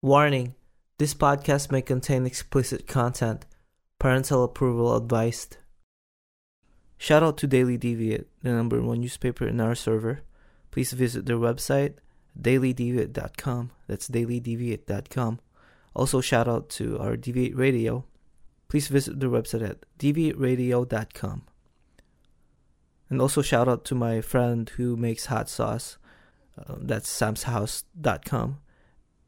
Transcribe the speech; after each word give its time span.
Warning 0.00 0.54
this 0.98 1.12
podcast 1.12 1.72
may 1.72 1.82
contain 1.82 2.24
explicit 2.24 2.86
content. 2.86 3.46
Parental 3.98 4.44
approval 4.44 4.94
advised. 4.94 5.56
Shout 6.96 7.24
out 7.24 7.36
to 7.38 7.48
Daily 7.48 7.76
Deviate, 7.76 8.28
the 8.40 8.50
number 8.50 8.80
one 8.80 9.00
newspaper 9.00 9.48
in 9.48 9.60
our 9.60 9.74
server. 9.74 10.20
Please 10.70 10.92
visit 10.92 11.26
their 11.26 11.36
website, 11.36 11.94
dailydeviate.com. 12.40 13.72
That's 13.88 14.08
dailydeviate.com. 14.08 15.40
Also, 15.96 16.20
shout 16.20 16.46
out 16.46 16.68
to 16.70 16.96
our 17.00 17.16
Deviate 17.16 17.56
Radio. 17.56 18.04
Please 18.68 18.86
visit 18.86 19.18
their 19.18 19.30
website 19.30 19.68
at 19.68 19.84
deviateradio.com. 19.98 21.42
And 23.10 23.20
also, 23.20 23.42
shout 23.42 23.66
out 23.66 23.84
to 23.86 23.96
my 23.96 24.20
friend 24.20 24.68
who 24.76 24.96
makes 24.96 25.26
hot 25.26 25.48
sauce. 25.48 25.98
Uh, 26.56 26.76
that's 26.78 27.10
samshouse.com. 27.10 28.58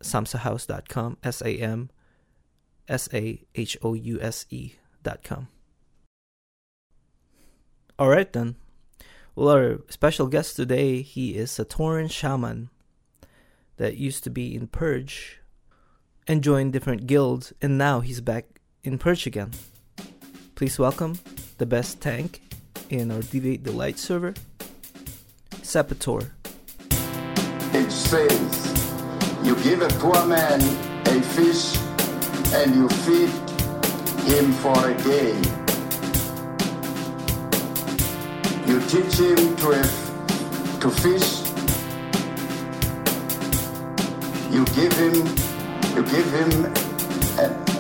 Samsahouse.com. 0.03 1.19
S 1.23 1.43
A 1.43 1.57
M 1.57 1.91
S 2.89 3.09
A 3.13 3.43
H 3.55 3.77
O 3.83 3.95
U 3.95 4.21
S 4.21 4.47
E.com. 4.51 5.49
All 7.99 8.09
right, 8.09 8.33
then. 8.33 8.57
Well, 9.35 9.49
our 9.51 9.81
special 9.89 10.27
guest 10.27 10.57
today, 10.57 11.03
he 11.03 11.37
is 11.37 11.59
a 11.59 11.65
Tauren 11.65 12.11
shaman 12.11 12.71
that 13.77 13.97
used 13.97 14.25
to 14.25 14.31
be 14.31 14.55
in 14.55 14.67
Purge 14.67 15.41
and 16.27 16.43
joined 16.43 16.73
different 16.73 17.07
guilds, 17.07 17.53
and 17.63 17.79
now 17.79 18.01
he's 18.01 18.21
back 18.21 18.61
in 18.83 18.99
Purge 18.99 19.27
again. 19.27 19.53
Please 20.55 20.79
welcome 20.79 21.19
the 21.59 21.67
best 21.67 22.01
tank 22.01 22.43
in 22.91 23.11
our 23.11 23.23
Deviate 23.23 23.63
Delight 23.63 23.99
server, 23.99 24.35
Cepitore. 25.63 26.31
It 27.73 27.91
says, 27.91 28.70
You 29.43 29.57
give 29.63 29.81
a 29.81 29.89
poor 29.99 30.27
man 30.27 30.61
a 31.07 31.23
fish 31.23 31.77
and 32.53 32.75
you 32.75 32.89
feed 32.89 33.31
him 34.29 34.53
for 34.53 34.91
a 34.91 34.95
day. 35.03 35.35
You 38.67 38.81
teach 38.87 39.17
him 39.19 39.57
to, 39.57 39.71
have, 39.71 40.81
to 40.81 40.91
fish. 40.91 41.41
You 44.53 44.65
give 44.77 44.93
him, 44.93 45.15
you 45.97 46.03
give 46.05 46.31
him 46.33 46.67
a, 47.39 47.71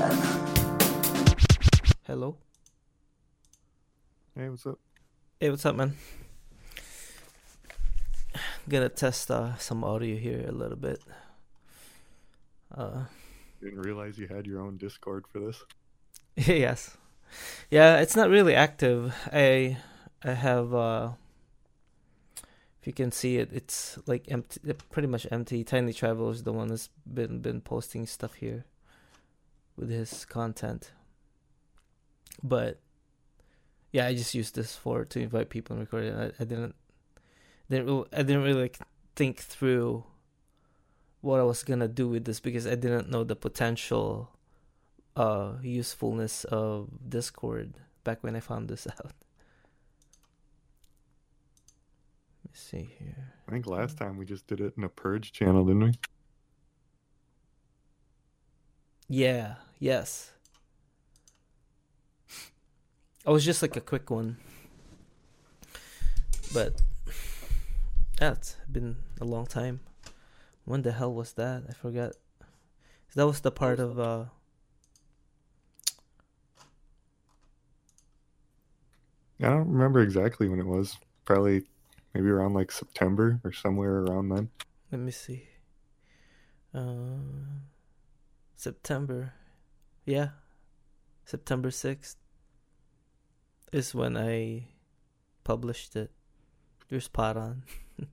Hello. 2.06 2.36
Hey, 4.34 4.48
what's 4.48 4.66
up? 4.66 4.78
Hey, 5.38 5.50
what's 5.50 5.66
up, 5.66 5.76
man? 5.76 5.94
Gonna 8.66 8.88
test 8.88 9.30
uh, 9.30 9.56
some 9.58 9.84
audio 9.84 10.16
here 10.16 10.46
a 10.48 10.52
little 10.52 10.76
bit. 10.76 11.02
Uh, 12.74 13.04
Didn't 13.60 13.80
realize 13.80 14.18
you 14.18 14.28
had 14.28 14.46
your 14.46 14.60
own 14.60 14.76
Discord 14.76 15.24
for 15.32 15.40
this. 15.40 15.62
yes, 16.36 16.96
yeah, 17.70 17.98
it's 17.98 18.16
not 18.16 18.30
really 18.30 18.54
active. 18.54 19.14
I 19.32 19.78
I 20.22 20.32
have 20.32 20.72
uh, 20.74 21.10
if 22.80 22.86
you 22.86 22.92
can 22.92 23.12
see 23.12 23.36
it, 23.36 23.50
it's 23.52 23.98
like 24.06 24.24
empty, 24.28 24.60
pretty 24.90 25.08
much 25.08 25.26
empty. 25.30 25.64
Tiny 25.64 25.92
Traveler 25.92 26.30
is 26.30 26.44
the 26.44 26.52
one 26.52 26.68
that's 26.68 26.88
been 27.12 27.40
been 27.40 27.60
posting 27.60 28.06
stuff 28.06 28.34
here 28.34 28.64
with 29.76 29.90
his 29.90 30.24
content, 30.24 30.92
but 32.42 32.78
yeah, 33.92 34.06
I 34.06 34.14
just 34.14 34.34
used 34.34 34.54
this 34.54 34.76
for 34.76 35.04
to 35.04 35.20
invite 35.20 35.50
people 35.50 35.74
and 35.74 35.80
record 35.80 36.04
it. 36.04 36.14
I, 36.14 36.42
I 36.42 36.46
didn't 36.46 36.74
didn't 37.68 37.86
re- 37.86 38.08
I 38.12 38.22
didn't 38.22 38.42
really 38.42 38.62
like, 38.62 38.78
think 39.16 39.40
through 39.40 40.04
what 41.20 41.40
I 41.40 41.42
was 41.42 41.62
gonna 41.62 41.88
do 41.88 42.08
with 42.08 42.24
this 42.24 42.40
because 42.40 42.66
I 42.66 42.74
didn't 42.74 43.10
know 43.10 43.24
the 43.24 43.36
potential 43.36 44.30
uh 45.16 45.54
usefulness 45.62 46.44
of 46.44 46.88
Discord 47.08 47.74
back 48.04 48.22
when 48.22 48.36
I 48.36 48.40
found 48.40 48.68
this 48.68 48.86
out. 48.90 49.12
Let 52.44 52.44
me 52.44 52.50
see 52.52 52.90
here. 52.98 53.34
I 53.48 53.52
think 53.52 53.66
last 53.66 53.98
time 53.98 54.16
we 54.16 54.24
just 54.24 54.46
did 54.46 54.60
it 54.60 54.74
in 54.76 54.84
a 54.84 54.88
Purge 54.88 55.32
channel, 55.32 55.64
didn't 55.64 55.84
we? 55.84 55.92
Yeah, 59.08 59.56
yes. 59.80 60.30
It 63.26 63.30
was 63.30 63.44
just 63.44 63.60
like 63.60 63.76
a 63.76 63.80
quick 63.80 64.08
one. 64.08 64.38
But 66.54 66.80
yeah, 68.20 68.32
it's 68.32 68.56
been 68.70 68.96
a 69.20 69.24
long 69.24 69.46
time. 69.46 69.80
When 70.70 70.82
the 70.82 70.92
hell 70.92 71.12
was 71.12 71.32
that? 71.32 71.64
I 71.68 71.72
forgot. 71.72 72.12
That 73.16 73.26
was 73.26 73.40
the 73.40 73.50
part 73.50 73.80
of 73.80 73.98
uh 73.98 74.26
I 79.42 79.48
don't 79.48 79.66
remember 79.72 79.98
exactly 79.98 80.48
when 80.48 80.60
it 80.60 80.66
was. 80.66 80.96
Probably 81.24 81.64
maybe 82.14 82.28
around 82.28 82.54
like 82.54 82.70
September 82.70 83.40
or 83.42 83.50
somewhere 83.50 84.04
around 84.04 84.28
then. 84.28 84.50
let 84.92 85.00
me 85.00 85.10
see. 85.10 85.48
Uh 86.72 87.18
September. 88.54 89.32
Yeah. 90.06 90.28
September 91.24 91.70
6th 91.70 92.14
is 93.72 93.92
when 93.92 94.16
I 94.16 94.68
published 95.42 95.96
it. 95.96 96.12
You're 96.88 97.00
spot 97.00 97.36
on. 97.36 97.64
no, 97.98 98.06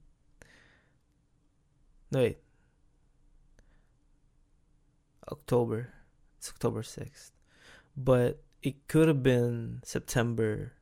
wait. 2.20 2.40
October. 5.32 5.94
It's 6.38 6.50
October 6.50 6.82
6th. 6.82 7.32
But 7.96 8.42
it 8.62 8.88
could 8.88 9.08
have 9.08 9.24
been 9.24 9.82
September 9.84 10.74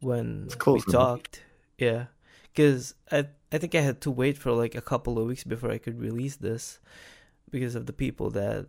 when 0.00 0.48
we 0.66 0.80
talked. 0.90 1.42
Yeah. 1.78 2.06
Because 2.52 2.94
I, 3.10 3.26
I 3.52 3.58
think 3.58 3.74
I 3.74 3.80
had 3.80 4.00
to 4.02 4.10
wait 4.10 4.38
for 4.38 4.52
like 4.52 4.74
a 4.74 4.80
couple 4.80 5.18
of 5.18 5.26
weeks 5.26 5.44
before 5.44 5.70
I 5.70 5.78
could 5.78 6.00
release 6.00 6.36
this 6.36 6.80
because 7.50 7.74
of 7.74 7.86
the 7.86 7.92
people 7.92 8.30
that, 8.30 8.66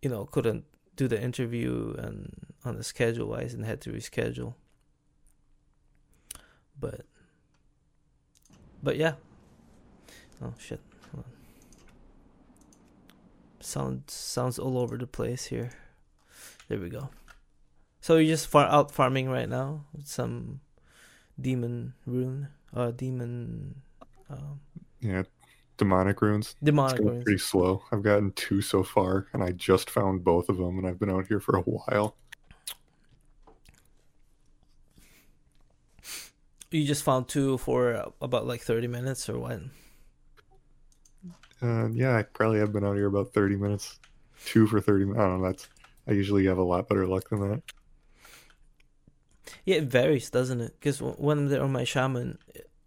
you 0.00 0.10
know, 0.10 0.24
couldn't 0.26 0.64
do 0.96 1.08
the 1.08 1.20
interview 1.20 1.94
and 1.98 2.32
on 2.64 2.76
the 2.76 2.84
schedule 2.84 3.28
wise 3.28 3.54
and 3.54 3.64
had 3.64 3.80
to 3.82 3.90
reschedule. 3.90 4.54
But 6.78 7.02
but 8.82 8.96
yeah. 8.96 9.14
Oh 10.42 10.54
shit. 10.58 10.80
Sound 13.62 14.02
sounds 14.08 14.58
all 14.58 14.76
over 14.78 14.96
the 14.96 15.06
place 15.06 15.46
here. 15.46 15.70
There 16.68 16.78
we 16.78 16.88
go. 16.88 17.10
So 18.00 18.16
you're 18.16 18.34
just 18.34 18.48
far 18.48 18.66
out 18.66 18.90
farming 18.90 19.28
right 19.28 19.48
now 19.48 19.84
with 19.92 20.08
some 20.08 20.60
demon 21.40 21.94
rune, 22.04 22.48
uh 22.74 22.90
demon 22.90 23.76
um 24.28 24.60
Yeah, 25.00 25.22
demonic 25.76 26.20
runes. 26.20 26.56
Demonic 26.62 26.98
runes. 26.98 27.24
pretty 27.24 27.38
slow. 27.38 27.82
I've 27.92 28.02
gotten 28.02 28.32
two 28.32 28.60
so 28.62 28.82
far, 28.82 29.28
and 29.32 29.42
I 29.42 29.52
just 29.52 29.88
found 29.90 30.24
both 30.24 30.48
of 30.48 30.56
them, 30.56 30.78
and 30.78 30.86
I've 30.86 30.98
been 30.98 31.10
out 31.10 31.26
here 31.28 31.40
for 31.40 31.56
a 31.56 31.62
while. 31.62 32.16
You 36.70 36.86
just 36.86 37.04
found 37.04 37.28
two 37.28 37.58
for 37.58 38.12
about 38.20 38.46
like 38.46 38.62
30 38.62 38.86
minutes 38.88 39.28
or 39.28 39.38
what? 39.38 39.60
Uh, 41.62 41.88
yeah, 41.92 42.16
I 42.16 42.22
probably 42.24 42.58
have 42.58 42.72
been 42.72 42.84
out 42.84 42.96
here 42.96 43.06
about 43.06 43.32
thirty 43.32 43.56
minutes. 43.56 43.98
Two 44.44 44.66
for 44.66 44.80
thirty. 44.80 45.04
mi- 45.04 45.16
I 45.16 45.22
don't 45.22 45.40
know. 45.40 45.46
That's. 45.48 45.68
I 46.06 46.12
usually 46.12 46.46
have 46.46 46.58
a 46.58 46.62
lot 46.62 46.88
better 46.88 47.06
luck 47.06 47.28
than 47.30 47.40
that. 47.50 47.62
Yeah, 49.64 49.76
it 49.76 49.84
varies, 49.84 50.30
doesn't 50.30 50.60
it? 50.60 50.74
Because 50.78 51.00
when 51.00 51.38
I'm 51.38 51.48
there 51.48 51.62
on 51.62 51.72
my 51.72 51.84
shaman, 51.84 52.38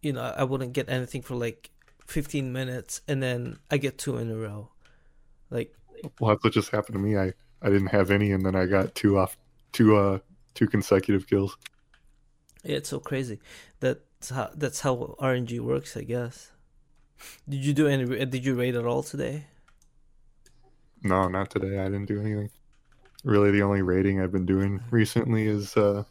you 0.02 0.14
know, 0.14 0.22
I 0.22 0.44
wouldn't 0.44 0.74
get 0.74 0.90
anything 0.90 1.22
for 1.22 1.36
like 1.36 1.70
15 2.08 2.52
minutes, 2.54 3.02
and 3.08 3.22
then 3.22 3.58
I 3.72 3.78
get 3.78 3.98
two 3.98 4.18
in 4.18 4.32
a 4.32 4.36
row. 4.38 4.70
Like, 5.50 5.76
Well, 6.20 6.30
that's 6.34 6.44
what 6.44 6.54
just 6.54 6.72
happened 6.72 6.94
to 6.96 7.00
me. 7.00 7.18
I 7.18 7.34
I 7.62 7.70
didn't 7.70 7.88
have 7.88 8.12
any, 8.12 8.32
and 8.32 8.46
then 8.46 8.56
I 8.56 8.66
got 8.66 8.96
two 8.96 9.18
off, 9.18 9.38
two 9.72 9.96
uh, 9.96 10.20
two 10.54 10.68
consecutive 10.68 11.28
kills. 11.28 11.58
yeah, 12.64 12.78
it's 12.78 12.90
so 12.90 13.00
crazy. 13.00 13.40
That's 13.80 14.30
how 14.30 14.50
that's 14.56 14.82
how 14.82 15.16
RNG 15.20 15.60
works, 15.60 15.96
I 15.98 16.02
guess. 16.04 16.52
Did 17.48 17.64
you 17.66 17.74
do 17.74 17.88
any? 17.88 18.26
Did 18.26 18.46
you 18.46 18.56
raid 18.56 18.76
at 18.76 18.86
all 18.86 19.04
today? 19.04 19.46
No, 21.04 21.28
not 21.28 21.50
today. 21.50 21.80
I 21.80 21.86
didn't 21.86 22.06
do 22.06 22.20
anything. 22.20 22.50
Really, 23.24 23.52
the 23.52 23.62
only 23.62 23.82
raiding 23.82 24.22
I've 24.22 24.32
been 24.32 24.46
doing 24.46 24.82
recently 24.92 25.48
is 25.48 25.76
uh, 25.78 26.04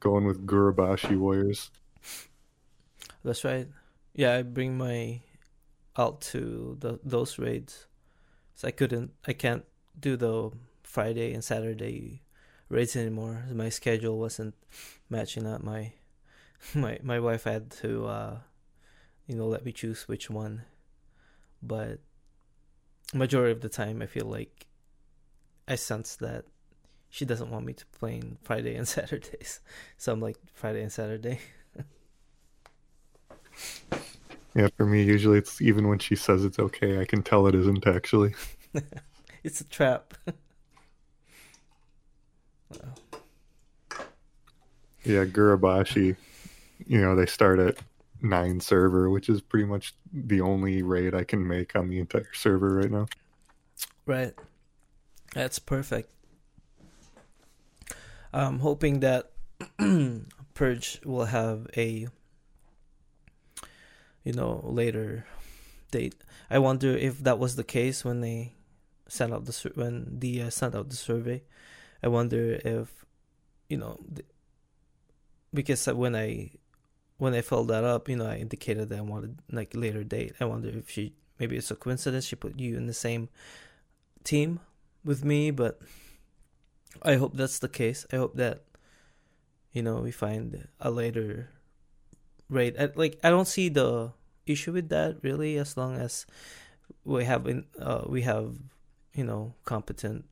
going 0.00 0.24
with 0.24 0.46
Gurubashi 0.46 1.18
warriors. 1.18 1.70
That's 3.24 3.44
right. 3.44 3.68
Yeah, 4.14 4.34
I 4.34 4.42
bring 4.42 4.78
my 4.78 5.20
out 5.98 6.20
to 6.32 6.76
the 6.80 7.00
those 7.04 7.38
raids. 7.38 7.86
So 8.54 8.68
I 8.68 8.70
couldn't, 8.70 9.12
I 9.26 9.34
can't 9.34 9.64
do 9.98 10.16
the 10.16 10.50
Friday 10.82 11.34
and 11.34 11.44
Saturday 11.44 12.22
raids 12.68 12.96
anymore. 12.96 13.44
My 13.52 13.68
schedule 13.68 14.18
wasn't 14.18 14.54
matching 15.10 15.46
up. 15.46 15.62
My 15.62 15.92
my 16.74 16.98
my 17.02 17.20
wife 17.20 17.44
had 17.44 17.70
to, 17.82 18.06
uh, 18.06 18.36
you 19.26 19.36
know, 19.36 19.46
let 19.46 19.64
me 19.64 19.72
choose 19.72 20.08
which 20.08 20.30
one. 20.30 20.62
But 21.62 22.00
majority 23.14 23.52
of 23.52 23.60
the 23.60 23.68
time, 23.68 24.02
I 24.02 24.06
feel 24.06 24.26
like 24.26 24.66
I 25.68 25.74
sense 25.74 26.16
that 26.16 26.44
she 27.08 27.24
doesn't 27.24 27.50
want 27.50 27.66
me 27.66 27.72
to 27.72 27.86
play 27.86 28.20
on 28.20 28.38
Friday 28.42 28.74
and 28.76 28.86
Saturdays. 28.96 29.60
So 29.96 30.12
I'm 30.12 30.20
like 30.20 30.36
Friday 30.54 30.82
and 30.82 30.92
Saturday. 30.92 31.40
Yeah, 34.54 34.68
for 34.74 34.86
me, 34.86 35.02
usually 35.02 35.36
it's 35.36 35.60
even 35.60 35.86
when 35.86 35.98
she 35.98 36.16
says 36.16 36.42
it's 36.42 36.58
okay, 36.58 36.98
I 36.98 37.04
can 37.04 37.22
tell 37.22 37.46
it 37.46 37.54
isn't 37.54 37.86
actually. 37.86 38.34
it's 39.44 39.60
a 39.60 39.64
trap. 39.64 40.14
Yeah, 45.04 45.26
Gurubashi, 45.26 46.16
you 46.86 47.00
know, 47.00 47.14
they 47.14 47.26
start 47.26 47.58
at 47.58 47.76
nine 48.28 48.60
server, 48.60 49.10
which 49.10 49.28
is 49.28 49.40
pretty 49.40 49.66
much 49.66 49.94
the 50.12 50.40
only 50.40 50.82
raid 50.82 51.14
I 51.14 51.24
can 51.24 51.46
make 51.46 51.76
on 51.76 51.88
the 51.88 51.98
entire 51.98 52.32
server 52.32 52.74
right 52.74 52.90
now. 52.90 53.06
Right. 54.04 54.34
That's 55.34 55.58
perfect. 55.58 56.10
I'm 58.32 58.60
hoping 58.60 59.00
that 59.00 59.30
Purge 60.54 61.00
will 61.04 61.24
have 61.24 61.66
a 61.76 62.08
you 64.24 64.32
know 64.32 64.60
later 64.64 65.26
date. 65.90 66.14
I 66.50 66.58
wonder 66.58 66.96
if 66.96 67.18
that 67.20 67.38
was 67.38 67.56
the 67.56 67.64
case 67.64 68.04
when 68.04 68.20
they 68.20 68.54
sent 69.08 69.32
out 69.32 69.44
the 69.44 69.72
when 69.74 70.18
the 70.18 70.50
sent 70.50 70.74
out 70.74 70.90
the 70.90 70.96
survey. 70.96 71.42
I 72.02 72.08
wonder 72.08 72.60
if 72.64 73.04
you 73.68 73.78
know 73.78 73.98
because 75.52 75.86
when 75.86 76.14
I 76.14 76.50
when 77.18 77.34
I 77.34 77.40
filled 77.40 77.68
that 77.68 77.84
up, 77.84 78.08
you 78.08 78.16
know, 78.16 78.26
I 78.26 78.36
indicated 78.36 78.88
that 78.90 78.98
I 78.98 79.02
wanted 79.02 79.38
like 79.50 79.74
later 79.74 80.04
date. 80.04 80.34
I 80.40 80.44
wonder 80.44 80.68
if 80.68 80.90
she 80.90 81.14
maybe 81.38 81.56
it's 81.56 81.70
a 81.70 81.76
coincidence 81.76 82.26
she 82.26 82.36
put 82.36 82.58
you 82.58 82.76
in 82.76 82.86
the 82.86 82.94
same 82.94 83.28
team 84.24 84.60
with 85.04 85.24
me, 85.24 85.50
but 85.50 85.80
I 87.02 87.14
hope 87.14 87.36
that's 87.36 87.58
the 87.58 87.68
case. 87.68 88.06
I 88.12 88.16
hope 88.16 88.36
that 88.36 88.64
you 89.72 89.82
know 89.82 89.96
we 90.00 90.10
find 90.10 90.68
a 90.80 90.90
later 90.90 91.50
rate. 92.48 92.76
I, 92.78 92.90
like 92.94 93.18
I 93.24 93.30
don't 93.30 93.48
see 93.48 93.68
the 93.68 94.12
issue 94.46 94.72
with 94.72 94.88
that 94.90 95.16
really, 95.22 95.56
as 95.56 95.76
long 95.76 95.96
as 95.96 96.26
we 97.04 97.24
have 97.24 97.46
in, 97.46 97.64
uh, 97.80 98.02
we 98.06 98.22
have 98.22 98.56
you 99.14 99.24
know 99.24 99.54
competent 99.64 100.26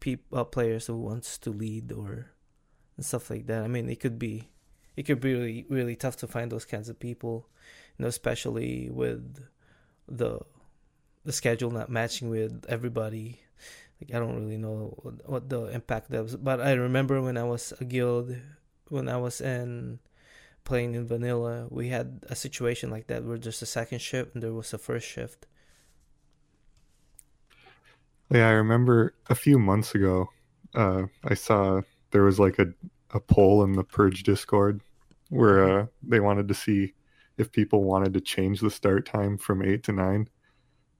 people 0.00 0.38
uh, 0.38 0.44
players 0.44 0.86
who 0.86 0.96
wants 0.96 1.36
to 1.38 1.50
lead 1.50 1.92
or 1.92 2.32
and 2.96 3.04
stuff 3.04 3.28
like 3.30 3.46
that. 3.46 3.62
I 3.62 3.68
mean, 3.68 3.90
it 3.90 4.00
could 4.00 4.18
be 4.18 4.48
it 5.00 5.06
could 5.06 5.18
be 5.18 5.32
really 5.32 5.64
really 5.70 5.96
tough 5.96 6.16
to 6.18 6.26
find 6.26 6.52
those 6.52 6.66
kinds 6.66 6.90
of 6.90 7.00
people, 7.00 7.48
you 7.96 8.02
know, 8.02 8.08
especially 8.08 8.90
with 8.92 9.42
the 10.06 10.40
the 11.24 11.32
schedule 11.32 11.70
not 11.70 11.88
matching 11.88 12.28
with 12.28 12.66
everybody. 12.68 13.40
Like 13.98 14.14
I 14.14 14.18
don't 14.18 14.36
really 14.36 14.58
know 14.58 14.94
what, 15.24 15.48
the 15.48 15.64
impact 15.66 16.10
was, 16.10 16.36
but 16.36 16.60
I 16.60 16.72
remember 16.72 17.22
when 17.22 17.38
I 17.38 17.44
was 17.44 17.72
a 17.80 17.84
guild, 17.84 18.36
when 18.88 19.08
I 19.08 19.16
was 19.16 19.40
in 19.40 20.00
playing 20.64 20.94
in 20.94 21.06
vanilla, 21.06 21.66
we 21.70 21.88
had 21.88 22.24
a 22.28 22.36
situation 22.36 22.90
like 22.90 23.06
that 23.06 23.24
where 23.24 23.38
there's 23.38 23.62
a 23.62 23.66
second 23.66 24.00
shift 24.00 24.34
and 24.34 24.42
there 24.42 24.52
was 24.52 24.74
a 24.74 24.78
first 24.78 25.06
shift. 25.06 25.46
Yeah, 28.30 28.48
I 28.48 28.52
remember 28.52 29.14
a 29.30 29.34
few 29.34 29.58
months 29.58 29.94
ago, 29.94 30.28
uh, 30.74 31.04
I 31.24 31.34
saw 31.34 31.80
there 32.10 32.24
was 32.24 32.38
like 32.38 32.58
a, 32.58 32.68
a 33.12 33.20
poll 33.20 33.64
in 33.64 33.72
the 33.72 33.84
Purge 33.84 34.22
Discord 34.22 34.80
where 35.30 35.80
uh, 35.80 35.86
they 36.02 36.20
wanted 36.20 36.46
to 36.48 36.54
see 36.54 36.94
if 37.38 37.50
people 37.50 37.82
wanted 37.82 38.12
to 38.12 38.20
change 38.20 38.60
the 38.60 38.70
start 38.70 39.06
time 39.06 39.38
from 39.38 39.62
eight 39.62 39.82
to 39.84 39.92
nine, 39.92 40.28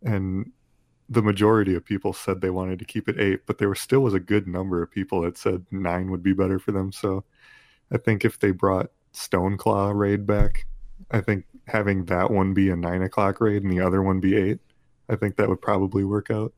and 0.03 0.51
the 1.11 1.23
majority 1.23 1.75
of 1.75 1.85
people 1.85 2.13
said 2.13 2.41
they 2.41 2.51
wanted 2.51 2.79
to 2.79 2.85
keep 2.85 3.09
it 3.09 3.21
eight, 3.21 3.41
but 3.45 3.59
there 3.59 3.69
was 3.69 3.81
still 3.81 4.01
was 4.01 4.15
a 4.15 4.21
good 4.21 4.47
number 4.47 4.83
of 4.83 4.91
people 4.91 5.21
that 5.21 5.37
said 5.37 5.67
nine 5.71 6.11
would 6.11 6.23
be 6.23 6.33
better 6.33 6.59
for 6.59 6.73
them. 6.73 6.93
So 6.93 7.25
I 7.93 7.99
think 7.99 8.25
if 8.25 8.39
they 8.39 8.53
brought 8.53 8.93
Stoneclaw 9.13 9.93
raid 9.95 10.25
back, 10.25 10.67
I 11.11 11.21
think 11.21 11.45
having 11.67 12.05
that 12.05 12.31
one 12.31 12.55
be 12.55 12.71
a 12.71 12.77
nine 12.77 13.03
o'clock 13.03 13.41
raid 13.41 13.65
and 13.65 13.73
the 13.73 13.81
other 13.81 14.03
one 14.03 14.21
be 14.21 14.37
eight, 14.37 14.61
I 15.09 15.17
think 15.17 15.37
that 15.37 15.49
would 15.49 15.61
probably 15.61 16.05
work 16.05 16.31
out. 16.31 16.53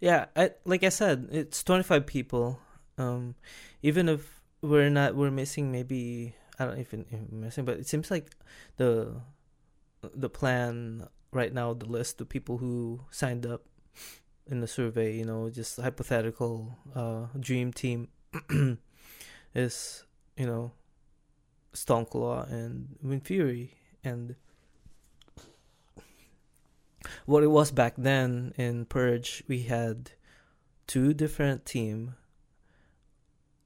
Yeah, 0.00 0.26
I, 0.34 0.50
like 0.64 0.82
I 0.82 0.88
said, 0.88 1.28
it's 1.30 1.62
twenty 1.62 1.84
five 1.84 2.06
people. 2.06 2.58
Um, 2.98 3.36
even 3.82 4.08
if 4.08 4.40
we're 4.60 4.90
not, 4.90 5.14
we're 5.14 5.30
missing 5.30 5.70
maybe 5.70 6.34
I 6.58 6.64
don't 6.64 6.78
even, 6.78 7.04
even 7.12 7.40
missing, 7.40 7.64
but 7.64 7.78
it 7.78 7.86
seems 7.86 8.10
like 8.10 8.34
the 8.76 9.20
the 10.14 10.28
plan 10.28 11.06
right 11.32 11.52
now, 11.52 11.74
the 11.74 11.86
list 11.86 12.20
of 12.20 12.28
people 12.28 12.58
who 12.58 13.00
signed 13.10 13.46
up 13.46 13.64
in 14.46 14.60
the 14.60 14.66
survey, 14.66 15.16
you 15.16 15.24
know, 15.24 15.50
just 15.50 15.78
hypothetical 15.78 16.76
uh, 16.94 17.26
dream 17.38 17.72
team 17.72 18.08
is, 19.54 20.04
you 20.36 20.46
know, 20.46 20.72
Stoneclaw 21.74 22.50
and 22.50 22.96
Wind 23.02 23.26
Fury. 23.26 23.74
And 24.02 24.36
what 27.26 27.42
it 27.42 27.48
was 27.48 27.70
back 27.70 27.94
then 27.98 28.54
in 28.56 28.86
Purge, 28.86 29.42
we 29.48 29.62
had 29.62 30.12
two 30.86 31.12
different 31.12 31.66
team 31.66 32.14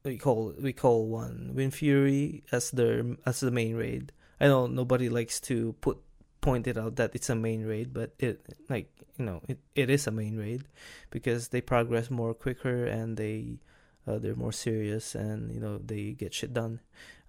we 0.05 0.19
call 0.19 0.55
we 0.61 0.73
call 0.73 1.07
one 1.07 1.53
Wind 1.55 1.75
Fury 1.75 2.43
as 2.53 2.71
the 2.71 3.17
as 3.27 3.41
the 3.41 3.51
main 3.51 3.77
raid. 3.77 4.13
I 4.41 4.47
know 4.47 4.67
nobody 4.67 5.09
likes 5.09 5.41
to 5.43 5.75
put 5.81 5.99
point 6.41 6.67
it 6.67 6.77
out 6.77 6.97
that 6.97 7.15
it's 7.15 7.31
a 7.31 7.35
main 7.35 7.65
raid, 7.65 7.93
but 7.93 8.13
it 8.19 8.45
like 8.69 8.91
you 9.19 9.25
know 9.25 9.41
it, 9.49 9.59
it 9.75 9.91
is 9.91 10.07
a 10.07 10.11
main 10.11 10.37
raid 10.37 10.65
because 11.11 11.49
they 11.49 11.61
progress 11.61 12.11
more 12.11 12.35
quicker 12.35 12.85
and 12.85 13.17
they 13.17 13.59
uh, 14.07 14.19
they're 14.19 14.35
more 14.35 14.53
serious 14.53 15.15
and 15.15 15.53
you 15.53 15.61
know 15.61 15.79
they 15.79 16.13
get 16.13 16.35
shit 16.35 16.53
done. 16.53 16.81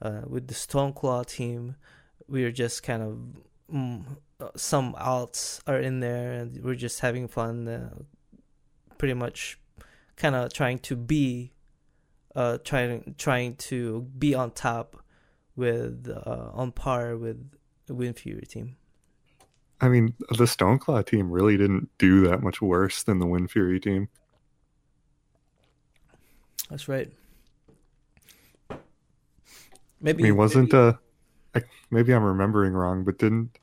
Uh, 0.01 0.21
with 0.27 0.47
the 0.47 0.53
Stoneclaw 0.53 1.25
team, 1.25 1.75
we're 2.27 2.51
just 2.51 2.83
kind 2.83 3.03
of 3.03 3.17
mm, 3.73 4.03
uh, 4.39 4.49
some 4.55 4.93
alts 4.95 5.61
are 5.67 5.79
in 5.79 5.99
there 5.99 6.33
and 6.33 6.63
we're 6.63 6.75
just 6.75 6.99
having 6.99 7.27
fun, 7.27 7.67
uh, 7.67 7.89
pretty 8.97 9.13
much, 9.13 9.59
kind 10.15 10.35
of 10.35 10.51
trying 10.51 10.79
to 10.79 10.95
be 10.95 11.53
uh, 12.35 12.57
trying 12.63 13.15
trying 13.17 13.55
to 13.55 14.01
be 14.17 14.33
on 14.35 14.51
top 14.51 15.03
with 15.55 16.09
uh, 16.09 16.49
on 16.53 16.71
par 16.71 17.17
with 17.17 17.51
the 17.85 17.93
Wind 17.93 18.17
Fury 18.17 18.45
team. 18.45 18.77
I 19.81 19.89
mean, 19.89 20.13
the 20.29 20.45
Stoneclaw 20.45 21.05
team 21.05 21.29
really 21.29 21.57
didn't 21.57 21.89
do 21.97 22.27
that 22.27 22.41
much 22.41 22.61
worse 22.61 23.03
than 23.03 23.19
the 23.19 23.25
Wind 23.25 23.51
Fury 23.51 23.79
team. 23.79 24.07
That's 26.69 26.87
right. 26.87 27.11
Maybe 29.99 30.23
I 30.23 30.27
mean, 30.27 30.37
wasn't 30.37 30.73
maybe, 30.73 30.83
uh, 30.83 30.93
I, 31.55 31.61
maybe 31.91 32.13
I'm 32.13 32.23
remembering 32.23 32.73
wrong, 32.73 33.03
but 33.03 33.17
didn't 33.17 33.57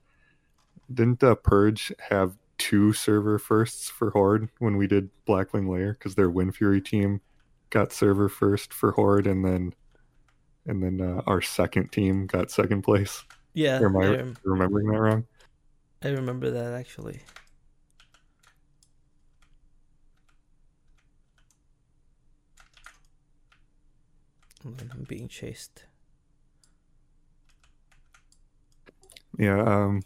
didn't 0.93 1.23
uh, 1.23 1.35
Purge 1.35 1.93
have 2.11 2.37
two 2.59 2.93
server 2.93 3.39
firsts 3.39 3.89
for 3.89 4.11
Horde 4.11 4.49
when 4.59 4.77
we 4.77 4.87
did 4.87 5.11
Blackwing 5.27 5.69
Lair 5.69 5.95
because 5.95 6.15
their 6.15 6.31
Wind 6.31 6.55
Fury 6.55 6.81
team 6.81 7.21
got 7.71 7.93
server 7.93 8.29
first 8.29 8.73
for 8.75 8.93
Horde, 8.93 9.27
and 9.27 9.45
then 9.45 9.75
and 10.67 10.83
then 10.83 11.01
uh, 11.01 11.23
our 11.27 11.41
second 11.41 11.91
team 11.91 12.27
got 12.27 12.51
second 12.51 12.83
place. 12.83 13.25
Yeah, 13.55 13.81
am 13.81 13.97
I, 13.97 14.01
I 14.01 14.11
rem- 14.11 14.37
remembering 14.45 14.89
that 14.89 15.01
wrong? 15.01 15.27
I 16.03 16.09
remember 16.09 16.51
that 16.51 16.75
actually. 16.75 17.21
I'm 24.65 25.07
being 25.09 25.27
chased. 25.27 25.85
Yeah, 29.39 29.63
um, 29.63 30.03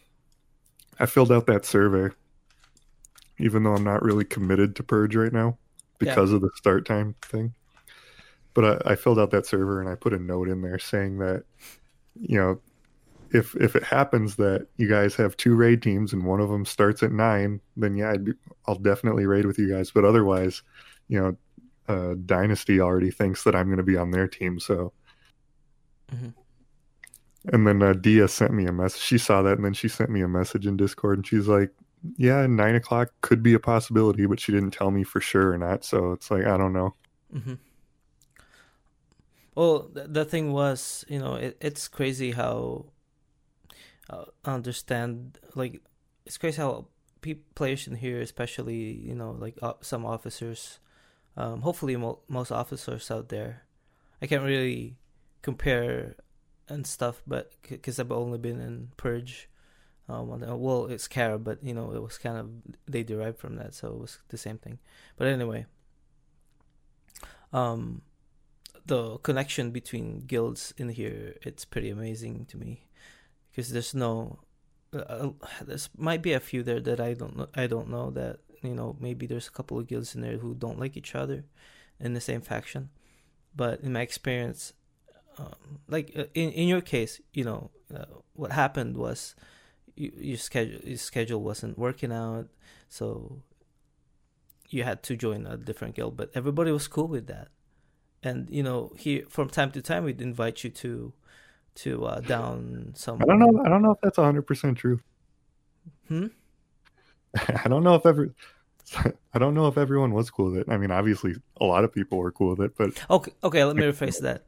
I 1.01 1.07
filled 1.07 1.33
out 1.33 1.47
that 1.47 1.65
survey, 1.65 2.15
even 3.41 3.65
though 3.65 3.75
I'm 3.75 3.83
not 3.83 4.03
really 4.03 4.25
committed 4.25 4.77
to 4.77 4.85
Purge 4.85 5.17
right 5.17 5.33
now 5.33 5.59
because 5.99 6.31
yeah. 6.31 6.37
of 6.37 6.43
the 6.43 6.51
start 6.55 6.87
time 6.87 7.15
thing. 7.23 7.55
But 8.55 8.87
I, 8.87 8.93
I, 8.93 8.95
filled 8.95 9.19
out 9.19 9.31
that 9.33 9.47
server 9.47 9.81
and 9.81 9.89
I 9.89 9.97
put 9.97 10.13
a 10.13 10.19
note 10.19 10.49
in 10.49 10.63
there 10.63 10.79
saying 10.79 11.19
that, 11.19 11.45
you 12.21 12.39
know, 12.39 12.61
if 13.33 13.57
if 13.57 13.75
it 13.75 13.83
happens 13.83 14.37
that 14.37 14.69
you 14.77 14.89
guys 14.89 15.17
have 15.17 15.37
two 15.37 15.57
raid 15.57 15.83
teams 15.83 16.13
and 16.13 16.25
one 16.25 16.41
of 16.41 16.49
them 16.49 16.65
starts 16.65 17.03
at 17.03 17.11
nine, 17.11 17.61
then 17.77 17.97
yeah, 17.97 18.17
be, 18.17 18.33
I'll 18.67 18.77
definitely 18.77 19.27
raid 19.27 19.45
with 19.45 19.59
you 19.59 19.69
guys. 19.69 19.91
But 19.91 20.05
otherwise, 20.05 20.63
you 21.09 21.21
know, 21.21 21.37
uh, 21.89 22.15
Dynasty 22.25 22.81
already 22.81 23.11
thinks 23.11 23.43
that 23.43 23.57
I'm 23.57 23.67
going 23.67 23.79
to 23.79 23.83
be 23.83 23.97
on 23.97 24.11
their 24.11 24.29
team, 24.29 24.61
so. 24.61 24.93
Mm-hmm. 26.13 26.29
And 27.53 27.67
then 27.67 27.83
uh, 27.83 27.93
Dia 27.93 28.27
sent 28.29 28.55
me 28.55 28.65
a 28.65 28.73
message. 28.73 29.03
She 29.03 29.19
saw 29.19 29.43
that, 29.43 29.57
and 29.57 29.65
then 29.65 29.75
she 29.75 29.89
sent 29.89 30.11
me 30.11 30.23
a 30.23 30.29
message 30.29 30.67
in 30.67 30.77
Discord, 30.79 31.19
and 31.19 31.27
she's 31.27 31.47
like, 31.49 31.71
yeah, 32.17 32.47
nine 32.47 32.75
o'clock 32.75 33.13
could 33.21 33.43
be 33.43 33.55
a 33.55 33.59
possibility, 33.59 34.27
but 34.27 34.41
she 34.41 34.53
didn't 34.53 34.73
tell 34.73 34.91
me 34.91 35.05
for 35.05 35.21
sure 35.21 35.53
or 35.53 35.59
not. 35.59 35.85
So 35.85 36.13
it's 36.13 36.31
like 36.31 36.45
I 36.45 36.57
don't 36.57 36.73
know. 36.73 36.95
Mm-hmm. 37.35 37.55
Well, 39.55 39.91
th- 39.95 40.09
the 40.11 40.25
thing 40.25 40.53
was, 40.53 41.05
you 41.09 41.19
know, 41.19 41.35
it, 41.35 41.57
it's 41.61 41.87
crazy 41.89 42.33
how 42.33 42.87
uh, 44.11 44.25
understand 44.45 45.39
like 45.55 45.81
it's 46.27 46.39
crazy 46.39 46.61
how 46.61 46.87
pe- 47.21 47.45
players 47.55 47.87
in 47.87 47.97
here, 47.97 48.21
especially 48.21 48.93
you 48.93 49.15
know 49.15 49.33
like 49.33 49.57
uh, 49.63 49.75
some 49.81 50.05
officers, 50.05 50.79
um, 51.37 51.63
hopefully 51.63 51.97
mo- 51.97 52.21
most 52.29 52.53
officers 52.53 53.11
out 53.11 53.29
there, 53.29 53.63
I 54.21 54.27
can't 54.27 54.45
really 54.45 54.97
compare 55.43 56.17
and 56.69 56.87
stuff, 56.87 57.23
but 57.27 57.53
because 57.63 57.99
I've 57.99 58.13
only 58.13 58.39
been 58.39 58.61
in 58.61 58.89
Purge, 58.97 59.49
um, 60.09 60.29
well, 60.61 60.87
it's 60.87 61.09
Kara, 61.09 61.39
but 61.39 61.63
you 61.63 61.73
know, 61.73 61.93
it 61.93 62.03
was 62.03 62.19
kind 62.19 62.37
of 62.37 62.51
they 62.87 63.03
derived 63.03 63.39
from 63.39 63.57
that, 63.57 63.75
so 63.75 63.89
it 63.89 63.99
was 63.99 64.19
the 64.29 64.37
same 64.37 64.59
thing. 64.59 64.79
But 65.17 65.29
anyway, 65.29 65.67
um, 67.53 68.03
the 68.87 69.19
connection 69.19 69.71
between 69.71 70.21
guilds 70.21 70.75
in 70.77 70.91
here 70.91 71.37
it's 71.43 71.65
pretty 71.65 71.91
amazing 71.91 72.45
to 72.47 72.59
me 72.59 72.87
because 73.51 73.71
there's 73.71 73.95
no 73.95 74.41
uh, 74.95 74.99
uh 74.99 75.31
there's 75.63 75.89
might 75.97 76.23
be 76.23 76.33
a 76.33 76.41
few 76.41 76.63
there 76.63 76.81
that 76.81 77.01
I 77.01 77.15
don't 77.15 77.37
know 77.37 77.49
I 77.55 77.67
don't 77.67 77.89
know 77.89 78.11
that 78.11 78.41
you 78.63 78.75
know 78.75 78.97
maybe 79.01 79.27
there's 79.27 79.49
a 79.49 79.53
couple 79.53 79.79
of 79.79 79.87
guilds 79.87 80.15
in 80.15 80.21
there 80.21 80.39
who 80.39 80.55
don't 80.55 80.79
like 80.79 80.97
each 80.97 81.15
other 81.15 81.45
in 81.99 82.13
the 82.15 82.21
same 82.21 82.41
faction 82.41 82.91
but 83.57 83.81
in 83.81 83.93
my 83.93 84.03
experience 84.03 84.73
um, 85.39 85.81
like 85.89 86.13
uh, 86.17 86.25
in 86.35 86.51
in 86.51 86.69
your 86.69 86.81
case 86.81 87.21
you 87.33 87.45
know 87.45 87.71
uh, 87.95 88.05
what 88.35 88.53
happened 88.53 88.97
was 88.97 89.35
you, 89.97 90.13
your 90.17 90.37
schedule 90.37 90.81
your 90.85 90.99
schedule 90.99 91.41
wasn't 91.41 91.79
working 91.79 92.13
out 92.13 92.49
so 92.89 93.41
you 94.69 94.83
had 94.83 95.03
to 95.03 95.17
join 95.17 95.47
a 95.47 95.57
different 95.57 95.95
guild 95.95 96.17
but 96.17 96.31
everybody 96.35 96.71
was 96.71 96.89
cool 96.89 97.09
with 97.09 97.27
that 97.27 97.49
and 98.23 98.49
you 98.51 98.63
know 98.63 98.93
here 98.97 99.25
from 99.29 99.49
time 99.49 99.71
to 99.71 99.83
time 99.83 100.05
we'd 100.05 100.21
invite 100.21 100.65
you 100.65 100.71
to 100.71 101.13
to 101.75 102.05
uh, 102.07 102.21
down 102.21 102.93
some. 102.95 103.21
I 103.23 103.27
don't 103.27 103.39
know. 103.39 103.63
I 103.65 103.69
don't 103.69 103.83
know 103.83 103.93
if 103.93 104.01
that's 104.03 104.17
hundred 104.17 104.43
percent 104.43 104.79
true. 104.79 105.01
Hmm. 106.09 106.27
I 107.65 107.69
don't 107.69 107.83
know 107.83 107.95
if 107.95 108.07
every. 108.07 108.31
I 109.35 109.39
don't 109.39 109.55
know 109.55 109.67
if 109.67 109.79
everyone 109.79 110.13
was 110.13 110.31
cool 110.31 110.51
with 110.51 110.59
it. 110.59 110.69
I 110.69 110.77
mean, 110.77 110.91
obviously, 110.91 111.35
a 111.61 111.65
lot 111.65 111.85
of 111.85 111.93
people 111.93 112.19
were 112.19 112.31
cool 112.31 112.51
with 112.51 112.61
it, 112.61 112.77
but 112.77 113.05
okay. 113.11 113.33
Okay, 113.43 113.65
let 113.65 113.77
me 113.77 113.83
rephrase 113.83 114.21
that. 114.21 114.45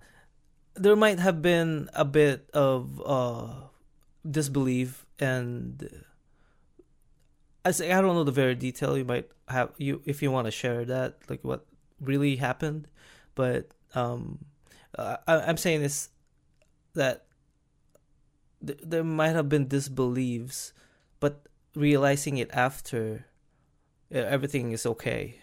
There 0.74 0.96
might 0.96 1.18
have 1.18 1.40
been 1.40 1.88
a 1.94 2.04
bit 2.04 2.48
of 2.52 3.02
uh, 3.04 3.46
disbelief, 4.28 5.06
and 5.18 5.88
I 7.64 7.70
say 7.70 7.92
I 7.92 8.00
don't 8.00 8.14
know 8.14 8.24
the 8.24 8.32
very 8.32 8.54
detail. 8.54 8.96
You 8.96 9.04
might 9.04 9.30
have 9.48 9.70
you 9.78 10.02
if 10.04 10.22
you 10.22 10.30
want 10.30 10.46
to 10.46 10.50
share 10.50 10.84
that, 10.84 11.18
like 11.28 11.44
what 11.44 11.66
really 12.00 12.36
happened 12.36 12.88
but 13.36 13.68
um, 13.94 14.44
I, 14.98 15.18
I'm 15.28 15.58
saying 15.58 15.82
this 15.82 16.08
that 16.94 17.26
th- 18.66 18.80
there 18.82 19.04
might 19.04 19.36
have 19.36 19.48
been 19.48 19.68
disbeliefs, 19.68 20.72
but 21.20 21.46
realizing 21.76 22.38
it 22.38 22.50
after 22.52 23.26
everything 24.10 24.72
is 24.72 24.84
okay. 24.86 25.38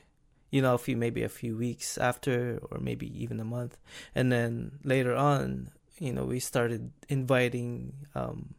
You 0.52 0.62
know, 0.62 0.74
a 0.74 0.78
few 0.78 0.98
maybe 0.98 1.24
a 1.24 1.30
few 1.30 1.56
weeks 1.56 1.98
after, 1.98 2.60
or 2.70 2.80
maybe 2.80 3.08
even 3.24 3.40
a 3.40 3.46
month, 3.46 3.78
and 4.14 4.32
then 4.32 4.80
later 4.84 5.16
on, 5.16 5.72
you 6.00 6.12
know, 6.12 6.26
we 6.26 6.40
started 6.40 6.92
inviting 7.08 7.94
um, 8.14 8.56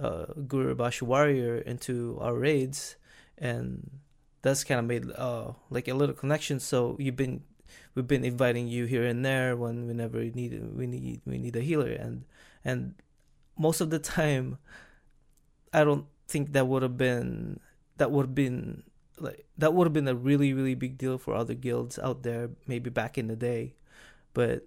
uh, 0.00 0.26
Guru 0.48 0.74
Warrior 1.02 1.58
into 1.58 2.18
our 2.20 2.34
raids, 2.34 2.96
and 3.38 4.00
that's 4.42 4.64
kind 4.64 4.80
of 4.80 4.86
made 4.86 5.10
uh, 5.12 5.52
like 5.68 5.88
a 5.88 5.94
little 5.94 6.14
connection. 6.14 6.58
So 6.60 6.96
you've 6.98 7.16
been 7.16 7.42
we've 7.94 8.08
been 8.08 8.24
inviting 8.24 8.66
you 8.68 8.86
here 8.86 9.04
and 9.04 9.24
there 9.24 9.56
when 9.56 9.86
whenever 9.86 10.18
we 10.18 10.32
need 10.34 10.60
we 10.74 10.86
need 10.86 11.20
we 11.26 11.38
need 11.38 11.56
a 11.56 11.60
healer. 11.60 11.90
And 11.90 12.24
and 12.64 12.94
most 13.58 13.80
of 13.80 13.90
the 13.90 13.98
time 13.98 14.58
I 15.72 15.84
don't 15.84 16.06
think 16.28 16.52
that 16.52 16.66
would 16.66 16.82
have 16.82 16.96
been 16.96 17.60
that 17.98 18.10
would 18.10 18.26
have 18.26 18.34
been 18.34 18.84
like 19.18 19.44
that 19.58 19.74
would 19.74 19.86
have 19.86 19.92
been 19.92 20.08
a 20.08 20.14
really 20.14 20.54
really 20.54 20.74
big 20.74 20.96
deal 20.96 21.18
for 21.18 21.34
other 21.34 21.54
guilds 21.54 21.98
out 21.98 22.22
there 22.22 22.50
maybe 22.66 22.90
back 22.90 23.18
in 23.18 23.28
the 23.28 23.36
day. 23.36 23.74
But 24.32 24.66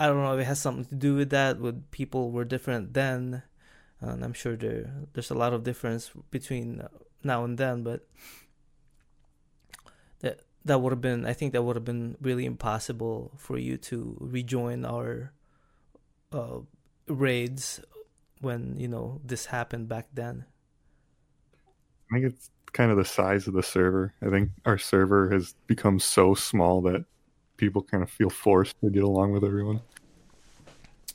I 0.00 0.06
don't 0.08 0.22
know 0.22 0.34
if 0.34 0.40
it 0.40 0.46
has 0.50 0.60
something 0.60 0.86
to 0.86 0.96
do 0.96 1.14
with 1.14 1.30
that 1.30 1.60
with 1.60 1.90
people 1.92 2.32
were 2.32 2.44
different 2.44 2.94
then 2.94 3.44
and 4.00 4.24
I'm 4.24 4.32
sure 4.32 4.56
there 4.56 4.92
there's 5.12 5.30
a 5.30 5.34
lot 5.34 5.52
of 5.52 5.64
difference 5.64 6.10
between 6.30 6.82
now 7.22 7.44
and 7.44 7.56
then 7.58 7.82
but 7.82 8.06
that 10.20 10.40
that 10.64 10.80
would 10.80 10.92
have 10.92 11.00
been 11.00 11.26
I 11.26 11.32
think 11.32 11.52
that 11.52 11.62
would 11.62 11.76
have 11.76 11.84
been 11.84 12.16
really 12.20 12.44
impossible 12.44 13.32
for 13.36 13.58
you 13.58 13.76
to 13.88 14.16
rejoin 14.20 14.84
our 14.84 15.32
uh, 16.32 16.60
raids 17.08 17.80
when 18.40 18.76
you 18.78 18.88
know 18.88 19.20
this 19.24 19.46
happened 19.46 19.88
back 19.88 20.08
then. 20.12 20.44
I 22.10 22.20
think 22.20 22.32
it's 22.32 22.50
kind 22.72 22.90
of 22.90 22.96
the 22.96 23.04
size 23.04 23.46
of 23.46 23.54
the 23.54 23.62
server. 23.62 24.12
I 24.20 24.28
think 24.28 24.50
our 24.66 24.78
server 24.78 25.30
has 25.30 25.54
become 25.66 25.98
so 25.98 26.34
small 26.34 26.82
that 26.82 27.04
people 27.56 27.82
kind 27.82 28.02
of 28.02 28.10
feel 28.10 28.30
forced 28.30 28.78
to 28.80 28.90
get 28.90 29.02
along 29.02 29.32
with 29.32 29.44
everyone. 29.44 29.80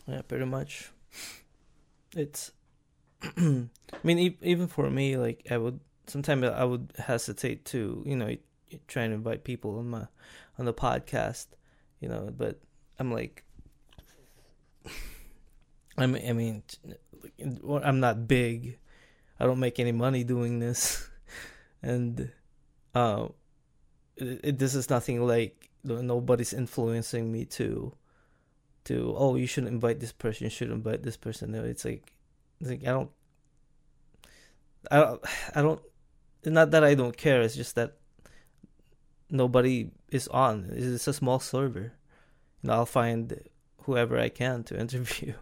Yeah, 0.08 0.22
pretty 0.22 0.46
much. 0.46 0.92
It's 2.16 2.52
I 3.24 3.68
mean 4.04 4.38
even 4.42 4.68
for 4.68 4.90
me 4.90 5.18
like 5.18 5.48
I 5.52 5.58
would 5.58 5.80
sometimes 6.10 6.44
I 6.44 6.64
would 6.64 6.94
hesitate 6.98 7.66
to, 7.66 8.04
you 8.06 8.16
know, 8.16 8.36
try 8.88 9.04
and 9.04 9.14
invite 9.14 9.44
people 9.44 9.78
on 9.80 9.90
my 9.90 10.08
on 10.58 10.66
the 10.66 10.74
podcast, 10.74 11.48
you 12.00 12.10
know. 12.10 12.34
But 12.36 12.60
I'm 12.98 13.12
like, 13.12 13.44
I 15.98 16.06
mean, 16.06 16.28
I 16.28 16.34
mean, 16.34 16.64
I'm 17.84 18.00
not 18.00 18.28
big. 18.28 18.78
I 19.40 19.46
don't 19.46 19.60
make 19.60 19.80
any 19.80 19.94
money 19.94 20.24
doing 20.24 20.60
this, 20.60 21.10
and 21.84 22.32
uh, 22.94 23.28
it, 24.18 24.40
it, 24.44 24.60
this 24.60 24.76
is 24.76 24.90
nothing 24.90 25.26
like 25.26 25.70
nobody's 25.84 26.52
influencing 26.52 27.32
me 27.32 27.46
to 27.46 27.94
to 28.84 29.14
oh 29.16 29.36
you 29.36 29.48
shouldn't 29.48 29.72
invite 29.72 30.00
this 30.02 30.12
person 30.12 30.44
you 30.44 30.50
shouldn't 30.50 30.76
invite 30.76 31.04
this 31.04 31.16
person 31.16 31.52
no 31.52 31.64
it's 31.64 31.86
like 31.86 32.12
like 32.62 32.82
i 32.82 32.92
don't 32.92 33.12
i 34.92 34.98
don't 34.98 35.22
i 35.56 35.62
don't 35.62 35.82
not 36.46 36.72
that 36.72 36.84
i 36.84 36.94
don't 36.94 37.16
care 37.18 37.42
it's 37.42 37.56
just 37.56 37.76
that 37.76 38.00
nobody 39.30 39.92
is 40.12 40.28
on. 40.30 40.70
It's 40.72 41.08
a 41.08 41.14
small 41.14 41.40
server. 41.40 41.94
And 42.62 42.72
I'll 42.72 42.86
find 42.86 43.42
whoever 43.84 44.20
I 44.20 44.30
can 44.30 44.64
to 44.66 44.80
interview. 44.80 45.34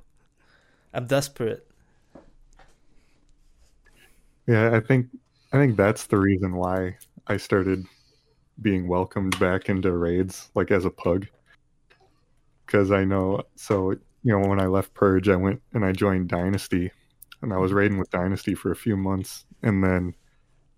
I'm 0.94 1.08
desperate. 1.08 1.68
Yeah, 4.48 4.76
I 4.76 4.80
think 4.80 5.08
I 5.52 5.58
think 5.58 5.76
that's 5.76 6.08
the 6.08 6.18
reason 6.18 6.56
why 6.56 6.98
I 7.28 7.38
started 7.38 7.86
being 8.62 8.88
welcomed 8.88 9.38
back 9.40 9.70
into 9.70 9.92
raids 9.92 10.50
like 10.56 10.72
as 10.72 10.86
a 10.86 10.90
pug. 10.90 11.28
Cuz 12.66 12.92
I 12.92 13.04
know 13.04 13.44
so 13.56 13.92
you 13.92 14.00
know 14.40 14.48
when 14.48 14.62
I 14.62 14.68
left 14.68 14.94
Purge 14.94 15.28
I 15.28 15.36
went 15.36 15.62
and 15.74 15.84
I 15.84 15.92
joined 15.92 16.30
Dynasty 16.30 16.92
and 17.42 17.54
I 17.54 17.58
was 17.58 17.74
raiding 17.74 17.98
with 17.98 18.10
Dynasty 18.10 18.56
for 18.56 18.72
a 18.72 18.76
few 18.76 18.98
months 18.98 19.46
and 19.62 19.84
then 19.84 20.16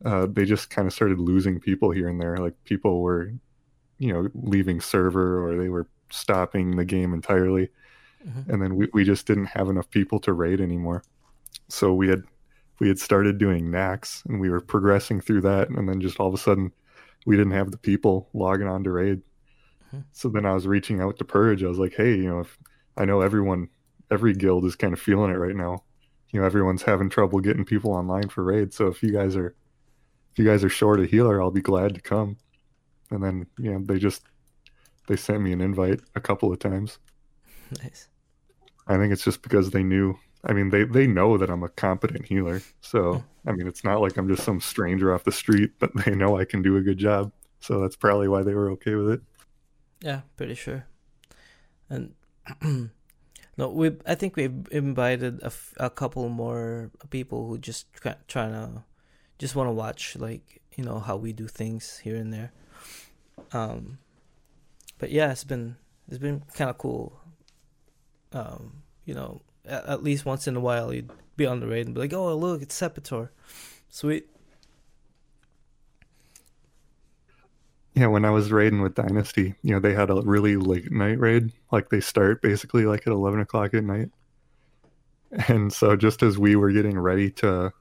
uh, 0.05 0.27
they 0.29 0.45
just 0.45 0.69
kind 0.69 0.87
of 0.87 0.93
started 0.93 1.19
losing 1.19 1.59
people 1.59 1.91
here 1.91 2.07
and 2.07 2.21
there. 2.21 2.37
Like 2.37 2.55
people 2.63 3.01
were, 3.01 3.33
you 3.97 4.13
know, 4.13 4.29
leaving 4.33 4.81
server 4.81 5.43
or 5.43 5.57
they 5.57 5.69
were 5.69 5.87
stopping 6.09 6.75
the 6.75 6.85
game 6.85 7.13
entirely. 7.13 7.69
Mm-hmm. 8.25 8.51
And 8.51 8.61
then 8.61 8.75
we, 8.75 8.87
we 8.93 9.03
just 9.03 9.27
didn't 9.27 9.47
have 9.47 9.69
enough 9.69 9.89
people 9.89 10.19
to 10.21 10.33
raid 10.33 10.61
anymore. 10.61 11.03
So 11.67 11.93
we 11.93 12.07
had 12.07 12.23
we 12.79 12.87
had 12.87 12.99
started 12.99 13.37
doing 13.37 13.65
Naxx 13.65 14.25
and 14.25 14.39
we 14.39 14.49
were 14.49 14.61
progressing 14.61 15.19
through 15.19 15.41
that 15.41 15.69
and 15.69 15.87
then 15.87 15.99
just 15.99 16.19
all 16.19 16.27
of 16.27 16.33
a 16.33 16.37
sudden 16.37 16.71
we 17.25 17.35
didn't 17.35 17.51
have 17.51 17.71
the 17.71 17.77
people 17.77 18.29
logging 18.33 18.67
on 18.67 18.83
to 18.85 18.91
raid. 18.91 19.21
Mm-hmm. 19.87 19.99
So 20.13 20.29
then 20.29 20.45
I 20.45 20.53
was 20.53 20.65
reaching 20.65 21.01
out 21.01 21.17
to 21.17 21.25
Purge. 21.25 21.63
I 21.63 21.67
was 21.67 21.79
like, 21.79 21.93
hey, 21.95 22.15
you 22.15 22.29
know, 22.29 22.39
if 22.39 22.57
I 22.97 23.05
know 23.05 23.21
everyone 23.21 23.69
every 24.11 24.33
guild 24.33 24.65
is 24.65 24.75
kind 24.75 24.93
of 24.93 24.99
feeling 24.99 25.31
it 25.31 25.37
right 25.37 25.55
now. 25.55 25.83
You 26.31 26.39
know, 26.39 26.45
everyone's 26.45 26.83
having 26.83 27.09
trouble 27.09 27.39
getting 27.39 27.65
people 27.65 27.91
online 27.91 28.29
for 28.29 28.43
raids. 28.43 28.75
So 28.75 28.87
if 28.87 29.01
you 29.01 29.11
guys 29.11 29.35
are 29.35 29.55
if 30.31 30.39
you 30.39 30.45
guys 30.45 30.63
are 30.63 30.69
short 30.69 30.99
a 30.99 31.05
healer, 31.05 31.41
I'll 31.41 31.51
be 31.51 31.61
glad 31.61 31.95
to 31.95 32.01
come. 32.01 32.37
And 33.11 33.23
then, 33.23 33.47
you 33.57 33.71
know, 33.71 33.79
they 33.83 33.97
just 33.97 34.23
they 35.07 35.15
sent 35.15 35.41
me 35.41 35.51
an 35.51 35.61
invite 35.61 36.01
a 36.15 36.21
couple 36.21 36.51
of 36.51 36.59
times. 36.59 36.99
Nice. 37.81 38.07
I 38.87 38.97
think 38.97 39.11
it's 39.11 39.23
just 39.23 39.41
because 39.41 39.71
they 39.71 39.83
knew. 39.83 40.15
I 40.43 40.53
mean, 40.53 40.69
they 40.69 40.83
they 40.83 41.07
know 41.07 41.37
that 41.37 41.49
I'm 41.49 41.63
a 41.63 41.69
competent 41.69 42.25
healer. 42.25 42.61
So, 42.81 43.15
hmm. 43.15 43.49
I 43.49 43.53
mean, 43.53 43.67
it's 43.67 43.83
not 43.83 44.01
like 44.01 44.17
I'm 44.17 44.27
just 44.27 44.43
some 44.43 44.61
stranger 44.61 45.13
off 45.13 45.23
the 45.23 45.31
street, 45.31 45.71
but 45.79 45.91
they 46.05 46.11
know 46.11 46.37
I 46.37 46.45
can 46.45 46.61
do 46.61 46.77
a 46.77 46.81
good 46.81 46.97
job. 46.97 47.31
So 47.59 47.81
that's 47.81 47.95
probably 47.95 48.27
why 48.27 48.43
they 48.43 48.53
were 48.53 48.71
okay 48.71 48.95
with 48.95 49.11
it. 49.11 49.21
Yeah, 50.01 50.21
pretty 50.37 50.55
sure. 50.55 50.85
And 51.89 52.13
no, 53.59 53.67
we 53.67 53.91
I 54.07 54.15
think 54.15 54.37
we've 54.37 54.69
invited 54.71 55.41
a, 55.41 55.47
f- 55.47 55.73
a 55.75 55.89
couple 55.89 56.29
more 56.29 56.91
people 57.09 57.45
who 57.45 57.57
just 57.57 57.87
trying 58.29 58.53
to 58.53 58.85
just 59.37 59.53
want 59.53 59.67
to 59.67 59.73
watch 59.73 60.15
like 60.15 60.61
you 60.77 60.85
know 60.85 60.99
how 60.99 61.17
we 61.17 61.33
do 61.33 61.45
things 61.45 61.97
here 61.97 62.15
and 62.15 62.31
there. 62.31 62.53
Um, 63.51 63.99
but 64.97 65.11
yeah, 65.11 65.29
it's 65.33 65.43
been 65.43 65.75
it's 66.07 66.19
been 66.19 66.41
kind 66.53 66.69
of 66.69 66.77
cool. 66.77 67.19
Um, 68.31 68.83
you 69.03 69.13
know, 69.13 69.41
at, 69.65 69.85
at, 69.87 70.03
least 70.03 70.23
once 70.23 70.47
in 70.47 70.55
a 70.55 70.61
while 70.61 70.93
you'd 70.93 71.11
be 71.35 71.45
on 71.45 71.59
the 71.59 71.67
raid 71.67 71.85
and 71.85 71.93
be 71.93 71.99
like, 71.99 72.13
"Oh, 72.13 72.33
look, 72.37 72.61
it's 72.61 72.79
Cepitore, 72.79 73.27
sweet." 73.89 74.29
Yeah, 77.95 78.07
when 78.07 78.25
I 78.25 78.29
was 78.29 78.51
raiding 78.51 78.81
with 78.81 78.95
Dynasty, 78.95 79.55
you 79.63 79.73
know, 79.73 79.79
they 79.79 79.93
had 79.93 80.09
a 80.09 80.21
really 80.21 80.55
late 80.55 80.91
night 80.91 81.19
raid. 81.19 81.51
Like 81.71 81.89
they 81.89 81.99
start 81.99 82.41
basically 82.41 82.85
like 82.85 83.07
at 83.07 83.13
eleven 83.13 83.39
o'clock 83.39 83.73
at 83.73 83.83
night. 83.83 84.09
And 85.47 85.71
so 85.71 85.95
just 85.95 86.23
as 86.23 86.39
we 86.39 86.55
were 86.55 86.71
getting 86.71 86.97
ready 86.97 87.29
to 87.31 87.71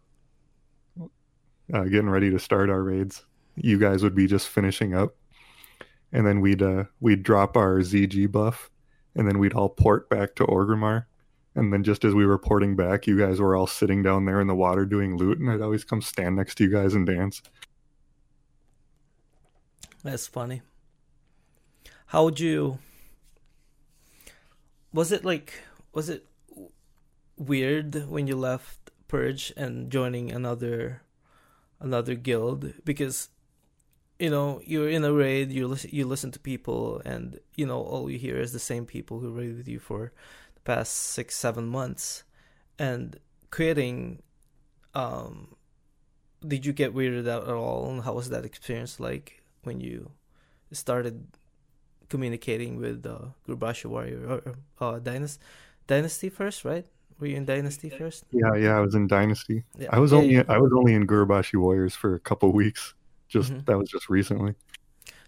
uh, 1.73 1.85
getting 1.85 2.11
ready 2.11 2.31
to 2.31 2.39
start 2.39 2.71
our 2.71 2.83
raids, 2.83 3.25
you 3.57 3.79
guys 3.79 4.03
would 4.03 4.15
be 4.15 4.27
just 4.27 4.49
finishing 4.49 4.95
up, 4.95 5.17
and 6.13 6.27
then 6.27 6.41
we'd 6.41 6.63
uh, 6.63 6.85
we'd 7.01 7.23
drop 7.23 7.57
our 7.57 7.79
ZG 7.79 8.31
buff, 8.31 8.71
and 9.15 9.27
then 9.27 9.39
we'd 9.39 9.55
all 9.55 9.69
port 9.69 10.09
back 10.09 10.35
to 10.37 10.45
Orgrimmar, 10.45 11.07
and 11.55 11.73
then 11.73 11.83
just 11.85 12.05
as 12.05 12.15
we 12.15 12.27
were 12.27 12.39
porting 12.39 12.77
back, 12.77 13.07
you 13.07 13.19
guys 13.19 13.41
were 13.41 13.57
all 13.57 13.67
sitting 13.67 14.03
down 14.03 14.25
there 14.25 14.41
in 14.41 14.47
the 14.47 14.55
water 14.55 14.85
doing 14.85 15.17
loot, 15.17 15.39
and 15.39 15.51
I'd 15.51 15.63
always 15.63 15.85
come 15.85 16.03
stand 16.03 16.37
next 16.37 16.57
to 16.57 16.65
you 16.65 16.71
guys 16.71 16.95
and 16.95 17.07
dance. 17.07 17.43
That's 20.09 20.27
funny. 20.27 20.63
How 22.07 22.25
would 22.25 22.41
you? 22.41 22.79
Was 24.91 25.13
it 25.13 25.23
like? 25.23 25.53
Was 25.93 26.09
it 26.09 26.25
weird 27.37 28.09
when 28.09 28.27
you 28.27 28.35
left 28.35 28.91
Purge 29.07 29.53
and 29.55 29.91
joining 29.93 30.33
another 30.33 31.03
another 31.79 32.15
guild 32.15 32.73
because 32.87 33.29
you 34.19 34.31
know 34.31 34.63
you're 34.65 34.89
in 34.89 35.05
a 35.05 35.13
raid 35.13 35.53
you 35.53 35.69
listen 35.69 35.91
you 35.93 36.07
listen 36.07 36.33
to 36.33 36.39
people 36.41 37.01
and 37.05 37.39
you 37.55 37.65
know 37.65 37.81
all 37.81 38.11
you 38.11 38.19
hear 38.19 38.41
is 38.41 38.53
the 38.53 38.59
same 38.59 38.85
people 38.85 39.21
who 39.21 39.31
raid 39.31 39.57
with 39.57 39.69
you 39.69 39.79
for 39.79 40.11
the 40.55 40.61
past 40.63 40.93
six 40.93 41.37
seven 41.37 41.69
months 41.69 42.25
and 42.81 43.21
quitting 43.53 44.21
um 44.95 45.55
did 46.45 46.67
you 46.67 46.73
get 46.73 46.95
weirded 46.95 47.29
out 47.29 47.47
at 47.47 47.55
all 47.55 47.89
and 47.91 48.03
how 48.03 48.15
was 48.15 48.31
that 48.31 48.45
experience 48.45 48.99
like 48.99 49.38
when 49.69 49.81
you 49.81 50.11
started 50.73 51.17
communicating 52.09 52.81
with 52.81 53.05
uh 53.07 53.37
Gurubashi 53.45 53.87
warrior 53.87 54.21
or 54.33 54.39
uh 54.81 54.99
dynasty 54.99 55.43
dynasty 55.87 56.29
first 56.29 56.65
right 56.65 56.87
were 57.19 57.27
you 57.27 57.37
in 57.37 57.45
Dynasty 57.45 57.89
first? 57.91 58.25
Yeah, 58.31 58.55
yeah, 58.55 58.77
I 58.77 58.81
was 58.81 58.95
in 58.95 59.07
Dynasty. 59.07 59.65
Yeah. 59.77 59.89
I 59.93 59.99
was 59.99 60.13
yeah, 60.13 60.19
only 60.19 60.35
yeah. 60.35 60.45
I 60.49 60.59
was 60.59 60.73
only 60.73 60.95
in 60.95 61.07
Gurubashi 61.07 61.57
Warriors 61.59 61.95
for 61.95 62.15
a 62.15 62.21
couple 62.21 62.53
weeks. 62.53 62.95
Just 63.29 63.51
mm-hmm. 63.51 63.65
that 63.65 63.77
was 63.77 63.91
just 63.91 64.09
recently. 64.09 64.55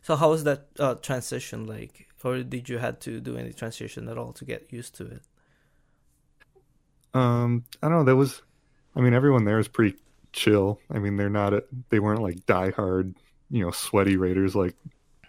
So 0.02 0.16
how 0.16 0.30
was 0.30 0.44
that 0.44 0.68
uh, 0.78 0.94
transition 0.94 1.66
like, 1.66 2.08
or 2.24 2.42
did 2.42 2.68
you 2.68 2.78
had 2.78 3.00
to 3.02 3.20
do 3.20 3.36
any 3.36 3.52
transition 3.52 4.08
at 4.08 4.16
all 4.16 4.32
to 4.34 4.44
get 4.44 4.72
used 4.72 4.94
to 4.96 5.06
it? 5.06 5.22
Um, 7.12 7.64
I 7.82 7.88
don't 7.88 7.98
know. 7.98 8.04
That 8.04 8.16
was, 8.16 8.40
I 8.96 9.00
mean, 9.00 9.12
everyone 9.12 9.44
there 9.44 9.58
is 9.58 9.68
pretty 9.68 9.98
chill. 10.32 10.78
I 10.90 11.00
mean, 11.00 11.16
they're 11.16 11.28
not 11.28 11.52
a, 11.52 11.64
they 11.90 11.98
weren't 11.98 12.22
like 12.22 12.46
diehard, 12.46 13.14
you 13.50 13.64
know, 13.64 13.70
sweaty 13.70 14.16
raiders. 14.16 14.54
Like, 14.54 14.76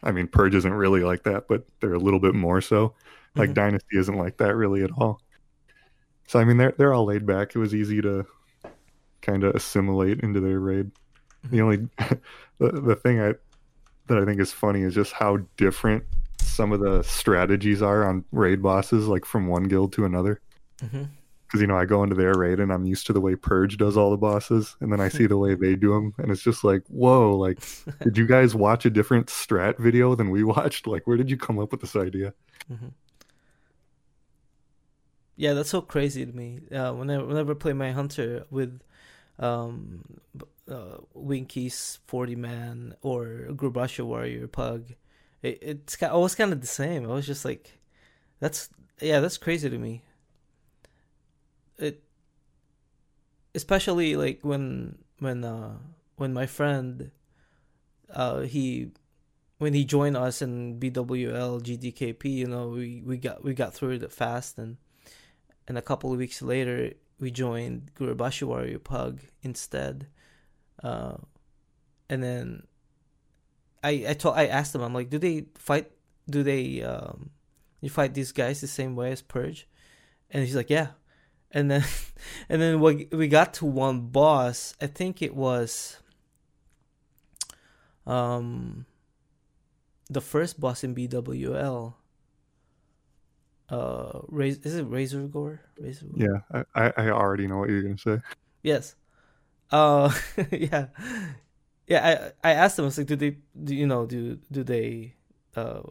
I 0.03 0.11
mean, 0.11 0.27
Purge 0.27 0.55
isn't 0.55 0.73
really 0.73 1.01
like 1.01 1.23
that, 1.23 1.47
but 1.47 1.65
they're 1.79 1.93
a 1.93 1.99
little 1.99 2.19
bit 2.19 2.35
more 2.35 2.61
so. 2.61 2.93
Like 3.35 3.49
mm-hmm. 3.49 3.53
Dynasty 3.53 3.97
isn't 3.97 4.17
like 4.17 4.37
that 4.37 4.55
really 4.55 4.83
at 4.83 4.91
all. 4.97 5.21
So 6.27 6.39
I 6.39 6.45
mean, 6.45 6.57
they're 6.57 6.73
they're 6.77 6.93
all 6.93 7.05
laid 7.05 7.25
back. 7.25 7.55
It 7.55 7.59
was 7.59 7.75
easy 7.75 8.01
to 8.01 8.25
kind 9.21 9.43
of 9.43 9.55
assimilate 9.55 10.21
into 10.21 10.39
their 10.39 10.59
raid. 10.59 10.91
The 11.49 11.61
only 11.61 11.77
the, 12.57 12.71
the 12.71 12.95
thing 12.95 13.19
I 13.21 13.33
that 14.07 14.17
I 14.17 14.25
think 14.25 14.39
is 14.39 14.51
funny 14.51 14.81
is 14.81 14.93
just 14.93 15.13
how 15.13 15.39
different 15.57 16.03
some 16.39 16.71
of 16.71 16.79
the 16.79 17.01
strategies 17.03 17.81
are 17.81 18.07
on 18.07 18.25
raid 18.31 18.61
bosses, 18.61 19.07
like 19.07 19.25
from 19.25 19.47
one 19.47 19.63
guild 19.63 19.93
to 19.93 20.05
another. 20.05 20.41
Because 21.51 21.59
you 21.59 21.67
know, 21.67 21.75
I 21.75 21.83
go 21.83 22.01
into 22.01 22.15
their 22.15 22.33
raid 22.33 22.61
and 22.61 22.71
I'm 22.71 22.85
used 22.85 23.05
to 23.07 23.13
the 23.13 23.19
way 23.19 23.35
Purge 23.35 23.75
does 23.75 23.97
all 23.97 24.09
the 24.09 24.15
bosses, 24.15 24.77
and 24.79 24.89
then 24.89 25.01
I 25.01 25.09
see 25.09 25.25
the 25.27 25.37
way 25.37 25.53
they 25.53 25.75
do 25.75 25.93
them, 25.93 26.13
and 26.17 26.31
it's 26.31 26.41
just 26.41 26.63
like, 26.63 26.83
whoa! 26.87 27.35
Like, 27.35 27.59
did 28.03 28.17
you 28.17 28.25
guys 28.25 28.55
watch 28.55 28.85
a 28.85 28.89
different 28.89 29.27
strat 29.27 29.77
video 29.77 30.15
than 30.15 30.29
we 30.29 30.43
watched? 30.45 30.87
Like, 30.87 31.07
where 31.07 31.17
did 31.17 31.29
you 31.29 31.35
come 31.35 31.59
up 31.59 31.73
with 31.73 31.81
this 31.81 31.97
idea? 31.97 32.33
Mm-hmm. 32.71 32.87
Yeah, 35.35 35.53
that's 35.53 35.71
so 35.71 35.81
crazy 35.81 36.25
to 36.25 36.31
me. 36.31 36.61
Uh, 36.71 36.93
whenever 36.93 37.25
whenever 37.25 37.51
I 37.51 37.55
play 37.55 37.73
my 37.73 37.91
hunter 37.91 38.45
with 38.49 38.79
um, 39.37 40.05
uh, 40.69 40.99
Winky's 41.13 41.99
forty 42.07 42.37
man 42.37 42.95
or 43.01 43.47
Gurubashi 43.49 44.05
warrior 44.05 44.47
pug, 44.47 44.93
it, 45.41 45.59
it's 45.61 46.01
always 46.03 46.33
kind 46.35 46.53
of 46.53 46.61
the 46.61 46.67
same. 46.67 47.03
I 47.03 47.13
was 47.13 47.27
just 47.27 47.43
like, 47.43 47.77
that's 48.39 48.69
yeah, 49.01 49.19
that's 49.19 49.37
crazy 49.37 49.69
to 49.69 49.77
me. 49.77 50.03
It 51.81 52.03
especially 53.53 54.15
like 54.15 54.39
when 54.43 54.97
when 55.19 55.43
uh 55.43 55.77
when 56.15 56.33
my 56.33 56.45
friend 56.45 57.11
uh 58.13 58.41
he 58.41 58.91
when 59.61 59.73
he 59.75 59.85
joined 59.85 60.17
us 60.17 60.41
in 60.41 60.79
BWL 60.79 61.61
GDKP, 61.61 62.25
you 62.25 62.47
know, 62.47 62.69
we, 62.69 63.03
we 63.05 63.17
got 63.17 63.43
we 63.43 63.53
got 63.53 63.75
through 63.75 63.91
it 63.91 64.11
fast 64.11 64.57
and 64.57 64.77
and 65.67 65.77
a 65.77 65.83
couple 65.83 66.11
of 66.11 66.17
weeks 66.17 66.41
later 66.41 66.93
we 67.19 67.29
joined 67.29 67.91
Gurubashi 67.93 68.41
Warrior 68.41 68.79
Pug 68.79 69.19
instead. 69.43 70.07
Uh, 70.81 71.17
and 72.09 72.23
then 72.23 72.63
I 73.83 74.05
I 74.09 74.13
told 74.13 74.35
I 74.35 74.47
asked 74.47 74.73
them 74.73 74.81
I'm 74.81 74.95
like, 74.95 75.11
do 75.11 75.19
they 75.19 75.45
fight? 75.55 75.91
Do 76.27 76.41
they 76.41 76.81
um, 76.81 77.29
you 77.81 77.89
fight 77.89 78.15
these 78.15 78.31
guys 78.31 78.61
the 78.61 78.67
same 78.67 78.95
way 78.95 79.11
as 79.11 79.21
Purge? 79.21 79.67
And 80.31 80.43
he's 80.43 80.55
like, 80.55 80.71
yeah. 80.71 80.97
And 81.53 81.69
then 81.69 81.83
and 82.49 82.61
then 82.61 82.79
we 82.79 83.07
we 83.11 83.27
got 83.27 83.53
to 83.55 83.65
one 83.65 84.07
boss. 84.07 84.73
I 84.81 84.87
think 84.87 85.21
it 85.21 85.35
was 85.35 85.97
um 88.05 88.85
the 90.09 90.21
first 90.21 90.59
boss 90.59 90.83
in 90.83 90.95
BWL 90.95 91.93
uh 93.69 94.19
Raz- 94.27 94.57
is 94.63 94.75
it 94.75 94.89
Razorgore? 94.89 95.59
Razor 95.79 96.07
yeah 96.15 96.63
I, 96.75 96.91
I 96.97 97.09
already 97.09 97.47
know 97.47 97.57
what 97.57 97.69
you're 97.69 97.83
gonna 97.83 97.97
say. 97.97 98.19
Yes. 98.63 98.95
Uh 99.71 100.11
yeah. 100.51 100.87
Yeah 101.87 102.33
i 102.43 102.49
i 102.49 102.53
asked 102.53 102.75
them 102.75 102.85
i 102.85 102.87
was 102.87 102.97
like 102.97 103.07
do 103.07 103.15
they 103.15 103.37
do 103.63 103.75
you 103.75 103.87
know 103.87 104.05
do 104.05 104.39
do 104.51 104.63
they 104.63 105.15
uh 105.55 105.81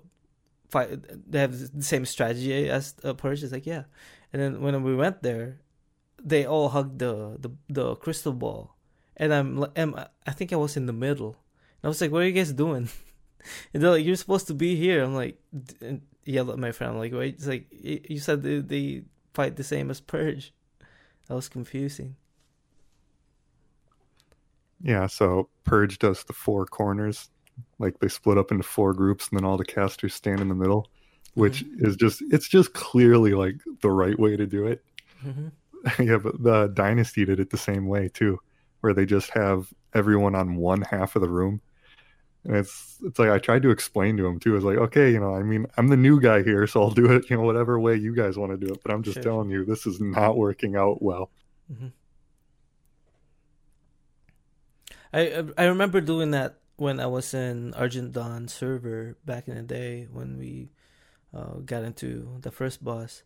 fight 0.69 1.31
they 1.31 1.41
have 1.41 1.59
the 1.75 1.83
same 1.83 2.05
strategy 2.05 2.69
as 2.69 2.95
a 3.03 3.15
purge? 3.15 3.43
It's 3.43 3.53
like 3.53 3.67
yeah 3.67 3.85
and 4.33 4.43
then 4.43 4.61
when 4.61 4.83
we 4.83 4.95
went 4.95 5.23
there 5.23 5.61
they 6.23 6.45
all 6.45 6.69
hugged 6.71 6.99
the 6.99 7.37
the, 7.39 7.51
the 7.69 7.95
crystal 7.97 8.33
ball 8.33 8.77
and 9.17 9.33
i'm 9.33 9.65
am 9.77 9.95
i 10.27 10.33
think 10.33 10.53
i 10.53 10.57
was 10.57 10.77
in 10.77 10.87
the 10.87 10.93
middle 10.93 11.37
and 11.83 11.85
i 11.85 11.89
was 11.89 12.01
like 12.01 12.11
what 12.11 12.23
are 12.23 12.27
you 12.27 12.33
guys 12.33 12.53
doing 12.53 12.89
and 13.75 13.83
they're 13.83 13.91
like 13.91 14.05
you're 14.05 14.17
supposed 14.17 14.47
to 14.47 14.55
be 14.55 14.77
here 14.77 15.03
i'm 15.03 15.15
like 15.15 15.39
yelled 16.25 16.51
at 16.51 16.59
my 16.59 16.73
friend. 16.73 16.93
I'm 16.93 16.99
like, 16.99 17.13
wait, 17.13 17.35
it's 17.35 17.47
like 17.47 17.67
you 17.71 18.19
said 18.19 18.43
they, 18.43 18.59
they 18.61 19.03
fight 19.35 19.57
the 19.57 19.65
same 19.65 19.91
as 19.91 20.01
Purge. 20.01 20.53
That 21.27 21.35
was 21.35 21.49
confusing. 21.49 22.17
Yeah, 24.83 25.07
so 25.07 25.49
Purge 25.65 25.99
does 25.99 26.25
the 26.25 26.33
four 26.33 26.65
corners, 26.65 27.29
like 27.79 27.99
they 27.99 28.09
split 28.09 28.39
up 28.39 28.51
into 28.51 28.63
four 28.63 28.95
groups, 28.95 29.29
and 29.29 29.39
then 29.39 29.45
all 29.45 29.59
the 29.59 29.65
casters 29.65 30.15
stand 30.15 30.41
in 30.41 30.49
the 30.49 30.55
middle, 30.55 30.89
which 31.35 31.65
mm-hmm. 31.65 31.87
is 31.87 31.97
just 31.97 32.23
it's 32.31 32.49
just 32.49 32.73
clearly 32.73 33.33
like 33.35 33.57
the 33.81 33.91
right 33.91 34.19
way 34.19 34.37
to 34.37 34.47
do 34.47 34.67
it. 34.67 34.85
Mm-hmm. 35.25 36.03
yeah, 36.03 36.19
but 36.19 36.43
the 36.43 36.69
Dynasty 36.69 37.25
did 37.25 37.41
it 37.41 37.51
the 37.51 37.59
same 37.59 37.87
way 37.87 38.09
too, 38.09 38.39
where 38.81 38.95
they 38.95 39.07
just 39.07 39.31
have 39.31 39.73
everyone 39.95 40.35
on 40.35 40.57
one 40.57 40.83
half 40.83 41.17
of 41.17 41.23
the 41.23 41.29
room 41.29 41.61
and 42.45 42.57
it's 42.57 42.97
it's 43.03 43.19
like 43.19 43.31
I 43.31 43.39
tried 43.39 43.63
to 43.63 43.71
explain 43.71 44.17
to 44.17 44.27
him 44.27 44.41
too. 44.41 44.57
It's 44.57 44.65
like, 44.65 44.79
okay, 44.79 45.11
you 45.11 45.21
know, 45.21 45.35
I 45.35 45.43
mean, 45.43 45.67
I'm 45.77 45.89
the 45.89 45.97
new 45.97 46.21
guy 46.21 46.43
here, 46.43 46.67
so 46.67 46.83
I'll 46.83 46.91
do 46.91 47.13
it, 47.13 47.29
you 47.29 47.37
know, 47.37 47.43
whatever 47.43 47.79
way 47.79 47.97
you 47.97 48.15
guys 48.15 48.39
want 48.39 48.53
to 48.53 48.67
do 48.67 48.73
it. 48.73 48.81
But 48.83 48.93
I'm 48.93 49.03
just 49.03 49.17
sure. 49.17 49.23
telling 49.23 49.51
you, 49.51 49.65
this 49.65 49.87
is 49.87 50.01
not 50.01 50.37
working 50.37 50.77
out 50.77 51.03
well. 51.03 51.31
Mm-hmm. 51.73 51.89
I 55.13 55.45
I 55.59 55.67
remember 55.67 56.01
doing 56.01 56.31
that 56.31 56.59
when 56.77 56.99
I 56.99 57.07
was 57.07 57.35
in 57.35 57.75
Argent 57.75 58.13
Dawn 58.13 58.49
server 58.49 59.19
back 59.25 59.49
in 59.49 59.55
the 59.55 59.63
day 59.63 60.09
when 60.11 60.39
we 60.39 60.71
uh, 61.35 61.55
got 61.65 61.85
into 61.85 62.39
the 62.41 62.51
first 62.51 62.83
boss. 62.85 63.23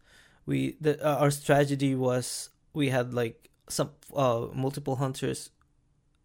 We 0.47 0.77
the 0.81 1.03
uh, 1.05 1.17
our 1.17 1.31
strategy 1.31 1.95
was 1.95 2.51
we 2.73 2.91
had 2.91 3.15
like 3.15 3.49
some 3.69 3.91
uh, 4.15 4.47
multiple 4.53 4.97
hunters 4.97 5.51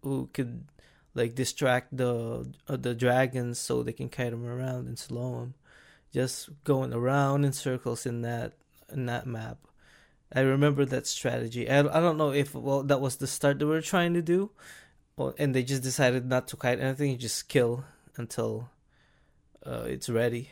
who 0.04 0.30
could 0.34 0.66
like 1.14 1.36
distract 1.36 1.96
the 1.96 2.52
uh, 2.68 2.78
the 2.78 2.94
dragons 2.94 3.60
so 3.60 3.84
they 3.84 3.94
can 3.94 4.10
kite 4.10 4.32
them 4.32 4.46
around 4.46 4.88
and 4.88 5.00
slow 5.00 5.40
them. 5.40 5.54
Just 6.12 6.50
going 6.64 6.94
around 6.94 7.46
in 7.46 7.54
circles 7.54 8.06
in 8.06 8.22
that 8.24 8.54
in 8.92 9.06
that 9.06 9.26
map. 9.26 9.58
I 10.34 10.42
remember 10.42 10.86
that 10.86 11.08
strategy. 11.08 11.70
I, 11.70 11.80
I 11.80 12.00
don't 12.00 12.18
know 12.18 12.32
if 12.32 12.54
well 12.54 12.84
that 12.84 13.02
was 13.02 13.18
the 13.18 13.28
start 13.28 13.60
they 13.60 13.66
were 13.66 13.82
trying 13.82 14.14
to 14.14 14.22
do, 14.22 14.52
well, 15.18 15.34
and 15.38 15.56
they 15.56 15.64
just 15.64 15.84
decided 15.84 16.26
not 16.26 16.48
to 16.50 16.58
kite 16.58 16.80
anything. 16.80 17.18
Just 17.18 17.48
kill 17.48 17.86
until 18.18 18.70
uh, 19.66 19.86
it's 19.88 20.10
ready. 20.10 20.52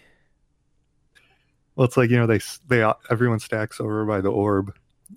Well, 1.78 1.86
it's 1.86 1.96
like 1.96 2.10
you 2.10 2.18
know 2.18 2.26
they 2.26 2.42
they 2.68 2.92
everyone 3.12 3.40
stacks 3.40 3.80
over 3.80 4.04
by 4.04 4.20
the 4.20 4.32
orb, 4.32 4.74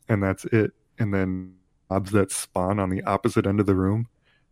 and 0.08 0.22
that's 0.22 0.44
it. 0.46 0.72
And 0.98 1.12
then 1.14 1.54
mobs 1.88 2.10
that 2.12 2.30
spawn 2.30 2.78
on 2.78 2.90
the 2.90 3.02
opposite 3.04 3.46
end 3.46 3.60
of 3.60 3.66
the 3.66 3.74
room, 3.74 4.06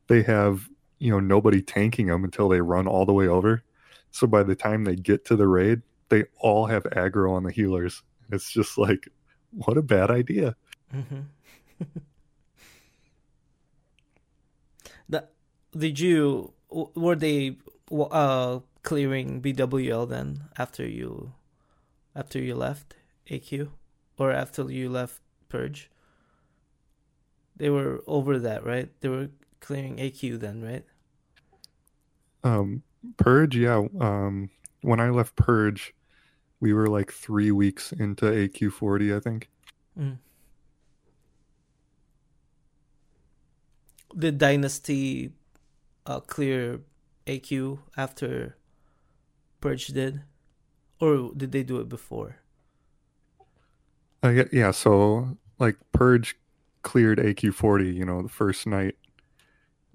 they 0.09 0.23
have 0.23 0.69
you 0.99 1.11
know 1.13 1.21
nobody 1.21 1.61
tanking 1.63 2.07
them 2.07 2.25
until 2.25 2.49
they 2.49 2.63
run 2.63 2.87
all 2.89 3.05
the 3.05 3.13
way 3.13 3.29
over 3.29 3.63
So 4.11 4.27
by 4.27 4.43
the 4.43 4.57
time 4.57 4.85
they 4.85 4.97
get 4.97 5.27
to 5.27 5.37
the 5.37 5.47
raid, 5.47 5.83
they 6.09 6.25
all 6.39 6.67
have 6.67 6.85
aggro 6.85 7.33
on 7.33 7.45
the 7.45 7.53
healers. 7.53 8.03
It's 8.33 8.51
just 8.51 8.79
like, 8.79 9.09
what 9.53 9.77
a 9.77 9.83
bad 9.83 10.11
idea. 10.11 10.57
Mm-hmm. 10.95 11.21
did 15.77 16.01
you 16.01 16.53
were 16.71 17.17
they 17.17 17.57
uh 17.91 18.61
clearing 18.83 19.43
BWL 19.43 20.09
then 20.09 20.45
after 20.59 20.87
you 20.87 21.33
after 22.19 22.41
you 22.41 22.55
left 22.55 22.95
AQ 23.31 23.71
or 24.19 24.33
after 24.33 24.71
you 24.71 24.91
left 24.91 25.21
Purge? 25.49 25.91
They 27.57 27.71
were 27.71 28.03
over 28.07 28.39
that, 28.41 28.65
right? 28.65 28.89
They 29.01 29.09
were 29.09 29.29
clearing 29.61 29.97
AQ 29.97 30.41
then, 30.41 30.63
right? 30.63 30.85
Um, 32.43 32.83
Purge, 33.17 33.57
yeah. 33.57 33.87
Um, 34.01 34.51
when 34.83 35.01
I 35.01 35.11
left 35.11 35.37
Purge, 35.37 35.95
we 36.61 36.73
were 36.73 36.89
like 36.89 37.13
three 37.13 37.51
weeks 37.51 37.93
into 37.93 38.27
AQ40, 38.27 39.17
I 39.17 39.21
think. 39.21 39.49
Mm. 39.99 40.19
Did 44.17 44.39
Dynasty 44.39 45.33
uh, 46.07 46.21
clear 46.21 46.81
AQ 47.27 47.79
after 47.97 48.57
Purge 49.61 49.89
did, 49.89 50.23
or 51.01 51.33
did 51.37 51.53
they 51.53 51.63
do 51.63 51.81
it 51.81 51.89
before? 51.89 52.37
Uh, 54.23 54.45
yeah. 54.53 54.71
So 54.71 55.37
like 55.59 55.77
Purge 55.93 56.37
cleared 56.83 57.19
AQ40, 57.19 57.95
you 57.95 58.05
know, 58.05 58.23
the 58.23 58.29
first 58.29 58.67
night, 58.67 58.97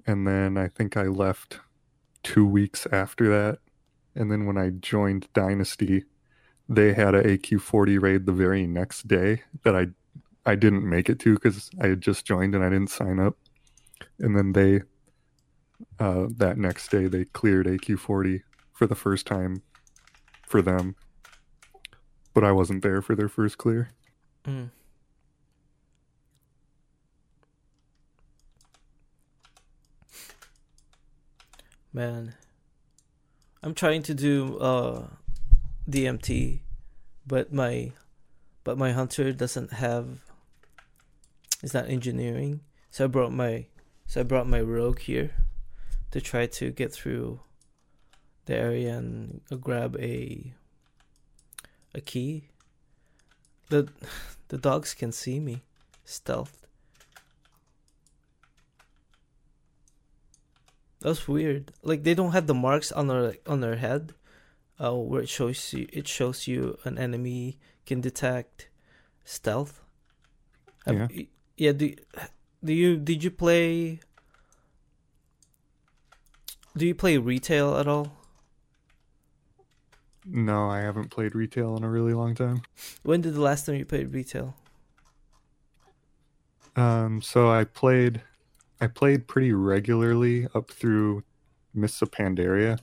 and 0.06 0.28
then 0.28 0.58
I 0.58 0.68
think 0.68 0.98
I 0.98 1.04
left 1.04 1.60
two 2.24 2.46
weeks 2.46 2.88
after 2.92 3.30
that, 3.30 3.60
and 4.16 4.32
then 4.32 4.46
when 4.46 4.58
I 4.58 4.70
joined 4.70 5.28
Dynasty, 5.34 6.06
they 6.70 6.94
had 6.94 7.16
a 7.16 7.24
AQ40 7.24 8.02
raid 8.02 8.26
the 8.26 8.32
very 8.32 8.66
next 8.66 9.08
day 9.08 9.44
that 9.64 9.76
I 9.76 9.88
I 10.46 10.56
didn't 10.56 10.88
make 10.88 11.10
it 11.10 11.20
to 11.20 11.36
because 11.36 11.70
I 11.82 11.88
had 11.88 12.02
just 12.02 12.26
joined 12.26 12.54
and 12.54 12.64
I 12.64 12.70
didn't 12.70 12.90
sign 12.90 13.20
up, 13.20 13.38
and 14.20 14.38
then 14.38 14.54
they 14.54 14.82
uh, 16.00 16.28
that 16.38 16.58
next 16.58 16.90
day 16.90 17.08
they 17.08 17.26
cleared 17.26 17.66
AQ40 17.66 18.42
for 18.72 18.88
the 18.88 18.96
first 18.96 19.28
time 19.28 19.62
for 20.54 20.62
them, 20.62 20.96
but 22.36 22.44
I 22.44 22.52
wasn't 22.52 22.84
there 22.84 23.02
for 23.02 23.16
their 23.16 23.28
first 23.28 23.58
clear. 23.58 23.90
Mm. 24.46 24.70
Man, 31.92 32.36
I'm 33.64 33.74
trying 33.74 34.04
to 34.04 34.14
do 34.14 34.60
uh 34.60 35.08
DMT, 35.90 36.60
but 37.26 37.52
my 37.52 37.94
but 38.64 38.78
my 38.78 38.92
hunter 38.92 39.34
doesn't 39.34 39.74
have. 39.74 40.20
It's 41.64 41.74
not 41.74 41.90
engineering, 41.90 42.60
so 42.92 43.06
I 43.06 43.08
brought 43.08 43.34
my 43.34 43.66
so 44.06 44.22
I 44.22 44.24
brought 44.24 44.48
my 44.48 44.62
rogue 44.62 45.00
here 45.00 45.32
to 46.12 46.22
try 46.22 46.46
to 46.46 46.70
get 46.70 46.94
through 46.94 47.40
the 48.46 48.56
area 48.56 48.98
and 48.98 49.42
grab 49.62 49.96
a 50.00 50.54
a 51.96 52.02
key. 52.02 52.50
The 53.70 53.90
the 54.50 54.58
dogs 54.58 54.94
can 54.94 55.12
see 55.12 55.40
me. 55.40 55.64
Stealth. 56.06 56.68
That's 61.00 61.28
weird. 61.28 61.72
Like 61.84 62.04
they 62.04 62.14
don't 62.14 62.32
have 62.32 62.48
the 62.48 62.54
marks 62.54 62.92
on 62.92 63.08
their 63.08 63.36
on 63.46 63.62
their 63.62 63.76
head, 63.76 64.14
uh, 64.80 64.94
where 64.96 65.22
it 65.22 65.30
shows 65.30 65.74
you 65.74 65.88
it 65.92 66.08
shows 66.08 66.48
you 66.48 66.78
an 66.84 66.98
enemy 66.98 67.60
can 67.86 68.02
detect 68.02 68.70
stealth. 69.26 69.82
Yeah. 70.88 71.08
yeah. 71.58 71.72
Do 71.72 71.94
do 72.64 72.74
you 72.74 72.98
did 72.98 73.24
you 73.24 73.32
play? 73.32 74.00
Do 76.76 76.88
you 76.88 76.96
play 76.96 77.18
retail 77.18 77.76
at 77.78 77.88
all? 77.88 78.23
No, 80.26 80.70
I 80.70 80.80
haven't 80.80 81.10
played 81.10 81.36
retail 81.36 81.76
in 81.76 81.84
a 81.84 81.90
really 81.90 82.14
long 82.14 82.36
time. 82.36 82.62
When 83.04 83.22
did 83.22 83.34
the 83.34 83.42
last 83.42 83.66
time 83.66 83.76
you 83.76 83.86
played 83.86 84.14
retail? 84.14 84.56
Um, 86.76 87.22
so 87.22 87.52
I 87.52 87.66
played, 87.66 88.22
I 88.82 88.88
played 88.88 89.28
pretty 89.28 89.54
regularly 89.54 90.48
up 90.56 90.72
through 90.72 91.24
Mists 91.74 92.02
of 92.02 92.12
Pandaria, 92.12 92.80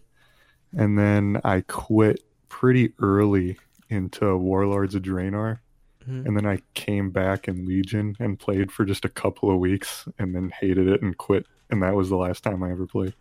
and 0.77 0.99
then 0.99 1.41
I 1.43 1.63
quit 1.63 2.23
pretty 2.49 2.93
early 2.99 3.57
into 3.89 4.37
Warlords 4.37 4.95
of 4.95 5.03
Draenor, 5.03 5.59
mm-hmm. 6.07 6.27
and 6.27 6.37
then 6.37 6.47
I 6.47 6.61
came 6.75 7.11
back 7.11 7.49
in 7.49 7.67
Legion 7.67 8.17
and 8.21 8.39
played 8.39 8.71
for 8.71 8.85
just 8.85 9.05
a 9.05 9.09
couple 9.09 9.51
of 9.51 9.59
weeks, 9.59 10.07
and 10.19 10.35
then 10.35 10.53
hated 10.61 10.87
it 10.87 11.03
and 11.03 11.17
quit, 11.17 11.47
and 11.71 11.83
that 11.83 11.95
was 11.95 12.09
the 12.11 12.17
last 12.17 12.45
time 12.45 12.63
I 12.63 12.71
ever 12.71 12.87
played. 12.87 13.15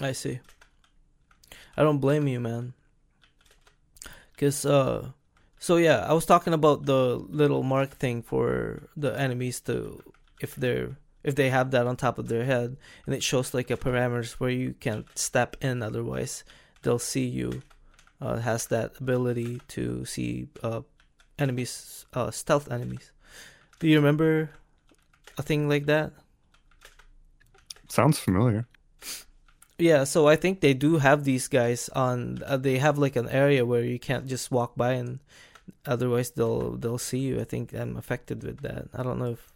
I 0.00 0.12
see. 0.12 0.40
I 1.76 1.82
don't 1.82 1.98
blame 1.98 2.26
you, 2.26 2.40
man. 2.40 2.72
Cause 4.36 4.66
uh, 4.66 5.10
so 5.58 5.76
yeah, 5.76 6.04
I 6.06 6.12
was 6.12 6.26
talking 6.26 6.52
about 6.52 6.84
the 6.84 7.16
little 7.16 7.62
mark 7.62 7.90
thing 7.96 8.22
for 8.22 8.88
the 8.96 9.18
enemies 9.18 9.60
to 9.62 10.02
if 10.40 10.54
they're 10.54 10.98
if 11.24 11.34
they 11.34 11.50
have 11.50 11.72
that 11.72 11.86
on 11.86 11.96
top 11.96 12.18
of 12.18 12.28
their 12.28 12.44
head, 12.44 12.76
and 13.06 13.14
it 13.14 13.22
shows 13.22 13.54
like 13.54 13.70
a 13.70 13.76
parameters 13.76 14.32
where 14.34 14.50
you 14.50 14.74
can 14.78 15.04
step 15.14 15.56
in. 15.60 15.82
Otherwise, 15.82 16.44
they'll 16.82 16.98
see 16.98 17.26
you. 17.26 17.62
Uh, 18.18 18.38
has 18.38 18.68
that 18.68 18.92
ability 18.98 19.60
to 19.68 20.04
see 20.06 20.48
uh, 20.62 20.80
enemies, 21.38 22.06
uh, 22.14 22.30
stealth 22.30 22.70
enemies. 22.70 23.12
Do 23.78 23.88
you 23.88 23.96
remember 23.96 24.48
a 25.36 25.42
thing 25.42 25.68
like 25.68 25.84
that? 25.84 26.12
Sounds 27.88 28.18
familiar 28.18 28.66
yeah 29.78 30.04
so 30.04 30.26
i 30.26 30.36
think 30.36 30.60
they 30.60 30.74
do 30.74 30.98
have 30.98 31.24
these 31.24 31.48
guys 31.48 31.88
on 31.90 32.40
uh, 32.46 32.56
they 32.56 32.78
have 32.78 32.98
like 32.98 33.16
an 33.16 33.28
area 33.28 33.64
where 33.64 33.84
you 33.84 33.98
can't 33.98 34.26
just 34.26 34.50
walk 34.50 34.74
by 34.76 34.92
and 34.92 35.18
otherwise 35.84 36.30
they'll 36.30 36.76
they'll 36.76 36.98
see 36.98 37.18
you. 37.18 37.40
I 37.40 37.44
think 37.44 37.72
i'm 37.74 37.96
affected 37.96 38.42
with 38.42 38.60
that. 38.62 38.88
I 38.94 39.02
don't 39.02 39.18
know 39.18 39.32
if 39.32 39.52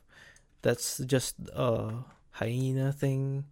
that's 0.62 0.98
just 0.98 1.37
a 1.54 1.92
hyena 2.33 2.92
thing. 2.92 3.44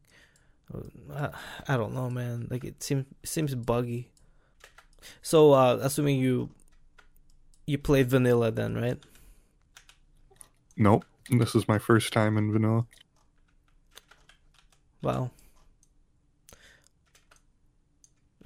I, 1.15 1.31
I 1.67 1.77
don't 1.77 1.95
know 1.95 2.11
man. 2.11 2.49
Like 2.51 2.65
it 2.65 2.83
seems 2.83 3.07
seems 3.25 3.55
buggy. 3.55 4.11
So 5.23 5.53
uh 5.53 5.79
assuming 5.81 6.19
you 6.19 6.51
you 7.67 7.79
played 7.79 8.09
vanilla 8.09 8.51
then 8.51 8.75
right? 8.75 8.99
Nope. 10.77 11.05
This 11.31 11.55
is 11.55 11.69
my 11.69 11.79
first 11.79 12.13
time 12.13 12.39
in 12.39 12.53
vanilla. 12.53 12.87
Wow 15.03 15.31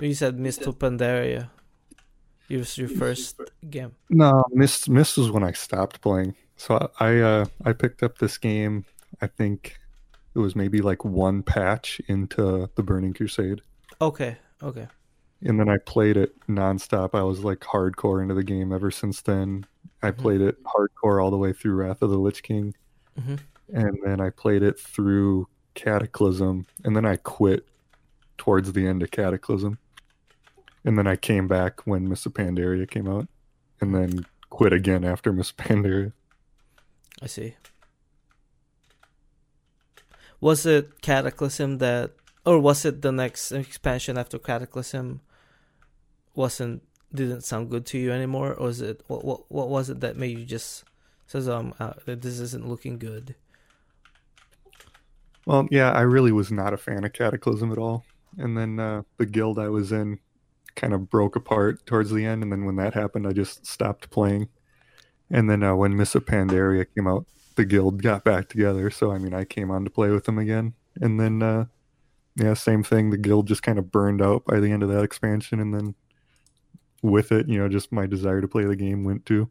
you 0.09 0.15
said 0.15 0.39
Mist 0.39 0.63
of 0.63 0.79
Pandaria. 0.79 1.51
It 2.49 2.57
was 2.57 2.77
your 2.77 2.89
first 2.89 3.41
game. 3.71 3.93
No, 4.11 4.45
Mist 4.51 4.89
Mist 4.91 5.17
was 5.17 5.31
when 5.31 5.43
I 5.43 5.53
stopped 5.53 6.01
playing. 6.01 6.35
So 6.57 6.91
I 7.01 7.19
uh, 7.19 7.45
I 7.65 7.73
picked 7.73 8.03
up 8.03 8.19
this 8.19 8.37
game. 8.37 8.85
I 9.21 9.27
think 9.27 9.79
it 10.35 10.39
was 10.39 10.57
maybe 10.57 10.81
like 10.81 11.05
one 11.05 11.43
patch 11.43 12.01
into 12.09 12.69
the 12.75 12.83
Burning 12.83 13.15
Crusade. 13.15 13.63
Okay. 14.01 14.37
Okay. 14.63 14.89
And 15.43 15.59
then 15.59 15.69
I 15.69 15.79
played 15.79 16.17
it 16.17 16.35
nonstop. 16.47 17.15
I 17.15 17.23
was 17.23 17.45
like 17.45 17.61
hardcore 17.61 18.23
into 18.23 18.35
the 18.35 18.45
game 18.45 18.73
ever 18.73 18.91
since 18.91 19.23
then. 19.23 19.67
I 20.03 20.11
mm-hmm. 20.11 20.23
played 20.23 20.41
it 20.41 20.57
hardcore 20.65 21.23
all 21.23 21.31
the 21.31 21.39
way 21.39 21.53
through 21.53 21.75
Wrath 21.75 22.03
of 22.03 22.11
the 22.11 22.19
Lich 22.19 22.43
King. 22.43 22.75
Mm-hmm. 23.19 23.37
And 23.75 23.99
then 24.05 24.21
I 24.21 24.31
played 24.31 24.63
it 24.63 24.79
through 24.79 25.49
Cataclysm. 25.75 26.67
And 26.85 26.95
then 26.95 27.05
I 27.05 27.17
quit 27.17 27.67
towards 28.39 28.73
the 28.73 28.87
end 28.87 29.03
of 29.03 29.11
Cataclysm 29.11 29.79
and 30.85 30.99
then 30.99 31.07
I 31.07 31.17
came 31.17 31.49
back 31.49 31.87
when 31.87 32.09
Mists 32.09 32.27
of 32.27 32.35
Pandaria 32.35 32.89
came 32.89 33.09
out, 33.09 33.29
and 33.81 33.95
then 33.95 34.27
quit 34.51 34.73
again 34.73 35.05
after 35.05 35.33
Mists 35.33 35.53
of 35.53 35.59
Pandaria. 35.59 36.13
I 37.21 37.27
see. 37.27 37.55
Was 40.41 40.67
it 40.67 41.01
Cataclysm 41.03 41.79
that, 41.79 42.11
or 42.45 42.59
was 42.59 42.85
it 42.85 43.03
the 43.03 43.13
next 43.13 43.53
expansion 43.53 44.19
after 44.19 44.39
Cataclysm? 44.39 45.21
Wasn't 46.35 46.83
didn't 47.15 47.43
sound 47.43 47.71
good 47.71 47.87
to 47.87 47.99
you 47.99 48.11
anymore, 48.11 48.55
or 48.55 48.67
was 48.67 48.81
it 48.81 49.03
what 49.07 49.25
what 49.25 49.51
what 49.51 49.69
was 49.69 49.91
it 49.91 50.01
that 50.01 50.17
made 50.17 50.39
you 50.39 50.45
just 50.45 50.85
says 51.27 51.49
um 51.49 51.75
uh, 51.79 51.93
this 52.07 52.41
isn't 52.41 52.69
looking 52.69 52.99
good? 52.99 53.35
Well, 55.47 55.67
yeah, 55.71 55.93
I 55.93 56.03
really 56.03 56.33
was 56.33 56.51
not 56.51 56.73
a 56.73 56.77
fan 56.77 57.05
of 57.05 57.13
Cataclysm 57.13 57.73
at 57.73 57.79
all, 57.79 58.05
and 58.39 58.57
then 58.57 58.79
uh, 58.79 59.03
the 59.19 59.27
guild 59.27 59.59
I 59.59 59.69
was 59.69 59.93
in 59.93 60.19
kind 60.75 60.95
of 60.95 61.11
broke 61.11 61.37
apart 61.37 61.85
towards 61.87 62.11
the 62.11 62.25
end, 62.25 62.43
and 62.43 62.53
then 62.53 62.65
when 62.65 62.77
that 62.77 62.95
happened, 62.95 63.27
I 63.27 63.33
just 63.33 63.67
stopped 63.67 64.11
playing. 64.11 64.49
And 65.31 65.49
then 65.49 65.63
uh, 65.63 65.75
when 65.75 65.97
Mists 65.97 66.15
of 66.15 66.27
Pandaria 66.27 66.87
came 66.95 67.07
out, 67.07 67.27
the 67.57 67.65
guild 67.65 68.03
got 68.03 68.25
back 68.25 68.49
together. 68.49 68.91
So 68.91 69.13
I 69.13 69.19
mean, 69.19 69.35
I 69.35 69.45
came 69.45 69.71
on 69.71 69.85
to 69.85 69.91
play 69.91 70.11
with 70.11 70.25
them 70.25 70.39
again, 70.39 70.75
and 71.01 71.19
then 71.19 71.43
uh, 71.43 71.67
yeah, 72.37 72.55
same 72.55 72.83
thing. 72.83 73.11
The 73.11 73.19
guild 73.19 73.49
just 73.49 73.63
kind 73.63 73.79
of 73.79 73.91
burned 73.91 74.23
out 74.23 74.45
by 74.45 74.61
the 74.61 74.71
end 74.71 74.83
of 74.83 74.89
that 74.91 75.05
expansion, 75.05 75.61
and 75.61 75.75
then 75.75 75.95
with 77.03 77.33
it, 77.33 77.49
you 77.49 77.59
know, 77.59 77.69
just 77.69 77.93
my 77.93 78.07
desire 78.07 78.41
to 78.41 78.49
play 78.49 78.65
the 78.65 78.77
game 78.77 79.05
went 79.05 79.27
too. 79.27 79.51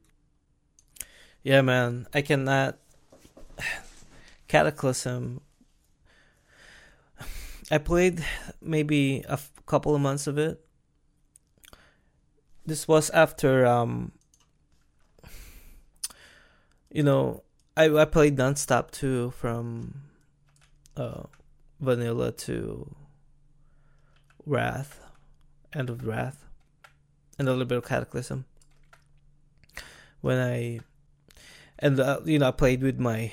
Yeah, 1.44 1.62
man, 1.62 2.08
I 2.14 2.22
cannot. 2.22 2.78
Cataclysm. 4.48 5.42
I 7.72 7.78
played 7.78 8.24
maybe 8.62 9.24
a 9.28 9.34
f- 9.34 9.52
couple 9.66 9.96
of 9.96 10.02
months 10.02 10.28
of 10.28 10.38
it. 10.38 10.64
This 12.66 12.88
was 12.88 13.10
after, 13.10 13.66
um, 13.66 14.12
you 16.92 17.04
know, 17.04 17.44
I 17.76 17.90
I 17.90 18.06
played 18.06 18.38
nonstop 18.38 18.92
too 18.92 19.32
from 19.32 20.02
uh, 20.96 21.24
vanilla 21.80 22.32
to 22.32 22.96
Wrath, 24.46 25.00
End 25.74 25.90
of 25.90 26.06
Wrath, 26.06 26.46
and 27.40 27.48
a 27.48 27.52
little 27.52 27.66
bit 27.66 27.78
of 27.78 27.86
Cataclysm. 27.86 28.46
When 30.22 30.38
I 30.38 30.82
and 31.80 32.00
uh, 32.00 32.20
you 32.26 32.40
know 32.40 32.50
I 32.50 32.52
played 32.52 32.84
with 32.84 33.00
my 33.00 33.32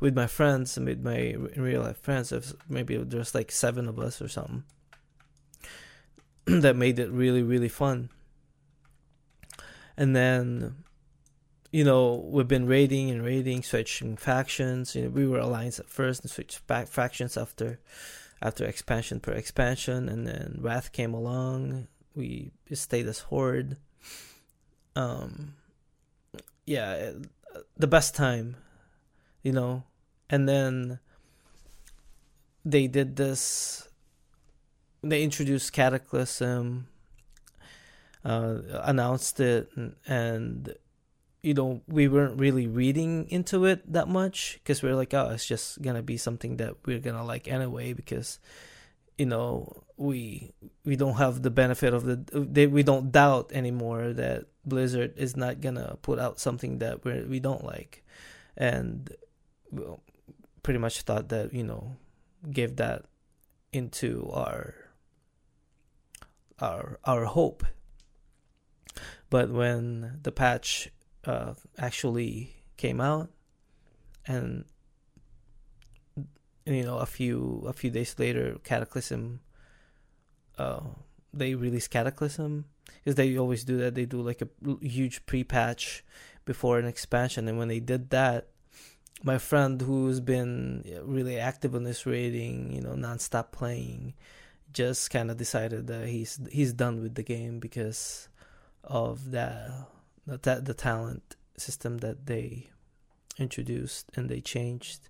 with 0.00 0.14
my 0.14 0.26
friends 0.26 0.76
and 0.76 0.86
with 0.86 1.02
my 1.02 1.34
real 1.56 1.82
life 1.82 1.98
friends. 1.98 2.32
Maybe 2.68 2.96
there's 2.96 3.34
like 3.34 3.50
seven 3.50 3.88
of 3.88 3.98
us 3.98 4.22
or 4.22 4.28
something 4.28 4.62
that 6.44 6.76
made 6.76 6.98
it 6.98 7.10
really 7.10 7.42
really 7.42 7.68
fun. 7.68 8.10
And 9.98 10.14
then, 10.14 10.76
you 11.72 11.82
know, 11.82 12.24
we've 12.30 12.46
been 12.46 12.68
raiding 12.68 13.10
and 13.10 13.24
raiding, 13.24 13.64
switching 13.64 14.16
factions. 14.16 14.94
You 14.94 15.02
know, 15.02 15.08
we 15.08 15.26
were 15.26 15.40
alliance 15.40 15.80
at 15.80 15.90
first 15.90 16.22
and 16.22 16.30
switched 16.30 16.64
back 16.68 16.86
factions 16.86 17.36
after 17.36 17.80
after 18.40 18.64
expansion 18.64 19.18
per 19.18 19.32
expansion, 19.32 20.08
and 20.08 20.24
then 20.24 20.60
Wrath 20.60 20.92
came 20.92 21.12
along. 21.12 21.88
We 22.14 22.52
stayed 22.72 23.08
as 23.08 23.18
Horde. 23.18 23.76
Um, 24.94 25.54
yeah, 26.64 27.10
the 27.76 27.88
best 27.88 28.14
time, 28.14 28.56
you 29.42 29.50
know, 29.50 29.82
and 30.30 30.48
then 30.48 31.00
they 32.64 32.86
did 32.86 33.16
this. 33.16 33.88
They 35.02 35.24
introduced 35.24 35.72
Cataclysm, 35.72 36.86
uh, 38.28 38.82
announced 38.84 39.40
it, 39.40 39.70
and, 40.06 40.74
you 41.40 41.54
know 41.54 41.80
we 41.86 42.08
weren't 42.08 42.38
really 42.38 42.66
reading 42.66 43.26
into 43.30 43.64
it 43.64 43.80
that 43.92 44.08
much 44.08 44.58
because 44.58 44.82
we 44.82 44.90
are 44.90 44.96
like, 44.96 45.14
oh, 45.14 45.30
it's 45.30 45.46
just 45.46 45.80
gonna 45.80 46.02
be 46.02 46.16
something 46.16 46.56
that 46.56 46.74
we're 46.84 46.98
gonna 46.98 47.24
like 47.24 47.46
anyway 47.46 47.92
because 47.92 48.40
you 49.16 49.26
know 49.26 49.84
we 49.96 50.52
we 50.84 50.96
don't 50.96 51.14
have 51.14 51.42
the 51.42 51.50
benefit 51.50 51.94
of 51.94 52.04
the 52.04 52.16
they, 52.32 52.66
we 52.66 52.82
don't 52.82 53.12
doubt 53.12 53.52
anymore 53.52 54.12
that 54.12 54.46
Blizzard 54.64 55.14
is 55.16 55.36
not 55.36 55.60
gonna 55.60 55.96
put 56.02 56.18
out 56.18 56.38
something 56.38 56.78
that 56.78 57.04
we 57.04 57.22
we 57.22 57.40
don't 57.40 57.64
like, 57.64 58.04
and 58.56 59.10
well, 59.70 60.02
pretty 60.62 60.78
much 60.78 61.02
thought 61.02 61.28
that 61.30 61.54
you 61.54 61.64
know 61.64 61.96
gave 62.50 62.76
that 62.76 63.04
into 63.72 64.28
our 64.32 64.74
our 66.60 66.98
our 67.04 67.24
hope. 67.24 67.64
But 69.30 69.50
when 69.50 70.20
the 70.22 70.32
patch 70.32 70.90
uh, 71.24 71.54
actually 71.78 72.56
came 72.76 73.00
out, 73.00 73.30
and 74.26 74.64
you 76.64 76.84
know 76.84 76.98
a 76.98 77.06
few 77.06 77.64
a 77.66 77.72
few 77.72 77.90
days 77.90 78.14
later, 78.18 78.58
Cataclysm. 78.64 79.40
Uh, 80.56 80.80
they 81.32 81.54
released 81.54 81.90
Cataclysm 81.90 82.64
because 82.96 83.14
they 83.14 83.36
always 83.36 83.62
do 83.62 83.76
that. 83.78 83.94
They 83.94 84.06
do 84.06 84.20
like 84.22 84.42
a 84.42 84.48
huge 84.80 85.24
pre-patch 85.26 86.04
before 86.44 86.78
an 86.78 86.86
expansion, 86.86 87.46
and 87.48 87.58
when 87.58 87.68
they 87.68 87.80
did 87.80 88.10
that, 88.10 88.48
my 89.22 89.38
friend 89.38 89.80
who's 89.80 90.20
been 90.20 90.84
really 91.02 91.38
active 91.38 91.74
on 91.74 91.84
this 91.84 92.06
raiding, 92.06 92.72
you 92.72 92.80
know, 92.80 92.94
nonstop 92.94 93.52
playing, 93.52 94.14
just 94.72 95.10
kind 95.10 95.30
of 95.30 95.36
decided 95.36 95.86
that 95.88 96.08
he's 96.08 96.40
he's 96.50 96.72
done 96.72 97.02
with 97.02 97.14
the 97.14 97.22
game 97.22 97.58
because 97.58 98.28
of 98.88 99.30
that 99.30 99.70
the 100.26 100.60
the 100.64 100.74
talent 100.74 101.36
system 101.56 101.98
that 101.98 102.26
they 102.26 102.68
introduced 103.38 104.10
and 104.16 104.28
they 104.28 104.40
changed. 104.40 105.08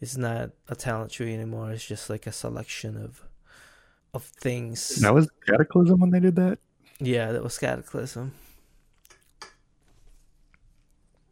It's 0.00 0.16
not 0.16 0.50
a 0.68 0.74
talent 0.74 1.12
tree 1.12 1.32
anymore. 1.32 1.70
It's 1.70 1.86
just 1.86 2.10
like 2.10 2.26
a 2.26 2.32
selection 2.32 2.96
of 2.96 3.26
of 4.12 4.24
things. 4.24 4.96
That 4.96 5.14
was 5.14 5.28
Cataclysm 5.46 6.00
when 6.00 6.10
they 6.10 6.20
did 6.20 6.36
that. 6.36 6.58
Yeah, 7.00 7.32
that 7.32 7.42
was 7.42 7.58
Cataclysm. 7.58 8.32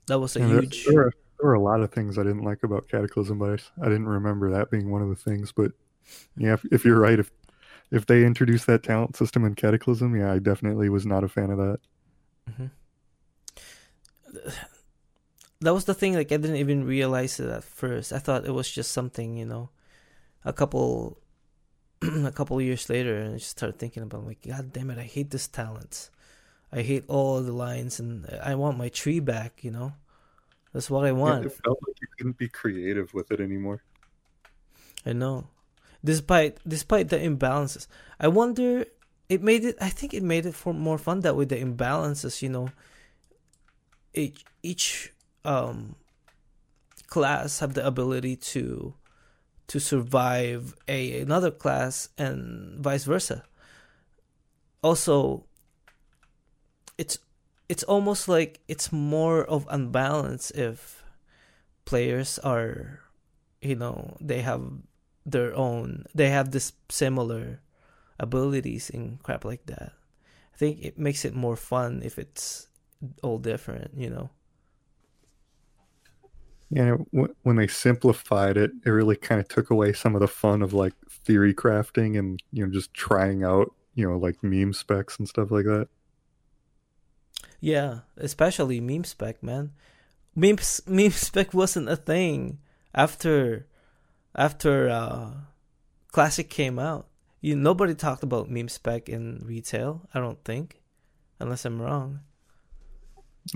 That 0.06 0.18
was 0.18 0.36
a 0.36 0.40
yeah, 0.40 0.48
huge. 0.48 0.84
There, 0.84 0.94
there, 0.94 1.12
there 1.38 1.48
were 1.48 1.54
a 1.54 1.60
lot 1.60 1.80
of 1.80 1.92
things 1.92 2.18
I 2.18 2.22
didn't 2.22 2.42
like 2.42 2.62
about 2.64 2.88
Cataclysm, 2.88 3.38
but 3.38 3.60
I, 3.60 3.86
I 3.86 3.88
didn't 3.88 4.08
remember 4.08 4.50
that 4.50 4.70
being 4.70 4.90
one 4.90 5.02
of 5.02 5.08
the 5.08 5.16
things. 5.16 5.52
But 5.52 5.72
yeah, 6.36 6.54
if, 6.54 6.64
if, 6.72 6.84
you're 6.84 6.98
right, 6.98 7.18
if 7.18 7.30
if 7.92 8.06
they 8.06 8.24
introduced 8.24 8.66
that 8.66 8.82
talent 8.82 9.16
system 9.16 9.44
in 9.44 9.54
Cataclysm, 9.54 10.16
yeah, 10.16 10.32
I 10.32 10.38
definitely 10.38 10.88
was 10.88 11.04
not 11.04 11.22
a 11.22 11.28
fan 11.28 11.50
of 11.50 11.58
that. 11.58 11.78
Mm-hmm. 12.50 12.66
That 15.60 15.74
was 15.74 15.84
the 15.84 15.94
thing. 15.94 16.14
Like 16.14 16.32
I 16.32 16.38
didn't 16.38 16.56
even 16.56 16.84
realize 16.84 17.38
it 17.38 17.50
at 17.50 17.62
first. 17.62 18.12
I 18.12 18.18
thought 18.18 18.46
it 18.46 18.54
was 18.54 18.70
just 18.70 18.92
something, 18.92 19.36
you 19.36 19.44
know, 19.44 19.68
a 20.44 20.54
couple, 20.54 21.18
a 22.02 22.32
couple 22.32 22.60
years 22.60 22.88
later, 22.88 23.18
and 23.18 23.34
I 23.34 23.38
just 23.38 23.50
started 23.50 23.78
thinking 23.78 24.02
about 24.02 24.26
like, 24.26 24.40
God 24.40 24.72
damn 24.72 24.90
it, 24.90 24.98
I 24.98 25.02
hate 25.02 25.30
this 25.30 25.46
talent. 25.46 26.08
I 26.72 26.80
hate 26.80 27.04
all 27.06 27.42
the 27.42 27.52
lines, 27.52 28.00
and 28.00 28.26
I 28.42 28.54
want 28.54 28.78
my 28.78 28.88
tree 28.88 29.20
back. 29.20 29.62
You 29.62 29.70
know. 29.70 29.92
That's 30.72 30.88
what 30.88 31.04
I 31.04 31.12
want. 31.12 31.44
it 31.44 31.52
felt 31.62 31.78
like 31.86 32.00
you 32.00 32.08
couldn't 32.16 32.38
be 32.38 32.48
creative 32.48 33.12
with 33.12 33.30
it 33.30 33.40
anymore. 33.40 33.82
I 35.04 35.12
know. 35.12 35.48
Despite 36.04 36.58
despite 36.66 37.08
the 37.08 37.18
imbalances. 37.18 37.86
I 38.18 38.28
wonder 38.28 38.86
it 39.28 39.42
made 39.42 39.64
it 39.64 39.76
I 39.80 39.88
think 39.88 40.14
it 40.14 40.22
made 40.22 40.46
it 40.46 40.54
for 40.54 40.74
more 40.74 40.98
fun 40.98 41.20
that 41.20 41.36
with 41.36 41.48
the 41.48 41.56
imbalances, 41.56 42.42
you 42.42 42.48
know. 42.48 42.70
Each 44.14 44.44
each 44.62 45.12
um 45.44 45.96
class 47.06 47.60
have 47.60 47.74
the 47.74 47.86
ability 47.86 48.36
to 48.36 48.94
to 49.68 49.78
survive 49.78 50.74
a 50.88 51.20
another 51.20 51.50
class 51.50 52.08
and 52.18 52.82
vice 52.82 53.04
versa. 53.04 53.44
Also 54.82 55.44
it's 56.98 57.18
it's 57.68 57.82
almost 57.84 58.28
like 58.28 58.60
it's 58.68 58.92
more 58.92 59.44
of 59.44 59.66
unbalance 59.70 60.50
if 60.50 61.04
players 61.84 62.38
are 62.40 63.00
you 63.60 63.74
know 63.74 64.16
they 64.20 64.42
have 64.42 64.62
their 65.24 65.54
own. 65.56 66.04
They 66.14 66.30
have 66.30 66.50
this 66.50 66.72
similar 66.88 67.60
abilities 68.18 68.90
and 68.90 69.22
crap 69.22 69.44
like 69.44 69.66
that. 69.66 69.92
I 70.54 70.56
think 70.56 70.84
it 70.84 70.98
makes 70.98 71.24
it 71.24 71.34
more 71.34 71.56
fun 71.56 72.02
if 72.04 72.18
it's 72.18 72.68
all 73.22 73.38
different 73.38 73.90
you 73.96 74.10
know? 74.10 74.30
Yeah 76.70 76.92
when 77.42 77.56
they 77.56 77.66
simplified 77.66 78.56
it 78.56 78.70
it 78.86 78.90
really 78.90 79.16
kind 79.16 79.40
of 79.40 79.48
took 79.48 79.70
away 79.70 79.92
some 79.92 80.14
of 80.14 80.20
the 80.20 80.28
fun 80.28 80.62
of 80.62 80.72
like 80.72 80.94
theory 81.10 81.52
crafting 81.52 82.18
and 82.18 82.40
you 82.52 82.64
know 82.64 82.72
just 82.72 82.94
trying 82.94 83.42
out 83.42 83.74
you 83.94 84.08
know 84.08 84.16
like 84.16 84.42
meme 84.42 84.72
specs 84.72 85.18
and 85.18 85.28
stuff 85.28 85.50
like 85.50 85.64
that. 85.64 85.88
Yeah, 87.60 88.00
especially 88.16 88.80
meme 88.80 89.04
spec, 89.04 89.42
man. 89.42 89.72
Meme 90.34 90.58
meme 90.86 91.10
spec 91.12 91.54
wasn't 91.54 91.88
a 91.88 91.96
thing 91.96 92.58
after 92.94 93.66
after 94.34 94.88
uh, 94.88 95.30
classic 96.10 96.50
came 96.50 96.78
out. 96.78 97.08
You 97.40 97.56
nobody 97.56 97.94
talked 97.94 98.22
about 98.22 98.50
meme 98.50 98.68
spec 98.68 99.08
in 99.08 99.42
retail. 99.44 100.08
I 100.14 100.20
don't 100.20 100.42
think, 100.44 100.80
unless 101.40 101.64
I'm 101.64 101.82
wrong. 101.82 102.20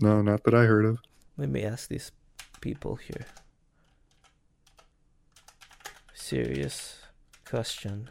No, 0.00 0.20
not 0.22 0.42
that 0.44 0.54
I 0.54 0.64
heard 0.64 0.84
of. 0.84 0.98
Let 1.36 1.48
me 1.48 1.62
ask 1.64 1.88
these 1.88 2.10
people 2.60 2.96
here. 2.96 3.26
Serious 6.14 6.98
question. 7.44 8.10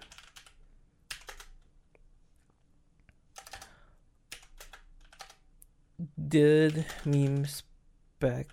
did 6.28 6.86
meme 7.06 7.45
spec 7.45 8.47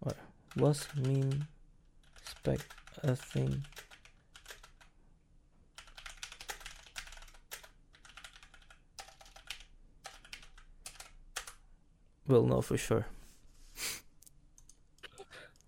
or 0.00 0.14
was 0.56 0.86
mean 0.96 1.46
spec 2.24 2.60
a 3.02 3.14
thing? 3.16 3.64
We'll 12.26 12.46
know 12.46 12.60
for 12.60 12.76
sure. 12.76 13.06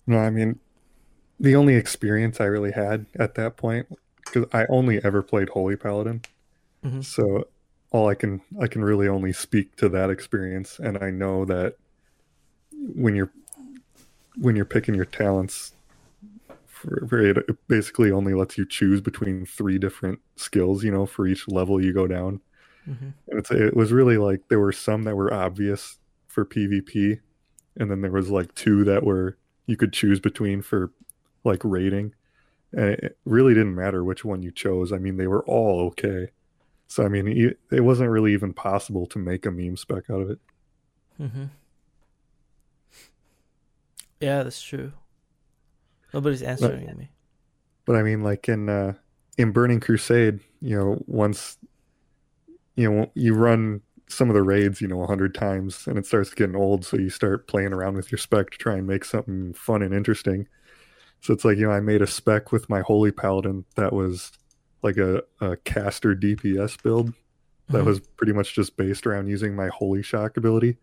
No 0.07 0.19
i 0.19 0.31
mean 0.31 0.59
the 1.39 1.57
only 1.57 1.75
experience 1.75 2.41
I 2.41 2.45
really 2.45 2.73
had 2.73 3.07
at 3.19 3.35
that 3.37 3.57
point 3.57 3.87
because 4.25 4.47
I 4.53 4.67
only 4.69 5.03
ever 5.05 5.23
played 5.23 5.49
Holy 5.51 5.77
Paladin, 5.77 6.23
Mhm. 6.85 7.05
so 7.05 7.49
all 7.93 8.09
I 8.09 8.15
can 8.15 8.43
I 8.61 8.67
can 8.67 8.85
really 8.85 9.09
only 9.09 9.33
speak 9.33 9.77
to 9.77 9.89
that 9.91 10.11
experience, 10.11 10.79
and 10.79 10.99
I 11.03 11.11
know 11.11 11.45
that 11.47 11.77
when 12.95 13.15
you're 13.17 13.33
when 14.37 14.57
you're 14.57 14.65
picking 14.65 14.95
your 14.95 15.05
talents, 15.05 15.73
for, 16.67 17.07
for 17.09 17.19
it, 17.21 17.37
it 17.37 17.69
basically 17.69 18.11
only 18.11 18.35
lets 18.35 18.57
you 18.57 18.65
choose 18.67 19.01
between 19.01 19.45
three 19.47 19.79
different 19.79 20.21
skills. 20.37 20.83
You 20.85 20.91
know, 20.93 21.07
for 21.07 21.27
each 21.27 21.47
level 21.49 21.83
you 21.83 21.93
go 21.93 22.07
down, 22.07 22.41
Mhm. 22.89 23.13
and 23.29 23.39
it's 23.39 23.51
it 23.51 23.77
was 23.77 23.93
really 23.93 24.17
like 24.17 24.49
there 24.49 24.61
were 24.61 24.73
some 24.73 25.03
that 25.05 25.17
were 25.17 25.33
obvious 25.33 25.99
for 26.29 26.45
PvP, 26.45 27.21
and 27.77 27.91
then 27.91 28.01
there 28.01 28.11
was 28.13 28.31
like 28.31 28.55
two 28.55 28.85
that 28.85 29.05
were 29.05 29.37
you 29.67 29.77
could 29.77 29.93
choose 29.93 30.21
between 30.21 30.63
for 30.63 30.91
like 31.45 31.61
rating, 31.65 32.15
and 32.73 32.91
it 32.91 33.19
really 33.25 33.55
didn't 33.55 33.75
matter 33.75 34.03
which 34.05 34.25
one 34.25 34.43
you 34.43 34.51
chose. 34.51 34.93
I 34.93 34.99
mean, 34.99 35.17
they 35.17 35.27
were 35.27 35.45
all 35.45 35.81
okay. 35.89 36.29
So 36.87 37.05
I 37.05 37.09
mean, 37.09 37.55
it 37.71 37.81
wasn't 37.83 38.11
really 38.11 38.33
even 38.33 38.53
possible 38.53 39.07
to 39.09 39.19
make 39.19 39.47
a 39.47 39.51
meme 39.51 39.77
spec 39.77 40.11
out 40.11 40.23
of 40.23 40.31
it. 40.31 40.39
Mm-hmm. 41.21 41.45
Yeah, 44.21 44.43
that's 44.43 44.61
true. 44.63 44.93
Nobody's 46.13 46.43
answering 46.43 46.87
me. 46.99 47.11
But 47.87 47.97
I 47.97 48.03
mean, 48.03 48.23
like 48.23 48.49
in 48.49 48.69
uh, 48.69 48.95
in 49.39 49.53
Burning 49.53 49.81
Crusade, 49.81 50.41
you 50.61 50.77
know, 50.77 51.03
once 51.07 51.57
you 52.77 52.91
know 52.91 53.11
you 53.15 53.35
run 53.35 53.81
some 54.09 54.29
of 54.29 54.35
the 54.35 54.43
raids, 54.43 54.81
you 54.81 54.89
know, 54.89 55.03
a 55.03 55.07
hundred 55.07 55.35
times, 55.35 55.87
and 55.87 55.97
it 55.97 56.05
starts 56.07 56.35
getting 56.35 56.57
old, 56.57 56.85
so 56.85 56.97
you 56.97 57.11
start 57.11 57.47
playing 57.47 57.73
around 57.73 57.95
with 57.95 58.11
your 58.11 58.19
spec 58.19 58.51
to 58.51 58.59
try 58.59 58.75
and 58.75 58.87
make 58.87 59.05
something 59.05 59.55
fun 59.55 59.83
and 59.83 59.95
interesting. 59.95 60.49
So 61.21 61.33
it's 61.33 61.45
like 61.45 61.59
you 61.59 61.67
know, 61.67 61.73
I 61.73 61.81
made 61.81 62.03
a 62.03 62.07
spec 62.07 62.53
with 62.53 62.69
my 62.69 62.81
Holy 62.81 63.13
Paladin 63.13 63.65
that 63.77 63.93
was 63.93 64.33
like 64.83 64.97
a, 64.97 65.23
a 65.41 65.57
caster 65.59 66.15
DPS 66.15 66.83
build 66.83 67.13
that 67.69 67.83
Mhm. 67.83 67.87
was 67.87 68.01
pretty 68.01 68.33
much 68.33 68.55
just 68.55 68.77
based 68.77 69.07
around 69.07 69.29
using 69.29 69.55
my 69.55 69.69
Holy 69.69 70.03
Shock 70.03 70.37
ability. 70.37 70.77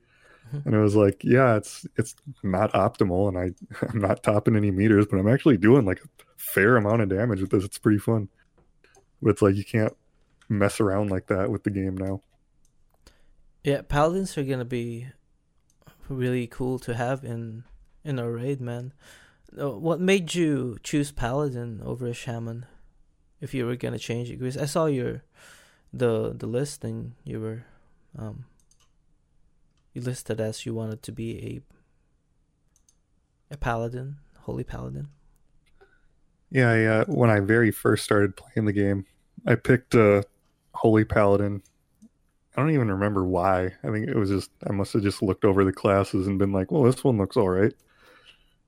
And 0.52 0.74
it 0.74 0.80
was 0.80 0.96
like, 0.96 1.24
yeah, 1.24 1.56
it's 1.56 1.86
it's 1.98 2.16
not 2.44 2.74
optimal, 2.74 3.28
and 3.28 3.38
I 3.38 3.86
I'm 3.90 4.00
not 4.00 4.24
topping 4.24 4.56
any 4.56 4.72
meters, 4.72 5.06
but 5.10 5.18
I'm 5.18 5.28
actually 5.28 5.58
doing 5.58 5.86
like 5.86 6.02
a 6.04 6.08
fair 6.54 6.78
amount 6.78 7.02
of 7.02 7.10
damage 7.10 7.42
with 7.42 7.52
this. 7.52 7.64
It's 7.64 7.78
pretty 7.78 8.00
fun. 8.00 8.30
But 9.22 9.32
it's 9.32 9.42
like 9.42 9.56
you 9.56 9.66
can't 9.66 9.96
mess 10.50 10.80
around 10.80 11.10
like 11.10 11.28
that 11.28 11.50
with 11.52 11.64
the 11.64 11.72
game 11.72 11.98
now. 11.98 12.22
Yeah, 13.64 13.82
paladins 13.82 14.38
are 14.38 14.44
gonna 14.44 14.66
be 14.66 15.08
really 16.08 16.48
cool 16.48 16.80
to 16.80 16.94
have 16.94 17.24
in 17.24 17.64
in 18.04 18.20
a 18.20 18.30
raid, 18.30 18.62
man. 18.62 18.94
Uh, 19.60 19.72
What 19.72 20.00
made 20.00 20.36
you 20.36 20.78
choose 20.84 21.12
paladin 21.12 21.82
over 21.84 22.08
a 22.08 22.14
shaman? 22.14 22.66
If 23.42 23.54
you 23.54 23.66
were 23.66 23.76
gonna 23.76 24.00
change 24.00 24.30
it, 24.30 24.40
because 24.40 24.58
I 24.58 24.66
saw 24.66 24.86
your 24.86 25.24
the 25.94 26.34
the 26.34 26.48
list 26.48 26.84
and 26.84 27.14
you 27.24 27.40
were 27.40 27.66
um 28.18 28.46
you 29.98 30.04
listed 30.04 30.40
as 30.40 30.66
you 30.66 30.76
wanted 30.76 31.02
to 31.02 31.12
be 31.12 31.64
a 33.50 33.54
a 33.54 33.58
paladin, 33.58 34.18
holy 34.42 34.64
paladin. 34.64 35.08
Yeah, 36.52 36.70
I, 36.70 36.84
uh, 36.84 37.06
when 37.06 37.30
I 37.30 37.40
very 37.40 37.72
first 37.72 38.04
started 38.04 38.36
playing 38.36 38.66
the 38.66 38.74
game, 38.74 39.06
I 39.46 39.56
picked 39.56 39.96
a 39.96 40.24
Holy 40.74 41.04
Paladin. 41.04 41.62
I 42.56 42.62
don't 42.62 42.72
even 42.72 42.92
remember 42.92 43.26
why. 43.26 43.74
I 43.84 43.92
think 43.92 44.08
it 44.08 44.16
was 44.16 44.30
just 44.30 44.52
I 44.70 44.72
must 44.72 44.94
have 44.94 45.02
just 45.04 45.22
looked 45.22 45.44
over 45.44 45.66
the 45.66 45.74
classes 45.74 46.28
and 46.28 46.40
been 46.40 46.54
like, 46.54 46.72
"Well, 46.72 46.84
this 46.84 47.04
one 47.04 47.18
looks 47.18 47.36
all 47.36 47.50
right." 47.50 47.74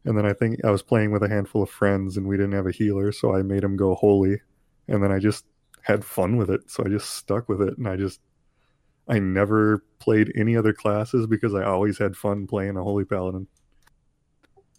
And 0.05 0.17
then 0.17 0.25
I 0.25 0.33
think 0.33 0.65
I 0.65 0.71
was 0.71 0.81
playing 0.81 1.11
with 1.11 1.23
a 1.23 1.29
handful 1.29 1.61
of 1.61 1.69
friends 1.69 2.17
and 2.17 2.25
we 2.27 2.37
didn't 2.37 2.53
have 2.53 2.67
a 2.67 2.71
healer, 2.71 3.11
so 3.11 3.35
I 3.35 3.43
made 3.43 3.63
him 3.63 3.75
go 3.77 3.93
Holy, 3.95 4.41
and 4.87 5.03
then 5.03 5.11
I 5.11 5.19
just 5.19 5.45
had 5.83 6.03
fun 6.03 6.37
with 6.37 6.49
it. 6.49 6.71
So 6.71 6.83
I 6.85 6.89
just 6.89 7.11
stuck 7.11 7.47
with 7.47 7.61
it, 7.61 7.77
and 7.77 7.87
I 7.87 7.97
just 7.97 8.19
I 9.09 9.19
never 9.19 9.83
played 9.99 10.31
any 10.35 10.55
other 10.55 10.71
classes 10.71 11.27
because 11.27 11.53
I 11.55 11.63
always 11.63 11.97
had 11.97 12.15
fun 12.15 12.47
playing 12.47 12.77
a 12.77 12.83
Holy 12.83 13.05
Paladin. 13.05 13.47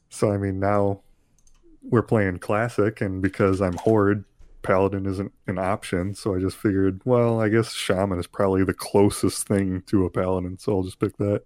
So 0.08 0.32
I 0.32 0.38
mean, 0.38 0.60
now 0.60 1.02
we're 1.82 2.02
playing 2.02 2.38
classic 2.38 3.00
and 3.00 3.22
because 3.22 3.62
i'm 3.62 3.76
horde 3.78 4.22
paladin 4.60 5.06
isn't 5.06 5.32
an 5.46 5.58
option 5.58 6.14
so 6.14 6.34
i 6.34 6.38
just 6.38 6.56
figured 6.56 7.00
well 7.06 7.40
i 7.40 7.48
guess 7.48 7.72
shaman 7.72 8.18
is 8.18 8.26
probably 8.26 8.62
the 8.62 8.74
closest 8.74 9.48
thing 9.48 9.82
to 9.86 10.04
a 10.04 10.10
paladin 10.10 10.58
so 10.58 10.76
i'll 10.76 10.82
just 10.82 11.00
pick 11.00 11.16
that 11.16 11.42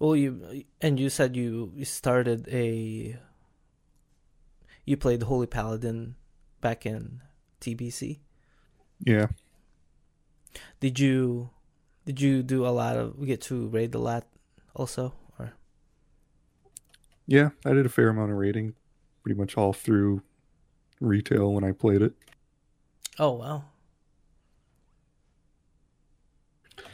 Well, 0.00 0.16
you 0.16 0.64
and 0.80 0.98
you 0.98 1.10
said 1.10 1.36
you 1.36 1.72
you 1.76 1.84
started 1.84 2.48
a 2.48 3.18
you 4.86 4.96
played 4.96 5.22
holy 5.22 5.46
paladin 5.46 6.16
back 6.62 6.86
in 6.86 7.20
TBC. 7.60 8.20
Yeah. 9.04 9.26
Did 10.80 10.98
you 10.98 11.50
did 12.06 12.20
you 12.20 12.42
do 12.42 12.66
a 12.66 12.70
lot 12.70 12.96
of 12.96 13.24
get 13.26 13.40
to 13.42 13.68
raid 13.68 13.94
a 13.94 13.98
lot 13.98 14.26
also 14.74 15.12
or? 15.38 15.52
Yeah 17.26 17.50
i 17.64 17.72
did 17.72 17.86
a 17.86 17.90
fair 17.90 18.08
amount 18.08 18.32
of 18.32 18.38
raiding 18.38 18.74
pretty 19.22 19.38
much 19.38 19.56
all 19.56 19.72
through 19.72 20.22
retail 21.00 21.52
when 21.52 21.64
i 21.64 21.72
played 21.72 22.02
it. 22.02 22.14
Oh 23.18 23.32
wow. 23.32 23.64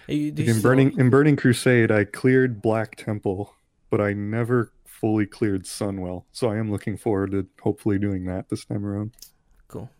You, 0.08 0.28
in 0.36 0.36
still- 0.36 0.62
burning 0.62 0.98
in 0.98 1.10
burning 1.10 1.36
crusade 1.36 1.90
i 1.90 2.04
cleared 2.04 2.62
black 2.62 2.96
temple 2.96 3.54
but 3.90 4.00
i 4.00 4.12
never 4.12 4.72
fully 4.84 5.26
cleared 5.26 5.64
sunwell 5.64 6.24
so 6.32 6.48
i 6.50 6.56
am 6.56 6.70
looking 6.70 6.96
forward 6.96 7.32
to 7.32 7.46
hopefully 7.62 7.98
doing 7.98 8.24
that 8.26 8.48
this 8.48 8.64
time 8.64 8.84
around. 8.86 9.12
Cool 9.68 9.90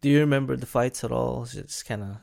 do 0.00 0.08
you 0.08 0.20
remember 0.20 0.56
the 0.56 0.66
fights 0.66 1.04
at 1.04 1.12
all 1.12 1.42
it's 1.42 1.54
just 1.54 1.86
kind 1.86 2.02
of 2.02 2.16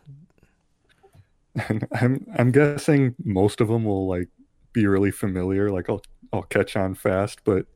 I'm 1.91 2.25
I'm 2.35 2.51
guessing 2.51 3.15
most 3.23 3.61
of 3.61 3.67
them 3.67 3.85
will 3.85 4.07
like 4.07 4.29
be 4.73 4.87
really 4.87 5.11
familiar. 5.11 5.71
Like 5.71 5.89
I'll 5.89 6.01
I'll 6.31 6.43
catch 6.43 6.75
on 6.75 6.95
fast, 6.95 7.43
but 7.43 7.67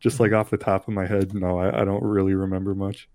just 0.00 0.20
like 0.20 0.32
off 0.32 0.50
the 0.50 0.56
top 0.56 0.88
of 0.88 0.94
my 0.94 1.06
head, 1.06 1.34
no, 1.34 1.58
I, 1.58 1.82
I 1.82 1.84
don't 1.84 2.02
really 2.02 2.34
remember 2.34 2.74
much. 2.74 3.08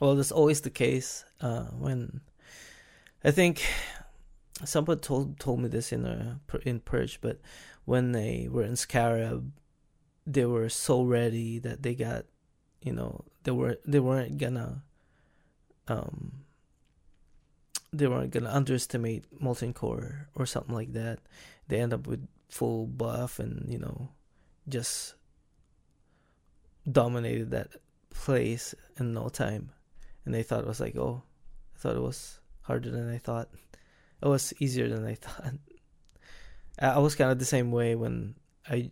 Well, 0.00 0.14
that's 0.16 0.32
always 0.32 0.60
the 0.60 0.70
case 0.70 1.24
uh, 1.40 1.64
when 1.64 2.20
I 3.24 3.30
think 3.30 3.62
someone 4.64 4.98
told 4.98 5.40
told 5.40 5.60
me 5.60 5.68
this 5.68 5.92
in 5.92 6.04
a 6.04 6.40
in 6.64 6.80
Purge, 6.80 7.20
but 7.20 7.40
when 7.86 8.12
they 8.12 8.48
were 8.50 8.62
in 8.62 8.76
Scarab, 8.76 9.50
they 10.26 10.44
were 10.44 10.68
so 10.68 11.02
ready 11.02 11.58
that 11.58 11.82
they 11.82 11.94
got, 11.94 12.26
you 12.82 12.92
know, 12.92 13.24
they 13.44 13.50
were 13.50 13.78
they 13.84 14.00
weren't 14.00 14.38
gonna, 14.38 14.82
um, 15.88 16.44
they 17.92 18.06
weren't 18.06 18.30
gonna 18.30 18.50
underestimate 18.50 19.24
Molten 19.40 19.72
Core 19.72 20.28
or 20.34 20.46
something 20.46 20.74
like 20.74 20.92
that. 20.92 21.20
They 21.68 21.80
end 21.80 21.92
up 21.94 22.06
with 22.06 22.26
full 22.48 22.86
buff 22.86 23.38
and 23.38 23.70
you 23.70 23.78
know, 23.78 24.08
just 24.68 25.14
dominated 26.90 27.50
that 27.50 27.68
place 28.10 28.74
in 28.98 29.14
no 29.14 29.28
time 29.28 29.70
and 30.24 30.34
they 30.34 30.42
thought 30.42 30.64
it 30.64 30.68
was 30.68 30.80
like, 30.80 30.96
oh, 30.96 31.22
I 31.74 31.78
thought 31.78 31.96
it 31.96 32.02
was 32.02 32.40
harder 32.62 32.90
than 32.90 33.10
I 33.10 33.18
thought. 33.18 33.48
It 34.22 34.28
was 34.28 34.52
easier 34.58 34.88
than 34.88 35.06
I 35.06 35.14
thought. 35.20 35.54
I 36.78 36.98
was 36.98 37.14
kind 37.14 37.30
of 37.30 37.38
the 37.38 37.44
same 37.44 37.70
way 37.72 37.94
when 37.94 38.34
I 38.68 38.90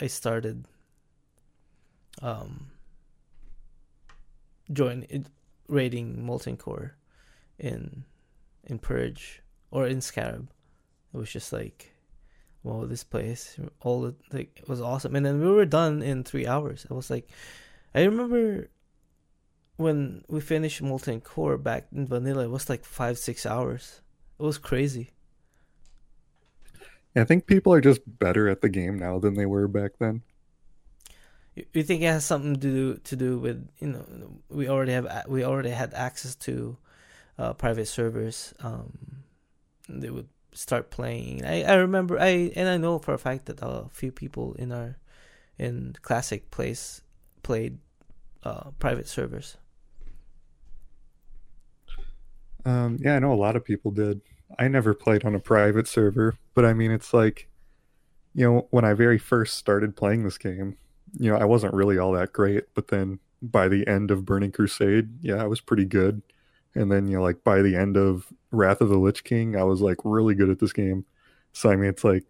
I 0.00 0.06
started 0.08 0.66
um 2.22 2.69
join 4.72 5.06
raiding 5.68 6.24
Molten 6.24 6.56
Core 6.56 6.96
in 7.58 8.04
in 8.64 8.78
Purge 8.78 9.42
or 9.70 9.86
in 9.86 10.00
Scarab. 10.00 10.50
It 11.12 11.16
was 11.16 11.30
just 11.30 11.52
like, 11.52 11.92
wow, 12.62 12.86
this 12.86 13.04
place 13.04 13.58
all 13.80 14.02
the, 14.02 14.14
like 14.32 14.60
it 14.60 14.68
was 14.68 14.80
awesome. 14.80 15.16
And 15.16 15.24
then 15.24 15.40
we 15.40 15.50
were 15.50 15.66
done 15.66 16.02
in 16.02 16.24
three 16.24 16.46
hours. 16.46 16.86
I 16.90 16.94
was 16.94 17.10
like, 17.10 17.28
I 17.94 18.04
remember 18.04 18.68
when 19.76 20.24
we 20.28 20.40
finished 20.40 20.82
Molten 20.82 21.20
Core 21.20 21.56
back 21.56 21.86
in 21.92 22.06
vanilla, 22.06 22.44
it 22.44 22.50
was 22.50 22.68
like 22.68 22.84
five, 22.84 23.18
six 23.18 23.46
hours. 23.46 24.02
It 24.38 24.42
was 24.42 24.58
crazy. 24.58 25.10
I 27.16 27.24
think 27.24 27.46
people 27.46 27.72
are 27.72 27.80
just 27.80 28.02
better 28.06 28.48
at 28.48 28.60
the 28.60 28.68
game 28.68 28.98
now 28.98 29.18
than 29.18 29.34
they 29.34 29.46
were 29.46 29.66
back 29.66 29.92
then. 29.98 30.22
You, 31.72 31.82
think 31.82 32.02
it 32.02 32.06
has 32.06 32.24
something 32.24 32.54
to 32.54 32.60
do 32.60 32.94
to 33.04 33.16
do 33.16 33.38
with 33.38 33.68
you 33.80 33.88
know 33.88 34.04
we 34.48 34.68
already 34.68 34.92
have 34.92 35.24
we 35.28 35.44
already 35.44 35.70
had 35.70 35.94
access 35.94 36.34
to 36.36 36.76
uh, 37.38 37.52
private 37.54 37.86
servers. 37.86 38.54
Um, 38.60 39.24
they 39.88 40.10
would 40.10 40.28
start 40.52 40.90
playing. 40.90 41.44
I, 41.44 41.62
I 41.62 41.74
remember 41.74 42.18
I 42.18 42.52
and 42.56 42.68
I 42.68 42.76
know 42.76 42.98
for 42.98 43.14
a 43.14 43.18
fact 43.18 43.46
that 43.46 43.60
a 43.62 43.88
few 43.90 44.12
people 44.12 44.54
in 44.54 44.72
our 44.72 44.98
in 45.58 45.96
classic 46.02 46.50
place 46.50 47.02
played 47.42 47.78
uh, 48.42 48.70
private 48.78 49.08
servers. 49.08 49.56
Um, 52.64 52.98
yeah, 53.00 53.16
I 53.16 53.18
know 53.18 53.32
a 53.32 53.34
lot 53.34 53.56
of 53.56 53.64
people 53.64 53.90
did. 53.90 54.20
I 54.58 54.68
never 54.68 54.94
played 54.94 55.24
on 55.24 55.34
a 55.34 55.40
private 55.40 55.88
server, 55.88 56.36
but 56.54 56.64
I 56.64 56.74
mean, 56.74 56.90
it's 56.90 57.14
like 57.14 57.48
you 58.34 58.44
know, 58.44 58.68
when 58.70 58.84
I 58.84 58.94
very 58.94 59.18
first 59.18 59.56
started 59.56 59.96
playing 59.96 60.24
this 60.24 60.38
game, 60.38 60.76
you 61.18 61.30
know, 61.30 61.36
I 61.36 61.44
wasn't 61.44 61.74
really 61.74 61.98
all 61.98 62.12
that 62.12 62.32
great, 62.32 62.64
but 62.74 62.88
then 62.88 63.18
by 63.42 63.68
the 63.68 63.86
end 63.86 64.10
of 64.10 64.24
Burning 64.24 64.52
Crusade, 64.52 65.08
yeah, 65.22 65.42
I 65.42 65.46
was 65.46 65.60
pretty 65.60 65.84
good. 65.84 66.22
And 66.74 66.90
then, 66.90 67.08
you 67.08 67.16
know, 67.16 67.22
like 67.22 67.42
by 67.42 67.62
the 67.62 67.76
end 67.76 67.96
of 67.96 68.26
Wrath 68.52 68.80
of 68.80 68.88
the 68.88 68.98
Lich 68.98 69.24
King, 69.24 69.56
I 69.56 69.64
was 69.64 69.80
like 69.80 69.98
really 70.04 70.34
good 70.34 70.50
at 70.50 70.58
this 70.58 70.72
game. 70.72 71.04
So, 71.52 71.70
I 71.70 71.76
mean, 71.76 71.90
it's 71.90 72.04
like 72.04 72.24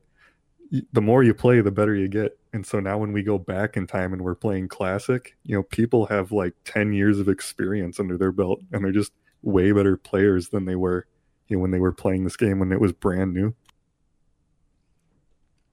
the 0.92 1.02
more 1.02 1.22
you 1.22 1.34
play, 1.34 1.60
the 1.60 1.70
better 1.70 1.94
you 1.94 2.08
get. 2.08 2.38
And 2.52 2.64
so 2.64 2.80
now 2.80 2.98
when 2.98 3.12
we 3.12 3.22
go 3.22 3.38
back 3.38 3.76
in 3.76 3.86
time 3.86 4.12
and 4.12 4.22
we're 4.22 4.34
playing 4.34 4.68
Classic, 4.68 5.36
you 5.44 5.56
know, 5.56 5.62
people 5.62 6.06
have 6.06 6.32
like 6.32 6.54
10 6.64 6.92
years 6.92 7.18
of 7.18 7.28
experience 7.28 8.00
under 8.00 8.16
their 8.16 8.32
belt 8.32 8.60
and 8.72 8.84
they're 8.84 8.92
just 8.92 9.12
way 9.42 9.72
better 9.72 9.96
players 9.96 10.48
than 10.48 10.64
they 10.64 10.76
were, 10.76 11.06
you 11.48 11.56
know, 11.56 11.60
when 11.62 11.70
they 11.70 11.80
were 11.80 11.92
playing 11.92 12.24
this 12.24 12.36
game 12.36 12.58
when 12.58 12.72
it 12.72 12.80
was 12.80 12.92
brand 12.92 13.34
new. 13.34 13.54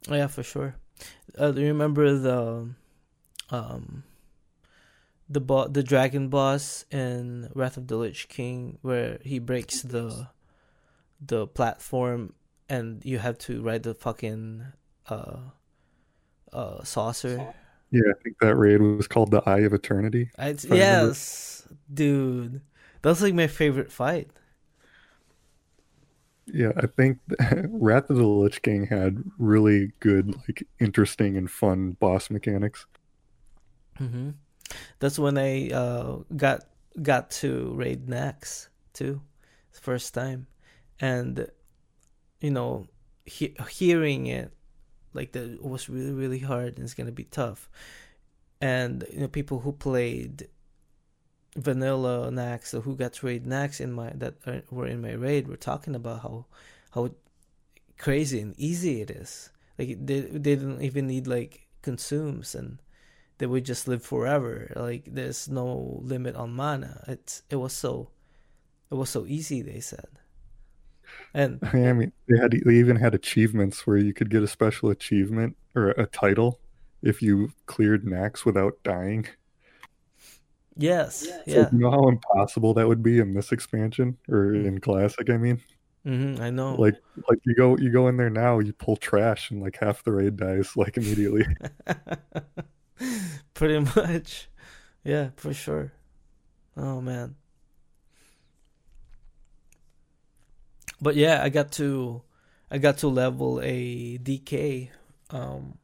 Yeah, 0.09 0.27
for 0.27 0.43
sure. 0.43 0.75
Uh, 1.37 1.51
do 1.51 1.61
you 1.61 1.67
remember 1.67 2.17
the 2.17 2.69
um 3.51 4.03
the 5.29 5.41
bo- 5.41 5.67
the 5.67 5.83
dragon 5.83 6.29
boss 6.29 6.85
in 6.91 7.49
Wrath 7.53 7.77
of 7.77 7.87
the 7.87 7.97
Lich 7.97 8.27
King 8.29 8.77
where 8.81 9.19
he 9.23 9.39
breaks 9.39 9.81
the 9.81 10.29
the 11.25 11.47
platform 11.47 12.33
and 12.69 13.03
you 13.05 13.19
have 13.19 13.37
to 13.39 13.61
ride 13.61 13.83
the 13.83 13.95
fucking 13.95 14.65
uh 15.09 15.37
uh 16.53 16.83
saucer. 16.83 17.53
Yeah, 17.91 18.01
I 18.11 18.21
think 18.23 18.37
that 18.39 18.55
raid 18.55 18.81
was 18.81 19.07
called 19.07 19.31
the 19.31 19.41
Eye 19.47 19.59
of 19.59 19.73
Eternity. 19.73 20.31
I, 20.37 20.55
yes, 20.63 21.67
dude. 21.93 22.61
That's 23.01 23.21
like 23.21 23.33
my 23.33 23.47
favorite 23.47 23.91
fight. 23.91 24.29
Yeah, 26.45 26.71
I 26.77 26.87
think 26.87 27.19
Wrath 27.69 28.09
of 28.09 28.17
the 28.17 28.25
Lich 28.25 28.61
King 28.61 28.87
had 28.87 29.23
really 29.37 29.91
good, 29.99 30.33
like, 30.47 30.65
interesting 30.79 31.35
and 31.37 31.49
fun 31.51 31.91
boss 31.99 32.29
mechanics. 32.29 32.85
Mm-hmm. 33.99 34.29
That's 34.99 35.17
when 35.19 35.37
I 35.37 35.69
uh, 35.69 36.17
got 36.35 36.65
got 37.01 37.31
to 37.41 37.73
raid 37.75 38.07
Nax 38.07 38.67
too, 38.93 39.21
first 39.71 40.13
time, 40.13 40.47
and 40.99 41.47
you 42.41 42.51
know, 42.51 42.87
he- 43.25 43.55
hearing 43.69 44.27
it 44.27 44.51
like 45.13 45.31
that 45.31 45.63
was 45.63 45.89
really 45.89 46.11
really 46.13 46.39
hard 46.39 46.75
and 46.75 46.83
it's 46.83 46.93
gonna 46.93 47.11
be 47.11 47.25
tough, 47.25 47.69
and 48.61 49.05
you 49.11 49.21
know 49.21 49.27
people 49.27 49.59
who 49.59 49.71
played 49.71 50.49
vanilla 51.55 52.29
Nax 52.31 52.73
or 52.73 52.81
who 52.81 52.95
got 52.95 53.23
raid 53.23 53.45
Nax 53.45 53.81
in 53.81 53.91
my 53.91 54.11
that 54.13 54.35
were 54.69 54.85
in 54.87 55.01
my 55.01 55.13
raid 55.13 55.47
were 55.47 55.57
talking 55.57 55.95
about 55.95 56.21
how 56.21 56.45
how 56.91 57.09
crazy 57.97 58.39
and 58.39 58.53
easy 58.57 59.01
it 59.01 59.09
is. 59.09 59.49
Like 59.77 59.97
they 60.05 60.21
they 60.21 60.55
didn't 60.55 60.81
even 60.81 61.07
need 61.07 61.27
like 61.27 61.67
consumes 61.81 62.53
and 62.53 62.79
they 63.37 63.45
would 63.45 63.65
just 63.65 63.87
live 63.87 64.03
forever. 64.03 64.71
Like 64.75 65.05
there's 65.11 65.47
no 65.49 65.99
limit 66.01 66.35
on 66.35 66.53
mana. 66.53 67.03
It's 67.07 67.43
it 67.49 67.57
was 67.57 67.73
so 67.73 68.09
it 68.91 68.95
was 68.95 69.09
so 69.09 69.25
easy. 69.25 69.61
They 69.61 69.79
said. 69.79 70.07
And 71.33 71.59
I 71.73 71.93
mean, 71.93 72.11
they 72.27 72.37
had 72.37 72.51
they 72.51 72.75
even 72.75 72.95
had 72.95 73.13
achievements 73.13 73.85
where 73.85 73.97
you 73.97 74.13
could 74.13 74.29
get 74.29 74.43
a 74.43 74.47
special 74.47 74.89
achievement 74.89 75.55
or 75.75 75.89
a 75.91 76.05
title 76.07 76.59
if 77.01 77.21
you 77.21 77.51
cleared 77.65 78.05
Nax 78.05 78.45
without 78.45 78.81
dying. 78.83 79.27
Yes, 80.79 81.25
yeah. 81.27 81.41
yeah. 81.45 81.69
you 81.71 81.79
know 81.79 81.91
how 81.91 82.07
impossible 82.07 82.75
that 82.75 82.87
would 82.87 83.01
be 83.01 83.19
in 83.19 83.33
this 83.33 83.51
expansion 83.51 84.17
or 84.29 84.53
in 84.53 84.79
Classic. 84.79 85.27
I 85.27 85.37
mean, 85.37 85.59
mm-hmm, 86.05 86.41
I 86.41 86.51
know. 86.51 86.75
Like, 86.75 86.95
like 87.29 87.39
you 87.45 87.55
go 87.55 87.77
you 87.77 87.91
go 87.91 88.07
in 88.07 88.17
there 88.17 88.29
now, 88.29 88.59
you 88.59 88.73
pull 88.73 88.95
trash, 88.95 89.49
and 89.49 89.61
like 89.61 89.77
half 89.79 90.03
the 90.03 90.11
raid 90.11 90.37
dies 90.37 90.77
like 90.77 90.97
immediately. 90.97 91.45
Pretty 93.53 93.79
much. 93.79 94.49
Yeah, 95.03 95.29
for 95.35 95.53
sure. 95.53 95.93
Oh 96.75 97.01
man. 97.01 97.35
But 101.01 101.15
yeah, 101.15 101.43
I 101.43 101.49
got 101.49 101.71
to 101.73 102.21
I 102.71 102.77
got 102.77 102.97
to 102.99 103.07
level 103.07 103.61
a 103.63 104.17
DK 104.17 104.89
um 105.29 105.77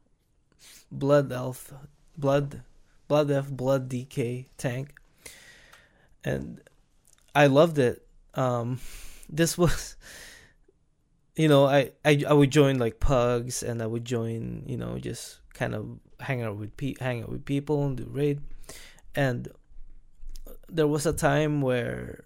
blood 0.90 1.32
elf 1.32 1.72
blood 2.16 2.62
blood 3.08 3.30
elf 3.30 3.50
blood 3.50 3.88
DK 3.88 4.46
tank. 4.56 4.94
And 6.24 6.60
I 7.34 7.46
loved 7.46 7.78
it. 7.78 8.06
Um 8.34 8.80
this 9.28 9.56
was 9.56 9.96
you 11.36 11.48
know, 11.48 11.66
I, 11.66 11.90
I 12.04 12.22
I 12.28 12.32
would 12.32 12.50
join 12.50 12.78
like 12.78 13.00
pugs 13.00 13.62
and 13.62 13.82
I 13.82 13.86
would 13.86 14.04
join, 14.04 14.64
you 14.66 14.76
know, 14.76 14.98
just 14.98 15.40
kind 15.52 15.74
of 15.74 15.98
hang 16.20 16.42
out 16.42 16.56
with 16.56 16.76
pe- 16.76 16.94
hang 17.00 17.22
out 17.22 17.28
with 17.28 17.44
people 17.44 17.84
and 17.84 17.96
do 17.96 18.06
raid. 18.10 18.40
And 19.14 19.48
there 20.68 20.86
was 20.86 21.06
a 21.06 21.12
time 21.12 21.60
where 21.60 22.24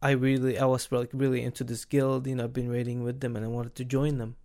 I 0.00 0.12
really 0.12 0.58
I 0.58 0.66
was 0.66 0.90
like 0.92 1.10
really 1.12 1.42
into 1.42 1.64
this 1.64 1.84
guild. 1.84 2.26
You 2.26 2.36
know, 2.36 2.44
I've 2.44 2.52
been 2.52 2.68
raiding 2.68 3.02
with 3.02 3.20
them 3.20 3.36
and 3.36 3.44
I 3.44 3.48
wanted 3.48 3.74
to 3.76 3.84
join 3.84 4.18
them. 4.18 4.36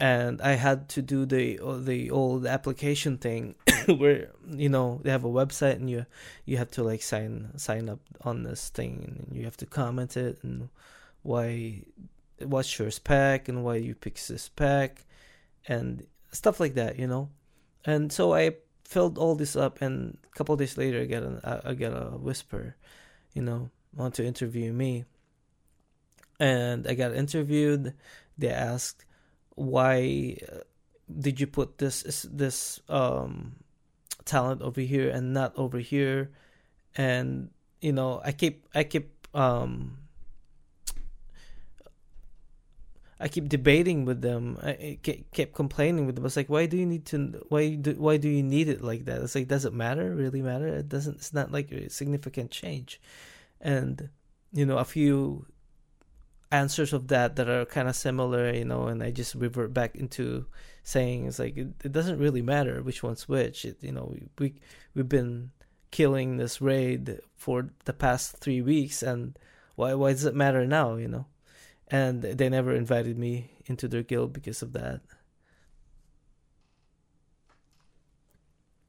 And 0.00 0.40
I 0.42 0.52
had 0.52 0.88
to 0.90 1.02
do 1.02 1.26
the 1.26 1.58
uh, 1.58 1.78
the 1.78 2.10
old 2.10 2.46
application 2.46 3.18
thing 3.18 3.56
where 3.86 4.30
you 4.46 4.68
know 4.68 5.00
they 5.02 5.10
have 5.10 5.24
a 5.24 5.28
website 5.28 5.76
and 5.76 5.90
you 5.90 6.06
you 6.44 6.56
have 6.56 6.70
to 6.72 6.84
like 6.84 7.02
sign 7.02 7.50
sign 7.56 7.88
up 7.88 8.00
on 8.20 8.44
this 8.44 8.68
thing 8.68 9.26
and 9.28 9.36
you 9.36 9.44
have 9.44 9.56
to 9.56 9.66
comment 9.66 10.16
it 10.16 10.38
and 10.44 10.68
why 11.22 11.82
what's 12.44 12.78
your 12.78 12.90
spec 12.90 13.48
and 13.48 13.64
why 13.64 13.76
you 13.76 13.94
pick 13.94 14.14
this 14.14 14.42
spec 14.42 15.04
and 15.66 16.06
stuff 16.32 16.60
like 16.60 16.74
that, 16.74 16.98
you 16.98 17.06
know. 17.06 17.30
And 17.88 18.12
so 18.12 18.34
I 18.34 18.60
filled 18.84 19.16
all 19.16 19.34
this 19.34 19.56
up, 19.56 19.80
and 19.80 20.18
a 20.20 20.36
couple 20.36 20.54
days 20.60 20.76
later, 20.76 21.00
I 21.00 21.08
get 21.08 21.22
a 21.22 21.62
I 21.64 21.72
get 21.72 21.96
a 21.96 22.20
whisper, 22.20 22.76
you 23.32 23.40
know, 23.40 23.70
want 23.96 24.12
to 24.20 24.26
interview 24.28 24.74
me. 24.76 25.08
And 26.38 26.86
I 26.86 26.92
got 26.92 27.16
interviewed. 27.16 27.96
They 28.36 28.52
asked, 28.52 29.08
"Why 29.56 30.36
uh, 30.44 30.68
did 31.08 31.40
you 31.40 31.48
put 31.48 31.80
this 31.80 32.28
this 32.28 32.84
um 32.92 33.56
talent 34.28 34.60
over 34.60 34.84
here 34.84 35.08
and 35.08 35.32
not 35.32 35.56
over 35.56 35.80
here?" 35.80 36.28
And 36.92 37.48
you 37.80 37.96
know, 37.96 38.20
I 38.20 38.36
keep 38.36 38.68
I 38.76 38.84
keep 38.84 39.16
um 39.32 39.96
I 43.20 43.28
keep 43.28 43.48
debating 43.48 44.04
with 44.04 44.20
them. 44.20 44.58
I 44.62 44.98
kept 45.02 45.54
complaining 45.54 46.06
with 46.06 46.14
them. 46.14 46.24
It's 46.24 46.36
like, 46.36 46.48
why 46.48 46.66
do 46.66 46.76
you 46.76 46.86
need 46.86 47.04
to? 47.06 47.44
Why 47.48 47.74
do 47.74 47.94
why 47.94 48.16
do 48.16 48.28
you 48.28 48.42
need 48.42 48.68
it 48.68 48.82
like 48.82 49.06
that? 49.06 49.22
It's 49.22 49.34
like, 49.34 49.48
does 49.48 49.64
it 49.64 49.72
matter? 49.72 50.14
Really 50.14 50.40
matter? 50.40 50.68
It 50.68 50.88
doesn't. 50.88 51.16
It's 51.16 51.34
not 51.34 51.50
like 51.50 51.72
a 51.72 51.90
significant 51.90 52.50
change, 52.52 53.00
and 53.60 54.08
you 54.52 54.64
know, 54.64 54.78
a 54.78 54.84
few 54.84 55.46
answers 56.50 56.92
of 56.92 57.08
that 57.08 57.36
that 57.36 57.48
are 57.48 57.66
kind 57.66 57.88
of 57.88 57.96
similar, 57.96 58.52
you 58.52 58.64
know, 58.64 58.86
and 58.86 59.02
I 59.02 59.10
just 59.10 59.34
revert 59.34 59.74
back 59.74 59.96
into 59.96 60.46
saying 60.84 61.26
it's 61.26 61.38
like 61.38 61.56
it, 61.56 61.68
it 61.84 61.92
doesn't 61.92 62.18
really 62.18 62.42
matter 62.42 62.82
which 62.82 63.02
one's 63.02 63.28
which. 63.28 63.64
It, 63.64 63.78
you 63.82 63.92
know, 63.92 64.10
we, 64.12 64.28
we 64.38 64.54
we've 64.94 65.08
been 65.08 65.50
killing 65.90 66.36
this 66.36 66.60
raid 66.60 67.18
for 67.36 67.70
the 67.84 67.92
past 67.92 68.36
three 68.36 68.62
weeks, 68.62 69.02
and 69.02 69.36
why 69.74 69.94
why 69.94 70.12
does 70.12 70.24
it 70.24 70.36
matter 70.36 70.64
now? 70.66 70.94
You 70.94 71.08
know 71.08 71.26
and 71.90 72.22
they 72.22 72.48
never 72.48 72.74
invited 72.74 73.18
me 73.18 73.50
into 73.66 73.88
their 73.88 74.02
guild 74.02 74.32
because 74.32 74.62
of 74.62 74.72
that. 74.72 75.00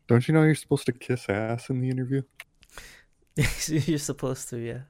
Don't 0.07 0.27
you 0.27 0.33
know 0.33 0.43
you're 0.43 0.55
supposed 0.55 0.87
to 0.87 0.91
kiss 0.91 1.29
ass 1.29 1.69
in 1.69 1.81
the 1.81 1.89
interview? 1.89 2.23
you're 3.67 3.99
supposed 3.99 4.49
to, 4.49 4.57
yeah. 4.57 4.81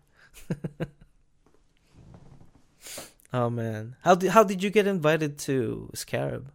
oh 3.34 3.49
man, 3.49 3.95
how 4.01 4.16
did 4.16 4.30
how 4.32 4.43
did 4.43 4.64
you 4.64 4.70
get 4.70 4.88
invited 4.88 5.38
to 5.39 5.89
Scarab? 5.93 6.51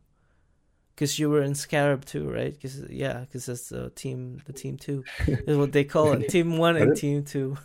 Because 0.94 1.18
you 1.18 1.28
were 1.28 1.42
in 1.42 1.54
Scarab 1.54 2.06
too, 2.06 2.30
right? 2.30 2.54
Because 2.54 2.88
yeah, 2.88 3.20
because 3.20 3.46
that's 3.46 3.68
the 3.68 3.90
team, 3.90 4.40
the 4.46 4.52
team 4.52 4.78
two 4.78 5.04
is 5.26 5.58
what 5.58 5.72
they 5.72 5.84
call 5.84 6.12
it, 6.12 6.28
team 6.30 6.56
one 6.56 6.76
and 6.76 6.96
team 6.96 7.22
two. 7.22 7.58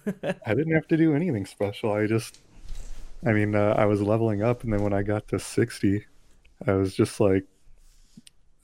I 0.46 0.54
didn't 0.54 0.74
have 0.74 0.88
to 0.90 0.98
do 0.98 1.16
anything 1.16 1.46
special. 1.46 1.94
I 1.94 2.08
just 2.08 2.42
I 3.26 3.32
mean, 3.32 3.56
uh, 3.56 3.76
I 3.78 3.86
was 3.86 4.02
leveling 4.02 4.42
up, 4.42 4.64
and 4.64 4.72
then 4.72 4.82
when 4.82 4.94
I 4.94 5.04
got 5.04 5.28
to 5.30 5.40
60, 5.40 6.06
I 6.68 6.74
was 6.74 6.94
just 6.94 7.20
like, 7.20 7.46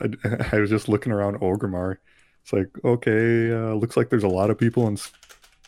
I, 0.02 0.10
I 0.52 0.60
was 0.60 0.70
just 0.70 0.88
looking 0.88 1.12
around 1.12 1.40
Orgrimmar. 1.40 1.98
It's 2.44 2.54
like, 2.54 2.70
okay, 2.84 3.52
uh, 3.52 3.74
looks 3.74 3.98
like 3.98 4.10
there's 4.10 4.24
a 4.24 4.28
lot 4.28 4.50
of 4.50 4.58
people, 4.58 4.88
and 4.88 5.02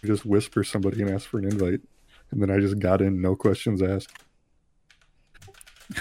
just 0.06 0.26
whisper 0.26 0.64
somebody 0.64 1.02
and 1.02 1.12
ask 1.12 1.28
for 1.28 1.40
an 1.40 1.46
invite. 1.46 1.82
And 2.32 2.42
then 2.42 2.52
I 2.52 2.60
just 2.60 2.80
got 2.80 3.02
in, 3.02 3.22
no 3.22 3.36
questions 3.36 3.82
asked. 3.82 4.14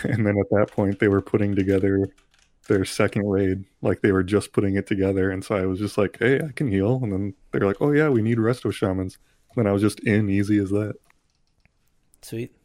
And 0.03 0.26
then 0.26 0.37
at 0.37 0.51
that 0.51 0.72
point, 0.72 0.99
they 0.99 1.07
were 1.07 1.22
putting 1.22 1.55
together 1.55 2.09
their 2.66 2.84
second 2.84 3.28
raid, 3.28 3.64
like 3.82 4.01
they 4.01 4.11
were 4.11 4.24
just 4.24 4.53
putting 4.53 4.74
it 4.74 4.84
together. 4.84 5.30
And 5.30 5.45
so 5.45 5.55
I 5.55 5.66
was 5.66 5.78
just 5.78 5.97
like, 5.97 6.16
hey, 6.18 6.41
I 6.41 6.51
can 6.51 6.66
heal. 6.66 6.99
And 7.05 7.12
then 7.12 7.34
they're 7.53 7.66
like, 7.66 7.76
oh, 7.80 7.93
yeah, 7.93 8.09
we 8.09 8.20
need 8.20 8.39
resto 8.39 8.72
shamans. 8.72 9.18
And 9.55 9.64
then 9.64 9.70
I 9.70 9.72
was 9.72 9.82
just 9.82 10.01
in, 10.01 10.28
easy 10.28 10.59
as 10.59 10.70
that. 10.70 10.97
Sweet. 12.22 12.55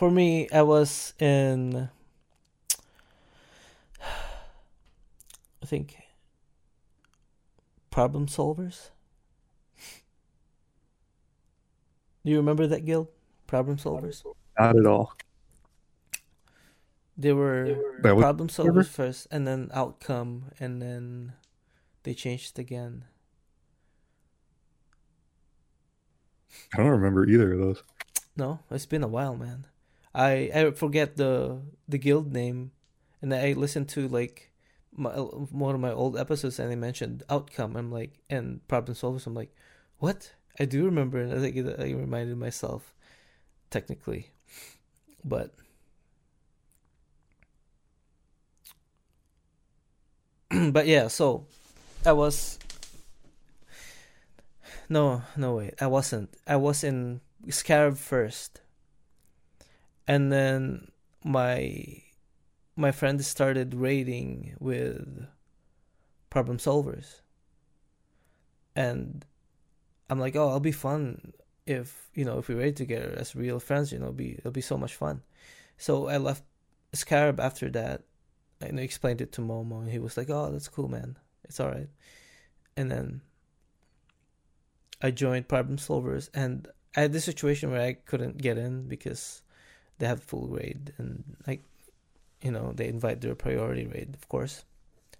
For 0.00 0.10
me, 0.10 0.48
I 0.48 0.62
was 0.62 1.12
in 1.18 1.90
I 5.62 5.66
think 5.66 5.98
problem 7.90 8.26
solvers. 8.26 8.88
Do 12.24 12.30
you 12.30 12.38
remember 12.38 12.66
that 12.66 12.86
guild? 12.86 13.08
Problem 13.46 13.76
solvers? 13.76 14.24
Not 14.58 14.78
at 14.78 14.86
all. 14.86 15.12
They 17.18 17.34
were 17.34 17.76
That 18.02 18.16
was 18.16 18.22
problem 18.22 18.48
solvers 18.48 18.88
first 18.88 19.26
and 19.30 19.46
then 19.46 19.68
outcome 19.74 20.44
and 20.58 20.80
then 20.80 21.34
they 22.04 22.14
changed 22.14 22.58
again. 22.58 23.04
I 26.72 26.78
don't 26.78 26.86
remember 26.86 27.28
either 27.28 27.52
of 27.52 27.58
those. 27.58 27.82
No, 28.34 28.60
it's 28.70 28.86
been 28.86 29.02
a 29.02 29.06
while, 29.06 29.36
man. 29.36 29.66
I 30.14 30.50
I 30.54 30.70
forget 30.72 31.16
the 31.16 31.62
the 31.88 31.98
guild 31.98 32.32
name, 32.32 32.72
and 33.22 33.34
I 33.34 33.52
listened 33.52 33.88
to 33.90 34.08
like 34.08 34.50
my, 34.92 35.10
one 35.10 35.74
of 35.74 35.80
my 35.80 35.92
old 35.92 36.16
episodes, 36.18 36.58
and 36.58 36.70
they 36.70 36.76
mentioned 36.76 37.22
outcome. 37.30 37.76
I'm 37.76 37.90
like, 37.92 38.18
and 38.28 38.66
problem 38.68 38.96
solvers. 38.96 39.26
I'm 39.26 39.34
like, 39.34 39.54
what? 39.98 40.32
I 40.58 40.64
do 40.64 40.84
remember, 40.84 41.18
and 41.20 41.32
I 41.32 41.38
think 41.38 41.56
I 41.80 41.92
reminded 41.92 42.36
myself, 42.38 42.92
technically, 43.70 44.30
but. 45.24 45.54
but 50.72 50.86
yeah, 50.86 51.08
so 51.08 51.46
I 52.04 52.12
was. 52.12 52.58
No, 54.88 55.22
no 55.36 55.54
wait, 55.56 55.74
I 55.80 55.86
wasn't. 55.86 56.34
I 56.46 56.56
was 56.56 56.82
in 56.84 57.20
Scarab 57.48 57.96
first, 57.96 58.60
and 60.10 60.32
then 60.32 60.90
my 61.22 62.02
my 62.74 62.90
friend 62.90 63.24
started 63.24 63.74
raiding 63.74 64.56
with 64.58 65.24
problem 66.30 66.58
solvers, 66.58 67.20
and 68.74 69.24
I'm 70.08 70.18
like, 70.18 70.34
oh, 70.34 70.48
i'll 70.48 70.58
be 70.58 70.72
fun 70.72 71.32
if 71.64 72.10
you 72.12 72.24
know 72.24 72.38
if 72.38 72.48
we 72.48 72.56
raid 72.56 72.74
together 72.74 73.14
as 73.16 73.36
real 73.36 73.60
friends. 73.60 73.92
You 73.92 74.00
know, 74.00 74.10
be 74.10 74.32
it'll 74.32 74.50
be 74.50 74.60
so 74.60 74.76
much 74.76 74.96
fun. 74.96 75.22
So 75.76 76.08
I 76.08 76.16
left 76.16 76.42
Scarab 76.92 77.38
after 77.38 77.70
that, 77.70 78.02
and 78.60 78.80
I 78.80 78.82
explained 78.82 79.20
it 79.20 79.30
to 79.34 79.42
Momo, 79.42 79.80
and 79.80 79.90
he 79.92 80.00
was 80.00 80.16
like, 80.16 80.28
oh, 80.28 80.50
that's 80.50 80.66
cool, 80.66 80.88
man. 80.88 81.18
It's 81.44 81.60
all 81.60 81.70
right. 81.70 81.88
And 82.76 82.90
then 82.90 83.20
I 85.00 85.12
joined 85.12 85.46
problem 85.46 85.76
solvers, 85.76 86.30
and 86.34 86.66
I 86.96 87.02
had 87.02 87.12
this 87.12 87.26
situation 87.26 87.70
where 87.70 87.80
I 87.80 87.92
couldn't 87.92 88.38
get 88.38 88.58
in 88.58 88.88
because 88.88 89.42
they 90.00 90.06
have 90.06 90.22
full 90.22 90.48
raid, 90.48 90.92
and 90.98 91.22
like, 91.46 91.62
you 92.42 92.50
know, 92.50 92.72
they 92.74 92.88
invite 92.88 93.20
their 93.20 93.34
priority 93.34 93.86
raid, 93.86 94.14
of 94.14 94.28
course, 94.28 94.64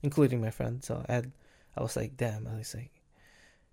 including 0.03 0.41
my 0.41 0.51
friend. 0.51 0.83
So 0.83 1.05
I 1.09 1.13
had, 1.13 1.33
I 1.77 1.83
was 1.83 1.97
like, 1.97 2.17
damn, 2.17 2.49
I 2.49 2.57
was 2.57 2.75
like, 2.75 2.91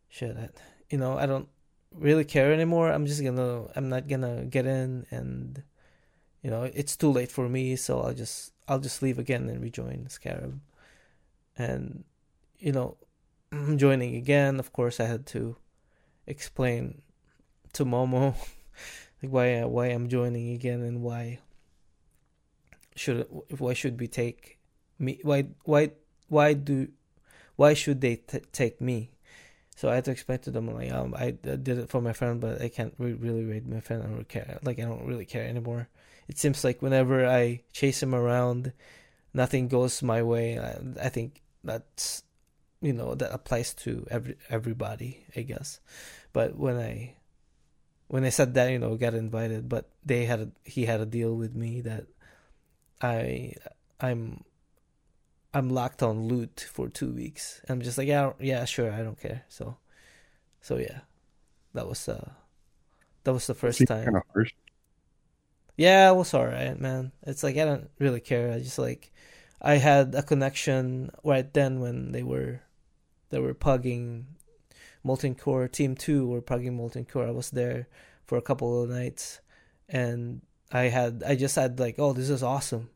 shit, 0.10 0.36
I, 0.38 0.50
you 0.90 0.98
know, 0.98 1.18
I 1.18 1.26
don't 1.26 1.48
really 1.96 2.26
care 2.26 2.52
anymore. 2.52 2.92
I'm 2.92 3.06
just 3.06 3.24
gonna, 3.24 3.66
I'm 3.76 3.90
not 3.90 4.08
gonna 4.08 4.46
get 4.46 4.66
in, 4.68 5.08
and 5.10 5.64
you 6.44 6.52
know, 6.52 6.64
it's 6.64 6.96
too 6.98 7.12
late 7.12 7.32
for 7.32 7.48
me. 7.50 7.76
So 7.78 8.02
I'll 8.02 8.14
just, 8.14 8.52
I'll 8.68 8.80
just 8.80 9.02
leave 9.02 9.18
again 9.18 9.50
and 9.50 9.62
rejoin 9.64 10.10
Scarab, 10.10 10.60
and 11.58 12.04
you 12.60 12.74
know, 12.74 12.98
joining 13.78 14.16
again. 14.16 14.60
Of 14.60 14.74
course, 14.74 15.00
I 15.00 15.06
had 15.06 15.26
to 15.28 15.56
explain 16.28 17.02
to 17.74 17.86
Momo 17.86 18.36
why 19.30 19.64
why 19.64 19.88
I'm 19.88 20.10
joining 20.10 20.52
again 20.52 20.82
and 20.82 21.02
why 21.02 21.40
should 22.96 23.28
why 23.58 23.74
should 23.74 24.00
we 24.00 24.08
take 24.08 24.58
me 25.00 25.20
why 25.24 25.46
why 25.64 25.92
why 26.28 26.54
do 26.54 26.90
why 27.56 27.74
should 27.74 28.02
they 28.02 28.18
t- 28.18 28.42
take 28.52 28.82
me? 28.82 29.12
So 29.76 29.90
I 29.90 29.96
had 29.96 30.06
to 30.06 30.12
explain 30.12 30.40
to 30.40 30.52
them 30.52 30.74
like 30.74 30.92
um 30.92 31.14
I 31.18 31.32
did 31.32 31.68
it 31.70 31.90
for 31.90 32.02
my 32.02 32.14
friend 32.14 32.42
but 32.42 32.62
I 32.62 32.70
can't 32.70 32.94
re- 32.98 33.14
really 33.14 33.46
rate 33.46 33.68
my 33.68 33.80
friend. 33.80 34.04
I 34.04 34.08
don't 34.08 34.28
care 34.28 34.60
like 34.64 34.80
I 34.80 34.84
don't 34.84 35.06
really 35.06 35.26
care 35.26 35.46
anymore. 35.46 35.88
It 36.28 36.38
seems 36.38 36.64
like 36.64 36.82
whenever 36.82 37.26
I 37.26 37.62
chase 37.72 38.02
him 38.02 38.16
around 38.16 38.74
nothing 39.34 39.68
goes 39.68 40.02
my 40.02 40.24
way. 40.24 40.60
I, 40.60 41.06
I 41.06 41.10
think 41.10 41.42
that's 41.64 42.24
you 42.82 42.94
know 42.94 43.16
that 43.16 43.34
applies 43.34 43.74
to 43.86 44.08
every 44.10 44.36
everybody 44.50 45.26
I 45.36 45.42
guess. 45.42 45.80
But 46.34 46.56
when 46.56 46.78
I 46.78 47.17
when 48.08 48.24
I 48.24 48.30
said 48.30 48.54
that, 48.56 48.72
you 48.72 48.80
know, 48.80 48.96
got 48.96 49.14
invited, 49.14 49.68
but 49.70 49.90
they 50.06 50.26
had 50.26 50.40
a, 50.40 50.50
he 50.64 50.86
had 50.86 51.02
a 51.02 51.06
deal 51.06 51.36
with 51.36 51.56
me 51.56 51.82
that 51.82 52.06
I 53.02 53.54
I'm 54.00 54.44
I'm 55.54 55.70
locked 55.70 56.04
on 56.04 56.28
loot 56.28 56.68
for 56.72 56.90
two 56.90 57.12
weeks. 57.12 57.62
I'm 57.70 57.82
just 57.82 57.98
like 57.98 58.08
yeah 58.08 58.34
yeah 58.40 58.66
sure 58.66 58.92
I 58.92 59.04
don't 59.04 59.20
care. 59.20 59.44
So 59.50 59.78
so 60.62 60.78
yeah, 60.78 61.02
that 61.74 61.88
was 61.88 62.08
uh 62.08 62.32
that 63.24 63.34
was 63.34 63.48
the 63.48 63.54
first 63.54 63.86
time. 63.88 64.06
Kind 64.06 64.18
of 64.18 64.24
harsh. 64.34 64.54
Yeah, 65.76 66.10
it 66.10 66.16
was 66.16 66.34
alright, 66.34 66.80
man. 66.80 67.12
It's 67.24 67.44
like 67.44 67.58
I 67.58 67.66
don't 67.66 67.90
really 68.00 68.22
care. 68.22 68.52
I 68.52 68.60
just 68.60 68.80
like 68.80 69.12
I 69.62 69.76
had 69.76 70.16
a 70.16 70.24
connection 70.24 71.12
right 71.24 71.52
then 71.54 71.80
when 71.80 72.12
they 72.14 72.24
were 72.24 72.62
they 73.30 73.40
were 73.40 73.54
pugging 73.54 74.26
Molten 75.08 75.36
Core 75.36 75.68
Team 75.68 75.96
Two 75.96 76.28
were 76.28 76.42
pugging 76.42 76.76
Molten 76.76 77.06
Core. 77.06 77.28
I 77.28 77.32
was 77.32 77.50
there 77.52 77.88
for 78.26 78.38
a 78.38 78.42
couple 78.42 78.84
of 78.84 78.90
nights, 78.90 79.40
and 79.88 80.42
I 80.72 80.84
had 80.98 81.24
I 81.26 81.36
just 81.36 81.56
had 81.56 81.80
like, 81.80 81.96
oh, 81.98 82.14
this 82.14 82.30
is 82.30 82.44
awesome, 82.44 82.90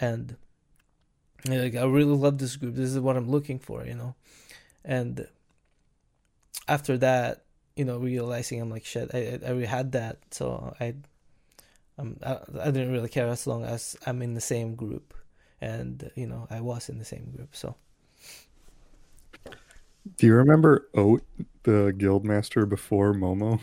and 0.00 0.36
like 1.48 1.74
I 1.74 1.84
really 1.84 2.16
love 2.24 2.38
this 2.38 2.56
group. 2.56 2.74
This 2.74 2.90
is 2.90 3.00
what 3.00 3.16
I'm 3.16 3.30
looking 3.30 3.58
for, 3.58 3.86
you 3.86 3.94
know, 3.94 4.14
and 4.84 5.26
after 6.68 6.98
that, 6.98 7.44
you 7.74 7.84
know, 7.84 7.98
realizing 7.98 8.60
I'm 8.60 8.70
like 8.70 8.84
shit. 8.84 9.10
I 9.14 9.40
I 9.42 9.50
already 9.50 9.66
had 9.66 9.92
that, 9.92 10.18
so 10.30 10.76
I. 10.80 10.94
I, 11.98 12.38
I 12.60 12.70
didn't 12.72 12.90
really 12.90 13.10
care 13.10 13.28
as 13.28 13.46
long 13.46 13.64
as 13.64 13.96
I'm 14.06 14.22
in 14.22 14.34
the 14.34 14.40
same 14.40 14.74
group, 14.74 15.14
and 15.60 16.10
you 16.16 16.26
know 16.26 16.48
I 16.50 16.60
was 16.60 16.88
in 16.88 16.98
the 16.98 17.04
same 17.04 17.30
group. 17.36 17.54
So 17.54 17.76
Do 20.16 20.26
you 20.26 20.34
remember 20.34 20.88
Oat, 20.94 21.22
the 21.62 21.94
guild 21.96 22.24
master 22.24 22.66
before 22.66 23.14
Momo? 23.14 23.60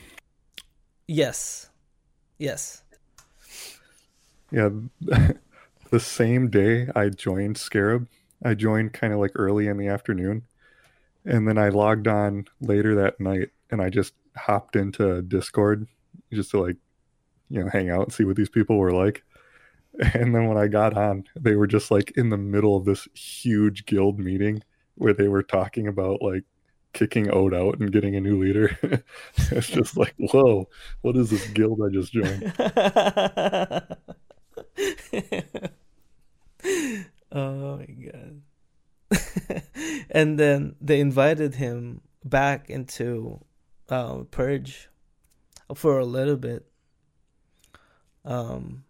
yes, 1.07 1.69
yes. 2.37 2.83
Yeah, 4.51 4.69
the 5.91 5.99
same 5.99 6.49
day 6.49 6.87
I 6.95 7.09
joined 7.09 7.57
Scarab, 7.57 8.07
I 8.43 8.53
joined 8.53 8.93
kind 8.93 9.13
of 9.13 9.19
like 9.19 9.31
early 9.35 9.67
in 9.67 9.77
the 9.77 9.87
afternoon, 9.87 10.43
and 11.25 11.47
then 11.47 11.57
I 11.57 11.69
logged 11.69 12.07
on 12.07 12.45
later 12.61 12.95
that 12.95 13.19
night, 13.19 13.49
and 13.69 13.81
I 13.81 13.89
just 13.89 14.13
hopped 14.35 14.75
into 14.75 15.21
Discord 15.23 15.87
just 16.31 16.51
to 16.51 16.61
like, 16.61 16.77
you 17.49 17.63
know, 17.63 17.69
hang 17.69 17.89
out 17.89 18.03
and 18.03 18.13
see 18.13 18.23
what 18.23 18.37
these 18.37 18.49
people 18.49 18.77
were 18.77 18.93
like. 18.93 19.23
And 20.13 20.33
then 20.33 20.47
when 20.47 20.57
I 20.57 20.67
got 20.67 20.95
on, 20.95 21.25
they 21.37 21.55
were 21.55 21.67
just 21.67 21.91
like 21.91 22.11
in 22.11 22.29
the 22.29 22.37
middle 22.37 22.77
of 22.77 22.85
this 22.85 23.05
huge 23.13 23.85
guild 23.85 24.17
meeting 24.17 24.63
where 24.99 25.13
they 25.13 25.27
were 25.27 25.43
talking 25.43 25.87
about 25.87 26.21
like 26.21 26.43
kicking 26.93 27.29
Ode 27.31 27.53
out 27.53 27.79
and 27.79 27.91
getting 27.91 28.15
a 28.15 28.21
new 28.21 28.41
leader. 28.41 28.77
it's 29.37 29.67
just 29.67 29.97
like, 29.97 30.13
whoa, 30.17 30.67
what 31.01 31.15
is 31.15 31.29
this 31.29 31.45
guild 31.47 31.79
I 31.81 31.89
just 31.89 32.11
joined? 32.13 32.53
oh 37.31 37.77
my 37.77 37.85
god. 37.85 38.41
and 40.11 40.39
then 40.39 40.75
they 40.81 40.99
invited 40.99 41.55
him 41.55 42.01
back 42.23 42.69
into 42.69 43.43
uh, 43.89 44.23
Purge 44.29 44.89
for 45.73 45.99
a 45.99 46.05
little 46.05 46.37
bit. 46.37 46.65
Um 48.25 48.83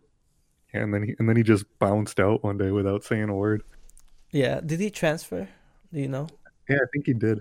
And 0.74 0.93
then 0.93 1.03
he 1.03 1.16
and 1.20 1.30
then 1.30 1.38
he 1.38 1.43
just 1.43 1.66
bounced 1.80 2.20
out 2.20 2.43
one 2.43 2.57
day 2.57 2.72
without 2.72 3.03
saying 3.03 3.30
a 3.30 3.36
word. 3.36 3.64
yeah, 4.32 4.60
did 4.62 4.80
he 4.80 4.89
transfer? 4.89 5.47
Do 5.94 6.00
you 6.00 6.08
know? 6.08 6.28
Yeah, 6.68 6.78
I 6.78 6.88
think 6.94 7.06
he 7.08 7.14
did. 7.14 7.40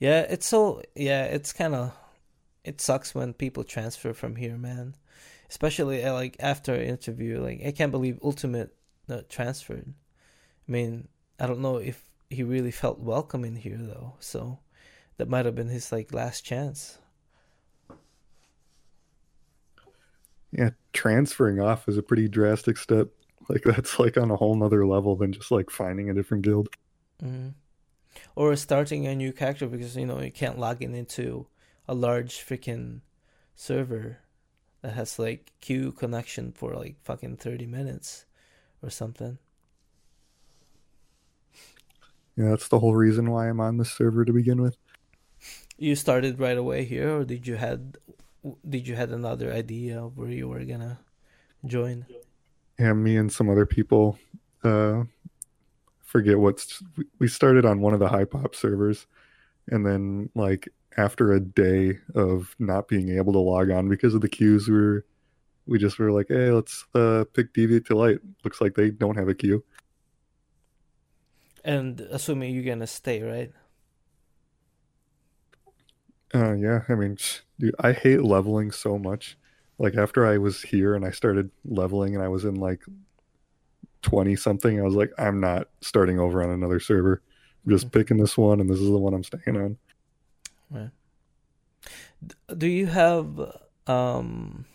Yeah, 0.00 0.20
it's 0.20 0.46
so 0.46 0.82
yeah, 0.96 1.24
it's 1.24 1.52
kind 1.52 1.74
of 1.74 1.92
it 2.64 2.80
sucks 2.80 3.14
when 3.14 3.34
people 3.34 3.64
transfer 3.64 4.12
from 4.14 4.34
here, 4.34 4.56
man. 4.56 4.96
Especially 5.48 6.02
uh, 6.02 6.14
like 6.14 6.36
after 6.40 6.74
an 6.74 6.88
interview, 6.88 7.40
like 7.40 7.60
I 7.64 7.70
can't 7.70 7.92
believe 7.92 8.18
Ultimate 8.24 8.74
uh, 9.10 9.20
transferred. 9.28 9.92
I 10.68 10.72
mean, 10.72 11.08
I 11.38 11.46
don't 11.46 11.60
know 11.60 11.76
if 11.76 12.02
he 12.30 12.42
really 12.42 12.70
felt 12.70 12.98
welcome 12.98 13.44
in 13.44 13.56
here 13.56 13.78
though, 13.78 14.14
so 14.20 14.58
that 15.18 15.28
might 15.28 15.44
have 15.44 15.54
been 15.54 15.68
his 15.68 15.92
like 15.92 16.14
last 16.14 16.46
chance. 16.46 16.98
Yeah, 20.50 20.70
transferring 20.94 21.60
off 21.60 21.88
is 21.88 21.98
a 21.98 22.02
pretty 22.02 22.26
drastic 22.26 22.78
step. 22.78 23.08
Like 23.48 23.62
that's 23.64 23.98
like 23.98 24.16
on 24.16 24.30
a 24.30 24.36
whole 24.36 24.54
nother 24.54 24.86
level 24.86 25.16
than 25.16 25.32
just 25.32 25.50
like 25.50 25.70
finding 25.70 26.08
a 26.08 26.14
different 26.14 26.42
guild. 26.44 26.68
hmm 27.20 27.48
Or 28.36 28.56
starting 28.56 29.06
a 29.06 29.14
new 29.16 29.32
character 29.32 29.66
because 29.68 29.96
you 29.96 30.06
know 30.06 30.20
you 30.20 30.32
can't 30.32 30.58
log 30.58 30.82
in 30.82 30.94
into 30.94 31.46
a 31.88 31.94
large 31.94 32.34
freaking 32.38 33.02
server 33.56 34.20
that 34.82 34.94
has 34.94 35.18
like 35.18 35.52
queue 35.60 35.92
connection 35.92 36.52
for 36.52 36.74
like 36.74 36.96
fucking 37.02 37.38
thirty 37.38 37.66
minutes 37.66 38.26
or 38.82 38.90
something. 38.90 39.38
Yeah, 42.36 42.50
that's 42.50 42.68
the 42.68 42.78
whole 42.80 42.94
reason 42.96 43.30
why 43.30 43.48
I'm 43.48 43.60
on 43.60 43.76
this 43.76 43.92
server 43.92 44.24
to 44.24 44.32
begin 44.32 44.60
with. 44.60 44.76
You 45.76 45.96
started 45.96 46.38
right 46.38 46.56
away 46.56 46.84
here, 46.84 47.18
or 47.18 47.24
did 47.24 47.46
you 47.46 47.56
had 47.56 47.96
did 48.68 48.86
you 48.86 48.94
had 48.96 49.10
another 49.10 49.52
idea 49.52 50.02
of 50.04 50.16
where 50.16 50.30
you 50.30 50.48
were 50.48 50.64
gonna 50.64 51.00
join? 51.66 52.06
Yeah, 52.80 52.94
me 52.94 53.18
and 53.18 53.30
some 53.30 53.50
other 53.50 53.66
people. 53.66 54.18
Uh, 54.64 55.04
forget 56.02 56.38
what's 56.38 56.82
we 57.18 57.28
started 57.28 57.66
on 57.66 57.82
one 57.82 57.92
of 57.92 58.00
the 58.00 58.08
high 58.08 58.24
pop 58.24 58.54
servers, 58.54 59.06
and 59.68 59.84
then 59.84 60.30
like 60.34 60.66
after 60.96 61.32
a 61.32 61.40
day 61.40 61.98
of 62.14 62.56
not 62.58 62.88
being 62.88 63.10
able 63.10 63.34
to 63.34 63.38
log 63.38 63.70
on 63.70 63.90
because 63.90 64.14
of 64.14 64.22
the 64.22 64.30
queues, 64.30 64.66
we 64.66 64.74
were 64.74 65.04
we 65.66 65.78
just 65.78 65.98
were 65.98 66.10
like, 66.10 66.28
hey, 66.28 66.50
let's 66.50 66.86
uh, 66.94 67.24
pick 67.34 67.52
Deviate 67.52 67.84
Delight. 67.84 68.20
Looks 68.44 68.62
like 68.62 68.74
they 68.74 68.88
don't 68.88 69.18
have 69.18 69.28
a 69.28 69.34
queue. 69.34 69.62
And 71.62 72.00
assuming 72.00 72.54
you're 72.54 72.64
gonna 72.64 72.86
stay, 72.86 73.22
right? 73.22 73.52
Uh, 76.34 76.54
yeah, 76.54 76.84
I 76.88 76.94
mean, 76.94 77.18
dude, 77.58 77.74
I 77.78 77.92
hate 77.92 78.22
leveling 78.22 78.70
so 78.70 78.98
much. 78.98 79.36
Like 79.80 79.96
after 79.96 80.26
I 80.26 80.36
was 80.36 80.60
here 80.60 80.94
and 80.94 81.06
I 81.06 81.10
started 81.10 81.50
leveling 81.64 82.14
and 82.14 82.22
I 82.22 82.28
was 82.28 82.44
in 82.44 82.56
like 82.56 82.82
20 84.02 84.36
something, 84.36 84.78
I 84.78 84.82
was 84.82 84.94
like, 84.94 85.10
I'm 85.16 85.40
not 85.40 85.68
starting 85.80 86.20
over 86.20 86.42
on 86.42 86.50
another 86.50 86.78
server. 86.78 87.22
I'm 87.64 87.72
just 87.72 87.86
mm-hmm. 87.86 87.98
picking 87.98 88.16
this 88.18 88.36
one 88.36 88.60
and 88.60 88.68
this 88.68 88.78
is 88.78 88.90
the 88.90 88.98
one 88.98 89.14
I'm 89.14 89.24
staying 89.24 89.56
on. 89.56 89.78
Right. 90.70 90.90
Do 92.58 92.66
you 92.66 92.88
have 92.88 93.40
um 93.86 94.66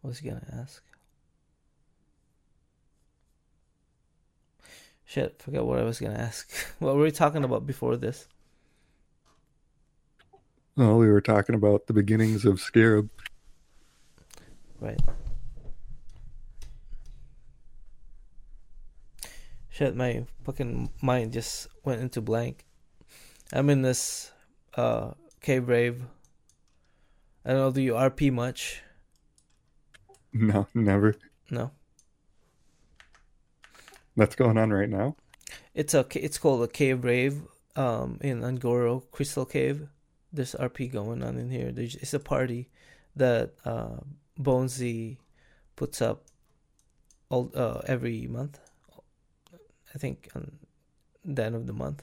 what 0.00 0.08
was 0.08 0.18
he 0.18 0.28
gonna 0.28 0.42
ask? 0.60 0.82
Shit, 5.04 5.40
forget 5.40 5.64
what 5.64 5.78
I 5.78 5.84
was 5.84 6.00
gonna 6.00 6.18
ask. 6.18 6.50
what 6.80 6.96
were 6.96 7.02
we 7.02 7.12
talking 7.12 7.44
about 7.44 7.64
before 7.64 7.96
this? 7.96 8.26
Well, 10.80 10.96
we 10.96 11.10
were 11.10 11.20
talking 11.20 11.54
about 11.54 11.88
the 11.88 11.92
beginnings 11.92 12.46
of 12.46 12.58
Scarab. 12.58 13.10
Right. 14.80 14.98
Shit, 19.68 19.94
my 19.94 20.24
fucking 20.42 20.90
mind 21.02 21.34
just 21.34 21.68
went 21.84 22.00
into 22.00 22.22
blank. 22.22 22.64
I'm 23.52 23.68
in 23.68 23.82
this 23.82 24.32
uh 24.74 25.10
cave 25.42 25.68
rave. 25.68 26.02
I 27.44 27.50
don't 27.50 27.58
know, 27.58 27.70
do 27.72 27.82
you 27.82 27.92
RP 27.92 28.32
much? 28.32 28.82
No, 30.32 30.66
never. 30.72 31.14
No. 31.50 31.72
That's 34.16 34.34
going 34.34 34.56
on 34.56 34.72
right 34.72 34.88
now. 34.88 35.16
It's 35.74 35.92
a 35.92 36.06
it's 36.14 36.38
called 36.38 36.62
a 36.62 36.68
cave 36.68 37.04
rave 37.04 37.42
um 37.76 38.16
in 38.22 38.42
Un'Goro 38.42 39.02
Crystal 39.10 39.44
Cave. 39.44 39.86
There's 40.32 40.54
RP 40.54 40.92
going 40.92 41.22
on 41.22 41.36
in 41.38 41.50
here. 41.50 41.72
There's 41.72 41.96
it's 41.96 42.14
a 42.14 42.20
party 42.20 42.68
that 43.16 43.52
uh 43.64 43.98
Bonesy 44.38 45.18
puts 45.76 46.00
up 46.00 46.24
all 47.28 47.50
uh 47.54 47.80
every 47.86 48.26
month. 48.26 48.60
I 49.94 49.98
think 49.98 50.28
on 50.34 50.58
the 51.24 51.44
end 51.44 51.54
of 51.54 51.66
the 51.66 51.72
month. 51.72 52.02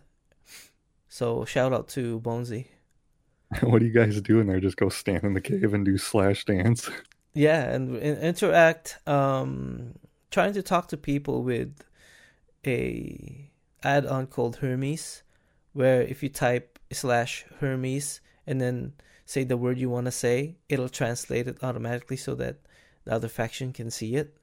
So 1.09 1.45
shout 1.45 1.73
out 1.73 1.87
to 1.89 2.19
Bonesy. 2.19 2.67
what 3.61 3.79
do 3.79 3.85
you 3.85 3.93
guys 3.93 4.19
do 4.21 4.39
in 4.39 4.47
there? 4.47 4.59
Just 4.59 4.77
go 4.77 4.89
stand 4.89 5.23
in 5.23 5.33
the 5.33 5.41
cave 5.41 5.73
and 5.73 5.85
do 5.85 5.97
slash 5.97 6.45
dance? 6.45 6.89
Yeah, 7.33 7.69
and, 7.69 7.95
and 7.97 8.17
interact. 8.21 8.97
Um, 9.07 9.95
trying 10.31 10.53
to 10.53 10.61
talk 10.61 10.87
to 10.89 10.97
people 10.97 11.43
with 11.43 11.83
a 12.65 13.49
add-on 13.83 14.27
called 14.27 14.57
Hermes, 14.57 15.23
where 15.73 16.01
if 16.01 16.23
you 16.23 16.29
type 16.29 16.76
slash 16.91 17.45
Hermes 17.59 18.21
and 18.45 18.61
then 18.61 18.93
say 19.25 19.43
the 19.43 19.57
word 19.57 19.77
you 19.77 19.89
want 19.89 20.05
to 20.05 20.11
say, 20.11 20.57
it'll 20.69 20.89
translate 20.89 21.47
it 21.47 21.63
automatically 21.63 22.17
so 22.17 22.35
that 22.35 22.57
the 23.03 23.13
other 23.13 23.27
faction 23.27 23.73
can 23.73 23.91
see 23.91 24.15
it 24.15 24.37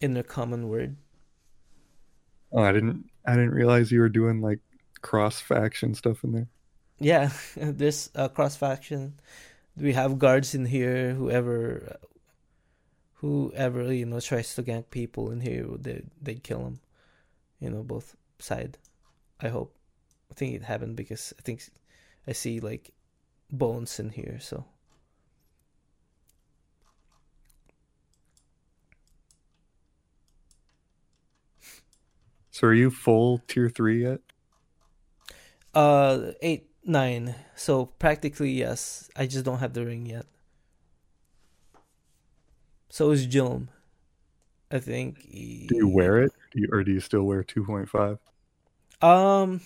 in 0.00 0.14
their 0.14 0.22
common 0.22 0.68
word. 0.68 0.96
Oh, 2.52 2.62
I 2.62 2.72
didn't. 2.72 3.04
I 3.26 3.32
didn't 3.32 3.52
realize 3.52 3.92
you 3.92 4.00
were 4.00 4.08
doing 4.08 4.40
like 4.40 4.60
cross 5.02 5.40
faction 5.40 5.94
stuff 5.94 6.24
in 6.24 6.32
there. 6.32 6.48
Yeah, 6.98 7.30
there's 7.56 8.10
a 8.14 8.22
uh, 8.22 8.28
cross 8.28 8.56
faction. 8.56 9.20
We 9.76 9.92
have 9.92 10.18
guards 10.18 10.54
in 10.54 10.64
here. 10.64 11.14
Whoever 11.14 11.98
whoever 13.14 13.92
you 13.92 14.06
know 14.06 14.20
tries 14.20 14.54
to 14.54 14.62
gank 14.62 14.90
people 14.90 15.30
in 15.30 15.40
here, 15.40 15.66
they 15.78 16.02
they 16.20 16.34
kill 16.36 16.64
them. 16.64 16.80
You 17.60 17.70
know, 17.70 17.82
both 17.82 18.16
side. 18.38 18.78
I 19.40 19.48
hope. 19.48 19.77
Think 20.38 20.54
it 20.54 20.62
happened 20.62 20.94
because 20.94 21.34
I 21.36 21.42
think 21.42 21.64
I 22.28 22.30
see 22.30 22.60
like 22.60 22.92
bones 23.50 23.98
in 23.98 24.10
here, 24.10 24.38
so. 24.40 24.66
So 32.52 32.68
are 32.68 32.74
you 32.74 32.88
full 32.90 33.42
tier 33.48 33.68
three 33.68 34.04
yet? 34.04 34.20
Uh, 35.74 36.32
eight, 36.40 36.70
nine. 36.84 37.34
So 37.56 37.86
practically 37.86 38.52
yes. 38.52 39.10
I 39.16 39.26
just 39.26 39.44
don't 39.44 39.58
have 39.58 39.72
the 39.72 39.84
ring 39.84 40.06
yet. 40.06 40.26
So 42.90 43.10
is 43.10 43.26
Jilm. 43.26 43.68
I 44.70 44.78
think. 44.78 45.20
He... 45.22 45.66
Do 45.68 45.76
you 45.78 45.88
wear 45.88 46.22
it, 46.22 46.32
or 46.70 46.84
do 46.84 46.92
you 46.92 47.00
still 47.00 47.24
wear 47.24 47.42
two 47.42 47.64
point 47.64 47.88
five? 47.88 48.18
Um, 49.02 49.62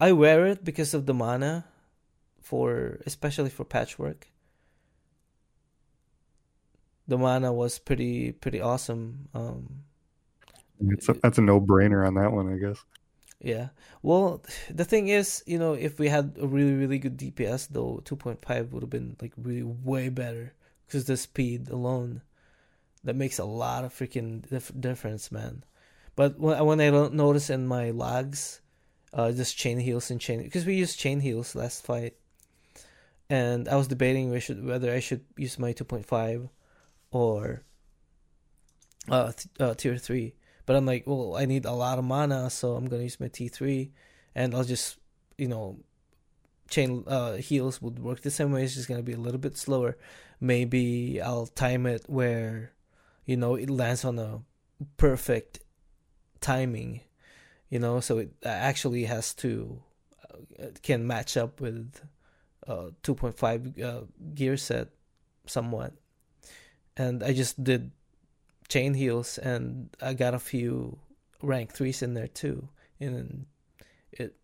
I 0.00 0.12
wear 0.12 0.46
it 0.46 0.64
because 0.64 0.94
of 0.94 1.06
the 1.06 1.14
mana, 1.14 1.66
for 2.40 3.00
especially 3.06 3.50
for 3.50 3.64
Patchwerk. 3.64 4.24
The 7.06 7.18
mana 7.18 7.52
was 7.52 7.78
pretty 7.78 8.32
pretty 8.32 8.60
awesome. 8.60 9.28
Um, 9.34 9.84
a, 11.08 11.14
that's 11.14 11.38
a 11.38 11.42
no 11.42 11.60
brainer 11.60 12.06
on 12.06 12.14
that 12.14 12.32
one, 12.32 12.52
I 12.52 12.56
guess. 12.56 12.84
Yeah. 13.40 13.68
Well, 14.02 14.42
the 14.68 14.84
thing 14.84 15.08
is, 15.08 15.42
you 15.46 15.58
know, 15.58 15.72
if 15.74 15.98
we 15.98 16.08
had 16.08 16.36
a 16.40 16.46
really 16.46 16.74
really 16.74 16.98
good 16.98 17.16
DPS, 17.18 17.68
though, 17.70 18.00
two 18.04 18.16
point 18.16 18.44
five 18.44 18.72
would 18.72 18.82
have 18.82 18.90
been 18.90 19.16
like 19.20 19.32
really 19.36 19.62
way 19.62 20.08
better 20.08 20.54
because 20.86 21.04
the 21.06 21.16
speed 21.16 21.68
alone 21.70 22.22
that 23.04 23.16
makes 23.16 23.38
a 23.38 23.44
lot 23.44 23.84
of 23.84 23.94
freaking 23.94 24.48
dif- 24.48 24.72
difference, 24.80 25.32
man. 25.32 25.64
But 26.16 26.38
when 26.38 26.64
when 26.64 26.80
I 26.80 26.90
don't 26.90 27.14
notice 27.14 27.50
in 27.50 27.66
my 27.66 27.90
logs, 27.90 28.59
uh, 29.12 29.32
just 29.32 29.56
chain 29.56 29.78
heals 29.78 30.10
and 30.10 30.20
chain 30.20 30.42
because 30.42 30.66
we 30.66 30.74
used 30.74 30.98
chain 30.98 31.20
heals 31.20 31.54
last 31.54 31.84
fight, 31.84 32.14
and 33.28 33.68
I 33.68 33.76
was 33.76 33.88
debating 33.88 34.30
we 34.30 34.40
should 34.40 34.64
whether 34.64 34.92
I 34.92 35.00
should 35.00 35.24
use 35.36 35.58
my 35.58 35.72
two 35.72 35.84
point 35.84 36.06
five, 36.06 36.48
or 37.10 37.62
uh, 39.08 39.32
th- 39.32 39.48
uh, 39.58 39.74
tier 39.74 39.96
three. 39.96 40.34
But 40.66 40.76
I'm 40.76 40.86
like, 40.86 41.04
well, 41.06 41.36
I 41.36 41.46
need 41.46 41.64
a 41.64 41.72
lot 41.72 41.98
of 41.98 42.04
mana, 42.04 42.50
so 42.50 42.74
I'm 42.74 42.86
gonna 42.86 43.02
use 43.02 43.18
my 43.18 43.28
T 43.28 43.48
three, 43.48 43.92
and 44.34 44.54
I'll 44.54 44.64
just 44.64 44.98
you 45.36 45.48
know 45.48 45.78
chain 46.70 47.04
uh, 47.06 47.34
heals 47.34 47.82
would 47.82 47.98
work 47.98 48.22
the 48.22 48.30
same 48.30 48.52
way. 48.52 48.62
It's 48.64 48.74
just 48.74 48.88
gonna 48.88 49.02
be 49.02 49.12
a 49.12 49.18
little 49.18 49.40
bit 49.40 49.58
slower. 49.58 49.98
Maybe 50.40 51.20
I'll 51.20 51.46
time 51.46 51.84
it 51.84 52.04
where, 52.06 52.72
you 53.26 53.36
know, 53.36 53.56
it 53.56 53.68
lands 53.68 54.04
on 54.04 54.18
a 54.18 54.40
perfect 54.96 55.60
timing, 56.40 57.02
you 57.70 57.78
know, 57.78 58.00
so 58.00 58.18
it 58.18 58.32
actually 58.44 59.04
has 59.04 59.32
to 59.34 59.82
uh, 60.30 60.66
can 60.82 61.06
match 61.06 61.36
up 61.36 61.60
with 61.60 62.00
uh 62.66 62.90
2.5 63.02 63.82
uh, 63.82 64.00
gear 64.34 64.56
set 64.56 64.88
somewhat. 65.46 65.94
And 66.96 67.22
I 67.22 67.32
just 67.32 67.62
did 67.62 67.92
chain 68.68 68.94
heals 68.94 69.38
and 69.38 69.88
I 70.02 70.14
got 70.14 70.34
a 70.34 70.38
few 70.38 70.98
rank 71.42 71.72
threes 71.72 72.02
in 72.02 72.14
there 72.14 72.28
too. 72.28 72.68
And 72.98 73.46
it 74.12 74.36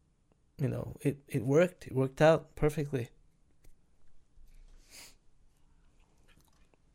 you 0.58 0.68
know, 0.68 0.96
it, 1.02 1.18
it 1.28 1.44
worked. 1.44 1.86
It 1.86 1.94
worked 1.94 2.22
out 2.22 2.56
perfectly. 2.56 3.10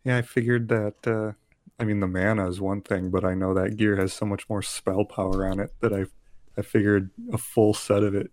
Yeah, 0.04 0.18
I 0.18 0.22
figured 0.24 0.68
that. 0.70 0.96
Uh, 1.06 1.34
I 1.80 1.84
mean, 1.84 2.00
the 2.00 2.08
mana 2.08 2.48
is 2.48 2.60
one 2.60 2.82
thing, 2.82 3.10
but 3.10 3.24
I 3.24 3.34
know 3.34 3.54
that 3.54 3.78
gear 3.78 3.96
has 3.98 4.14
so 4.14 4.26
much 4.26 4.50
more 4.50 4.62
spell 4.62 5.06
power 5.06 5.46
on 5.46 5.60
it 5.60 5.74
that 5.80 5.94
I, 5.94 6.06
I 6.62 6.64
figured 6.64 7.10
a 7.34 7.40
full 7.40 7.74
set 7.74 8.04
of 8.04 8.14
it, 8.14 8.30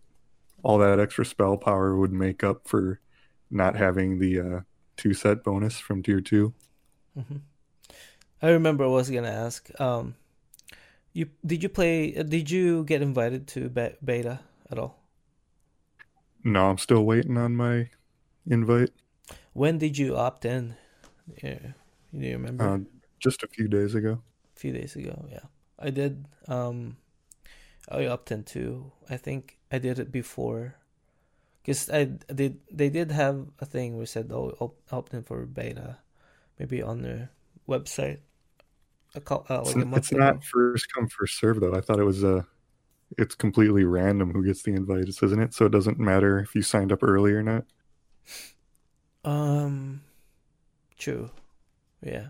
all 0.63 0.77
that 0.79 1.01
extra 1.01 1.25
spell 1.25 1.57
power 1.57 1.97
would 1.97 2.13
make 2.13 2.45
up 2.45 2.69
for 2.69 3.01
not 3.51 3.75
having 3.75 4.19
the 4.19 4.41
uh, 4.41 4.61
two 4.99 5.15
set 5.15 5.43
bonus 5.43 5.79
from 5.79 6.03
tier 6.03 6.21
2 6.21 6.53
mm-hmm. 7.19 7.37
I 8.43 8.51
remember 8.51 8.85
I 8.85 8.89
was 8.89 9.09
gonna 9.09 9.31
ask. 9.31 9.69
Um, 9.81 10.15
you 11.15 11.31
did 11.45 11.63
you 11.63 11.71
play? 11.71 12.15
Uh, 12.15 12.23
did 12.23 12.51
you 12.51 12.85
get 12.85 13.01
invited 13.01 13.49
to 13.49 13.71
be- 13.71 13.97
beta 14.05 14.41
at 14.71 14.79
all? 14.79 15.03
No, 16.45 16.69
I'm 16.69 16.79
still 16.79 17.05
waiting 17.05 17.39
on 17.39 17.57
my 17.57 17.89
invite. 18.47 18.91
When 19.55 19.79
did 19.79 19.97
you 19.97 20.17
opt 20.17 20.45
in? 20.45 20.77
Yeah, 21.43 21.73
do 22.13 22.27
you 22.27 22.35
remember? 22.35 22.69
Uh, 22.69 22.79
just 23.19 23.43
a 23.43 23.49
few 23.49 23.69
days 23.69 23.97
ago. 23.97 24.23
a 24.55 24.61
few 24.61 24.73
days 24.73 24.95
ago. 24.95 25.25
Yeah, 25.33 25.49
I 25.79 25.91
did. 25.91 26.27
Um, 26.47 26.99
I 27.91 28.05
upped 28.07 28.31
into. 28.33 28.93
I 29.11 29.17
think 29.17 29.59
I 29.73 29.79
did 29.79 29.99
it 29.99 30.13
before, 30.13 30.77
because 31.63 31.91
I 31.91 32.05
did. 32.35 32.61
They 32.73 32.91
did 32.91 33.13
have 33.13 33.49
a 33.61 33.67
thing 33.67 33.97
where 33.97 34.07
said, 34.07 34.31
"Oh, 34.33 34.57
op- 34.61 34.83
opt 34.93 35.15
in 35.15 35.23
for 35.25 35.47
beta," 35.47 35.99
maybe 36.59 36.83
on 36.83 37.03
their 37.03 37.31
website. 37.69 38.21
A 39.15 39.21
call, 39.21 39.47
uh, 39.51 39.63
It's, 39.63 39.77
like 39.77 39.83
a 39.83 39.85
n- 39.85 39.87
month 39.87 40.13
it's 40.13 40.13
not 40.13 40.45
first 40.45 40.93
come 40.95 41.09
first 41.09 41.39
serve 41.39 41.61
though. 41.61 41.75
I 41.75 41.81
thought 41.81 41.99
it 42.01 42.05
was 42.05 42.25
uh 42.25 42.43
it's 43.19 43.35
completely 43.37 43.85
random 43.85 44.33
who 44.33 44.45
gets 44.45 44.63
the 44.63 44.73
invites, 44.75 45.23
isn't 45.23 45.41
it? 45.43 45.55
So 45.55 45.67
it 45.67 45.73
doesn't 45.73 45.99
matter 46.01 46.41
if 46.41 46.55
you 46.55 46.63
signed 46.63 46.93
up 46.93 47.03
early 47.03 47.33
or 47.33 47.43
not. 47.43 47.65
Um, 49.25 50.03
true. 50.99 51.31
Yeah. 52.03 52.29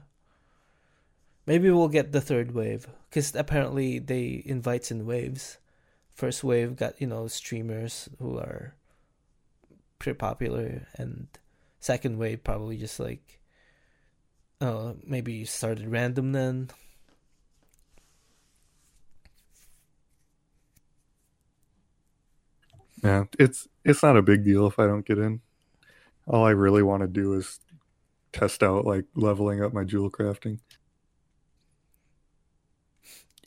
Maybe 1.48 1.70
we'll 1.70 1.88
get 1.88 2.12
the 2.12 2.20
third 2.20 2.52
wave 2.52 2.86
because 3.08 3.34
apparently 3.34 3.98
they 3.98 4.42
invites 4.44 4.90
in 4.90 5.06
waves. 5.06 5.56
First 6.12 6.44
wave 6.44 6.76
got 6.76 7.00
you 7.00 7.06
know 7.06 7.26
streamers 7.26 8.06
who 8.18 8.36
are 8.36 8.74
pretty 9.98 10.18
popular, 10.18 10.86
and 10.96 11.26
second 11.80 12.18
wave 12.18 12.44
probably 12.44 12.76
just 12.76 13.00
like, 13.00 13.40
uh, 14.60 14.92
maybe 15.06 15.46
started 15.46 15.88
random 15.88 16.32
then. 16.32 16.68
Yeah, 23.02 23.24
it's 23.38 23.66
it's 23.86 24.02
not 24.02 24.18
a 24.18 24.22
big 24.22 24.44
deal 24.44 24.66
if 24.66 24.78
I 24.78 24.86
don't 24.86 25.06
get 25.06 25.16
in. 25.16 25.40
All 26.26 26.44
I 26.44 26.50
really 26.50 26.82
want 26.82 27.00
to 27.04 27.08
do 27.08 27.32
is 27.32 27.58
test 28.34 28.62
out 28.62 28.84
like 28.84 29.06
leveling 29.14 29.62
up 29.62 29.72
my 29.72 29.84
jewel 29.84 30.10
crafting. 30.10 30.58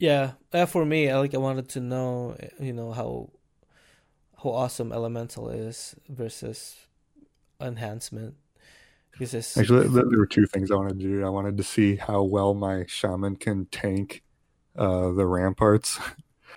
Yeah, 0.01 0.65
for 0.65 0.83
me, 0.83 1.09
I 1.11 1.19
like 1.19 1.35
I 1.35 1.37
wanted 1.37 1.69
to 1.69 1.79
know, 1.79 2.35
you 2.59 2.73
know 2.73 2.91
how 2.91 3.29
how 4.41 4.49
awesome 4.49 4.91
elemental 4.91 5.49
is 5.49 5.95
versus 6.09 6.75
enhancement. 7.61 8.33
Because 9.11 9.35
it's 9.35 9.57
Actually, 9.57 9.89
there 9.89 10.17
were 10.17 10.25
two 10.25 10.47
things 10.47 10.71
I 10.71 10.75
wanted 10.75 10.99
to 10.99 11.05
do. 11.05 11.23
I 11.23 11.29
wanted 11.29 11.55
to 11.57 11.63
see 11.63 11.97
how 11.97 12.23
well 12.23 12.55
my 12.55 12.85
shaman 12.87 13.35
can 13.35 13.65
tank 13.67 14.23
uh, 14.75 15.11
the 15.11 15.27
ramparts, 15.27 15.99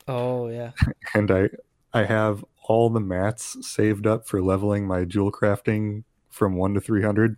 oh 0.08 0.48
yeah. 0.48 0.70
and 1.14 1.30
I 1.30 1.50
I 1.92 2.04
have 2.04 2.44
all 2.66 2.88
the 2.88 3.00
mats 3.00 3.58
saved 3.60 4.06
up 4.06 4.26
for 4.26 4.40
leveling 4.40 4.86
my 4.86 5.04
jewel 5.04 5.30
crafting 5.30 6.04
from 6.30 6.54
one 6.56 6.72
to 6.74 6.80
three 6.80 7.02
hundred, 7.02 7.36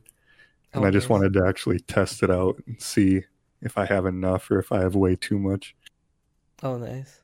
and 0.73 0.87
I 0.87 0.91
just 0.93 1.09
wanted 1.09 1.33
to 1.33 1.45
actually 1.45 1.81
test 1.81 2.23
it 2.23 2.31
out 2.31 2.63
and 2.67 2.81
see 2.81 3.25
if 3.63 3.77
I 3.77 3.87
have 3.87 4.07
enough 4.07 4.49
or 4.51 4.61
if 4.61 4.71
I 4.71 4.83
have 4.83 4.95
way 4.95 5.17
too 5.17 5.39
much. 5.39 5.75
Oh, 6.63 6.79
nice. 6.79 7.21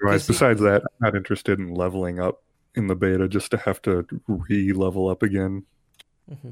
Otherwise, 0.00 0.20
Does 0.22 0.26
he- 0.26 0.32
besides 0.32 0.60
that, 0.60 0.82
I'm 0.82 0.96
not 1.00 1.16
interested 1.16 1.58
in 1.58 1.74
leveling 1.74 2.18
up 2.20 2.42
in 2.74 2.86
the 2.88 2.96
beta 2.96 3.28
just 3.28 3.50
to 3.52 3.56
have 3.58 3.80
to 3.82 4.06
re-level 4.26 5.08
up 5.08 5.22
again. 5.22 5.64
hmm 6.28 6.50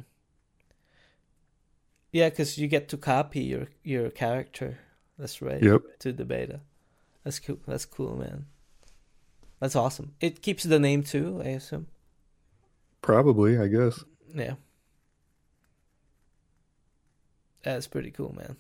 Yeah, 2.13 2.29
because 2.31 2.59
you 2.59 2.67
get 2.69 2.89
to 2.91 2.97
copy 2.97 3.41
your 3.41 3.69
your 3.83 4.11
character. 4.11 4.79
That's 5.19 5.41
right. 5.43 5.63
Yep. 5.63 5.83
To 6.01 6.13
the 6.13 6.25
beta. 6.25 6.61
That's 7.25 7.39
cool. 7.39 7.59
That's 7.67 7.85
cool, 7.87 8.17
man. 8.17 8.47
That's 9.61 9.77
awesome. 9.77 10.15
It 10.21 10.43
keeps 10.43 10.63
the 10.65 10.79
name 10.79 11.03
too, 11.03 11.41
I 11.45 11.49
assume. 11.51 11.87
Probably, 13.03 13.59
I 13.59 13.69
guess. 13.69 14.05
Yeah. 14.35 14.55
That's 17.63 17.87
pretty 17.87 18.11
cool, 18.11 18.35
man. 18.35 18.57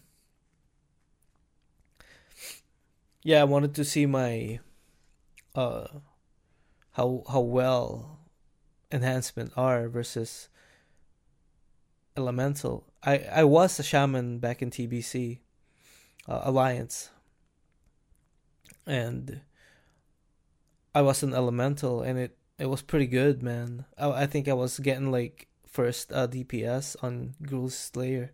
Yeah, 3.23 3.41
I 3.43 3.45
wanted 3.45 3.75
to 3.75 3.85
see 3.85 4.07
my 4.07 4.61
uh 5.55 5.89
how 6.93 7.23
how 7.29 7.41
well 7.41 8.21
enhancement 8.91 9.53
are 9.57 9.89
versus 9.89 10.49
elemental. 12.17 12.85
I 13.03 13.19
I 13.31 13.45
was 13.45 13.79
a 13.79 13.83
shaman 13.83 14.39
back 14.39 14.63
in 14.63 14.71
TBC 14.71 15.41
uh, 16.29 16.41
Alliance. 16.45 17.11
And 18.87 19.43
I 20.95 21.03
was 21.03 21.23
an 21.23 21.35
elemental 21.35 22.03
and 22.03 22.19
it 22.19 22.37
it 22.59 22.67
was 22.67 22.83
pretty 22.83 23.07
good, 23.07 23.43
man. 23.43 23.85
I 23.99 24.25
I 24.25 24.27
think 24.27 24.49
I 24.49 24.55
was 24.55 24.79
getting 24.79 25.11
like 25.11 25.49
first 25.67 26.13
uh, 26.13 26.27
DPS 26.27 26.97
on 27.03 27.35
Gruul's 27.43 27.91
Lair. 27.95 28.33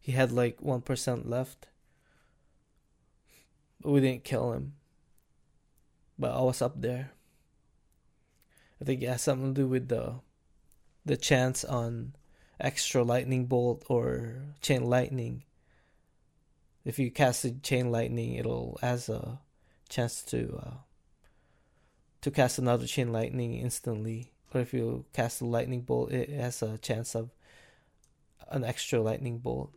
He 0.00 0.12
had 0.12 0.30
like 0.30 0.60
1% 0.60 1.26
left. 1.26 1.68
But 3.80 3.90
we 3.90 4.00
didn't 4.00 4.24
kill 4.24 4.52
him. 4.52 4.74
But 6.18 6.32
I 6.32 6.40
was 6.40 6.62
up 6.62 6.80
there. 6.80 7.10
I 8.80 8.84
think 8.84 9.02
it 9.02 9.08
has 9.08 9.22
something 9.22 9.54
to 9.54 9.62
do 9.62 9.68
with 9.68 9.88
the 9.88 10.20
the 11.06 11.16
chance 11.16 11.64
on 11.64 12.14
extra 12.58 13.02
lightning 13.02 13.46
bolt 13.46 13.84
or 13.88 14.36
chain 14.60 14.84
lightning. 14.84 15.44
If 16.84 16.98
you 16.98 17.10
cast 17.10 17.44
a 17.44 17.52
chain 17.52 17.90
lightning, 17.90 18.34
it'll 18.34 18.78
has 18.80 19.08
a 19.08 19.40
chance 19.88 20.22
to 20.24 20.60
uh, 20.62 20.74
to 22.20 22.30
cast 22.30 22.58
another 22.58 22.86
chain 22.86 23.12
lightning 23.12 23.54
instantly. 23.54 24.32
Or 24.52 24.60
if 24.60 24.72
you 24.72 25.04
cast 25.12 25.40
a 25.40 25.46
lightning 25.46 25.82
bolt, 25.82 26.12
it 26.12 26.30
has 26.30 26.62
a 26.62 26.78
chance 26.78 27.14
of 27.14 27.30
an 28.48 28.64
extra 28.64 29.00
lightning 29.00 29.38
bolt. 29.38 29.72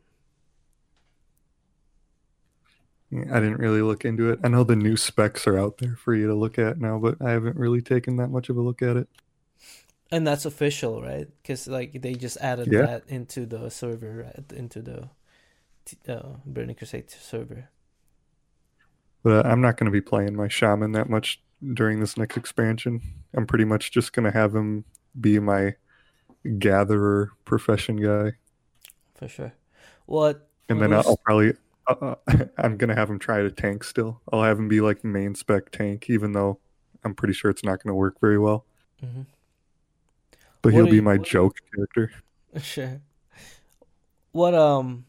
I 3.14 3.40
didn't 3.40 3.58
really 3.60 3.82
look 3.82 4.04
into 4.06 4.30
it. 4.32 4.40
I 4.44 4.50
know 4.50 4.64
the 4.64 4.76
new 4.76 4.98
specs 4.98 5.48
are 5.48 5.58
out 5.58 5.78
there 5.78 5.96
for 5.96 6.14
you 6.14 6.28
to 6.28 6.36
look 6.36 6.60
at 6.60 6.80
now, 6.80 7.00
but 7.00 7.22
I 7.22 7.32
haven't 7.32 7.56
really 7.58 7.82
taken 7.82 8.18
that 8.18 8.30
much 8.30 8.50
of 8.50 8.58
a 8.58 8.62
look 8.62 8.82
at 8.82 8.98
it. 8.98 9.08
And 10.12 10.26
that's 10.26 10.46
official, 10.46 11.02
right? 11.02 11.28
Because 11.42 11.68
like 11.68 12.02
they 12.02 12.16
just 12.16 12.38
added 12.38 12.72
Yeah. 12.72 12.88
that 12.88 13.04
into 13.10 13.46
the 13.46 13.70
server, 13.70 14.24
right? 14.36 14.52
into 14.54 14.82
the 14.82 15.10
uh, 16.08 16.38
Burning 16.46 16.76
Crusade 16.76 17.10
server. 17.12 17.70
But 19.24 19.46
uh, 19.46 19.50
I'm 19.50 19.62
not 19.62 19.78
going 19.78 19.86
to 19.86 19.92
be 19.92 20.02
playing 20.02 20.36
my 20.36 20.48
shaman 20.48 20.92
that 20.94 21.10
much 21.10 21.42
during 21.74 22.00
this 22.00 22.18
next 22.18 22.38
expansion. 22.38 23.02
I'm 23.36 23.48
pretty 23.48 23.66
much 23.66 23.92
just 23.92 24.14
going 24.14 24.26
to 24.26 24.32
have 24.38 24.56
him 24.56 24.86
be 25.20 25.40
my 25.40 25.76
gatherer 26.60 27.34
profession 27.46 27.98
guy, 27.98 28.34
For 29.16 29.28
sure. 29.28 29.54
What? 30.06 30.48
and 30.70 30.82
then 30.82 30.94
I'll, 30.94 31.04
I'll 31.06 31.18
probably 31.18 31.54
uh, 31.88 32.16
I'm 32.58 32.78
going 32.78 32.90
to 32.90 32.96
have 32.96 33.10
him 33.10 33.20
try 33.20 33.42
to 33.42 33.52
tank 33.52 33.84
still. 33.84 34.22
I'll 34.32 34.44
have 34.44 34.58
him 34.60 34.68
be 34.68 34.82
like 34.82 35.04
main 35.04 35.36
spec 35.36 35.72
tank, 35.72 36.10
even 36.10 36.34
though 36.34 36.60
I'm 37.04 37.14
pretty 37.16 37.34
sure 37.34 37.50
it's 37.52 37.64
not 37.64 37.82
going 37.84 37.92
to 37.92 37.96
work 37.96 38.20
very 38.20 38.38
well. 38.40 38.66
Mhm. 39.04 39.26
But 40.62 40.74
What 40.74 40.74
he'll 40.74 40.86
be 40.90 40.96
you- 40.98 41.02
my 41.02 41.18
what- 41.18 41.28
joke 41.28 41.58
character. 41.74 42.12
Sure. 42.62 43.02
What 44.32 44.54
um 44.56 45.06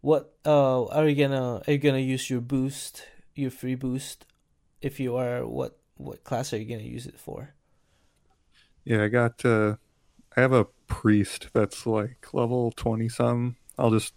what 0.00 0.34
uh 0.44 0.86
are 0.86 1.08
you 1.08 1.14
gonna 1.14 1.62
are 1.66 1.72
you 1.72 1.78
gonna 1.78 1.98
use 1.98 2.28
your 2.30 2.40
boost, 2.40 3.06
your 3.34 3.50
free 3.50 3.74
boost? 3.74 4.26
If 4.80 4.98
you 5.00 5.16
are 5.16 5.46
what 5.46 5.78
what 5.96 6.24
class 6.24 6.52
are 6.52 6.58
you 6.58 6.64
gonna 6.64 6.88
use 6.88 7.06
it 7.06 7.18
for? 7.18 7.54
Yeah, 8.84 9.04
I 9.04 9.08
got 9.08 9.44
uh 9.44 9.76
I 10.36 10.40
have 10.40 10.52
a 10.52 10.66
priest 10.86 11.48
that's 11.52 11.86
like 11.86 12.32
level 12.32 12.72
20 12.76 13.08
some. 13.08 13.56
I'll 13.78 13.90
just 13.90 14.14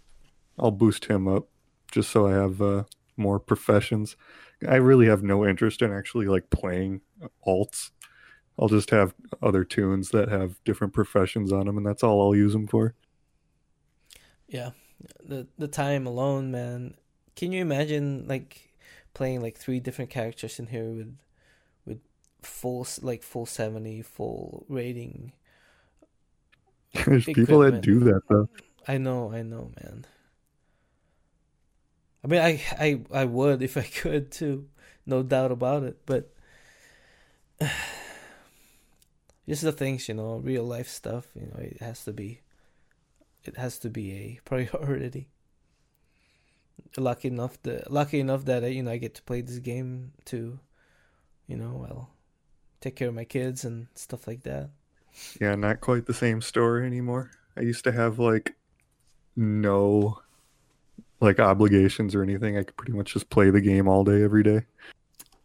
I'll 0.58 0.70
boost 0.70 1.06
him 1.06 1.26
up 1.28 1.48
just 1.90 2.10
so 2.10 2.26
I 2.26 2.32
have 2.32 2.60
uh 2.60 2.84
more 3.16 3.38
professions. 3.38 4.16
I 4.66 4.76
really 4.76 5.06
have 5.06 5.22
no 5.22 5.46
interest 5.46 5.82
in 5.82 5.92
actually 5.92 6.26
like 6.26 6.50
playing 6.50 7.00
alts. 7.46 7.90
I'll 8.58 8.68
just 8.68 8.90
have 8.90 9.14
other 9.42 9.64
tunes 9.64 10.10
that 10.10 10.28
have 10.28 10.62
different 10.64 10.92
professions 10.92 11.52
on 11.52 11.66
them 11.66 11.76
and 11.76 11.86
that's 11.86 12.02
all 12.02 12.22
I'll 12.22 12.36
use 12.36 12.52
them 12.52 12.66
for. 12.66 12.94
Yeah. 14.48 14.70
The 15.24 15.46
the 15.58 15.68
time 15.68 16.06
alone, 16.06 16.50
man. 16.50 16.94
Can 17.36 17.52
you 17.52 17.60
imagine 17.60 18.26
like 18.28 18.70
playing 19.12 19.40
like 19.40 19.56
three 19.56 19.80
different 19.80 20.10
characters 20.10 20.58
in 20.58 20.66
here 20.68 20.90
with 20.90 21.16
with 21.84 22.00
full 22.42 22.86
like 23.02 23.22
full 23.22 23.46
70 23.46 24.02
full 24.02 24.66
rating 24.68 25.32
There's 27.06 27.24
people 27.24 27.58
that 27.60 27.80
do 27.80 27.98
that 28.00 28.20
though. 28.28 28.48
I 28.86 28.98
know, 28.98 29.32
I 29.32 29.42
know, 29.42 29.72
man. 29.82 30.06
I 32.24 32.26
mean, 32.26 32.40
I, 32.40 32.62
I, 32.72 33.00
I 33.12 33.24
would 33.26 33.62
if 33.62 33.76
I 33.76 33.82
could 34.00 34.30
too, 34.30 34.66
no 35.04 35.22
doubt 35.22 35.52
about 35.52 35.82
it. 35.82 35.98
But 36.06 36.32
just 39.48 39.62
the 39.62 39.72
things, 39.72 40.08
you 40.08 40.14
know, 40.14 40.36
real 40.36 40.64
life 40.64 40.88
stuff. 40.88 41.26
You 41.34 41.46
know, 41.46 41.58
it 41.58 41.80
has 41.80 42.02
to 42.04 42.12
be, 42.12 42.40
it 43.44 43.56
has 43.56 43.78
to 43.80 43.90
be 43.90 44.12
a 44.12 44.40
priority. 44.44 45.28
Lucky 46.96 47.28
enough 47.28 47.60
that, 47.62 47.90
lucky 47.90 48.20
enough 48.20 48.44
that 48.46 48.62
uh, 48.62 48.66
you 48.66 48.82
know 48.82 48.92
I 48.92 48.96
get 48.96 49.14
to 49.16 49.22
play 49.22 49.40
this 49.40 49.58
game 49.58 50.12
to, 50.26 50.58
you 51.46 51.56
know, 51.56 51.86
well, 51.88 52.10
take 52.80 52.96
care 52.96 53.08
of 53.08 53.14
my 53.14 53.24
kids 53.24 53.64
and 53.64 53.88
stuff 53.94 54.26
like 54.26 54.44
that. 54.44 54.70
Yeah, 55.40 55.54
not 55.56 55.80
quite 55.80 56.06
the 56.06 56.14
same 56.14 56.40
story 56.40 56.86
anymore. 56.86 57.30
I 57.56 57.62
used 57.62 57.84
to 57.84 57.92
have 57.92 58.18
like 58.18 58.54
no 59.36 60.20
like 61.20 61.40
obligations 61.40 62.14
or 62.14 62.22
anything, 62.22 62.58
I 62.58 62.62
could 62.62 62.76
pretty 62.76 62.92
much 62.92 63.12
just 63.12 63.30
play 63.30 63.50
the 63.50 63.60
game 63.60 63.88
all 63.88 64.04
day 64.04 64.22
every 64.22 64.42
day. 64.42 64.62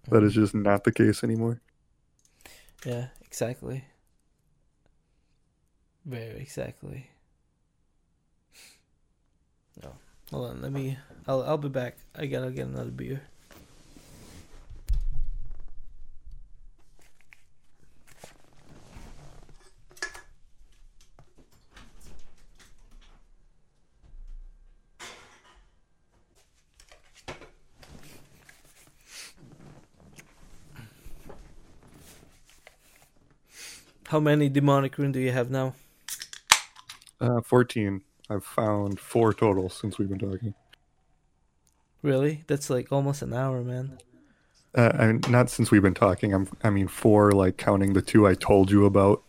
That 0.10 0.24
is 0.24 0.34
mm. 0.34 0.36
just 0.36 0.56
not 0.56 0.84
the 0.84 0.92
case 0.92 1.24
anymore. 1.24 1.62
Yeah, 2.86 3.08
exactly. 3.22 3.86
Very 6.06 6.40
exactly. 6.40 7.10
No, 9.84 9.94
hold 10.32 10.50
on. 10.52 10.62
Let 10.62 10.72
me. 10.72 10.98
I'll. 11.28 11.44
I'll 11.44 11.58
be 11.58 11.70
back. 11.70 11.98
I 12.16 12.26
gotta 12.26 12.52
get 12.52 12.68
another 12.68 12.92
beer. 12.92 13.22
How 34.10 34.20
many 34.20 34.50
demonic 34.50 34.98
rune 34.98 35.12
do 35.12 35.20
you 35.20 35.32
have 35.32 35.52
now? 35.52 35.76
Uh, 37.22 37.42
14. 37.42 38.02
I've 38.28 38.44
found 38.44 39.00
four 39.00 39.36
total 39.36 39.70
since 39.70 40.00
we've 40.00 40.10
been 40.10 40.18
talking. 40.18 40.56
Really? 42.02 42.44
That's 42.48 42.72
like 42.72 42.92
almost 42.92 43.22
an 43.22 43.34
hour, 43.34 43.62
man. 43.62 44.00
Uh, 44.74 44.92
I 44.96 45.08
mean, 45.08 45.22
not 45.30 45.52
since 45.52 45.70
we've 45.70 45.84
been 45.84 45.94
talking. 45.94 46.34
I'm, 46.34 46.48
I 46.64 46.72
mean, 46.72 46.88
four, 46.88 47.34
like 47.34 47.58
counting 47.58 47.94
the 47.94 48.02
two 48.02 48.26
I 48.26 48.34
told 48.34 48.72
you 48.72 48.86
about 48.88 49.22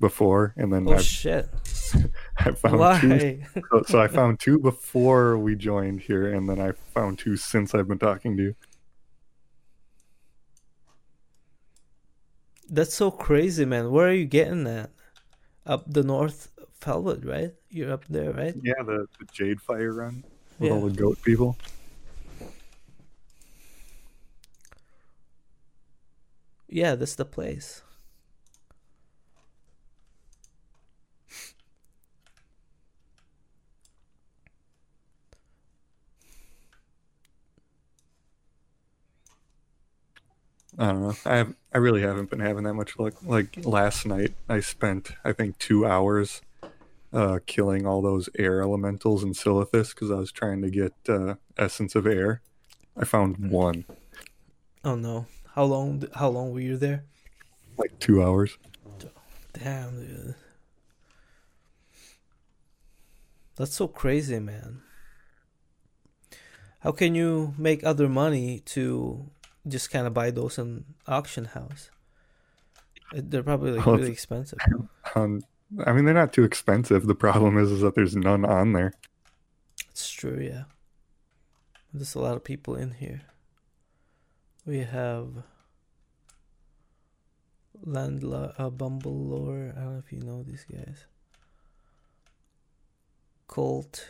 before, 0.00 0.52
and 0.56 0.72
then 0.72 0.88
Oh 0.88 0.94
I've, 0.94 1.04
shit! 1.04 1.48
I 2.38 2.50
found 2.50 2.78
Why? 2.80 3.00
two. 3.00 3.62
So, 3.70 3.82
so 3.86 4.00
I 4.00 4.08
found 4.08 4.40
two 4.40 4.58
before 4.58 5.38
we 5.38 5.54
joined 5.54 6.00
here, 6.00 6.34
and 6.34 6.48
then 6.48 6.60
I 6.60 6.72
found 6.72 7.20
two 7.20 7.36
since 7.36 7.72
I've 7.72 7.86
been 7.86 8.00
talking 8.00 8.36
to 8.36 8.42
you. 8.42 8.56
That's 12.68 12.94
so 12.94 13.10
crazy, 13.10 13.64
man. 13.64 13.90
Where 13.90 14.08
are 14.08 14.12
you 14.12 14.24
getting 14.26 14.64
that? 14.64 14.90
Up 15.66 15.84
the 15.92 16.02
North 16.02 16.50
Felwood, 16.80 17.24
right? 17.26 17.52
You're 17.70 17.92
up 17.92 18.06
there, 18.08 18.32
right? 18.32 18.56
Yeah, 18.62 18.82
the, 18.84 19.06
the 19.18 19.26
Jadefire 19.26 19.94
Run 19.96 20.24
with 20.58 20.70
Yeah. 20.70 20.72
all 20.72 20.88
the 20.88 20.94
goat 20.94 21.18
people. 21.24 21.56
Yeah, 26.68 26.94
that's 26.94 27.14
the 27.16 27.24
place. 27.24 27.82
I 40.78 40.86
don't 40.86 41.02
know. 41.02 41.16
I 41.24 41.36
have 41.36 41.54
I 41.76 41.78
really 41.78 42.00
haven't 42.00 42.30
been 42.30 42.40
having 42.40 42.64
that 42.64 42.72
much 42.72 42.98
luck. 42.98 43.22
Like 43.22 43.58
last 43.66 44.06
night, 44.06 44.32
I 44.48 44.60
spent 44.60 45.10
I 45.22 45.34
think 45.34 45.58
two 45.58 45.84
hours 45.84 46.40
uh, 47.12 47.40
killing 47.44 47.86
all 47.86 48.00
those 48.00 48.30
air 48.38 48.62
elementals 48.62 49.22
in 49.22 49.34
Silithus 49.34 49.90
because 49.90 50.10
I 50.10 50.14
was 50.14 50.32
trying 50.32 50.62
to 50.62 50.70
get 50.70 50.94
uh, 51.06 51.34
essence 51.58 51.94
of 51.94 52.06
air. 52.06 52.40
I 52.96 53.04
found 53.04 53.50
one, 53.50 53.84
Oh 54.82 54.94
no! 54.94 55.26
How 55.54 55.64
long? 55.64 56.02
How 56.14 56.30
long 56.30 56.50
were 56.54 56.60
you 56.60 56.78
there? 56.78 57.04
like 57.76 57.98
two 57.98 58.22
hours. 58.22 58.56
Damn, 59.52 60.00
dude. 60.00 60.34
That's 63.56 63.74
so 63.74 63.86
crazy, 63.86 64.38
man. 64.38 64.80
How 66.80 66.92
can 66.92 67.14
you 67.14 67.52
make 67.58 67.84
other 67.84 68.08
money 68.08 68.60
to 68.60 69.28
just 69.68 69.90
kind 69.90 70.06
of 70.06 70.14
buy 70.14 70.30
those 70.30 70.58
in 70.58 70.84
auction 71.06 71.46
house? 71.46 71.90
They're 73.12 73.42
probably 73.42 73.72
like 73.72 73.86
Well, 73.86 73.96
really 73.96 74.12
expensive. 74.12 74.58
Um, 75.14 75.42
I 75.86 75.92
mean, 75.92 76.04
they're 76.04 76.12
not 76.12 76.32
too 76.32 76.44
expensive. 76.44 77.06
The 77.06 77.14
problem 77.14 77.56
is, 77.56 77.70
is 77.70 77.80
that 77.80 77.94
there's 77.94 78.14
none 78.14 78.44
on 78.44 78.72
there. 78.72 78.92
It's 79.90 80.10
true, 80.10 80.38
yeah. 80.38 80.64
There's 81.94 82.14
a 82.14 82.20
lot 82.20 82.36
of 82.36 82.44
people 82.44 82.74
in 82.74 82.90
here. 82.90 83.22
We 84.66 84.80
have 84.80 85.28
Landla 87.84 88.54
uh, 88.58 88.70
Bumble 88.70 89.16
Lore. 89.16 89.72
I 89.76 89.80
don't 89.80 89.92
know 89.94 90.02
if 90.04 90.12
you 90.12 90.20
know 90.20 90.42
these 90.42 90.66
guys. 90.70 91.06
Colt. 93.46 94.08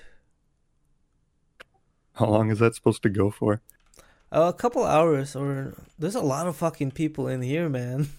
How 2.14 2.26
long 2.26 2.50
is 2.50 2.58
that 2.58 2.74
supposed 2.74 3.02
to 3.02 3.10
go 3.10 3.30
for? 3.30 3.60
Uh, 4.32 4.50
a 4.54 4.58
couple 4.58 4.84
hours, 4.84 5.36
or 5.36 5.74
there's 5.98 6.14
a 6.16 6.20
lot 6.20 6.46
of 6.48 6.56
fucking 6.56 6.90
people 6.90 7.28
in 7.28 7.42
here, 7.42 7.68
man. 7.68 8.08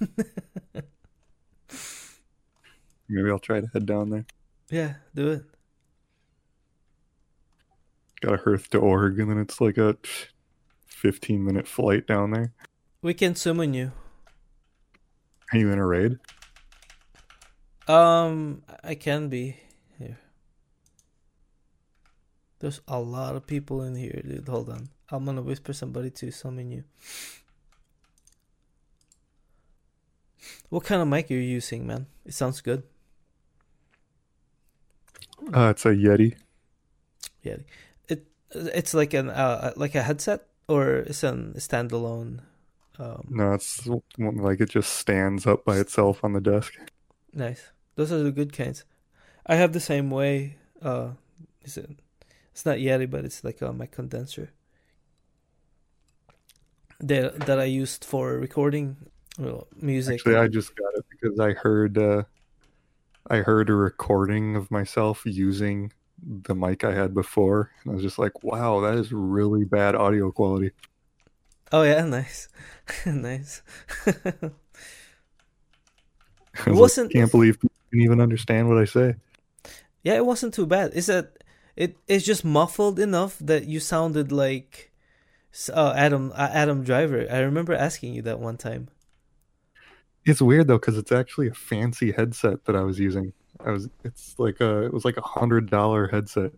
Maybe 3.10 3.30
I'll 3.30 3.40
try 3.40 3.62
to 3.62 3.68
head 3.74 3.86
down 3.86 4.10
there. 4.10 4.26
yeah, 4.70 4.96
do 5.14 5.32
it. 5.32 5.44
Got 8.22 8.34
a 8.34 8.38
Hearth 8.38 8.70
to 8.72 8.80
Org, 8.80 9.20
and 9.20 9.30
then 9.30 9.38
it's 9.38 9.62
like 9.62 9.78
a 9.78 9.98
15 10.88 11.44
minute 11.44 11.68
flight 11.68 12.08
down 12.08 12.32
there. 12.32 12.54
We 13.02 13.14
can 13.14 13.36
summon 13.36 13.74
you. 13.74 13.92
Are 15.54 15.60
you 15.60 15.72
in 15.72 15.80
a 15.80 15.86
raid? 15.86 16.18
Um, 17.88 18.64
I 18.84 18.96
can 18.96 19.30
be. 19.30 19.58
There's 22.60 22.82
a 22.88 23.00
lot 23.00 23.36
of 23.36 23.46
people 23.46 23.82
in 23.84 23.96
here, 23.96 24.22
dude. 24.26 24.48
Hold 24.48 24.70
on. 24.70 24.90
I'm 25.10 25.26
gonna 25.26 25.42
whisper 25.42 25.74
somebody 25.74 26.10
to 26.12 26.32
summon 26.32 26.72
you. 26.72 26.84
What 30.70 30.84
kind 30.84 31.02
of 31.02 31.08
mic 31.08 31.30
are 31.32 31.34
you 31.36 31.40
using, 31.40 31.88
man? 31.88 32.08
It 32.26 32.34
sounds 32.34 32.62
good. 32.62 32.84
Uh, 35.54 35.70
it's 35.72 35.86
a 35.86 35.90
Yeti. 35.90 36.36
Yeah, 37.44 37.58
it 38.10 38.26
it's 38.52 38.94
like 38.94 39.14
an 39.14 39.30
uh 39.30 39.72
like 39.76 39.96
a 39.96 40.02
headset 40.04 40.48
or 40.68 40.98
it's 40.98 41.24
an 41.24 41.54
standalone. 41.58 42.42
Um, 43.00 43.28
No, 43.30 43.54
it's 43.54 43.88
like 44.18 44.60
it 44.60 44.70
just 44.70 44.94
stands 44.94 45.46
up 45.46 45.64
by 45.64 45.78
itself 45.78 46.24
on 46.24 46.34
the 46.34 46.42
desk. 46.42 46.74
nice. 47.34 47.70
Those 47.96 48.12
are 48.12 48.22
the 48.24 48.32
good 48.32 48.52
kinds. 48.54 48.84
I 49.46 49.56
have 49.56 49.72
the 49.74 49.80
same 49.80 50.10
way. 50.10 50.58
Uh, 50.82 51.12
is 51.64 51.78
it? 51.78 51.90
It's 52.58 52.66
not 52.66 52.78
Yeti, 52.78 53.08
but 53.08 53.24
it's 53.24 53.44
like 53.44 53.62
a 53.62 53.72
mic 53.72 53.92
condenser. 53.92 54.50
That 57.00 57.42
that 57.42 57.60
I 57.60 57.66
used 57.66 58.04
for 58.04 58.34
recording 58.40 58.98
well, 59.38 59.68
music. 59.80 60.16
Actually, 60.16 60.38
I 60.38 60.48
just 60.48 60.76
got 60.76 60.92
it 60.96 61.06
because 61.08 61.40
I 61.40 61.54
heard 61.54 62.00
uh, 62.00 62.24
I 63.30 63.38
heard 63.38 63.70
a 63.70 63.76
recording 63.76 64.56
of 64.56 64.72
myself 64.72 65.22
using 65.24 65.94
the 66.20 66.56
mic 66.56 66.84
I 66.84 66.96
had 66.96 67.14
before, 67.14 67.70
and 67.84 67.92
I 67.92 67.94
was 67.94 68.04
just 68.04 68.18
like, 68.18 68.44
"Wow, 68.44 68.80
that 68.80 68.96
is 68.96 69.12
really 69.12 69.64
bad 69.64 69.94
audio 69.94 70.32
quality." 70.32 70.72
Oh 71.72 71.84
yeah, 71.84 72.04
nice, 72.06 72.50
nice. 73.06 73.62
I 74.08 74.10
was 74.16 74.52
like, 76.66 76.76
wasn't- 76.76 77.14
can't 77.14 77.30
believe 77.30 77.60
you 77.62 77.70
can 77.92 78.02
even 78.02 78.20
understand 78.20 78.68
what 78.68 78.80
I 78.80 78.86
say. 78.86 79.14
Yeah, 80.02 80.16
it 80.16 80.26
wasn't 80.26 80.56
too 80.56 80.66
bad. 80.66 80.94
It's 80.96 81.06
that 81.06 81.38
it 81.78 81.96
it's 82.08 82.26
just 82.26 82.44
muffled 82.44 83.00
enough 83.00 83.38
that 83.40 83.66
you 83.68 83.80
sounded 83.80 84.32
like 84.32 84.92
uh, 85.72 85.94
Adam 85.96 86.34
uh, 86.36 86.50
Adam 86.52 86.84
Driver. 86.84 87.26
I 87.32 87.40
remember 87.40 87.74
asking 87.74 88.16
you 88.16 88.24
that 88.24 88.40
one 88.40 88.58
time. 88.58 88.90
It's 90.26 90.42
weird 90.42 90.68
though 90.68 90.80
because 90.80 90.98
it's 90.98 91.12
actually 91.12 91.48
a 91.48 91.54
fancy 91.54 92.12
headset 92.12 92.66
that 92.66 92.76
I 92.76 92.82
was 92.82 93.00
using. 93.00 93.32
I 93.64 93.72
was 93.72 93.88
it's 94.04 94.36
like 94.38 94.60
a 94.60 94.84
it 94.84 94.94
was 94.94 95.06
like 95.06 95.18
a 95.18 95.22
hundred 95.22 95.70
dollar 95.70 96.08
headset. 96.08 96.52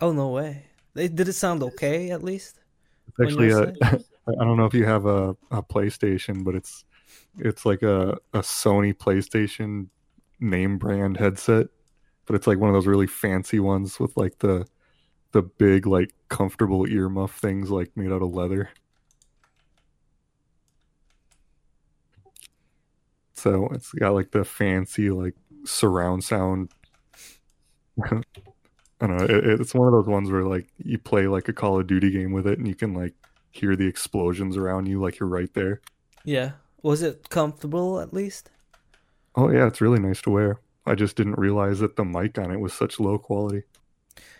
Oh 0.00 0.12
no 0.12 0.28
way! 0.28 0.64
It, 0.94 1.14
did 1.14 1.28
it 1.28 1.34
sound 1.34 1.62
okay 1.62 2.10
at 2.10 2.22
least? 2.22 2.60
It's 3.08 3.20
actually 3.20 3.50
a 3.50 3.74
I 3.82 4.44
don't 4.44 4.56
know 4.56 4.64
if 4.64 4.74
you 4.74 4.84
have 4.84 5.06
a, 5.06 5.36
a 5.50 5.62
PlayStation, 5.62 6.44
but 6.44 6.54
it's 6.54 6.84
it's 7.38 7.66
like 7.66 7.82
a, 7.82 8.12
a 8.32 8.40
Sony 8.40 8.94
PlayStation 8.94 9.88
name 10.38 10.78
brand 10.78 11.16
headset, 11.16 11.66
but 12.30 12.36
it's 12.36 12.46
like 12.46 12.58
one 12.58 12.70
of 12.70 12.74
those 12.74 12.86
really 12.86 13.08
fancy 13.08 13.58
ones 13.58 13.98
with 13.98 14.16
like 14.16 14.38
the 14.38 14.64
the 15.32 15.42
big 15.42 15.84
like 15.84 16.14
comfortable 16.28 16.86
earmuff 16.86 17.30
things 17.30 17.70
like 17.72 17.90
made 17.96 18.12
out 18.12 18.22
of 18.22 18.32
leather. 18.32 18.70
So 23.32 23.66
it's 23.72 23.90
got 23.90 24.14
like 24.14 24.30
the 24.30 24.44
fancy 24.44 25.10
like 25.10 25.34
surround 25.64 26.22
sound. 26.22 26.70
I 28.04 28.22
don't 29.00 29.16
know. 29.16 29.24
It, 29.24 29.60
it's 29.60 29.74
one 29.74 29.88
of 29.88 29.92
those 29.92 30.06
ones 30.06 30.30
where 30.30 30.44
like 30.44 30.68
you 30.78 30.98
play 30.98 31.26
like 31.26 31.48
a 31.48 31.52
Call 31.52 31.80
of 31.80 31.88
Duty 31.88 32.12
game 32.12 32.30
with 32.30 32.46
it, 32.46 32.60
and 32.60 32.68
you 32.68 32.76
can 32.76 32.94
like 32.94 33.14
hear 33.50 33.74
the 33.74 33.88
explosions 33.88 34.56
around 34.56 34.86
you 34.86 35.02
like 35.02 35.18
you're 35.18 35.28
right 35.28 35.52
there. 35.54 35.80
Yeah. 36.24 36.52
Was 36.84 37.02
it 37.02 37.28
comfortable 37.28 37.98
at 37.98 38.14
least? 38.14 38.50
Oh 39.34 39.50
yeah, 39.50 39.66
it's 39.66 39.80
really 39.80 39.98
nice 39.98 40.22
to 40.22 40.30
wear. 40.30 40.60
I 40.86 40.94
just 40.94 41.16
didn't 41.16 41.38
realize 41.38 41.80
that 41.80 41.96
the 41.96 42.04
mic 42.04 42.38
on 42.38 42.50
it 42.50 42.58
was 42.60 42.72
such 42.72 42.98
low 42.98 43.18
quality. 43.18 43.62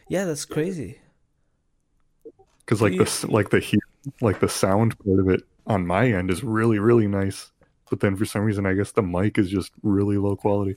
Yeah, 0.09 0.25
that's 0.25 0.45
crazy. 0.45 0.99
Because 2.61 2.81
like 2.83 2.93
You- 2.95 3.05
the 3.05 3.27
like 3.29 3.51
the 3.51 3.61
heat, 3.61 3.81
like 4.21 4.41
the 4.41 4.49
sound 4.49 4.99
part 4.99 5.19
of 5.21 5.29
it 5.29 5.43
on 5.67 5.87
my 5.87 6.11
end 6.11 6.31
is 6.31 6.43
really 6.43 6.79
really 6.79 7.07
nice, 7.07 7.53
but 7.91 8.01
then 8.01 8.17
for 8.17 8.25
some 8.25 8.43
reason 8.43 8.67
I 8.67 8.75
guess 8.75 8.93
the 8.93 9.03
mic 9.03 9.39
is 9.39 9.51
just 9.51 9.73
really 9.83 10.17
low 10.17 10.37
quality. 10.37 10.77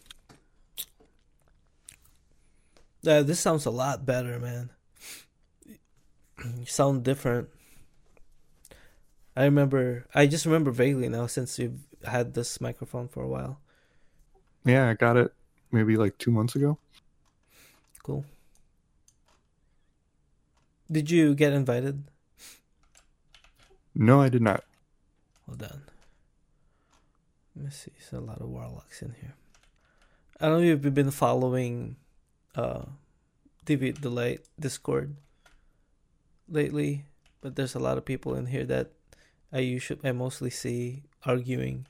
Yeah, 3.02 3.22
this 3.22 3.40
sounds 3.40 3.66
a 3.66 3.72
lot 3.72 4.06
better, 4.06 4.40
man. 4.40 4.70
You 5.68 6.66
sound 6.66 7.04
different. 7.04 7.50
I 9.36 9.44
remember. 9.46 10.06
I 10.14 10.28
just 10.28 10.46
remember 10.46 10.72
vaguely 10.72 11.10
now 11.10 11.28
since 11.28 11.58
you've 11.58 11.80
had 12.06 12.34
this 12.34 12.62
microphone 12.62 13.08
for 13.08 13.24
a 13.24 13.28
while. 13.28 13.60
Yeah, 14.66 14.90
I 14.90 14.94
got 14.94 15.18
it 15.18 15.34
maybe 15.74 15.98
like 15.98 16.18
two 16.18 16.32
months 16.32 16.56
ago. 16.56 16.78
Cool. 18.04 18.26
Did 20.92 21.10
you 21.10 21.34
get 21.34 21.54
invited? 21.54 22.04
No, 23.96 24.22
I 24.22 24.30
did 24.30 24.42
not. 24.42 24.64
Well 25.48 25.58
on. 25.64 25.82
Let 27.56 27.66
me 27.66 27.72
see. 27.72 27.92
There's 27.98 28.22
a 28.22 28.26
lot 28.26 28.42
of 28.42 28.50
warlocks 28.50 29.02
in 29.02 29.14
here. 29.20 29.34
I 30.40 30.48
don't 30.48 30.62
know 30.62 30.68
if 30.68 30.84
you've 30.84 30.94
been 30.94 31.12
following 31.12 31.96
uh 32.56 32.86
Deviate 33.66 34.02
Delight 34.02 34.42
Discord 34.60 35.16
lately, 36.50 37.06
but 37.42 37.56
there's 37.56 37.76
a 37.76 37.80
lot 37.80 37.98
of 37.98 38.06
people 38.06 38.36
in 38.36 38.48
here 38.48 38.66
that 38.66 38.92
I 39.52 39.60
usually 39.60 40.02
I 40.04 40.12
mostly 40.12 40.50
see 40.50 41.04
arguing. 41.24 41.86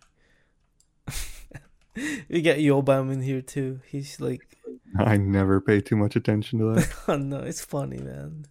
we 2.29 2.41
got 2.41 2.57
Yobam 2.57 3.11
in 3.11 3.21
here 3.21 3.41
too. 3.41 3.79
He's 3.87 4.19
like 4.19 4.41
I 4.97 5.17
never 5.17 5.61
pay 5.61 5.81
too 5.81 5.95
much 5.95 6.15
attention 6.15 6.59
to 6.59 6.65
that. 6.73 6.93
Oh 7.07 7.17
no, 7.17 7.39
it's 7.39 7.63
funny, 7.63 7.97
man. 7.97 8.45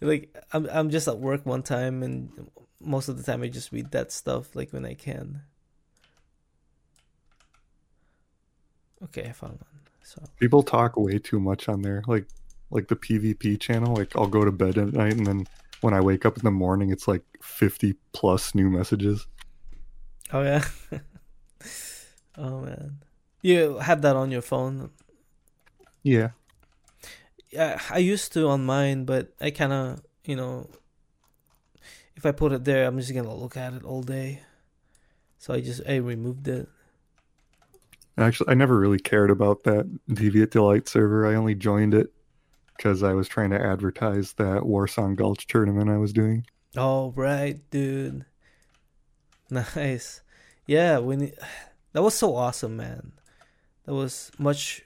Like 0.00 0.36
I'm 0.52 0.68
I'm 0.70 0.90
just 0.90 1.08
at 1.08 1.18
work 1.18 1.46
one 1.46 1.62
time 1.62 2.02
and 2.02 2.50
most 2.80 3.08
of 3.08 3.16
the 3.16 3.22
time 3.22 3.42
I 3.42 3.48
just 3.48 3.72
read 3.72 3.90
that 3.92 4.12
stuff 4.12 4.54
like 4.54 4.72
when 4.72 4.84
I 4.84 4.94
can. 4.94 5.42
Okay, 9.04 9.24
I 9.28 9.32
found 9.32 9.54
one. 9.54 9.80
So 10.02 10.22
People 10.38 10.62
talk 10.62 10.96
way 10.96 11.18
too 11.18 11.40
much 11.40 11.68
on 11.68 11.82
there. 11.82 12.02
Like 12.06 12.26
like 12.70 12.88
the 12.88 12.96
PvP 12.96 13.60
channel. 13.60 13.94
Like 13.94 14.14
I'll 14.16 14.26
go 14.26 14.44
to 14.44 14.52
bed 14.52 14.78
at 14.78 14.92
night 14.92 15.14
and 15.16 15.26
then 15.26 15.46
when 15.80 15.94
I 15.94 16.00
wake 16.00 16.24
up 16.24 16.36
in 16.36 16.44
the 16.44 16.50
morning, 16.50 16.90
it's 16.90 17.06
like 17.06 17.22
fifty 17.42 17.94
plus 18.12 18.54
new 18.54 18.70
messages. 18.70 19.26
Oh 20.32 20.42
yeah. 20.42 20.64
Oh 22.38 22.60
man. 22.60 22.98
You 23.42 23.78
have 23.78 24.02
that 24.02 24.16
on 24.16 24.30
your 24.30 24.42
phone? 24.42 24.90
Yeah, 26.02 26.30
Yeah, 27.50 27.80
I 27.90 27.98
used 27.98 28.32
to 28.34 28.48
on 28.48 28.64
mine, 28.66 29.04
but 29.04 29.32
I 29.40 29.50
kind 29.50 29.72
of, 29.72 30.02
you 30.24 30.36
know, 30.36 30.68
if 32.16 32.24
I 32.26 32.32
put 32.32 32.52
it 32.52 32.64
there, 32.64 32.86
I'm 32.86 32.98
just 32.98 33.12
going 33.12 33.24
to 33.24 33.32
look 33.32 33.56
at 33.56 33.72
it 33.74 33.84
all 33.84 34.02
day. 34.02 34.42
So 35.38 35.54
I 35.54 35.60
just 35.60 35.82
I 35.88 35.96
removed 35.96 36.48
it. 36.48 36.68
actually, 38.18 38.50
I 38.50 38.54
never 38.54 38.78
really 38.78 38.98
cared 38.98 39.30
about 39.30 39.64
that 39.64 39.86
Deviate 40.12 40.50
Delight 40.50 40.88
server. 40.88 41.26
I 41.26 41.34
only 41.34 41.54
joined 41.54 41.94
it 41.94 42.12
because 42.76 43.02
I 43.02 43.12
was 43.14 43.28
trying 43.28 43.50
to 43.50 43.62
advertise 43.62 44.34
that 44.34 44.62
Warsong 44.62 45.16
Gulch 45.16 45.46
tournament 45.46 45.90
I 45.90 45.98
was 45.98 46.12
doing. 46.12 46.46
Oh 46.76 47.12
right, 47.16 47.58
dude. 47.70 48.24
Nice. 49.50 50.22
Yeah, 50.66 50.98
we 50.98 51.16
it- 51.16 51.38
that 51.96 52.02
was 52.02 52.12
so 52.12 52.36
awesome, 52.36 52.76
man. 52.76 53.12
That 53.86 53.94
was 53.94 54.30
much 54.36 54.84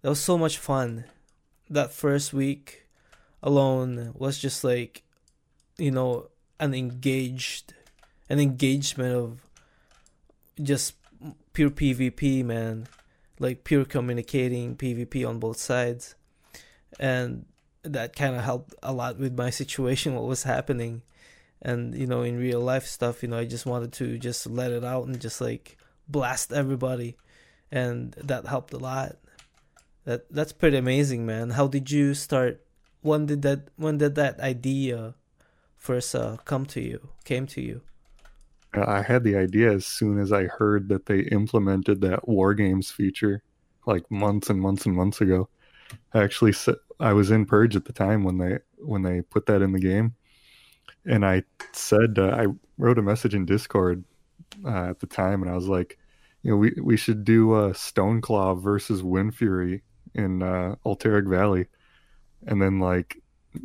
that 0.00 0.10
was 0.10 0.20
so 0.20 0.38
much 0.38 0.56
fun. 0.56 1.06
That 1.68 1.90
first 1.90 2.32
week 2.32 2.86
alone 3.42 4.12
was 4.14 4.38
just 4.38 4.62
like 4.62 5.02
you 5.78 5.90
know, 5.90 6.28
an 6.60 6.72
engaged 6.72 7.74
an 8.30 8.38
engagement 8.38 9.12
of 9.16 9.40
just 10.62 10.94
pure 11.52 11.70
PvP, 11.70 12.44
man. 12.44 12.86
Like 13.40 13.64
pure 13.64 13.84
communicating 13.84 14.76
PvP 14.76 15.28
on 15.28 15.40
both 15.40 15.56
sides. 15.56 16.14
And 17.00 17.44
that 17.82 18.14
kind 18.14 18.36
of 18.36 18.44
helped 18.44 18.72
a 18.84 18.92
lot 18.92 19.18
with 19.18 19.36
my 19.36 19.50
situation 19.62 20.14
what 20.14 20.26
was 20.26 20.44
happening 20.44 21.02
and 21.62 21.94
you 21.94 22.06
know 22.06 22.22
in 22.22 22.36
real 22.36 22.60
life 22.60 22.86
stuff 22.86 23.22
you 23.22 23.28
know 23.28 23.38
i 23.38 23.44
just 23.44 23.66
wanted 23.66 23.92
to 23.92 24.18
just 24.18 24.46
let 24.46 24.72
it 24.72 24.84
out 24.84 25.06
and 25.06 25.20
just 25.20 25.40
like 25.40 25.78
blast 26.08 26.52
everybody. 26.52 27.16
And 27.70 28.12
that 28.12 28.46
helped 28.46 28.72
a 28.72 28.78
lot. 28.78 29.16
That 30.04 30.30
that's 30.30 30.52
pretty 30.52 30.76
amazing 30.76 31.24
man. 31.26 31.50
How 31.50 31.66
did 31.66 31.90
you 31.90 32.14
start 32.14 32.60
when 33.00 33.26
did 33.26 33.42
that 33.42 33.68
when 33.76 33.98
did 33.98 34.14
that 34.16 34.38
idea 34.40 35.14
first 35.76 36.14
uh, 36.14 36.36
come 36.44 36.66
to 36.66 36.80
you 36.80 37.08
came 37.24 37.46
to 37.48 37.60
you? 37.60 37.80
I 38.74 39.02
had 39.02 39.22
the 39.22 39.36
idea 39.36 39.70
as 39.70 39.86
soon 39.86 40.18
as 40.18 40.32
I 40.32 40.44
heard 40.44 40.88
that 40.88 41.06
they 41.06 41.20
implemented 41.20 42.00
that 42.00 42.26
War 42.26 42.54
Games 42.54 42.90
feature, 42.90 43.42
like 43.86 44.10
months 44.10 44.48
and 44.48 44.60
months 44.60 44.86
and 44.86 44.94
months 44.94 45.20
ago. 45.20 45.48
I 46.14 46.22
actually 46.22 46.54
i 46.98 47.12
was 47.12 47.30
in 47.30 47.44
Purge 47.44 47.76
at 47.76 47.84
the 47.84 47.92
time 47.92 48.24
when 48.24 48.38
they 48.38 48.58
when 48.78 49.02
they 49.02 49.22
put 49.22 49.46
that 49.46 49.62
in 49.62 49.72
the 49.72 49.80
game, 49.80 50.14
and 51.06 51.24
I 51.26 51.42
said 51.72 52.18
uh, 52.18 52.30
I 52.36 52.46
wrote 52.78 52.98
a 52.98 53.02
message 53.02 53.34
in 53.34 53.46
Discord 53.46 54.04
uh, 54.64 54.90
at 54.90 55.00
the 55.00 55.06
time, 55.06 55.42
and 55.42 55.50
I 55.50 55.54
was 55.54 55.68
like, 55.68 55.98
you 56.42 56.50
know, 56.52 56.56
we 56.56 56.74
we 56.82 56.96
should 56.96 57.24
do 57.24 57.52
uh, 57.54 57.72
Stoneclaw 57.72 58.62
versus 58.62 59.02
Wind 59.02 59.36
Fury 59.36 59.82
in 60.14 60.42
uh, 60.42 60.76
Alterac 60.86 61.28
Valley, 61.28 61.66
and 62.46 62.60
then 62.62 62.80
like 62.80 63.18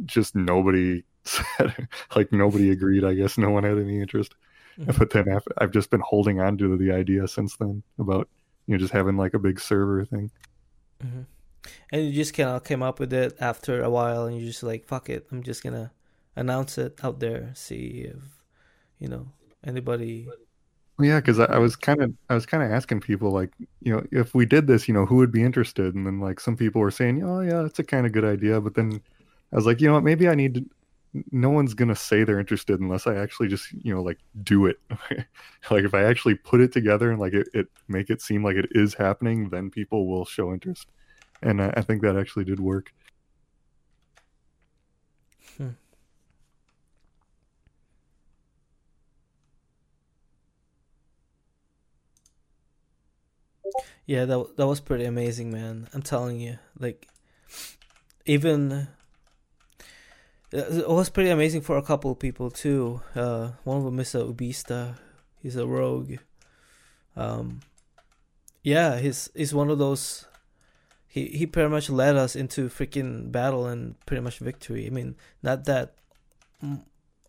just 0.06 0.36
nobody 0.36 1.04
said 1.26 1.88
like 2.16 2.32
nobody 2.34 2.72
agreed. 2.72 3.04
I 3.06 3.14
guess 3.16 3.38
no 3.38 3.52
one 3.52 3.64
had 3.64 3.78
any 3.80 4.02
interest. 4.02 4.36
Mhm. 4.80 4.98
But 4.98 5.12
then 5.12 5.26
I've, 5.34 5.48
I've 5.60 5.72
just 5.72 5.90
been 5.92 6.02
holding 6.02 6.40
on 6.42 6.58
to 6.60 6.78
the 6.78 6.92
idea 6.92 7.28
since 7.28 7.58
then 7.58 7.84
about 8.00 8.30
you 8.68 8.74
know 8.74 8.80
just 8.80 8.94
having 8.94 9.18
like 9.18 9.34
a 9.34 9.40
big 9.40 9.60
server 9.60 10.06
thing. 10.06 10.32
hmm 11.02 11.22
and 11.92 12.06
you 12.06 12.14
just 12.14 12.34
kind 12.34 12.50
of 12.50 12.64
came 12.64 12.84
up 12.84 13.00
with 13.00 13.14
it 13.14 13.36
after 13.40 13.84
a 13.84 13.90
while 13.90 14.26
and 14.26 14.38
you're 14.38 14.48
just 14.48 14.64
like 14.64 14.86
fuck 14.88 15.10
it 15.10 15.28
i'm 15.32 15.44
just 15.44 15.64
gonna 15.64 15.92
announce 16.38 16.78
it 16.78 17.00
out 17.04 17.20
there 17.20 17.52
see 17.54 18.08
if 18.08 18.22
you 19.00 19.08
know 19.08 19.28
anybody 19.66 20.28
yeah, 21.00 21.20
because 21.20 21.40
I, 21.40 21.46
I 21.46 21.58
was 21.60 21.76
kind 21.76 22.02
of 22.02 22.14
I 22.30 22.34
was 22.34 22.46
kind 22.46 22.64
of 22.64 22.72
asking 22.72 23.02
people 23.02 23.32
like 23.32 23.54
you 23.82 23.94
know 23.94 24.04
if 24.12 24.34
we 24.34 24.46
did 24.46 24.66
this, 24.66 24.88
you 24.88 24.94
know, 24.94 25.06
who 25.06 25.18
would 25.18 25.32
be 25.32 25.44
interested? 25.44 25.94
And 25.94 26.08
then 26.08 26.20
like 26.20 26.40
some 26.40 26.58
people 26.58 26.82
were 26.82 26.92
saying, 26.92 27.24
oh 27.24 27.42
yeah, 27.42 27.66
it's 27.66 27.80
a 27.80 27.84
kind 27.84 28.06
of 28.06 28.14
good 28.14 28.26
idea. 28.26 28.60
But 28.60 28.74
then 28.74 29.00
I 29.54 29.56
was 29.56 29.66
like, 29.66 29.80
you 29.80 29.88
know 29.88 29.94
what, 29.94 30.04
maybe 30.04 30.28
I 30.28 30.36
need 30.36 30.56
to. 30.56 30.66
No 31.32 31.50
one's 31.52 31.74
gonna 31.74 31.96
say 31.96 32.24
they're 32.24 32.40
interested 32.40 32.80
unless 32.80 33.06
I 33.06 33.16
actually 33.16 33.48
just 33.48 33.72
you 33.74 33.94
know 33.94 34.02
like 34.02 34.18
do 34.44 34.66
it. 34.66 34.80
like 35.70 35.84
if 35.84 35.94
I 35.94 36.04
actually 36.04 36.36
put 36.36 36.62
it 36.62 36.72
together 36.72 37.12
and 37.12 37.20
like 37.20 37.34
it, 37.34 37.48
it 37.54 37.68
make 37.88 38.10
it 38.10 38.22
seem 38.22 38.44
like 38.44 38.56
it 38.56 38.70
is 38.72 38.96
happening, 38.96 39.50
then 39.50 39.70
people 39.70 40.08
will 40.08 40.26
show 40.26 40.52
interest. 40.52 40.88
And 41.44 41.62
I, 41.62 41.74
I 41.78 41.82
think 41.82 42.02
that 42.02 42.18
actually 42.18 42.46
did 42.46 42.60
work. 42.60 42.92
Yeah, 54.08 54.24
that 54.26 54.56
that 54.56 54.66
was 54.66 54.80
pretty 54.80 55.04
amazing, 55.04 55.52
man. 55.52 55.90
I'm 55.94 56.02
telling 56.02 56.40
you, 56.40 56.58
like, 56.80 57.08
even 58.26 58.88
it 60.52 60.88
was 60.88 61.10
pretty 61.10 61.30
amazing 61.30 61.62
for 61.62 61.78
a 61.78 61.82
couple 61.84 62.12
of 62.12 62.20
people 62.20 62.50
too. 62.50 63.02
Uh, 63.14 63.52
one 63.66 63.78
of 63.78 63.84
them 63.84 64.00
is 64.00 64.16
a 64.16 64.20
Ubista. 64.20 64.96
He's 65.44 65.58
a 65.58 65.68
rogue. 65.68 66.16
Um, 67.18 67.60
yeah, 68.64 68.98
he's 68.98 69.30
he's 69.36 69.54
one 69.54 69.70
of 69.70 69.78
those. 69.78 70.26
He 71.08 71.28
he 71.28 71.46
pretty 71.46 71.70
much 71.70 71.90
led 71.90 72.16
us 72.16 72.36
into 72.36 72.70
freaking 72.70 73.30
battle 73.30 73.68
and 73.68 74.00
pretty 74.06 74.22
much 74.22 74.40
victory. 74.40 74.88
I 74.88 74.90
mean, 74.90 75.16
not 75.44 75.66
that 75.66 75.96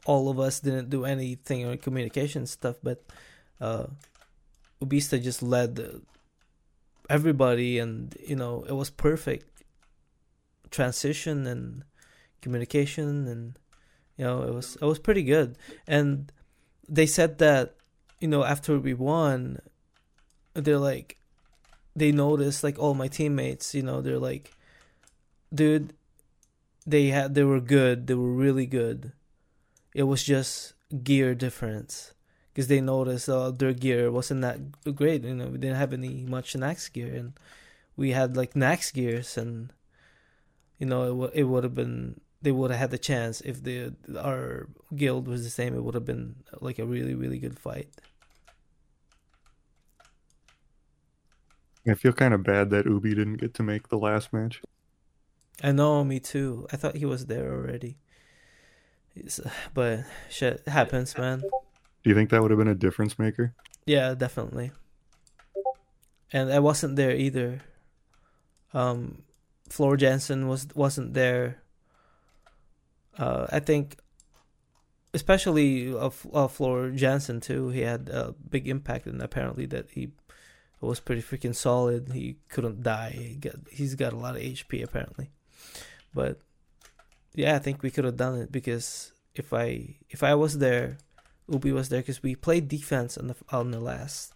all 0.06 0.30
of 0.30 0.38
us 0.38 0.60
didn't 0.60 0.90
do 0.90 1.04
anything 1.04 1.66
on 1.66 1.78
communication 1.78 2.46
stuff, 2.46 2.76
but 2.84 3.02
uh, 3.60 3.86
Ubista 4.80 5.20
just 5.20 5.42
led 5.42 6.02
everybody, 7.08 7.78
and 7.78 8.16
you 8.26 8.36
know 8.36 8.64
it 8.68 8.72
was 8.72 8.90
perfect 8.90 9.62
transition 10.70 11.46
and 11.46 11.84
communication, 12.42 13.26
and 13.26 13.58
you 14.16 14.24
know 14.24 14.42
it 14.42 14.54
was 14.54 14.76
it 14.76 14.84
was 14.84 14.98
pretty 14.98 15.22
good. 15.22 15.56
And 15.86 16.30
they 16.88 17.06
said 17.06 17.38
that 17.38 17.76
you 18.20 18.28
know 18.28 18.44
after 18.44 18.78
we 18.78 18.94
won, 18.94 19.58
they're 20.54 20.78
like 20.78 21.18
they 21.98 22.12
noticed 22.12 22.62
like 22.62 22.78
all 22.78 22.94
my 22.94 23.08
teammates, 23.08 23.74
you 23.74 23.82
know, 23.82 24.00
they're 24.00 24.18
like, 24.18 24.52
dude, 25.52 25.94
they 26.86 27.08
had 27.08 27.34
they 27.34 27.44
were 27.44 27.60
good, 27.60 28.06
they 28.06 28.14
were 28.14 28.32
really 28.32 28.66
good. 28.66 29.12
It 29.94 30.04
was 30.04 30.22
just 30.22 30.74
gear 31.02 31.34
difference 31.34 32.14
because 32.58 32.66
they 32.66 32.80
noticed 32.80 33.28
uh, 33.28 33.52
their 33.52 33.72
gear 33.72 34.10
wasn't 34.10 34.40
that 34.40 34.58
great. 34.96 35.22
You 35.22 35.32
know, 35.32 35.46
we 35.46 35.58
didn't 35.58 35.76
have 35.76 35.92
any 35.92 36.24
much 36.24 36.54
Nax 36.54 36.92
gear, 36.92 37.14
and 37.14 37.34
we 37.96 38.10
had 38.10 38.36
like 38.36 38.54
Nax 38.54 38.92
gears, 38.92 39.38
and 39.38 39.72
you 40.80 40.86
know, 40.86 41.04
it 41.04 41.14
w- 41.14 41.30
it 41.34 41.44
would 41.44 41.62
have 41.62 41.76
been 41.76 42.20
they 42.42 42.50
would 42.50 42.72
have 42.72 42.80
had 42.80 42.90
the 42.90 42.98
chance 42.98 43.40
if 43.42 43.62
the 43.62 43.94
our 44.18 44.66
guild 44.96 45.28
was 45.28 45.44
the 45.44 45.50
same. 45.50 45.76
It 45.76 45.84
would 45.84 45.94
have 45.94 46.04
been 46.04 46.34
like 46.60 46.80
a 46.80 46.84
really 46.84 47.14
really 47.14 47.38
good 47.38 47.60
fight. 47.60 47.90
I 51.86 51.94
feel 51.94 52.12
kind 52.12 52.34
of 52.34 52.42
bad 52.42 52.70
that 52.70 52.86
Ubi 52.86 53.14
didn't 53.14 53.36
get 53.36 53.54
to 53.54 53.62
make 53.62 53.86
the 53.86 53.98
last 53.98 54.32
match. 54.32 54.62
I 55.62 55.70
know, 55.70 56.02
me 56.02 56.18
too. 56.18 56.66
I 56.72 56.76
thought 56.76 56.96
he 56.96 57.06
was 57.06 57.26
there 57.26 57.52
already. 57.52 57.98
He's, 59.14 59.38
but 59.74 60.00
shit 60.28 60.66
happens, 60.66 61.16
man. 61.16 61.44
Do 62.08 62.12
you 62.12 62.16
think 62.16 62.30
that 62.30 62.40
would 62.40 62.50
have 62.50 62.56
been 62.56 62.68
a 62.68 62.74
difference 62.74 63.18
maker? 63.18 63.52
Yeah, 63.84 64.14
definitely. 64.14 64.72
And 66.32 66.50
I 66.50 66.58
wasn't 66.58 66.96
there 66.96 67.14
either. 67.14 67.60
Um, 68.72 69.24
Floor 69.68 69.98
Jansen 69.98 70.48
was 70.48 70.68
wasn't 70.74 71.12
there. 71.12 71.60
Uh, 73.18 73.46
I 73.52 73.60
think, 73.60 73.98
especially 75.12 75.92
of 75.92 76.26
uh, 76.32 76.44
uh, 76.44 76.48
Floor 76.48 76.88
Jansen 76.92 77.40
too. 77.42 77.68
He 77.68 77.82
had 77.82 78.08
a 78.08 78.34
big 78.48 78.68
impact, 78.68 79.04
and 79.04 79.20
apparently 79.20 79.66
that 79.66 79.90
he 79.90 80.08
was 80.80 81.00
pretty 81.00 81.20
freaking 81.20 81.54
solid. 81.54 82.12
He 82.14 82.38
couldn't 82.48 82.82
die. 82.82 83.10
He 83.10 83.34
got 83.34 83.56
he's 83.70 83.96
got 83.96 84.14
a 84.14 84.16
lot 84.16 84.34
of 84.34 84.40
HP 84.40 84.82
apparently, 84.82 85.28
but 86.14 86.40
yeah, 87.34 87.54
I 87.54 87.58
think 87.58 87.82
we 87.82 87.90
could 87.90 88.06
have 88.06 88.16
done 88.16 88.38
it 88.38 88.50
because 88.50 89.12
if 89.34 89.52
I 89.52 89.96
if 90.08 90.22
I 90.22 90.34
was 90.36 90.56
there, 90.56 90.96
Ubi 91.48 91.72
was 91.72 91.88
there 91.88 92.00
because 92.00 92.22
we 92.22 92.34
played 92.34 92.68
defense 92.68 93.16
on 93.16 93.28
the 93.28 93.36
on 93.50 93.70
the 93.70 93.80
last 93.80 94.32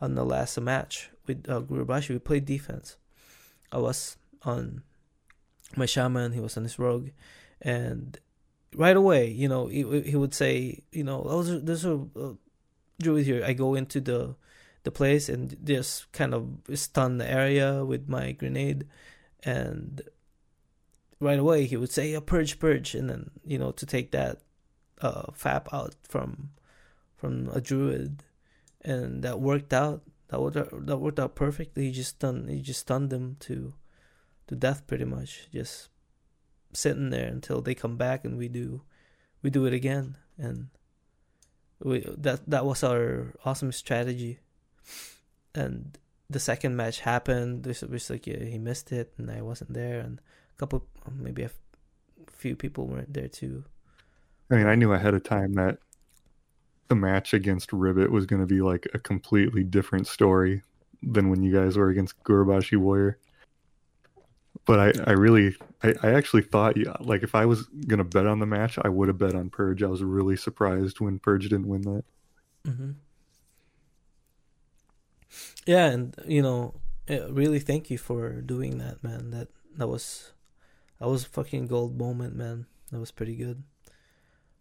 on 0.00 0.14
the 0.14 0.24
last 0.24 0.58
match 0.60 1.10
with 1.26 1.48
uh, 1.48 1.60
Gurubashi. 1.60 2.10
We 2.10 2.18
played 2.18 2.44
defense. 2.44 2.96
I 3.70 3.78
was 3.78 4.16
on 4.42 4.82
my 5.76 5.86
shaman. 5.86 6.32
He 6.32 6.40
was 6.40 6.56
on 6.56 6.62
his 6.64 6.78
rogue, 6.78 7.10
and 7.60 8.18
right 8.74 8.96
away, 8.96 9.28
you 9.28 9.48
know, 9.48 9.66
he 9.66 9.84
he 10.02 10.16
would 10.16 10.34
say, 10.34 10.82
you 10.92 11.04
know, 11.04 11.22
oh, 11.26 11.42
there's, 11.42 11.84
a 11.84 12.00
uh, 12.16 12.32
druid 13.00 13.26
here. 13.26 13.44
I 13.44 13.52
go 13.52 13.74
into 13.74 14.00
the 14.00 14.36
the 14.82 14.90
place 14.90 15.28
and 15.28 15.56
just 15.62 16.10
kind 16.12 16.32
of 16.32 16.48
stun 16.74 17.18
the 17.18 17.30
area 17.30 17.84
with 17.84 18.08
my 18.08 18.32
grenade, 18.32 18.86
and 19.42 20.02
right 21.20 21.38
away 21.38 21.66
he 21.66 21.76
would 21.76 21.92
say, 21.92 22.14
"A 22.14 22.20
purge, 22.20 22.58
purge," 22.58 22.94
and 22.94 23.10
then 23.10 23.30
you 23.44 23.58
know 23.58 23.72
to 23.72 23.86
take 23.86 24.10
that 24.12 24.40
uh, 25.00 25.32
fap 25.32 25.72
out 25.72 25.94
from 26.02 26.50
from 27.16 27.48
a 27.52 27.60
druid, 27.60 28.22
and 28.82 29.22
that 29.22 29.40
worked 29.40 29.72
out. 29.72 30.02
That 30.28 30.40
worked 30.40 30.86
that 30.86 30.98
worked 30.98 31.18
out 31.18 31.34
perfectly. 31.34 31.86
He 31.86 31.92
just 31.92 32.16
stunned 32.16 32.48
he 32.48 32.60
just 32.60 32.80
stunned 32.80 33.10
them 33.10 33.36
to 33.40 33.74
to 34.46 34.54
death 34.54 34.86
pretty 34.86 35.04
much. 35.04 35.48
Just 35.52 35.88
sitting 36.72 37.10
there 37.10 37.26
until 37.26 37.60
they 37.60 37.74
come 37.74 37.96
back 37.96 38.24
and 38.24 38.38
we 38.38 38.48
do 38.48 38.82
we 39.42 39.50
do 39.50 39.66
it 39.66 39.72
again 39.72 40.16
and 40.38 40.68
we 41.82 42.06
that 42.16 42.48
that 42.48 42.64
was 42.64 42.84
our 42.84 43.34
awesome 43.44 43.72
strategy. 43.72 44.38
And 45.54 45.98
the 46.28 46.38
second 46.38 46.76
match 46.76 47.00
happened. 47.00 47.64
This 47.64 47.82
was 47.82 48.08
like 48.08 48.26
yeah, 48.26 48.44
he 48.44 48.58
missed 48.58 48.92
it 48.92 49.12
and 49.18 49.30
I 49.30 49.42
wasn't 49.42 49.74
there 49.74 50.00
and 50.00 50.20
a 50.20 50.58
couple 50.58 50.86
maybe 51.10 51.42
a 51.42 51.50
few 52.28 52.54
people 52.54 52.86
weren't 52.86 53.12
there 53.12 53.28
too. 53.28 53.64
I 54.50 54.56
mean, 54.56 54.66
I 54.66 54.74
knew 54.74 54.92
ahead 54.92 55.14
of 55.14 55.22
time 55.22 55.54
that 55.54 55.78
the 56.88 56.96
match 56.96 57.32
against 57.34 57.72
Ribbit 57.72 58.10
was 58.10 58.26
going 58.26 58.40
to 58.40 58.46
be 58.46 58.60
like 58.60 58.88
a 58.92 58.98
completely 58.98 59.62
different 59.62 60.06
story 60.06 60.62
than 61.02 61.30
when 61.30 61.42
you 61.42 61.52
guys 61.52 61.76
were 61.76 61.88
against 61.88 62.22
Gurubashi 62.24 62.76
Warrior. 62.76 63.18
But 64.66 64.78
I, 64.78 65.10
I 65.10 65.12
really, 65.12 65.56
I, 65.82 65.94
I 66.02 66.12
actually 66.12 66.42
thought, 66.42 66.76
yeah, 66.76 66.96
like 67.00 67.22
if 67.22 67.34
I 67.34 67.46
was 67.46 67.64
gonna 67.86 68.04
bet 68.04 68.26
on 68.26 68.40
the 68.40 68.46
match, 68.46 68.78
I 68.82 68.88
would 68.88 69.08
have 69.08 69.18
bet 69.18 69.34
on 69.34 69.48
Purge. 69.48 69.82
I 69.82 69.86
was 69.86 70.02
really 70.02 70.36
surprised 70.36 71.00
when 71.00 71.18
Purge 71.18 71.44
didn't 71.44 71.68
win 71.68 71.82
that. 71.82 72.04
Mm-hmm. 72.66 72.90
Yeah, 75.66 75.86
and 75.86 76.14
you 76.26 76.42
know, 76.42 76.74
really 77.08 77.58
thank 77.58 77.90
you 77.90 77.98
for 77.98 78.40
doing 78.42 78.78
that, 78.78 79.02
man. 79.02 79.30
That 79.30 79.48
that 79.76 79.88
was, 79.88 80.32
that 80.98 81.08
was 81.08 81.24
fucking 81.24 81.66
gold 81.66 81.98
moment, 81.98 82.36
man. 82.36 82.66
That 82.92 83.00
was 83.00 83.10
pretty 83.10 83.36
good. 83.36 83.62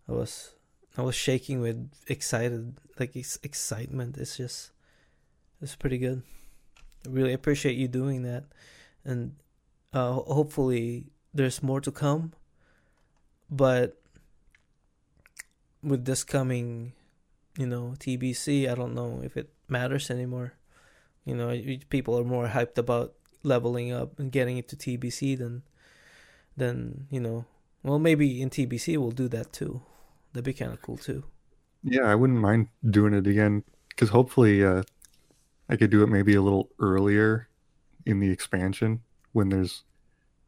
I 0.10 0.14
was 0.14 0.54
I 0.98 1.02
was 1.04 1.16
shaking 1.16 1.62
with 1.62 1.92
excited 2.08 2.78
like 3.00 3.16
ex- 3.16 3.40
excitement. 3.44 4.18
It's 4.18 4.38
just 4.38 4.72
it's 5.62 5.76
pretty 5.76 5.98
good. 5.98 6.24
I 7.06 7.10
really 7.10 7.34
appreciate 7.34 7.78
you 7.78 7.88
doing 7.88 8.24
that, 8.24 8.46
and 9.06 9.36
uh, 9.94 10.14
hopefully 10.14 11.06
there's 11.34 11.62
more 11.62 11.80
to 11.82 11.92
come. 11.92 12.34
But 13.52 13.98
with 15.84 16.06
this 16.06 16.24
coming, 16.24 16.94
you 17.58 17.68
know, 17.68 17.94
TBC, 18.00 18.70
I 18.70 18.76
don't 18.76 18.96
know 18.96 19.22
if 19.24 19.38
it 19.38 19.50
matters 19.68 20.10
anymore. 20.10 20.54
You 21.26 21.36
know, 21.36 21.54
people 21.90 22.18
are 22.18 22.24
more 22.24 22.48
hyped 22.48 22.78
about 22.78 23.14
leveling 23.44 23.92
up 23.92 24.20
and 24.20 24.32
getting 24.32 24.58
it 24.58 24.68
to 24.70 24.76
TBC 24.76 25.38
than 25.38 25.62
than 26.58 27.08
you 27.12 27.20
know. 27.20 27.46
Well, 27.84 28.00
maybe 28.00 28.42
in 28.42 28.50
TBC 28.50 28.98
we'll 28.98 29.12
do 29.12 29.28
that 29.30 29.54
too. 29.54 29.82
That'd 30.34 30.46
be 30.46 30.54
kind 30.54 30.72
of 30.72 30.82
cool 30.82 30.98
too. 30.98 31.24
Yeah, 31.84 32.04
I 32.04 32.16
wouldn't 32.16 32.40
mind 32.40 32.68
doing 32.90 33.14
it 33.14 33.26
again 33.26 33.64
because 33.90 34.10
hopefully 34.10 34.64
uh, 34.64 34.84
I 35.70 35.76
could 35.76 35.90
do 35.90 36.04
it 36.04 36.08
maybe 36.08 36.36
a 36.36 36.42
little 36.42 36.70
earlier 36.80 37.48
in 38.06 38.20
the 38.20 38.30
expansion 38.30 39.02
when 39.34 39.50
there's 39.50 39.84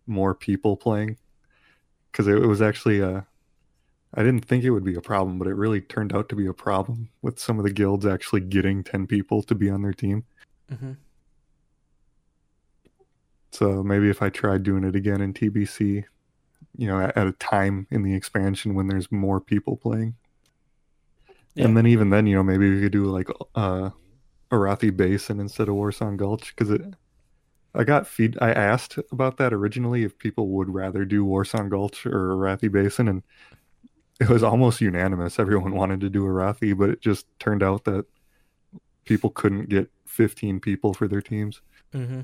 more 0.07 0.33
people 0.33 0.75
playing. 0.75 1.17
Because 2.11 2.27
it, 2.27 2.37
it, 2.37 2.47
was 2.47 2.61
actually, 2.61 3.01
uh, 3.01 3.21
I 4.13 4.23
didn't 4.23 4.45
think 4.45 4.63
it 4.63 4.71
would 4.71 4.83
be 4.83 4.95
a 4.95 5.01
problem, 5.01 5.39
but 5.39 5.47
it 5.47 5.55
really 5.55 5.79
turned 5.79 6.13
out 6.13 6.27
to 6.29 6.35
be 6.35 6.47
a 6.47 6.53
problem 6.53 7.09
with 7.21 7.39
some 7.39 7.57
of 7.57 7.63
the 7.63 7.71
guilds 7.71 8.05
actually 8.05 8.41
getting 8.41 8.83
10 8.83 9.07
people 9.07 9.41
to 9.43 9.55
be 9.55 9.69
on 9.69 9.81
their 9.81 9.93
team. 9.93 10.25
Mm-hmm. 10.71 10.93
So 13.51 13.83
maybe 13.83 14.09
if 14.09 14.21
I 14.21 14.29
tried 14.29 14.63
doing 14.63 14.83
it 14.83 14.95
again 14.95 15.21
in 15.21 15.33
TBC, 15.33 16.03
you 16.77 16.87
know, 16.87 16.99
at, 16.99 17.17
at 17.17 17.27
a 17.27 17.31
time 17.33 17.87
in 17.91 18.03
the 18.03 18.13
expansion 18.13 18.75
when 18.75 18.87
there's 18.87 19.11
more 19.11 19.39
people 19.39 19.77
playing. 19.77 20.15
Yeah. 21.55 21.65
And 21.65 21.77
then 21.77 21.85
even 21.85 22.09
then, 22.09 22.27
you 22.27 22.35
know, 22.35 22.43
maybe 22.43 22.73
we 22.73 22.81
could 22.81 22.91
do 22.91 23.05
like 23.05 23.27
uh 23.55 23.89
Arathi 24.51 24.95
Basin 24.95 25.39
instead 25.39 25.69
of 25.69 25.75
Warsong 25.75 26.17
Gulch 26.17 26.53
because 26.55 26.69
it. 26.69 26.81
I 27.73 27.85
got 27.85 28.05
feed. 28.05 28.37
I 28.41 28.51
asked 28.51 28.99
about 29.13 29.37
that 29.37 29.53
originally 29.53 30.03
if 30.03 30.17
people 30.17 30.49
would 30.49 30.69
rather 30.69 31.05
do 31.05 31.25
Warsong 31.25 31.69
Gulch 31.69 32.05
or 32.05 32.35
Arathi 32.35 32.69
Basin, 32.69 33.07
and 33.07 33.23
it 34.19 34.27
was 34.27 34.43
almost 34.43 34.81
unanimous. 34.81 35.39
Everyone 35.39 35.73
wanted 35.73 36.01
to 36.01 36.09
do 36.09 36.25
Arathi, 36.25 36.77
but 36.77 36.89
it 36.89 37.01
just 37.01 37.27
turned 37.39 37.63
out 37.63 37.85
that 37.85 38.05
people 39.05 39.29
couldn't 39.29 39.69
get 39.69 39.89
15 40.05 40.59
people 40.59 40.93
for 40.93 41.07
their 41.07 41.21
teams. 41.21 41.61
Mm-hmm. 41.93 42.21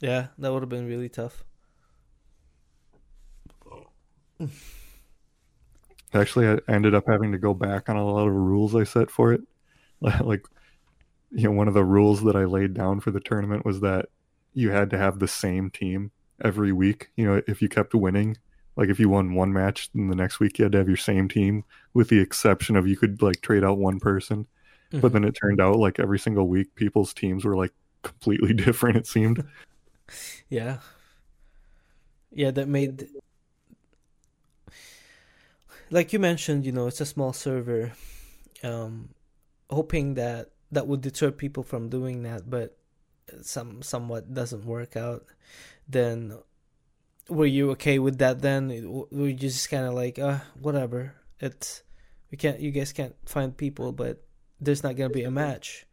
Yeah, 0.00 0.28
that 0.38 0.52
would 0.52 0.62
have 0.62 0.68
been 0.68 0.86
really 0.86 1.08
tough. 1.08 1.44
Actually, 6.12 6.48
I 6.48 6.58
ended 6.68 6.94
up 6.94 7.04
having 7.06 7.32
to 7.32 7.38
go 7.38 7.54
back 7.54 7.88
on 7.88 7.96
a 7.96 8.04
lot 8.04 8.26
of 8.26 8.34
rules 8.34 8.74
I 8.74 8.84
set 8.84 9.10
for 9.10 9.32
it. 9.32 9.42
Like, 10.20 10.44
you 11.30 11.44
know, 11.44 11.52
one 11.52 11.68
of 11.68 11.74
the 11.74 11.82
rules 11.82 12.22
that 12.24 12.36
I 12.36 12.44
laid 12.44 12.74
down 12.74 13.00
for 13.00 13.10
the 13.10 13.18
tournament 13.18 13.64
was 13.64 13.80
that 13.80 14.06
you 14.52 14.70
had 14.70 14.90
to 14.90 14.98
have 14.98 15.18
the 15.18 15.26
same 15.26 15.70
team 15.70 16.10
every 16.44 16.70
week. 16.70 17.08
You 17.16 17.26
know, 17.26 17.42
if 17.48 17.62
you 17.62 17.68
kept 17.68 17.94
winning, 17.94 18.36
like 18.76 18.90
if 18.90 19.00
you 19.00 19.08
won 19.08 19.34
one 19.34 19.54
match, 19.54 19.90
then 19.94 20.08
the 20.08 20.14
next 20.14 20.38
week 20.38 20.58
you 20.58 20.64
had 20.64 20.72
to 20.72 20.78
have 20.78 20.86
your 20.88 20.98
same 20.98 21.28
team, 21.28 21.64
with 21.94 22.10
the 22.10 22.20
exception 22.20 22.76
of 22.76 22.86
you 22.86 22.96
could 22.96 23.22
like 23.22 23.40
trade 23.40 23.64
out 23.64 23.78
one 23.78 23.98
person. 23.98 24.46
Mm-hmm. 24.92 25.00
But 25.00 25.12
then 25.14 25.24
it 25.24 25.32
turned 25.32 25.60
out 25.60 25.76
like 25.76 25.98
every 25.98 26.18
single 26.18 26.46
week, 26.46 26.74
people's 26.74 27.14
teams 27.14 27.44
were 27.44 27.56
like 27.56 27.72
completely 28.02 28.52
different. 28.64 28.96
It 28.96 29.06
seemed. 29.06 29.42
Yeah. 30.48 30.78
Yeah, 32.30 32.50
that 32.50 32.68
made 32.68 33.08
like 35.90 36.12
you 36.12 36.18
mentioned, 36.18 36.66
you 36.66 36.72
know, 36.72 36.86
it's 36.86 37.00
a 37.00 37.06
small 37.06 37.32
server. 37.32 37.92
Um, 38.62 39.10
hoping 39.70 40.14
that 40.14 40.50
that 40.72 40.86
would 40.86 41.00
deter 41.00 41.30
people 41.30 41.62
from 41.62 41.88
doing 41.88 42.22
that, 42.22 42.48
but 42.48 42.76
some 43.42 43.82
somewhat 43.82 44.34
doesn't 44.34 44.64
work 44.64 44.96
out. 44.96 45.24
Then, 45.88 46.38
were 47.28 47.46
you 47.46 47.70
okay 47.72 47.98
with 47.98 48.18
that? 48.18 48.42
Then 48.42 48.68
were 49.10 49.28
you 49.28 49.34
just 49.34 49.70
kind 49.70 49.86
of 49.86 49.94
like, 49.94 50.18
uh, 50.18 50.40
whatever. 50.60 51.14
It's 51.40 51.82
we 52.30 52.38
can't. 52.38 52.60
You 52.60 52.70
guys 52.70 52.92
can't 52.92 53.14
find 53.26 53.56
people, 53.56 53.92
but 53.92 54.24
there's 54.60 54.82
not 54.82 54.96
gonna 54.96 55.10
be 55.10 55.24
a 55.24 55.30
match. 55.30 55.85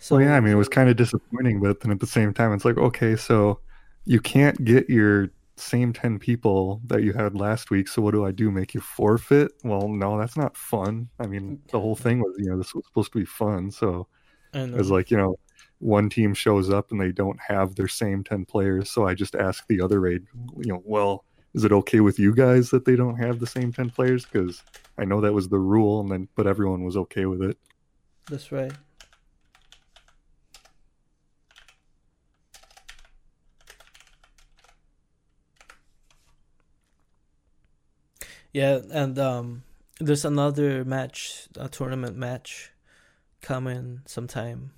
So 0.00 0.16
well, 0.16 0.24
yeah, 0.24 0.34
I 0.34 0.40
mean, 0.40 0.52
it 0.52 0.56
was 0.56 0.68
kind 0.68 0.88
of 0.88 0.96
disappointing, 0.96 1.60
but 1.60 1.80
then 1.80 1.92
at 1.92 2.00
the 2.00 2.06
same 2.06 2.32
time, 2.32 2.54
it's 2.54 2.64
like, 2.64 2.78
okay, 2.78 3.16
so 3.16 3.60
you 4.06 4.18
can't 4.18 4.64
get 4.64 4.88
your 4.88 5.28
same 5.56 5.92
10 5.92 6.18
people 6.18 6.80
that 6.86 7.02
you 7.02 7.12
had 7.12 7.34
last 7.34 7.70
week. 7.70 7.86
So 7.86 8.00
what 8.00 8.12
do 8.12 8.24
I 8.24 8.32
do? 8.32 8.50
Make 8.50 8.72
you 8.72 8.80
forfeit? 8.80 9.52
Well, 9.62 9.88
no, 9.88 10.18
that's 10.18 10.38
not 10.38 10.56
fun. 10.56 11.10
I 11.20 11.26
mean, 11.26 11.58
mm. 11.58 11.70
the 11.70 11.78
whole 11.78 11.94
thing 11.94 12.20
was, 12.20 12.34
you 12.38 12.46
know, 12.46 12.56
this 12.56 12.74
was 12.74 12.86
supposed 12.86 13.12
to 13.12 13.18
be 13.18 13.26
fun. 13.26 13.70
So 13.70 14.06
it 14.54 14.72
was 14.72 14.90
like, 14.90 15.10
you 15.10 15.18
know, 15.18 15.38
one 15.80 16.08
team 16.08 16.32
shows 16.32 16.70
up 16.70 16.90
and 16.90 17.00
they 17.00 17.12
don't 17.12 17.38
have 17.46 17.74
their 17.74 17.88
same 17.88 18.24
10 18.24 18.46
players. 18.46 18.90
So 18.90 19.06
I 19.06 19.12
just 19.12 19.34
ask 19.34 19.66
the 19.66 19.82
other 19.82 20.00
raid, 20.00 20.22
you 20.56 20.72
know, 20.72 20.82
well, 20.84 21.24
is 21.52 21.64
it 21.64 21.72
okay 21.72 22.00
with 22.00 22.18
you 22.18 22.34
guys 22.34 22.70
that 22.70 22.86
they 22.86 22.96
don't 22.96 23.16
have 23.16 23.38
the 23.38 23.46
same 23.46 23.70
10 23.70 23.90
players? 23.90 24.24
Because 24.24 24.62
I 24.96 25.04
know 25.04 25.20
that 25.20 25.34
was 25.34 25.48
the 25.48 25.58
rule, 25.58 26.00
and 26.00 26.10
then, 26.10 26.28
but 26.36 26.46
everyone 26.46 26.84
was 26.84 26.96
okay 26.96 27.26
with 27.26 27.42
it. 27.42 27.58
That's 28.30 28.50
right. 28.52 28.72
Yeah, 38.52 38.80
and 38.90 39.18
um, 39.18 39.62
there's 40.00 40.24
another 40.24 40.84
match, 40.84 41.48
a 41.56 41.68
tournament 41.68 42.16
match, 42.16 42.72
coming 43.42 44.00
sometime. 44.06 44.72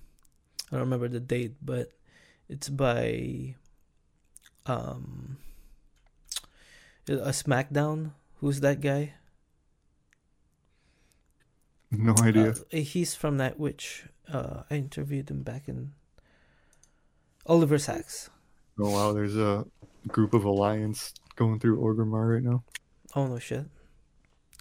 I 0.71 0.77
don't 0.77 0.81
remember 0.81 1.09
the 1.09 1.21
date, 1.21 1.55
but 1.63 1.93
it's 2.49 2.69
by 2.69 3.55
um 4.67 5.39
a 7.09 7.33
SmackDown. 7.33 8.13
Who's 8.41 8.61
that 8.61 8.81
guy? 8.81 9.15
No 11.91 12.15
idea. 12.23 12.55
Uh, 12.73 12.77
he's 12.79 13.15
from 13.15 13.39
that 13.39 13.59
which 13.59 14.07
Uh, 14.33 14.63
I 14.71 14.77
interviewed 14.77 15.31
him 15.31 15.43
back 15.43 15.69
in 15.69 15.93
Oliver 17.47 17.79
Sacks. 17.79 18.31
Oh 18.79 18.91
wow, 18.91 19.13
there's 19.13 19.37
a 19.37 19.67
group 20.09 20.35
of 20.35 20.45
alliance 20.45 21.15
going 21.37 21.59
through 21.61 21.79
Orgrimmar 21.81 22.35
right 22.35 22.43
now. 22.43 22.65
Oh 23.15 23.27
no 23.27 23.39
shit. 23.39 23.67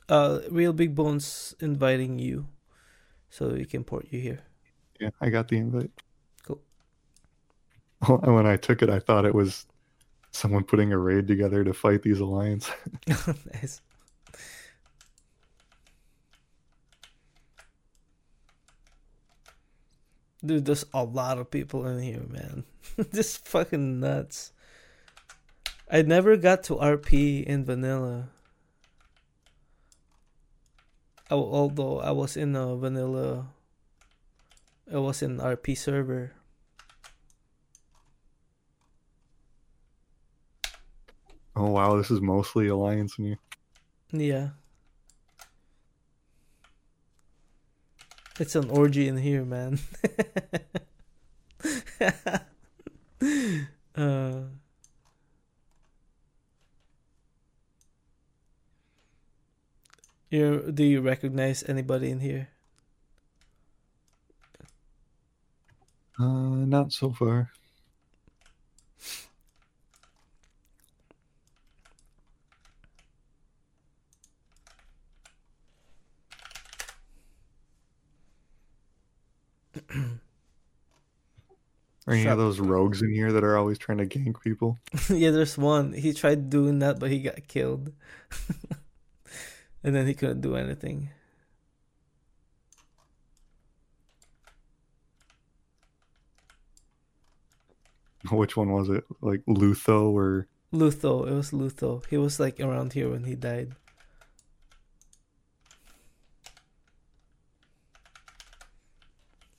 Uh, 0.09 0.39
Real 0.49 0.73
Big 0.73 0.93
Bones 0.93 1.55
inviting 1.59 2.19
you, 2.19 2.47
so 3.29 3.49
we 3.49 3.65
can 3.65 3.83
port 3.83 4.07
you 4.09 4.19
here. 4.19 4.41
Yeah, 4.99 5.09
I 5.21 5.29
got 5.29 5.47
the 5.47 5.57
invite. 5.57 5.91
Cool. 6.43 6.61
And 8.23 8.35
when 8.35 8.45
I 8.45 8.57
took 8.57 8.81
it, 8.81 8.89
I 8.89 8.99
thought 8.99 9.25
it 9.25 9.33
was 9.33 9.65
someone 10.31 10.63
putting 10.63 10.91
a 10.91 10.97
raid 10.97 11.27
together 11.27 11.63
to 11.63 11.73
fight 11.73 12.03
these 12.03 12.19
alliance. 12.19 12.69
nice. 13.07 13.81
Dude, 20.43 20.65
there's 20.65 20.85
a 20.93 21.03
lot 21.03 21.37
of 21.37 21.51
people 21.51 21.85
in 21.85 22.01
here, 22.01 22.25
man. 22.27 22.63
Just 23.13 23.47
fucking 23.47 23.99
nuts. 23.99 24.51
I 25.89 26.01
never 26.01 26.35
got 26.35 26.63
to 26.63 26.75
RP 26.75 27.43
in 27.43 27.63
vanilla. 27.63 28.29
Although 31.31 32.01
I 32.01 32.11
was 32.11 32.35
in 32.35 32.57
a 32.57 32.75
vanilla, 32.75 33.47
I 34.91 34.97
was 34.97 35.21
in 35.21 35.37
RP 35.37 35.77
server. 35.77 36.33
Oh 41.55 41.69
wow, 41.69 41.95
this 41.95 42.11
is 42.11 42.19
mostly 42.19 42.67
alliance 42.67 43.17
in 43.17 43.25
here. 43.25 43.39
Yeah. 44.11 44.49
It's 48.37 48.55
an 48.55 48.69
orgy 48.69 49.07
in 49.07 49.15
here, 49.17 49.45
man. 49.45 49.79
you 60.31 60.71
do 60.73 60.83
you 60.83 61.01
recognize 61.01 61.63
anybody 61.67 62.09
in 62.09 62.19
here? 62.19 62.49
Uh, 66.19 66.65
not 66.65 66.93
so 66.93 67.11
far. 67.11 67.51
Are 82.07 82.13
any 82.13 82.25
of 82.27 82.37
those 82.37 82.59
rogues 82.59 83.01
in 83.01 83.13
here 83.13 83.31
that 83.31 83.43
are 83.43 83.57
always 83.57 83.77
trying 83.77 83.99
to 83.99 84.05
gank 84.05 84.41
people? 84.41 84.79
yeah, 85.09 85.29
there's 85.31 85.57
one. 85.57 85.93
He 85.93 86.13
tried 86.13 86.49
doing 86.49 86.79
that, 86.79 86.99
but 86.99 87.11
he 87.11 87.19
got 87.19 87.47
killed. 87.47 87.91
and 89.83 89.95
then 89.95 90.07
he 90.07 90.13
couldn't 90.13 90.41
do 90.41 90.55
anything. 90.55 91.09
Which 98.29 98.55
one 98.55 98.71
was 98.71 98.89
it? 98.89 99.03
Like 99.21 99.43
Lutho 99.47 100.11
or 100.11 100.47
Lutho? 100.71 101.27
It 101.27 101.33
was 101.33 101.51
Lutho. 101.51 102.05
He 102.07 102.17
was 102.17 102.39
like 102.39 102.59
around 102.59 102.93
here 102.93 103.09
when 103.09 103.23
he 103.23 103.35
died. 103.35 103.75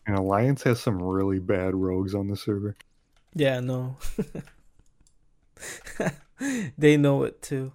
And 0.07 0.17
Alliance 0.17 0.63
has 0.65 0.81
some 0.81 1.01
really 1.03 1.39
bad 1.39 1.75
rogues 1.75 2.15
on 2.15 2.29
the 2.29 2.37
server. 2.37 2.77
Yeah, 3.35 3.61
no. 3.61 3.97
they 6.79 6.97
know 6.97 7.23
it 7.23 7.41
too. 7.41 7.73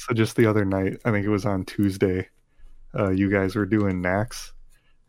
So 0.00 0.14
just 0.14 0.34
the 0.36 0.46
other 0.46 0.64
night, 0.64 0.96
I 1.04 1.10
think 1.10 1.26
it 1.26 1.30
was 1.30 1.44
on 1.44 1.66
Tuesday, 1.66 2.26
uh, 2.98 3.10
you 3.10 3.30
guys 3.30 3.54
were 3.54 3.66
doing 3.66 4.02
Nax, 4.02 4.52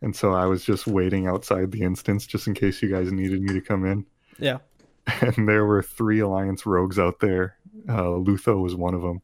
and 0.02 0.14
so 0.14 0.32
I 0.34 0.44
was 0.44 0.64
just 0.64 0.86
waiting 0.86 1.26
outside 1.26 1.72
the 1.72 1.80
instance 1.80 2.26
just 2.26 2.46
in 2.46 2.52
case 2.52 2.82
you 2.82 2.90
guys 2.90 3.10
needed 3.10 3.40
me 3.40 3.54
to 3.54 3.60
come 3.62 3.86
in. 3.86 4.04
Yeah. 4.38 4.58
And 5.22 5.48
there 5.48 5.64
were 5.64 5.82
three 5.82 6.20
Alliance 6.20 6.64
rogues 6.66 6.98
out 6.98 7.20
there. 7.20 7.56
Uh, 7.88 8.02
Lutho 8.22 8.62
was 8.62 8.76
one 8.76 8.94
of 8.94 9.00
them, 9.02 9.20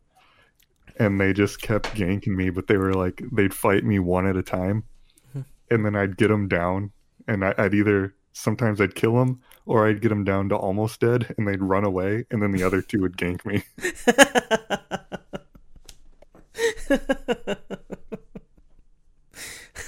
and 0.99 1.21
they 1.21 1.33
just 1.35 1.61
kept 1.61 1.95
ganking 1.95 2.35
me. 2.35 2.49
But 2.51 2.67
they 2.67 2.77
were 2.79 2.95
like, 2.95 3.23
they'd 3.31 3.55
fight 3.55 3.85
me 3.85 3.99
one 4.01 4.27
at 4.27 4.37
a 4.37 4.43
time, 4.43 4.83
Mhm. 5.37 5.45
and 5.71 5.85
then 5.85 5.95
I'd 5.95 6.17
get 6.17 6.29
them 6.29 6.49
down, 6.49 6.91
and 7.29 7.45
I, 7.45 7.55
I'd 7.59 7.75
either 7.75 8.15
sometimes 8.33 8.81
I'd 8.81 8.95
kill 8.97 9.15
them 9.17 9.41
or 9.67 9.87
I'd 9.87 10.01
get 10.01 10.09
them 10.09 10.25
down 10.25 10.49
to 10.49 10.57
almost 10.57 10.99
dead, 11.01 11.33
and 11.39 11.47
they'd 11.47 11.63
run 11.63 11.85
away, 11.85 12.25
and 12.31 12.43
then 12.43 12.51
the 12.53 12.63
other 12.65 12.81
two 12.83 13.03
would 13.03 13.17
gank 13.17 13.45
me. 13.45 13.63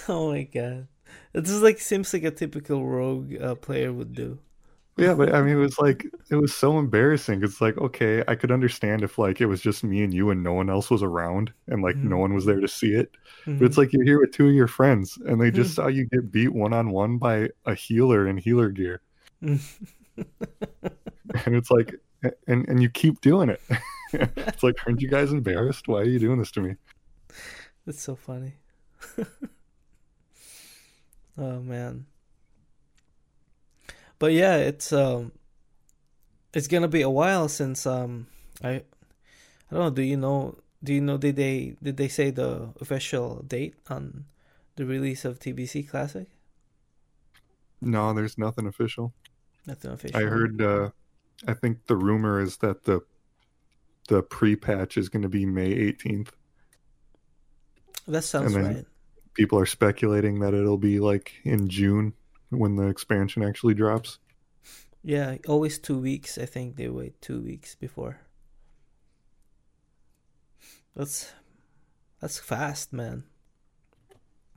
oh 0.09 0.33
my 0.33 0.43
god. 0.45 0.87
This 1.33 1.51
is 1.51 1.63
like 1.63 1.79
seems 1.81 2.13
like 2.13 2.25
a 2.25 2.31
typical 2.31 2.85
rogue 2.87 3.35
uh, 3.41 3.55
player 3.55 3.93
would 3.93 4.15
do. 4.15 4.39
Yeah, 4.97 5.15
but 5.15 5.35
I 5.35 5.41
mean, 5.43 5.55
it 5.57 5.61
was 5.61 5.79
like 5.79 6.05
it 6.31 6.37
was 6.37 6.55
so 6.55 6.79
embarrassing. 6.79 7.43
It's 7.43 7.61
like 7.61 7.79
okay, 7.79 8.23
I 8.29 8.35
could 8.35 8.51
understand 8.51 9.03
if 9.03 9.19
like 9.19 9.41
it 9.41 9.47
was 9.47 9.61
just 9.63 9.83
me 9.83 10.03
and 10.03 10.13
you 10.13 10.31
and 10.31 10.43
no 10.43 10.53
one 10.53 10.69
else 10.69 10.91
was 10.91 11.03
around 11.03 11.53
and 11.69 11.83
like 11.83 12.03
no 12.03 12.17
Mhm. 12.17 12.21
one 12.21 12.35
was 12.35 12.45
there 12.45 12.61
to 12.61 12.69
see 12.69 12.93
it. 12.95 13.11
Mm-hmm. 13.47 13.59
But 13.59 13.65
it's 13.67 13.79
like 13.79 13.93
you're 13.93 14.05
here 14.05 14.21
with 14.21 14.33
two 14.33 14.49
of 14.49 14.55
your 14.55 14.67
friends 14.67 15.17
and 15.27 15.41
they 15.41 15.51
just 15.51 15.73
Mhm. 15.73 15.77
saw 15.77 15.87
you 15.89 16.05
get 16.07 16.31
beat 16.31 16.53
one 16.53 16.73
on 16.75 16.91
one 16.91 17.17
by 17.19 17.49
a 17.65 17.75
healer 17.75 18.27
in 18.29 18.37
healer 18.37 18.69
gear, 18.71 19.01
and 19.41 19.61
it's 21.47 21.71
like, 21.71 21.95
and 22.47 22.69
and 22.69 22.83
you 22.83 22.91
keep 22.91 23.21
doing 23.21 23.49
it. 23.49 23.61
it's 24.37 24.63
like, 24.63 24.77
aren't 24.87 25.01
you 25.01 25.09
guys 25.09 25.33
embarrassed? 25.33 25.89
Why 25.89 26.01
are 26.01 26.05
you 26.05 26.19
doing 26.19 26.39
this 26.39 26.51
to 26.53 26.61
me? 26.61 26.77
That's 27.87 28.03
so 28.03 28.17
funny. 28.17 28.55
oh 31.39 31.61
man. 31.61 32.07
But 34.19 34.33
yeah, 34.33 34.57
it's 34.57 34.93
um 34.93 35.33
it's 36.53 36.67
gonna 36.67 36.89
be 36.89 37.03
a 37.03 37.11
while 37.11 37.49
since 37.49 37.87
um 37.87 38.27
I 38.63 38.71
I 38.71 38.83
don't 39.71 39.81
know, 39.81 39.91
do 39.91 40.03
you 40.03 40.17
know 40.17 40.59
do 40.83 40.93
you 40.93 41.01
know 41.01 41.17
did 41.17 41.37
they 41.37 41.77
did 41.83 41.97
they 41.97 42.09
say 42.09 42.31
the 42.31 42.71
official 42.81 43.45
date 43.47 43.75
on 43.89 44.27
the 44.77 44.85
release 44.85 45.25
of 45.25 45.39
TBC 45.39 45.89
Classic? 45.89 46.27
No, 47.81 48.13
there's 48.13 48.37
nothing 48.37 48.67
official. 48.67 49.13
Nothing 49.67 49.93
official. 49.93 50.21
I 50.21 50.25
heard. 50.25 50.61
uh 50.61 50.91
I 51.47 51.55
think 51.55 51.87
the 51.87 51.97
rumor 51.97 52.41
is 52.41 52.59
that 52.59 52.85
the 52.85 53.01
the 54.11 54.23
pre-patch 54.23 54.99
is 54.99 55.09
going 55.09 55.23
to 55.23 55.29
be 55.29 55.47
May 55.47 55.73
18th. 55.73 56.31
that 58.09 58.25
sounds 58.25 58.57
right. 58.57 58.85
people 59.35 59.57
are 59.57 59.67
speculating 59.67 60.41
that 60.41 60.53
it'll 60.53 60.77
be 60.77 60.99
like 60.99 61.33
in 61.45 61.69
June 61.69 62.13
when 62.49 62.75
the 62.75 62.89
expansion 62.89 63.45
actually 63.45 63.75
drops. 63.75 64.19
Yeah, 65.05 65.37
always 65.47 65.79
two 65.79 65.99
weeks. 65.99 66.39
I 66.39 66.45
think 66.45 66.75
they 66.75 66.89
wait 66.89 67.23
two 67.23 67.41
weeks 67.41 67.77
before. 67.77 68.19
That's 70.97 71.33
that's 72.21 72.41
fast, 72.41 72.93
man. 72.93 73.23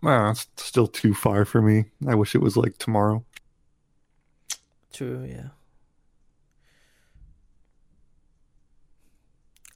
Wow, 0.01 0.31
it's 0.31 0.47
still 0.57 0.87
too 0.87 1.13
far 1.13 1.45
for 1.45 1.61
me. 1.61 1.85
I 2.07 2.15
wish 2.15 2.33
it 2.33 2.41
was 2.41 2.57
like 2.57 2.79
tomorrow. 2.79 3.23
True, 4.91 5.23
yeah. 5.29 5.49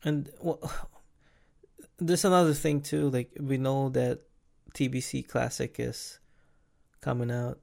And 0.04 0.30
well, 0.42 0.60
there's 1.98 2.26
another 2.26 2.54
thing 2.54 2.82
too. 2.82 3.10
Like 3.10 3.32
we 3.40 3.58
know 3.58 3.90
that 3.90 4.22
TBC 4.74 5.28
Classic 5.28 5.76
is 5.80 6.20
coming 7.02 7.32
out, 7.32 7.60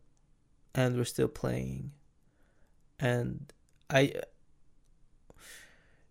and 0.74 0.96
we're 0.96 1.04
still 1.04 1.28
playing. 1.28 1.92
And 2.98 3.52
I, 3.90 4.14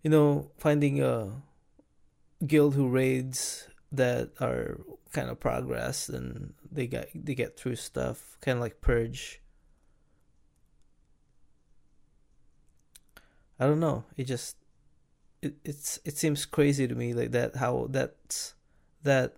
you 0.02 0.10
know, 0.10 0.52
finding 0.58 1.02
a 1.02 1.32
guild 2.45 2.76
who 2.76 2.88
raids 2.90 3.68
that 3.91 4.32
are 4.41 4.82
kind 5.12 5.30
of 5.30 5.40
progress 5.40 6.10
and 6.10 6.54
they 6.72 6.88
get 6.88 7.10
they 7.14 7.36
get 7.36 7.58
through 7.58 7.76
stuff, 7.76 8.38
kind 8.41 8.58
of 8.58 8.62
like 8.62 8.82
purge. 8.82 9.41
I 13.60 13.68
don't 13.68 13.80
know. 13.80 14.06
It 14.18 14.26
just 14.26 14.58
it 15.44 15.56
it's 15.64 15.99
it 16.06 16.18
seems 16.18 16.45
crazy 16.45 16.88
to 16.88 16.95
me 16.95 17.14
like 17.14 17.32
that 17.32 17.56
how 17.57 17.88
that's 17.90 18.56
that 19.03 19.36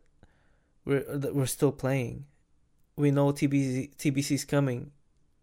we're 0.85 1.03
that 1.17 1.35
we're 1.35 1.47
still 1.47 1.71
playing. 1.71 2.25
We 2.95 3.11
know 3.11 3.33
TBC 3.33 3.95
TBC's 3.97 4.45
coming, 4.45 4.91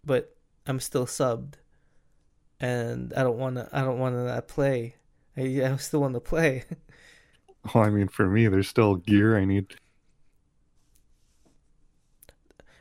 but 0.05 0.37
I'm 0.67 0.81
still 0.81 1.07
subbed, 1.07 1.55
and 2.61 3.13
I 3.15 3.23
don't 3.23 3.39
wanna 3.39 3.69
I 3.73 3.83
don't 3.83 3.99
wanna 3.99 4.25
not 4.25 4.49
play. 4.49 4.97
I 5.37 5.43
I 5.65 5.77
still 5.77 6.01
want 6.01 6.15
to 6.15 6.21
play. 6.21 6.65
Well, 7.73 7.85
I 7.85 7.91
mean, 7.91 8.09
for 8.09 8.27
me, 8.27 8.49
there's 8.49 8.67
still 8.67 8.97
gear 8.97 9.39
I 9.39 9.45
need. 9.45 9.77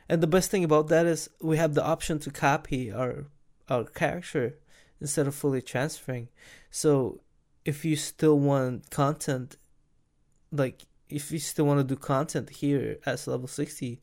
And 0.08 0.20
the 0.20 0.26
best 0.26 0.50
thing 0.50 0.64
about 0.64 0.88
that 0.88 1.06
is 1.06 1.30
we 1.40 1.56
have 1.56 1.74
the 1.74 1.84
option 1.84 2.18
to 2.18 2.32
copy 2.32 2.90
our 2.90 3.26
our 3.68 3.84
character 3.84 4.58
instead 5.00 5.28
of 5.28 5.36
fully 5.36 5.62
transferring. 5.62 6.30
So 6.68 7.20
if 7.64 7.84
you 7.84 7.96
still 7.96 8.38
want 8.38 8.90
content, 8.90 9.56
like 10.50 10.82
if 11.08 11.30
you 11.30 11.38
still 11.38 11.66
want 11.66 11.78
to 11.80 11.84
do 11.84 11.96
content 11.96 12.50
here 12.50 12.98
as 13.06 13.26
level 13.26 13.48
sixty, 13.48 14.00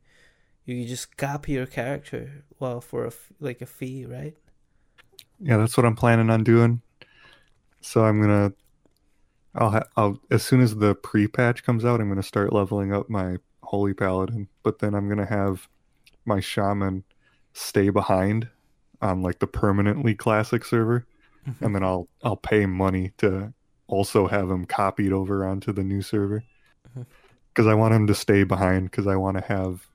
you 0.65 0.86
just 0.86 1.18
copy 1.18 1.53
your 1.53 1.65
character 1.65 2.44
well 2.60 2.81
for 2.81 3.06
a 3.06 3.11
like 3.40 3.61
a 3.61 3.65
fee, 3.65 4.06
right? 4.06 4.36
Yeah, 5.40 5.57
that's 5.57 5.77
what 5.77 5.86
I'm 5.86 5.95
planning 5.95 6.30
on 6.30 6.44
doing. 6.44 6.81
So 7.81 8.03
I'm 8.03 8.22
gonna, 8.22 8.53
I'll, 9.56 9.72
ha- 9.72 9.88
I'll 9.95 10.19
as 10.30 10.44
soon 10.44 10.61
as 10.61 10.76
the 10.76 10.95
pre-patch 10.95 11.64
comes 11.64 11.86
out, 11.86 12.02
I'm 12.02 12.10
gonna 12.10 12.23
start 12.23 12.53
leveling 12.53 12.94
up 12.94 13.10
my 13.10 13.38
holy 13.64 13.94
paladin. 13.94 14.48
But 14.64 14.80
then 14.80 14.94
I'm 14.94 15.07
gonna 15.07 15.26
have 15.26 15.68
my 16.26 16.40
shaman 16.40 17.03
stay 17.53 17.90
behind 17.90 18.49
on 19.02 19.22
like 19.22 19.40
the 19.40 19.48
permanently 19.48 20.14
classic 20.14 20.65
server. 20.65 21.06
and 21.61 21.76
then 21.76 21.84
I'll 21.84 22.07
I'll 22.23 22.38
pay 22.38 22.65
money 22.65 23.11
to 23.17 23.53
also 23.88 24.27
have 24.27 24.49
him 24.49 24.65
copied 24.65 25.11
over 25.11 25.45
onto 25.45 25.71
the 25.71 25.84
new 25.84 26.01
server 26.01 26.43
because 26.93 27.05
mm-hmm. 27.65 27.69
I 27.69 27.73
want 27.73 27.93
him 27.93 28.07
to 28.07 28.15
stay 28.15 28.43
behind 28.43 28.91
because 28.91 29.07
I 29.07 29.15
want 29.15 29.38
to 29.38 29.43
have 29.43 29.88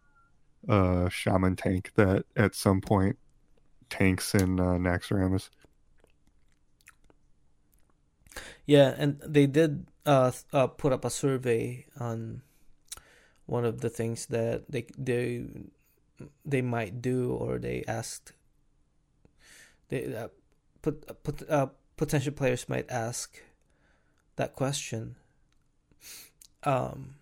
a 0.69 1.09
shaman 1.11 1.57
tank 1.57 1.93
that 1.97 2.25
at 2.37 2.55
some 2.55 2.81
point 2.81 3.19
tanks 3.91 4.35
in 4.35 4.59
uh, 4.59 4.75
Naxxramas. 4.75 5.51
Yeah, 8.67 8.95
and 8.97 9.21
they 9.25 9.47
did 9.47 9.87
uh, 10.07 10.33
uh, 10.53 10.67
put 10.67 10.93
up 10.93 11.05
a 11.05 11.11
survey 11.11 11.87
on 12.01 12.43
one 13.47 13.65
of 13.65 13.81
the 13.81 13.91
things 13.91 14.27
that 14.27 14.65
they 14.71 14.87
they 14.97 15.45
they 16.45 16.63
might 16.63 17.03
do, 17.03 17.33
or 17.33 17.59
they 17.59 17.85
asked 17.87 18.33
they 19.89 20.15
uh, 20.15 20.29
put 20.85 21.03
uh, 21.09 21.15
put 21.15 21.51
uh, 21.51 21.69
potential 21.97 22.33
players 22.33 22.69
might 22.69 22.91
ask 22.91 23.41
that 24.37 24.55
question. 24.55 25.17
Um, 26.63 27.15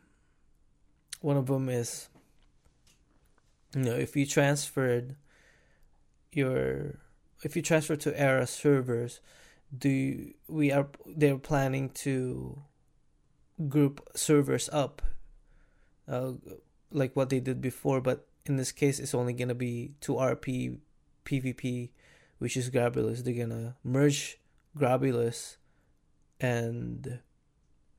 one 1.20 1.36
of 1.36 1.46
them 1.46 1.68
is, 1.68 2.08
you 3.74 3.82
know, 3.82 3.94
if 3.94 4.16
you 4.16 4.26
transferred 4.26 5.14
your 6.32 6.98
if 7.44 7.54
you 7.54 7.62
transfer 7.62 7.94
to 7.96 8.20
Era 8.20 8.46
servers, 8.46 9.20
do 9.76 9.88
you, 9.88 10.34
we 10.48 10.72
are 10.72 10.88
they're 11.06 11.38
planning 11.38 11.90
to 12.02 12.58
group 13.68 14.08
servers 14.16 14.68
up, 14.72 15.02
uh, 16.08 16.32
like 16.90 17.14
what 17.14 17.30
they 17.30 17.38
did 17.38 17.60
before, 17.60 18.00
but 18.00 18.26
in 18.44 18.56
this 18.56 18.72
case, 18.72 18.98
it's 18.98 19.14
only 19.14 19.32
gonna 19.32 19.54
be 19.54 19.92
two 20.00 20.14
RP 20.14 20.78
PvP, 21.24 21.90
which 22.42 22.56
is 22.56 22.70
Grobbulus. 22.70 23.22
They're 23.22 23.46
gonna 23.46 23.76
merge 23.84 24.40
Grobbulus 24.76 25.58
and 26.40 27.20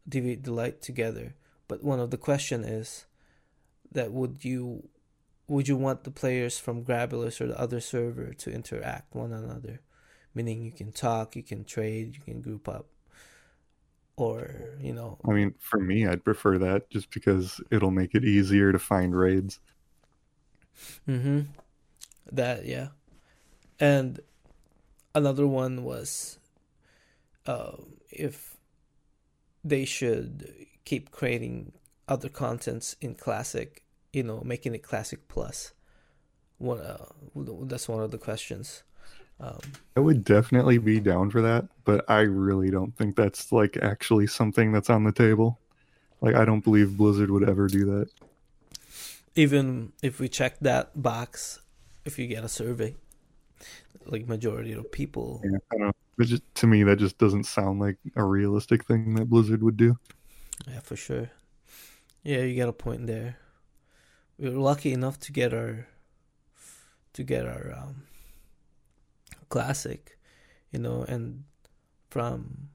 Deviate 0.08 0.44
Delight 0.44 0.82
together. 0.82 1.36
But 1.70 1.82
one 1.82 2.02
of 2.02 2.12
the 2.12 2.18
question 2.18 2.66
is 2.66 3.06
that 3.90 4.12
would 4.12 4.44
you 4.44 4.90
would 5.48 5.70
you 5.70 5.78
want 5.78 6.04
the 6.04 6.12
players 6.12 6.60
from 6.60 6.84
Grobbulus 6.84 7.40
or 7.40 7.48
the 7.48 7.58
other 7.58 7.80
server 7.80 8.34
to 8.34 8.52
interact 8.52 9.16
one 9.16 9.32
another? 9.32 9.80
Meaning 10.36 10.62
you 10.62 10.74
can 10.74 10.92
talk, 10.92 11.38
you 11.38 11.44
can 11.44 11.64
trade, 11.64 12.16
you 12.16 12.22
can 12.22 12.42
group 12.42 12.68
up. 12.68 12.88
Or, 14.18 14.76
you 14.82 14.94
know 14.94 15.20
I 15.26 15.32
mean, 15.32 15.56
for 15.58 15.80
me 15.80 16.06
I'd 16.06 16.26
prefer 16.26 16.58
that 16.58 16.90
just 16.90 17.12
because 17.12 17.62
it'll 17.72 17.92
make 17.92 18.14
it 18.14 18.26
easier 18.26 18.74
to 18.74 18.80
find 18.80 19.16
raids. 19.16 19.62
Mm-hmm. 21.08 21.44
That 22.34 22.66
yeah. 22.66 22.90
And 23.80 24.20
another 25.16 25.48
one 25.48 25.84
was 25.84 26.38
uh, 27.46 27.74
if 28.12 28.58
they 29.64 29.86
should 29.86 30.54
keep 30.86 31.12
creating 31.12 31.72
other 32.08 32.30
contents 32.30 32.96
in 33.02 33.16
classic, 33.16 33.84
you 34.12 34.24
know, 34.24 34.42
making 34.44 34.76
it 34.76 34.84
classic 34.84 35.28
plus. 35.28 35.74
One 36.58 36.80
uh, 36.80 37.06
that's 37.36 37.88
one 37.88 38.04
of 38.04 38.12
the 38.12 38.18
questions. 38.18 38.84
Um, 39.40 39.60
I 39.98 40.00
would 40.00 40.24
definitely 40.24 40.78
be 40.78 41.00
down 41.00 41.32
for 41.32 41.42
that, 41.42 41.66
but 41.84 42.06
I 42.10 42.20
really 42.22 42.70
don't 42.70 42.96
think 42.96 43.16
that's 43.16 43.52
like 43.52 43.78
actually 43.78 44.28
something 44.28 44.72
that's 44.72 44.90
on 44.90 45.04
the 45.04 45.12
table. 45.12 45.60
Like 46.22 46.36
I 46.36 46.46
don't 46.46 46.64
believe 46.64 46.98
Blizzard 46.98 47.32
would 47.32 47.48
ever 47.48 47.68
do 47.68 47.86
that. 47.86 48.10
Even 49.36 49.92
if 50.02 50.20
we 50.20 50.30
check 50.30 50.60
that 50.62 51.02
box, 51.02 51.60
if 52.06 52.20
you 52.20 52.28
get 52.28 52.44
a 52.44 52.50
survey, 52.50 52.96
like 54.06 54.28
majority 54.28 54.74
of 54.74 54.92
people. 54.92 55.42
Yeah, 55.44 55.58
I 55.72 55.78
don't 55.78 55.88
know. 55.88 55.94
But 56.18 56.28
just, 56.28 56.44
to 56.56 56.68
me, 56.68 56.84
that 56.84 57.00
just 57.00 57.18
doesn't 57.18 57.46
sound 57.46 57.80
like 57.80 57.98
a 58.16 58.24
realistic 58.24 58.86
thing 58.86 59.16
that 59.16 59.30
Blizzard 59.30 59.64
would 59.64 59.78
do. 59.78 59.98
Yeah, 60.68 60.80
for 60.80 60.96
sure. 60.96 61.32
Yeah, 62.24 62.42
you 62.42 62.58
got 62.58 62.70
a 62.70 62.74
point 62.74 63.08
there. 63.08 63.38
We 64.38 64.50
were 64.50 64.60
lucky 64.60 64.94
enough 64.94 65.20
to 65.22 65.32
get 65.32 65.54
our 65.54 65.88
to 67.14 67.24
get 67.24 67.46
our 67.46 67.76
um, 67.78 68.04
classic, 69.50 70.18
you 70.72 70.80
know, 70.80 71.06
and 71.08 71.44
from 72.10 72.70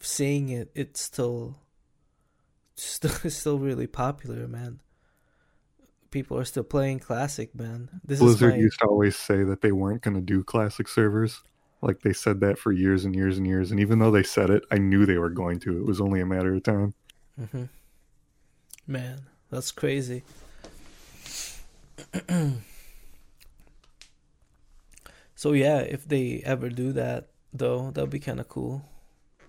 seeing 0.00 0.50
it, 0.50 0.70
it's 0.74 1.00
still 1.00 1.56
still 2.74 3.30
still 3.30 3.58
really 3.58 3.86
popular, 3.86 4.48
man. 4.48 4.80
People 6.12 6.38
are 6.38 6.44
still 6.44 6.62
playing 6.62 7.00
classic, 7.00 7.52
man. 7.54 7.88
This 8.04 8.20
Blizzard 8.20 8.54
my... 8.54 8.60
used 8.60 8.78
to 8.78 8.86
always 8.86 9.16
say 9.16 9.42
that 9.42 9.62
they 9.62 9.72
weren't 9.72 10.02
going 10.02 10.14
to 10.14 10.20
do 10.20 10.44
classic 10.44 10.86
servers 10.86 11.42
like 11.82 12.00
they 12.00 12.12
said 12.12 12.40
that 12.40 12.58
for 12.58 12.72
years 12.72 13.04
and 13.04 13.14
years 13.14 13.36
and 13.36 13.46
years. 13.46 13.70
And 13.70 13.80
even 13.80 13.98
though 13.98 14.10
they 14.10 14.22
said 14.22 14.48
it, 14.48 14.64
I 14.70 14.78
knew 14.78 15.04
they 15.04 15.18
were 15.18 15.28
going 15.28 15.58
to. 15.60 15.76
It 15.76 15.84
was 15.84 16.00
only 16.00 16.20
a 16.20 16.26
matter 16.26 16.54
of 16.54 16.62
time. 16.62 16.94
Mm-hmm. 17.38 17.64
Man, 18.86 19.22
that's 19.50 19.72
crazy. 19.72 20.22
so 25.34 25.52
yeah, 25.52 25.78
if 25.78 26.06
they 26.08 26.42
ever 26.44 26.68
do 26.68 26.92
that, 26.92 27.28
though, 27.52 27.90
that'd 27.90 28.10
be 28.10 28.20
kind 28.20 28.40
of 28.40 28.48
cool. 28.48 28.84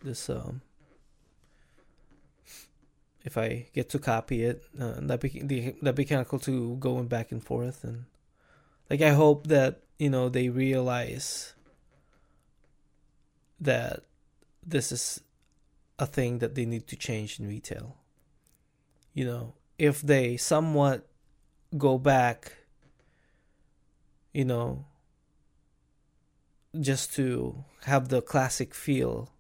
This 0.02 0.30
um, 0.30 0.61
if 3.23 3.37
I 3.37 3.67
get 3.73 3.89
to 3.89 3.99
copy 3.99 4.43
it, 4.43 4.63
uh, 4.79 4.95
that 5.01 5.19
be 5.21 5.75
that'd 5.81 5.95
be 5.95 6.05
kind 6.05 6.21
of 6.21 6.27
cool 6.27 6.39
to 6.39 6.75
going 6.77 7.07
back 7.07 7.31
and 7.31 7.43
forth 7.43 7.83
and 7.83 8.05
like 8.89 9.01
I 9.01 9.11
hope 9.11 9.47
that 9.47 9.81
you 9.97 10.09
know 10.09 10.29
they 10.29 10.49
realize 10.49 11.53
that 13.59 14.03
this 14.65 14.91
is 14.91 15.21
a 15.99 16.05
thing 16.05 16.39
that 16.39 16.55
they 16.55 16.65
need 16.65 16.87
to 16.87 16.95
change 16.95 17.39
in 17.39 17.47
retail. 17.47 17.97
You 19.13 19.25
know, 19.25 19.53
if 19.77 20.01
they 20.01 20.37
somewhat 20.37 21.07
go 21.77 21.97
back, 21.97 22.57
you 24.33 24.45
know, 24.45 24.85
just 26.79 27.13
to 27.15 27.63
have 27.85 28.09
the 28.09 28.21
classic 28.21 28.73
feel 28.73 29.31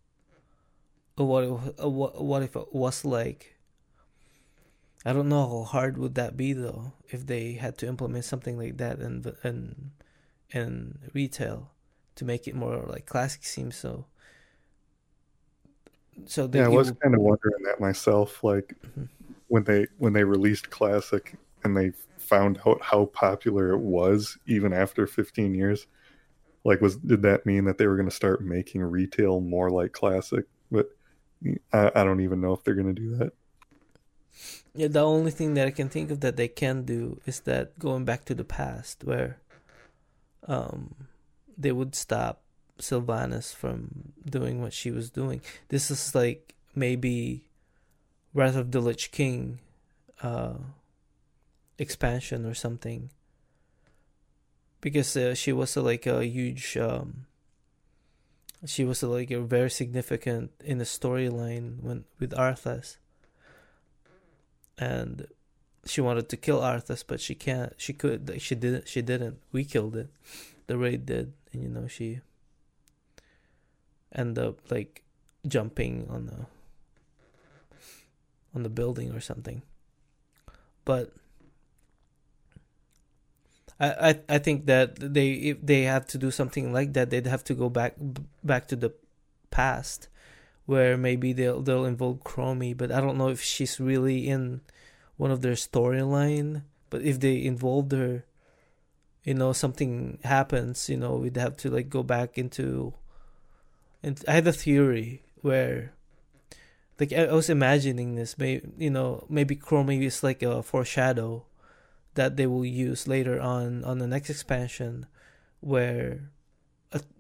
of 1.17 1.27
what 1.27 1.43
it, 1.43 1.49
what 1.89 2.23
what 2.23 2.43
if 2.43 2.55
it 2.55 2.73
was 2.73 3.03
like. 3.03 3.52
I 5.05 5.13
don't 5.13 5.29
know 5.29 5.47
how 5.47 5.63
hard 5.63 5.97
would 5.97 6.15
that 6.15 6.37
be 6.37 6.53
though 6.53 6.93
if 7.09 7.25
they 7.25 7.53
had 7.53 7.77
to 7.79 7.87
implement 7.87 8.25
something 8.25 8.57
like 8.57 8.77
that 8.77 8.99
in 8.99 9.33
in 9.43 9.91
in 10.51 10.99
retail 11.13 11.71
to 12.15 12.25
make 12.25 12.47
it 12.47 12.55
more 12.55 12.85
like 12.87 13.05
classic 13.05 13.43
seems 13.43 13.75
so 13.75 14.05
so 16.25 16.49
yeah, 16.53 16.65
I 16.65 16.67
was 16.67 16.91
kind 16.91 17.15
of 17.15 17.21
wondering 17.21 17.63
that 17.63 17.79
myself. 17.79 18.43
Like 18.43 18.75
mm-hmm. 18.87 19.05
when 19.47 19.63
they 19.63 19.87
when 19.97 20.13
they 20.13 20.23
released 20.23 20.69
Classic, 20.69 21.35
and 21.63 21.75
they 21.75 21.91
found 22.17 22.59
out 22.65 22.81
how 22.81 23.05
popular 23.05 23.71
it 23.71 23.79
was 23.79 24.37
even 24.47 24.73
after 24.73 25.05
15 25.05 25.53
years 25.53 25.87
like 26.63 26.79
was 26.79 26.95
did 26.97 27.21
that 27.21 27.45
mean 27.45 27.65
that 27.65 27.77
they 27.77 27.85
were 27.85 27.97
going 27.97 28.07
to 28.07 28.15
start 28.15 28.41
making 28.41 28.81
retail 28.81 29.41
more 29.41 29.69
like 29.69 29.91
classic 29.91 30.45
but 30.71 30.89
I, 31.73 31.91
I 31.93 32.03
don't 32.05 32.21
even 32.21 32.39
know 32.39 32.53
if 32.53 32.63
they're 32.63 32.75
going 32.75 32.95
to 32.95 33.01
do 33.01 33.17
that 33.17 33.33
yeah 34.75 34.87
the 34.87 35.01
only 35.01 35.31
thing 35.31 35.53
that 35.53 35.67
i 35.67 35.71
can 35.71 35.89
think 35.89 36.11
of 36.11 36.19
that 36.19 36.35
they 36.35 36.47
can 36.47 36.83
do 36.83 37.19
is 37.25 37.41
that 37.41 37.77
going 37.79 38.05
back 38.05 38.25
to 38.25 38.33
the 38.33 38.43
past 38.43 39.03
where 39.03 39.37
um 40.47 40.95
they 41.57 41.71
would 41.71 41.95
stop 41.95 42.43
sylvanas 42.79 43.53
from 43.53 44.13
doing 44.25 44.61
what 44.61 44.73
she 44.73 44.91
was 44.91 45.09
doing. 45.09 45.41
This 45.69 45.91
is 45.91 46.15
like 46.15 46.55
maybe 46.75 47.45
wrath 48.33 48.55
of 48.55 48.71
the 48.71 48.81
lich 48.81 49.11
king 49.11 49.59
uh 50.21 50.55
expansion 51.77 52.45
or 52.45 52.53
something. 52.53 53.09
Because 54.81 55.15
uh, 55.15 55.33
she 55.33 55.53
was 55.53 55.77
uh, 55.77 55.81
like 55.81 56.05
a 56.05 56.25
huge 56.25 56.75
um, 56.77 57.25
she 58.65 58.83
was 58.83 59.01
uh, 59.03 59.07
like 59.07 59.31
a 59.31 59.39
very 59.39 59.69
significant 59.69 60.51
in 60.63 60.77
the 60.77 60.83
storyline 60.83 61.81
when 61.81 62.03
with 62.19 62.31
Arthas 62.31 62.97
and 64.77 65.27
she 65.85 66.01
wanted 66.01 66.29
to 66.29 66.37
kill 66.37 66.61
Arthas 66.61 67.03
but 67.05 67.19
she 67.19 67.35
can't 67.35 67.73
she 67.77 67.93
could 67.93 68.41
she 68.41 68.55
didn't 68.55 68.87
she 68.87 69.01
didn't. 69.01 69.39
We 69.51 69.65
killed 69.65 69.95
it. 69.95 70.09
The 70.67 70.77
raid 70.77 71.05
did 71.05 71.33
and 71.51 71.63
you 71.63 71.69
know 71.69 71.87
she 71.87 72.21
ended 74.13 74.43
up 74.43 74.59
like 74.71 75.03
jumping 75.47 76.07
on 76.09 76.27
the 76.27 76.45
on 78.55 78.63
the 78.63 78.69
building 78.69 79.11
or 79.11 79.19
something. 79.19 79.61
But 80.85 81.11
I, 83.79 84.09
I 84.09 84.19
I 84.29 84.37
think 84.37 84.65
that 84.67 84.95
they 84.99 85.31
if 85.33 85.57
they 85.61 85.83
have 85.83 86.05
to 86.07 86.17
do 86.17 86.31
something 86.31 86.71
like 86.71 86.93
that, 86.93 87.09
they'd 87.09 87.27
have 87.27 87.43
to 87.45 87.53
go 87.53 87.69
back 87.69 87.95
back 88.43 88.67
to 88.67 88.75
the 88.75 88.93
past, 89.49 90.07
where 90.65 90.97
maybe 90.97 91.33
they'll 91.33 91.61
they'll 91.61 91.85
involve 91.85 92.23
Chromie, 92.23 92.75
but 92.75 92.91
I 92.91 93.01
don't 93.01 93.17
know 93.17 93.29
if 93.29 93.41
she's 93.41 93.79
really 93.79 94.27
in 94.27 94.61
one 95.17 95.31
of 95.31 95.41
their 95.41 95.53
storyline. 95.53 96.63
But 96.89 97.01
if 97.01 97.19
they 97.19 97.43
involved 97.43 97.91
her, 97.91 98.23
you 99.23 99.33
know, 99.33 99.51
something 99.51 100.19
happens, 100.23 100.89
you 100.89 100.97
know, 100.97 101.15
we'd 101.15 101.37
have 101.37 101.57
to 101.57 101.69
like 101.69 101.89
go 101.89 102.03
back 102.03 102.37
into. 102.37 102.93
And 104.01 104.21
I 104.27 104.33
had 104.33 104.47
a 104.47 104.53
theory 104.53 105.23
where, 105.41 105.93
like, 106.99 107.13
I, 107.13 107.31
was 107.31 107.49
imagining 107.49 108.15
this. 108.15 108.37
Maybe 108.37 108.67
you 108.77 108.89
know, 108.89 109.25
maybe 109.29 109.55
Chromie 109.55 110.03
is 110.03 110.23
like 110.23 110.43
a 110.43 110.61
foreshadow 110.61 111.45
that 112.15 112.37
they 112.37 112.45
will 112.47 112.65
use 112.65 113.07
later 113.07 113.39
on 113.39 113.83
on 113.83 113.97
the 113.97 114.07
next 114.07 114.29
expansion 114.29 115.07
where 115.61 116.29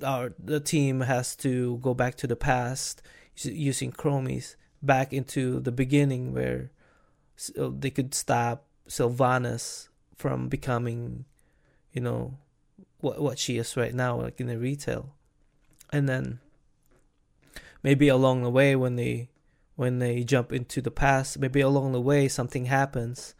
our 0.03 0.33
the 0.37 0.59
team 0.59 1.01
has 1.01 1.35
to 1.37 1.77
go 1.77 1.93
back 1.93 2.15
to 2.15 2.27
the 2.27 2.35
past 2.35 3.01
using 3.35 3.91
chromies 3.91 4.55
back 4.81 5.13
into 5.13 5.59
the 5.59 5.71
beginning 5.71 6.33
where 6.33 6.71
uh, 7.57 7.69
they 7.77 7.89
could 7.89 8.13
stop 8.13 8.65
Sylvanas 8.87 9.87
from 10.15 10.49
becoming 10.49 11.25
you 11.91 12.01
know 12.01 12.37
what 12.99 13.21
what 13.21 13.39
she 13.39 13.57
is 13.57 13.77
right 13.77 13.93
now 13.93 14.21
like 14.21 14.39
in 14.39 14.47
the 14.47 14.57
retail. 14.57 15.15
And 15.91 16.09
then 16.09 16.39
maybe 17.83 18.07
along 18.07 18.43
the 18.43 18.49
way 18.49 18.75
when 18.75 18.95
they 18.95 19.29
when 19.75 19.99
they 19.99 20.23
jump 20.23 20.51
into 20.53 20.81
the 20.81 20.91
past 20.91 21.39
maybe 21.39 21.61
along 21.61 21.91
the 21.91 22.01
way 22.01 22.27
something 22.27 22.65
happens. 22.65 23.35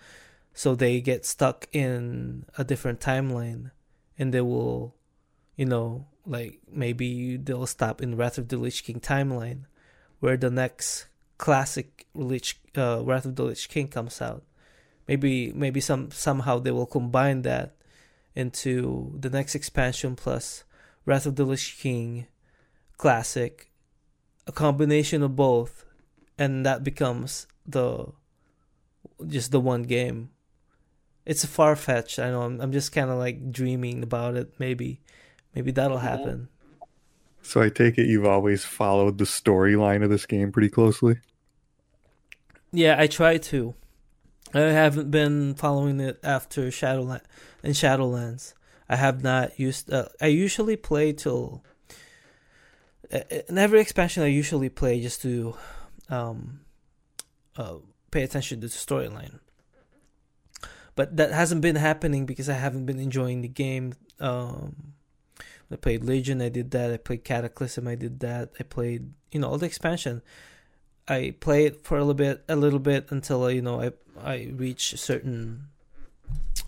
So 0.54 0.76
they 0.76 1.02
get 1.02 1.26
stuck 1.26 1.68
in 1.72 2.46
a 2.58 2.64
different 2.64 3.00
timeline 3.00 3.72
and 4.18 4.34
they 4.34 4.42
will 4.42 4.96
you 5.56 5.66
know 5.66 6.08
like 6.26 6.60
maybe 6.72 7.38
they'll 7.38 7.66
stop 7.66 8.02
in 8.02 8.16
wrath 8.16 8.38
of 8.38 8.48
the 8.48 8.58
lich 8.58 8.84
king 8.84 9.00
timeline 9.00 9.66
where 10.24 10.38
the 10.38 10.50
next 10.50 11.08
classic 11.38 12.08
lich 12.16 12.62
uh, 12.78 13.04
wrath 13.04 13.26
of 13.26 13.36
the 13.36 13.44
lich 13.44 13.68
king 13.68 13.90
comes 13.90 14.22
out 14.22 14.44
maybe 15.06 15.52
maybe 15.52 15.82
some 15.82 16.10
somehow 16.12 16.58
they 16.58 16.72
will 16.72 16.86
combine 16.86 17.42
that 17.42 17.76
into 18.34 19.12
the 19.20 19.30
next 19.30 19.54
expansion 19.54 20.16
plus 20.16 20.64
wrath 21.06 21.26
of 21.26 21.36
the 21.36 21.44
lich 21.44 21.78
king 21.78 22.26
classic 22.98 23.70
a 24.48 24.52
combination 24.54 25.22
of 25.22 25.36
both 25.36 25.84
and 26.38 26.66
that 26.66 26.86
becomes 26.86 27.46
the 27.66 28.08
just 29.28 29.52
the 29.52 29.60
one 29.60 29.84
game 29.84 30.30
it's 31.26 31.46
far 31.46 31.76
fetched. 31.76 32.20
I 32.20 32.32
know. 32.32 32.42
I'm, 32.42 32.60
I'm 32.60 32.72
just 32.72 32.92
kind 32.92 33.10
of 33.10 33.18
like 33.18 33.52
dreaming 33.52 34.04
about 34.04 34.36
it. 34.36 34.54
Maybe, 34.60 35.00
maybe 35.56 35.72
that'll 35.72 36.00
happen. 36.00 36.50
So 37.44 37.62
I 37.62 37.70
take 37.70 37.98
it 37.98 38.08
you've 38.08 38.26
always 38.26 38.66
followed 38.66 39.18
the 39.18 39.26
storyline 39.26 40.04
of 40.04 40.10
this 40.10 40.26
game 40.26 40.52
pretty 40.52 40.70
closely. 40.70 41.20
Yeah, 42.72 42.96
I 42.98 43.08
try 43.08 43.38
to. 43.38 43.76
I 44.54 44.60
haven't 44.60 45.12
been 45.12 45.54
following 45.56 46.00
it 46.00 46.20
after 46.24 46.72
Shadowland 46.72 47.22
and 47.62 47.74
Shadowlands. 47.74 48.54
I 48.90 48.96
have 48.96 49.24
not 49.24 49.60
used. 49.60 49.92
Uh, 49.92 50.08
I 50.22 50.28
usually 50.28 50.78
play 50.78 51.14
till. 51.14 51.64
Uh, 53.12 53.20
in 53.50 53.58
every 53.58 53.80
expansion, 53.80 54.24
I 54.24 54.28
usually 54.28 54.70
play 54.70 55.02
just 55.02 55.22
to, 55.22 55.56
um, 56.10 56.62
uh, 57.58 57.76
pay 58.10 58.24
attention 58.24 58.62
to 58.62 58.68
the 58.68 58.74
storyline 58.74 59.40
but 60.96 61.18
that 61.18 61.32
hasn't 61.32 61.62
been 61.62 61.76
happening 61.76 62.26
because 62.26 62.50
I 62.50 62.54
haven't 62.54 62.86
been 62.86 63.00
enjoying 63.00 63.42
the 63.42 63.48
game. 63.48 63.94
Um, 64.20 64.94
I 65.74 65.76
played 65.76 66.04
Legion, 66.04 66.42
I 66.42 66.50
did 66.50 66.72
that. 66.72 66.94
I 66.94 66.98
played 66.98 67.24
Cataclysm, 67.24 67.88
I 67.88 67.96
did 67.96 68.20
that. 68.20 68.52
I 68.60 68.64
played, 68.64 69.12
you 69.32 69.40
know, 69.40 69.50
all 69.50 69.58
the 69.58 69.66
expansion. 69.66 70.22
I 71.08 71.36
play 71.40 71.66
it 71.66 71.84
for 71.84 71.98
a 71.98 72.02
little 72.02 72.14
bit, 72.14 72.44
a 72.48 72.56
little 72.56 72.80
bit 72.80 73.12
until 73.12 73.50
you 73.52 73.62
know 73.62 73.82
I 73.82 73.92
I 74.24 74.52
reach 74.54 74.94
a 74.94 74.98
certain 74.98 75.68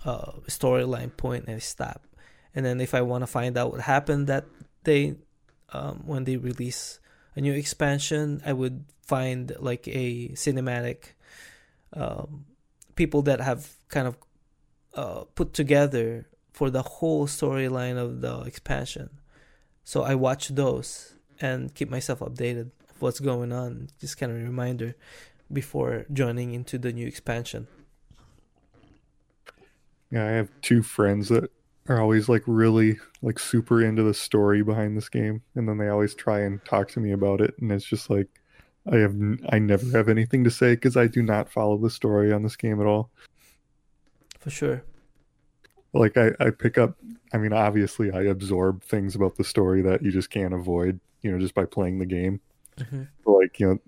uh, 0.04 0.34
storyline 0.48 1.16
point 1.16 1.46
and 1.48 1.56
I 1.56 1.60
stop. 1.60 2.06
And 2.54 2.66
then 2.66 2.82
if 2.82 2.94
I 2.94 3.02
want 3.02 3.22
to 3.22 3.28
find 3.28 3.58
out 3.58 3.72
what 3.72 3.82
happened 3.82 4.28
that 4.28 4.46
day, 4.84 5.16
um, 5.72 6.04
when 6.06 6.24
they 6.24 6.38
release 6.38 7.00
a 7.36 7.42
new 7.42 7.54
expansion, 7.54 8.42
I 8.46 8.54
would 8.54 8.86
find 9.02 9.56
like 9.60 9.88
a 9.88 10.30
cinematic 10.30 11.14
um, 11.94 12.46
people 12.96 13.22
that 13.24 13.42
have 13.42 13.70
kind 13.90 14.08
of 14.08 14.18
uh, 14.94 15.24
put 15.36 15.54
together 15.54 16.28
for 16.56 16.70
the 16.70 16.84
whole 16.84 17.28
storyline 17.28 17.98
of 17.98 18.22
the 18.22 18.40
expansion. 18.44 19.10
So 19.84 20.04
I 20.04 20.16
watch 20.16 20.48
those 20.48 21.16
and 21.42 21.76
keep 21.76 21.90
myself 21.90 22.20
updated 22.20 22.72
of 22.90 23.02
what's 23.02 23.20
going 23.20 23.52
on. 23.52 23.90
Just 24.00 24.18
kind 24.18 24.32
of 24.32 24.38
a 24.38 24.42
reminder 24.42 24.96
before 25.52 26.06
joining 26.14 26.54
into 26.54 26.78
the 26.78 26.94
new 26.94 27.06
expansion. 27.06 27.68
Yeah, 30.10 30.26
I 30.26 30.30
have 30.30 30.50
two 30.62 30.82
friends 30.82 31.28
that 31.28 31.52
are 31.90 32.00
always 32.00 32.30
like 32.30 32.44
really 32.48 33.00
like 33.22 33.38
super 33.38 33.84
into 33.84 34.04
the 34.04 34.14
story 34.14 34.64
behind 34.64 34.96
this 34.96 35.10
game 35.10 35.42
and 35.56 35.68
then 35.68 35.78
they 35.78 35.90
always 35.90 36.16
try 36.16 36.40
and 36.40 36.64
talk 36.64 36.90
to 36.92 37.02
me 37.02 37.12
about 37.12 37.42
it 37.42 37.54
and 37.60 37.70
it's 37.72 37.86
just 37.86 38.10
like 38.10 38.28
I 38.92 38.96
have 38.96 39.16
I 39.50 39.60
never 39.60 39.86
have 39.92 40.08
anything 40.08 40.46
to 40.46 40.50
say 40.50 40.76
because 40.76 40.96
I 40.96 41.08
do 41.08 41.22
not 41.22 41.52
follow 41.52 41.78
the 41.78 41.90
story 41.90 42.32
on 42.32 42.44
this 42.44 42.56
game 42.56 42.80
at 42.80 42.88
all. 42.88 43.12
For 44.40 44.50
sure. 44.50 44.84
Like 46.00 46.18
I, 46.18 46.32
I 46.40 46.50
pick 46.50 46.78
up 46.78 46.96
I 47.34 47.38
mean 47.38 47.54
obviously 47.54 48.12
I 48.12 48.24
absorb 48.24 48.84
things 48.84 49.16
about 49.16 49.36
the 49.36 49.44
story 49.44 49.82
that 49.84 50.04
you 50.04 50.12
just 50.12 50.30
can't 50.30 50.54
avoid, 50.54 51.00
you 51.22 51.32
know, 51.32 51.40
just 51.40 51.56
by 51.56 51.66
playing 51.66 52.00
the 52.00 52.06
game. 52.06 52.42
Mm-hmm. 52.78 53.04
Like, 53.26 53.60
you 53.60 53.68
know, 53.68 53.80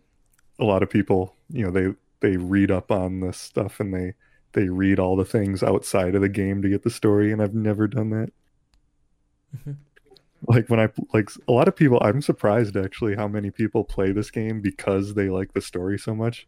a 0.60 0.66
lot 0.66 0.84
of 0.84 0.90
people, 0.90 1.36
you 1.50 1.64
know, 1.64 1.72
they 1.72 1.94
they 2.20 2.38
read 2.38 2.72
up 2.72 2.92
on 2.92 3.20
this 3.20 3.38
stuff 3.38 3.80
and 3.80 3.94
they 3.94 4.14
they 4.54 4.70
read 4.70 5.00
all 5.00 5.16
the 5.16 5.26
things 5.26 5.62
outside 5.62 6.16
of 6.16 6.22
the 6.22 6.30
game 6.30 6.62
to 6.62 6.70
get 6.70 6.84
the 6.84 6.90
story 6.90 7.32
and 7.32 7.42
I've 7.42 7.54
never 7.54 7.88
done 7.88 8.10
that. 8.12 8.32
Mm-hmm 9.56 9.74
like 10.48 10.70
when 10.70 10.80
I 10.80 10.90
like 11.14 11.30
a 11.48 11.52
lot 11.52 11.68
of 11.68 11.76
people, 11.76 12.00
I'm 12.02 12.22
surprised 12.22 12.76
actually 12.76 13.16
how 13.16 13.28
many 13.28 13.50
people 13.50 13.84
play 13.84 14.12
this 14.12 14.30
game 14.30 14.62
because 14.62 15.14
they 15.14 15.30
like 15.30 15.54
the 15.54 15.62
story 15.62 15.98
so 15.98 16.14
much. 16.14 16.48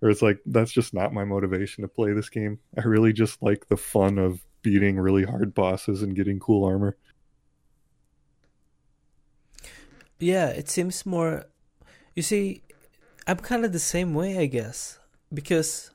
Or 0.00 0.08
it's 0.10 0.22
like 0.22 0.40
that's 0.46 0.72
just 0.72 0.94
not 0.94 1.12
my 1.12 1.24
motivation 1.24 1.82
to 1.82 1.88
play 1.88 2.12
this 2.12 2.28
game. 2.28 2.58
I 2.76 2.82
really 2.82 3.12
just 3.12 3.42
like 3.42 3.68
the 3.68 3.76
fun 3.76 4.18
of 4.18 4.40
beating 4.68 4.98
really 4.98 5.24
hard 5.24 5.54
bosses 5.54 6.02
and 6.02 6.14
getting 6.14 6.38
cool 6.38 6.62
armor. 6.62 6.94
Yeah, 10.18 10.48
it 10.48 10.68
seems 10.68 11.06
more. 11.06 11.46
You 12.14 12.22
see, 12.22 12.62
I'm 13.26 13.38
kind 13.38 13.64
of 13.64 13.72
the 13.72 13.78
same 13.78 14.12
way, 14.12 14.36
I 14.36 14.44
guess, 14.44 14.98
because 15.32 15.90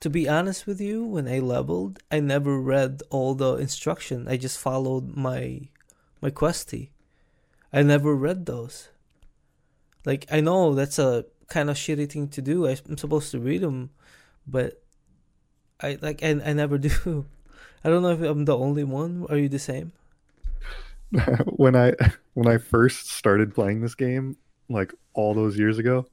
to 0.00 0.08
be 0.08 0.28
honest 0.28 0.64
with 0.66 0.80
you, 0.80 1.04
when 1.04 1.26
I 1.26 1.40
leveled, 1.40 1.98
I 2.08 2.20
never 2.20 2.60
read 2.60 3.02
all 3.10 3.34
the 3.34 3.56
instruction. 3.56 4.28
I 4.28 4.36
just 4.36 4.58
followed 4.58 5.16
my 5.16 5.62
my 6.20 6.30
Questie. 6.30 6.90
I 7.72 7.82
never 7.82 8.14
read 8.14 8.46
those. 8.46 8.90
Like 10.04 10.26
I 10.30 10.40
know 10.40 10.74
that's 10.74 11.00
a 11.00 11.24
kind 11.48 11.68
of 11.68 11.76
shitty 11.76 12.12
thing 12.12 12.28
to 12.28 12.42
do. 12.42 12.66
I'm 12.66 12.96
supposed 12.96 13.32
to 13.32 13.40
read 13.40 13.62
them, 13.62 13.90
but 14.46 14.82
I 15.80 15.98
like 16.00 16.22
I, 16.22 16.30
I 16.44 16.52
never 16.52 16.78
do. 16.90 17.26
I 17.84 17.90
don't 17.90 18.02
know 18.02 18.12
if 18.12 18.20
I'm 18.22 18.44
the 18.44 18.56
only 18.56 18.84
one. 18.84 19.26
Are 19.28 19.36
you 19.36 19.48
the 19.48 19.58
same? 19.58 19.92
when 21.56 21.76
I 21.76 21.94
when 22.34 22.48
I 22.48 22.58
first 22.58 23.10
started 23.10 23.54
playing 23.54 23.80
this 23.80 23.94
game, 23.94 24.36
like 24.68 24.92
all 25.14 25.34
those 25.34 25.58
years 25.58 25.78
ago, 25.78 26.06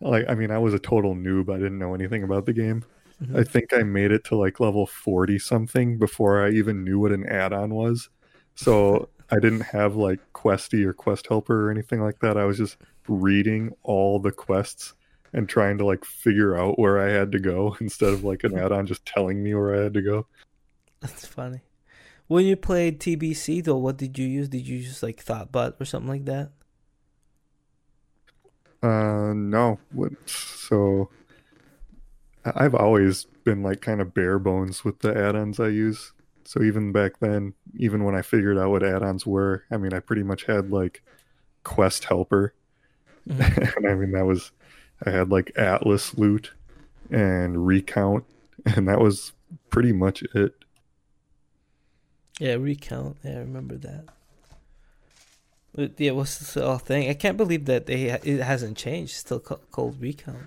like 0.00 0.26
I 0.28 0.34
mean, 0.34 0.50
I 0.50 0.58
was 0.58 0.74
a 0.74 0.78
total 0.78 1.14
noob. 1.14 1.52
I 1.52 1.58
didn't 1.58 1.78
know 1.78 1.94
anything 1.94 2.22
about 2.22 2.46
the 2.46 2.52
game. 2.52 2.84
Mm-hmm. 3.22 3.36
I 3.36 3.44
think 3.44 3.72
I 3.72 3.82
made 3.82 4.12
it 4.12 4.24
to 4.24 4.36
like 4.36 4.60
level 4.60 4.86
40 4.86 5.38
something 5.38 5.98
before 5.98 6.44
I 6.44 6.50
even 6.50 6.84
knew 6.84 7.00
what 7.00 7.12
an 7.12 7.26
add-on 7.26 7.74
was. 7.74 8.10
So 8.54 9.08
I 9.30 9.40
didn't 9.40 9.62
have 9.62 9.96
like 9.96 10.20
Questie 10.32 10.84
or 10.84 10.92
Quest 10.92 11.26
Helper 11.26 11.66
or 11.66 11.70
anything 11.70 12.00
like 12.00 12.20
that. 12.20 12.36
I 12.36 12.44
was 12.44 12.58
just 12.58 12.76
reading 13.08 13.74
all 13.82 14.20
the 14.20 14.30
quests 14.30 14.94
and 15.32 15.48
trying 15.48 15.78
to 15.78 15.84
like 15.84 16.04
figure 16.04 16.56
out 16.56 16.78
where 16.78 17.00
I 17.00 17.10
had 17.10 17.32
to 17.32 17.40
go 17.40 17.76
instead 17.80 18.12
of 18.12 18.24
like 18.24 18.44
an 18.44 18.56
add-on 18.56 18.86
just 18.86 19.04
telling 19.04 19.42
me 19.42 19.54
where 19.54 19.74
I 19.74 19.82
had 19.82 19.94
to 19.94 20.02
go. 20.02 20.26
That's 21.00 21.26
funny. 21.26 21.60
When 22.26 22.44
you 22.44 22.56
played 22.56 23.00
TBC 23.00 23.64
though, 23.64 23.78
what 23.78 23.96
did 23.96 24.18
you 24.18 24.26
use? 24.26 24.48
Did 24.48 24.66
you 24.66 24.78
use 24.78 25.02
like 25.02 25.24
Thoughtbot 25.24 25.80
or 25.80 25.84
something 25.84 26.10
like 26.10 26.24
that? 26.26 26.50
Uh, 28.82 29.32
no. 29.34 29.78
So 30.26 31.08
I've 32.44 32.74
always 32.74 33.24
been 33.44 33.62
like 33.62 33.80
kind 33.80 34.00
of 34.00 34.14
bare 34.14 34.38
bones 34.38 34.84
with 34.84 35.00
the 35.00 35.16
add-ons 35.16 35.58
I 35.58 35.68
use. 35.68 36.12
So 36.44 36.62
even 36.62 36.92
back 36.92 37.18
then, 37.20 37.54
even 37.76 38.04
when 38.04 38.14
I 38.14 38.22
figured 38.22 38.58
out 38.58 38.70
what 38.70 38.82
add-ons 38.82 39.26
were, 39.26 39.64
I 39.70 39.76
mean, 39.76 39.92
I 39.92 40.00
pretty 40.00 40.22
much 40.22 40.44
had 40.44 40.70
like 40.70 41.02
Quest 41.64 42.04
Helper, 42.04 42.54
mm-hmm. 43.28 43.62
and 43.76 43.86
I 43.86 43.94
mean 43.94 44.12
that 44.12 44.24
was 44.24 44.52
I 45.04 45.10
had 45.10 45.30
like 45.30 45.52
Atlas 45.56 46.16
loot 46.16 46.52
and 47.10 47.66
recount, 47.66 48.24
and 48.64 48.88
that 48.88 49.00
was 49.00 49.32
pretty 49.70 49.92
much 49.92 50.22
it. 50.34 50.54
Yeah, 52.38 52.54
recount. 52.54 53.16
Yeah, 53.24 53.32
I 53.32 53.38
remember 53.38 53.76
that. 53.76 54.04
But 55.74 55.92
yeah, 55.98 56.12
what's 56.12 56.38
this 56.38 56.54
whole 56.54 56.78
thing? 56.78 57.08
I 57.08 57.14
can't 57.14 57.36
believe 57.36 57.66
that 57.66 57.86
they 57.86 58.10
it 58.10 58.40
hasn't 58.40 58.76
changed. 58.76 59.12
It's 59.12 59.20
still 59.20 59.40
called 59.40 60.00
recount. 60.00 60.46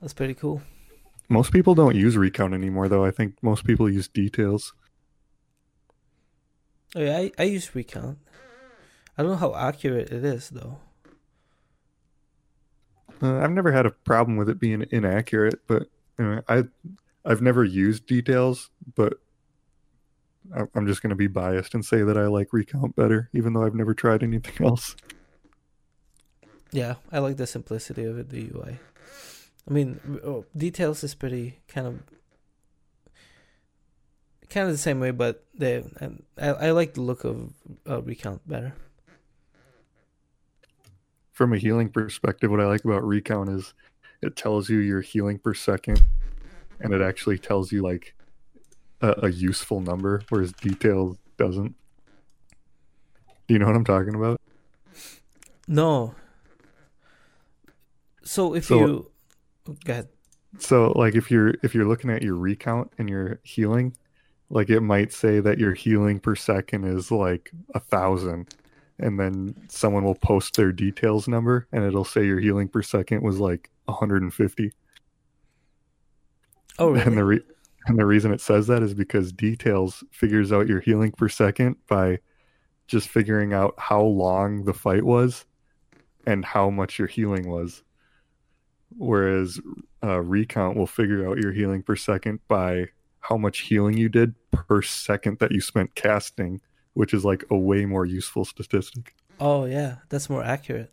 That's 0.00 0.12
pretty 0.12 0.34
cool. 0.34 0.62
Most 1.28 1.52
people 1.52 1.74
don't 1.74 1.96
use 1.96 2.16
recount 2.16 2.52
anymore, 2.52 2.88
though. 2.88 3.04
I 3.04 3.10
think 3.10 3.36
most 3.42 3.64
people 3.64 3.88
use 3.88 4.08
details. 4.08 4.74
Oh 6.94 7.00
yeah, 7.00 7.16
I, 7.16 7.32
I 7.38 7.44
use 7.44 7.74
recount. 7.74 8.18
I 9.16 9.22
don't 9.22 9.32
know 9.32 9.38
how 9.38 9.54
accurate 9.54 10.10
it 10.10 10.24
is, 10.24 10.50
though. 10.50 10.78
Uh, 13.22 13.38
I've 13.38 13.52
never 13.52 13.72
had 13.72 13.86
a 13.86 13.90
problem 13.90 14.36
with 14.36 14.48
it 14.48 14.58
being 14.58 14.84
inaccurate, 14.90 15.60
but 15.66 15.84
you 16.18 16.24
know, 16.24 16.42
I 16.48 16.64
I've 17.24 17.40
never 17.40 17.64
used 17.64 18.06
details, 18.06 18.70
but 18.94 19.14
I'm 20.74 20.86
just 20.86 21.02
going 21.02 21.10
to 21.10 21.16
be 21.16 21.28
biased 21.28 21.74
and 21.74 21.84
say 21.84 22.02
that 22.02 22.16
I 22.16 22.26
like 22.26 22.52
recount 22.52 22.96
better, 22.96 23.30
even 23.32 23.52
though 23.52 23.64
I've 23.64 23.74
never 23.74 23.94
tried 23.94 24.22
anything 24.22 24.66
else. 24.66 24.96
Yeah, 26.72 26.94
I 27.10 27.18
like 27.18 27.36
the 27.36 27.46
simplicity 27.46 28.04
of 28.04 28.18
it, 28.18 28.30
the 28.30 28.50
UI. 28.54 28.78
I 29.68 29.72
mean, 29.72 30.20
oh, 30.24 30.44
details 30.56 31.04
is 31.04 31.14
pretty 31.14 31.60
kind 31.68 31.86
of 31.86 32.00
kind 34.50 34.66
of 34.66 34.72
the 34.72 34.78
same 34.78 35.00
way, 35.00 35.10
but 35.10 35.44
they 35.54 35.84
I, 36.38 36.48
I 36.48 36.70
like 36.72 36.94
the 36.94 37.02
look 37.02 37.24
of 37.24 37.52
uh, 37.88 38.02
recount 38.02 38.46
better. 38.48 38.74
From 41.30 41.52
a 41.52 41.58
healing 41.58 41.88
perspective, 41.88 42.50
what 42.50 42.60
I 42.60 42.66
like 42.66 42.84
about 42.84 43.04
recount 43.04 43.48
is 43.48 43.74
it 44.20 44.36
tells 44.36 44.68
you 44.68 44.78
your 44.78 45.00
healing 45.00 45.38
per 45.38 45.54
second, 45.54 46.02
and 46.80 46.92
it 46.92 47.00
actually 47.00 47.38
tells 47.38 47.72
you 47.72 47.82
like 47.82 48.14
a, 49.02 49.26
a 49.26 49.30
useful 49.30 49.80
number, 49.80 50.22
whereas 50.28 50.52
detail 50.52 51.16
doesn't. 51.36 51.74
Do 53.48 53.54
you 53.54 53.58
know 53.58 53.66
what 53.66 53.76
I'm 53.76 53.84
talking 53.84 54.14
about? 54.14 54.40
No. 55.68 56.14
So 58.24 58.54
if 58.54 58.66
so, 58.66 58.78
you 58.78 59.10
oh, 59.68 59.76
go 59.84 59.92
ahead. 59.92 60.08
So 60.58 60.92
like 60.92 61.14
if 61.14 61.30
you're 61.30 61.54
if 61.62 61.74
you're 61.74 61.86
looking 61.86 62.10
at 62.10 62.22
your 62.22 62.36
recount 62.36 62.92
and 62.98 63.08
your 63.08 63.40
healing, 63.42 63.96
like 64.48 64.70
it 64.70 64.80
might 64.80 65.12
say 65.12 65.40
that 65.40 65.58
your 65.58 65.74
healing 65.74 66.20
per 66.20 66.36
second 66.36 66.84
is 66.84 67.10
like 67.10 67.50
a 67.74 67.80
thousand, 67.80 68.54
and 68.98 69.18
then 69.18 69.54
someone 69.68 70.04
will 70.04 70.14
post 70.14 70.56
their 70.56 70.72
details 70.72 71.26
number 71.26 71.66
and 71.72 71.84
it'll 71.84 72.04
say 72.04 72.24
your 72.24 72.38
healing 72.38 72.68
per 72.68 72.82
second 72.82 73.22
was 73.22 73.38
like 73.40 73.70
150. 73.86 74.72
Oh, 76.78 76.90
really? 76.90 77.02
And 77.04 77.18
the 77.18 77.24
re- 77.24 77.44
and 77.86 77.98
the 77.98 78.06
reason 78.06 78.32
it 78.32 78.40
says 78.40 78.66
that 78.68 78.82
is 78.82 78.94
because 78.94 79.32
details 79.32 80.04
figures 80.10 80.52
out 80.52 80.68
your 80.68 80.80
healing 80.80 81.12
per 81.12 81.28
second 81.28 81.76
by 81.88 82.18
just 82.86 83.08
figuring 83.08 83.52
out 83.52 83.74
how 83.78 84.02
long 84.02 84.64
the 84.64 84.74
fight 84.74 85.04
was 85.04 85.46
and 86.26 86.44
how 86.44 86.70
much 86.70 86.98
your 86.98 87.08
healing 87.08 87.48
was. 87.48 87.82
Whereas 88.96 89.58
uh, 90.04 90.20
recount 90.20 90.76
will 90.76 90.86
figure 90.86 91.28
out 91.28 91.38
your 91.38 91.52
healing 91.52 91.82
per 91.82 91.96
second 91.96 92.40
by 92.48 92.88
how 93.20 93.36
much 93.36 93.60
healing 93.60 93.96
you 93.96 94.08
did 94.08 94.34
per 94.50 94.82
second 94.82 95.38
that 95.38 95.52
you 95.52 95.60
spent 95.60 95.94
casting, 95.94 96.60
which 96.92 97.14
is 97.14 97.24
like 97.24 97.44
a 97.50 97.56
way 97.56 97.86
more 97.86 98.04
useful 98.04 98.44
statistic. 98.44 99.14
Oh, 99.40 99.64
yeah, 99.64 99.96
that's 100.08 100.28
more 100.28 100.44
accurate. 100.44 100.92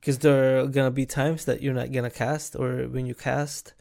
Because 0.00 0.18
there 0.18 0.60
are 0.60 0.66
gonna 0.66 0.90
be 0.90 1.06
times 1.06 1.44
that 1.44 1.62
you're 1.62 1.74
not 1.74 1.92
gonna 1.92 2.10
cast, 2.10 2.56
or 2.56 2.88
when 2.88 3.06
you 3.06 3.14
cast, 3.14 3.72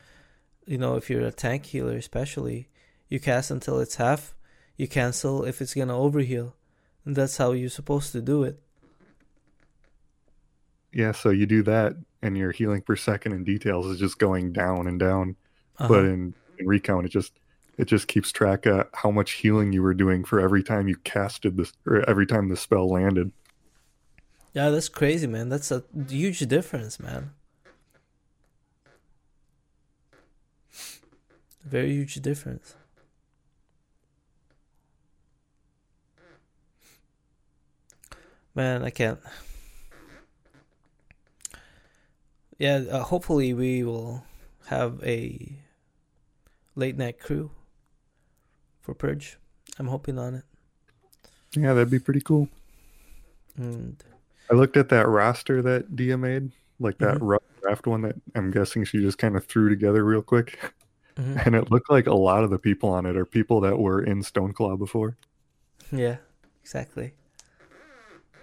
you 0.72 0.77
know, 0.77 0.95
if 0.95 1.10
you're 1.10 1.26
a 1.26 1.31
tank 1.31 1.65
healer, 1.65 1.98
especially, 1.98 2.69
you 3.10 3.19
cast 3.19 3.52
until 3.52 3.80
it's 3.81 3.95
half, 3.95 4.34
you 4.77 4.88
cancel 4.88 5.43
if 5.43 5.61
it's 5.61 5.73
gonna 5.73 5.93
overheal, 5.93 6.53
and 7.06 7.14
that's 7.14 7.35
how 7.35 7.52
you're 7.52 7.69
supposed 7.69 8.14
to 8.14 8.22
do 8.22 8.43
it. 8.43 8.57
Yeah, 10.93 11.11
so 11.11 11.30
you 11.30 11.45
do 11.45 11.61
that, 11.64 11.98
and 12.22 12.38
your 12.38 12.52
healing 12.52 12.81
per 12.81 12.95
second 12.95 13.34
in 13.34 13.43
details 13.43 13.85
is 13.85 13.99
just 13.99 14.18
going 14.18 14.53
down 14.53 14.88
and 14.88 14.98
down. 14.98 15.35
Uh-huh. 15.77 15.89
But 15.89 16.06
in, 16.06 16.34
in 16.57 16.68
recount, 16.68 17.06
it 17.06 17.10
just 17.10 17.34
it 17.77 17.85
just 17.85 18.07
keeps 18.07 18.31
track 18.31 18.65
of 18.65 18.88
how 18.93 19.11
much 19.11 19.31
healing 19.31 19.73
you 19.73 19.81
were 19.81 19.93
doing 19.93 20.23
for 20.23 20.39
every 20.39 20.64
time 20.64 20.88
you 20.88 20.95
casted 21.03 21.57
this, 21.57 21.73
or 21.85 22.10
every 22.10 22.26
time 22.26 22.48
the 22.48 22.56
spell 22.56 22.88
landed. 22.88 23.34
Yeah, 24.53 24.69
that's 24.69 24.89
crazy, 24.89 25.27
man. 25.27 25.49
That's 25.49 25.69
a 25.69 25.84
huge 26.07 26.39
difference, 26.39 26.98
man. 26.98 27.31
Very 31.63 31.91
huge 31.91 32.15
difference. 32.15 32.75
Man, 38.53 38.83
I 38.83 38.89
can't. 38.89 39.19
Yeah, 42.57 42.83
uh, 42.91 43.03
hopefully 43.03 43.53
we 43.53 43.83
will 43.83 44.23
have 44.67 45.01
a 45.03 45.57
late 46.75 46.97
night 46.97 47.19
crew 47.19 47.51
for 48.81 48.93
Purge. 48.93 49.38
I'm 49.79 49.88
hoping 49.88 50.19
on 50.19 50.35
it. 50.35 50.43
Yeah, 51.55 51.73
that'd 51.73 51.89
be 51.89 51.99
pretty 51.99 52.21
cool. 52.21 52.49
And 53.57 54.03
I 54.49 54.55
looked 54.55 54.77
at 54.77 54.89
that 54.89 55.07
roster 55.07 55.61
that 55.61 55.95
Dia 55.95 56.17
made, 56.17 56.51
like 56.79 56.97
that 56.99 57.15
mm-hmm. 57.15 57.25
rough 57.25 57.43
draft 57.61 57.88
one 57.88 58.01
that 58.01 58.15
I'm 58.35 58.51
guessing 58.51 58.83
she 58.83 58.99
just 58.99 59.17
kind 59.17 59.35
of 59.35 59.45
threw 59.45 59.69
together 59.69 60.03
real 60.03 60.21
quick. 60.21 60.59
Mm-hmm. 61.17 61.39
And 61.45 61.55
it 61.55 61.71
looked 61.71 61.89
like 61.89 62.07
a 62.07 62.13
lot 62.13 62.43
of 62.43 62.49
the 62.49 62.59
people 62.59 62.89
on 62.89 63.05
it 63.05 63.17
are 63.17 63.25
people 63.25 63.61
that 63.61 63.77
were 63.77 64.01
in 64.01 64.21
Stoneclaw 64.21 64.77
before. 64.77 65.17
Yeah, 65.91 66.17
exactly. 66.61 67.13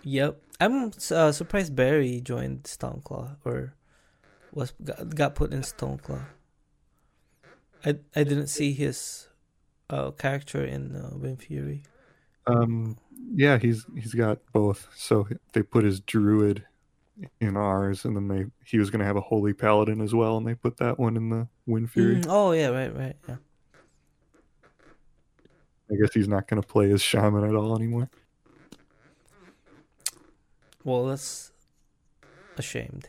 Yep. 0.03 0.41
I'm 0.61 0.93
uh, 1.11 1.33
surprised 1.33 1.75
Barry 1.75 2.21
joined 2.21 2.65
Stoneclaw 2.65 3.37
or 3.45 3.75
was 4.53 4.73
got, 4.83 5.15
got 5.15 5.35
put 5.35 5.53
in 5.53 5.61
Stoneclaw. 5.61 6.25
I 7.85 7.91
I 8.15 8.25
didn't 8.25 8.49
see 8.49 8.73
his 8.73 9.29
uh, 9.89 10.11
character 10.11 10.65
in 10.65 10.97
uh, 10.97 11.11
Wind 11.17 11.43
Fury. 11.43 11.85
Um 12.47 12.97
yeah, 13.35 13.59
he's 13.59 13.87
he's 13.95 14.15
got 14.15 14.39
both. 14.53 14.89
So 14.95 15.29
they 15.53 15.63
put 15.63 15.85
his 15.85 16.01
druid 16.01 16.65
in 17.41 17.57
ours, 17.57 18.05
and 18.05 18.17
then 18.17 18.29
they 18.29 18.47
he 18.65 18.79
was 18.79 18.91
going 18.91 19.01
to 19.01 19.07
have 19.07 19.17
a 19.17 19.21
holy 19.21 19.53
paladin 19.53 20.01
as 20.01 20.15
well, 20.15 20.37
and 20.37 20.47
they 20.47 20.55
put 20.55 20.77
that 20.79 20.99
one 20.99 21.17
in 21.17 21.31
the 21.31 21.49
Wind 21.67 21.91
Fury. 21.91 22.17
Mm, 22.17 22.27
oh 22.29 22.53
yeah, 22.53 22.69
right, 22.69 22.95
right, 22.97 23.17
yeah. 23.29 23.37
I 25.91 25.95
guess 25.97 26.13
he's 26.13 26.29
not 26.29 26.47
going 26.47 26.61
to 26.61 26.69
play 26.69 26.91
as 26.93 27.01
shaman 27.01 27.45
at 27.45 27.55
all 27.55 27.75
anymore. 27.75 28.11
Well, 30.85 31.07
that's 31.07 31.51
ashamed. 32.57 33.09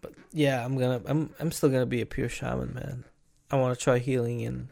But 0.00 0.12
yeah, 0.32 0.64
I'm 0.64 0.76
gonna 0.78 1.00
I'm 1.06 1.30
I'm 1.38 1.52
still 1.52 1.68
gonna 1.68 1.86
be 1.86 2.00
a 2.00 2.06
pure 2.06 2.28
shaman, 2.28 2.74
man. 2.74 3.04
I 3.50 3.56
want 3.56 3.76
to 3.76 3.82
try 3.82 3.98
healing 3.98 4.40
in, 4.40 4.68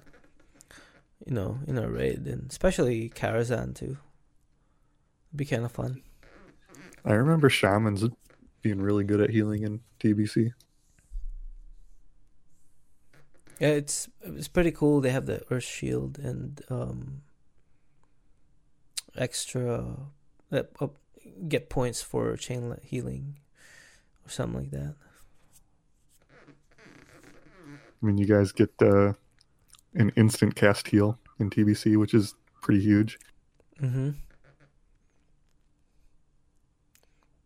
you 1.26 1.34
know, 1.34 1.58
in 1.66 1.78
a 1.78 1.88
raid, 1.88 2.26
and 2.26 2.50
especially 2.50 3.10
Karazhan 3.10 3.74
too. 3.74 3.96
It'd 5.30 5.36
be 5.36 5.44
kind 5.44 5.64
of 5.64 5.72
fun. 5.72 6.02
I 7.04 7.12
remember 7.12 7.48
shamans 7.48 8.04
being 8.62 8.80
really 8.80 9.04
good 9.04 9.20
at 9.20 9.30
healing 9.30 9.62
in 9.62 9.80
TBC. 10.00 10.52
Yeah, 13.60 13.68
it's 13.68 14.08
it's 14.22 14.48
pretty 14.48 14.70
cool. 14.70 15.00
They 15.00 15.10
have 15.10 15.26
the 15.26 15.42
Earth 15.50 15.64
Shield 15.64 16.18
and 16.18 16.60
um, 16.70 17.22
extra 19.16 19.96
uh, 20.52 20.62
uh, 20.80 20.86
get 21.48 21.68
points 21.68 22.00
for 22.00 22.36
chain 22.36 22.76
healing 22.82 23.38
or 24.24 24.30
something 24.30 24.60
like 24.60 24.70
that. 24.70 24.94
I 28.00 28.06
mean, 28.06 28.16
you 28.16 28.26
guys 28.26 28.52
get 28.52 28.70
uh, 28.80 29.14
an 29.94 30.10
instant 30.16 30.54
cast 30.54 30.86
heal 30.86 31.18
in 31.40 31.50
TBC, 31.50 31.96
which 31.96 32.14
is 32.14 32.34
pretty 32.62 32.80
huge. 32.80 33.18
Mm-hmm. 33.82 34.10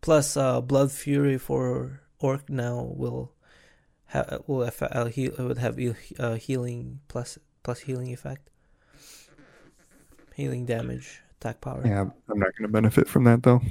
Plus, 0.03 0.35
uh, 0.35 0.59
Blood 0.59 0.91
Fury 0.91 1.37
for 1.37 2.01
Orc 2.19 2.49
now 2.49 2.91
will 2.93 3.31
have 4.07 4.43
will 4.47 4.65
have 4.65 4.75
uh, 4.83 5.05
heal 5.05 5.31
would 5.39 5.57
have 5.57 5.79
uh, 6.19 6.35
healing 6.35 6.99
plus 7.07 7.39
plus 7.63 7.79
healing 7.79 8.11
effect, 8.11 8.49
healing 10.35 10.65
damage, 10.65 11.21
attack 11.39 11.61
power. 11.61 11.81
Yeah, 11.85 12.01
I'm 12.01 12.39
not 12.39 12.51
going 12.59 12.67
to 12.67 12.67
benefit 12.67 13.07
from 13.07 13.23
that 13.23 13.43
though. 13.43 13.61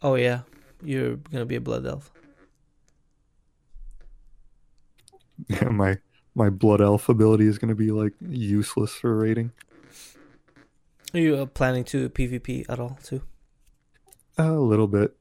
Oh 0.00 0.14
yeah, 0.14 0.42
you're 0.80 1.16
gonna 1.16 1.46
be 1.46 1.56
a 1.56 1.60
blood 1.60 1.84
elf. 1.86 2.12
Yeah, 5.48 5.70
my 5.70 5.98
my 6.36 6.50
blood 6.50 6.80
elf 6.80 7.08
ability 7.08 7.46
is 7.46 7.58
going 7.58 7.70
to 7.70 7.74
be 7.74 7.90
like 7.90 8.12
useless 8.20 8.92
for 8.94 9.16
rating. 9.16 9.50
Are 11.12 11.18
you 11.18 11.36
uh, 11.36 11.46
planning 11.46 11.84
to 11.84 12.08
PvP 12.10 12.66
at 12.68 12.78
all 12.78 12.98
too? 13.02 13.22
A 14.38 14.52
little 14.52 14.86
bit. 14.86 15.16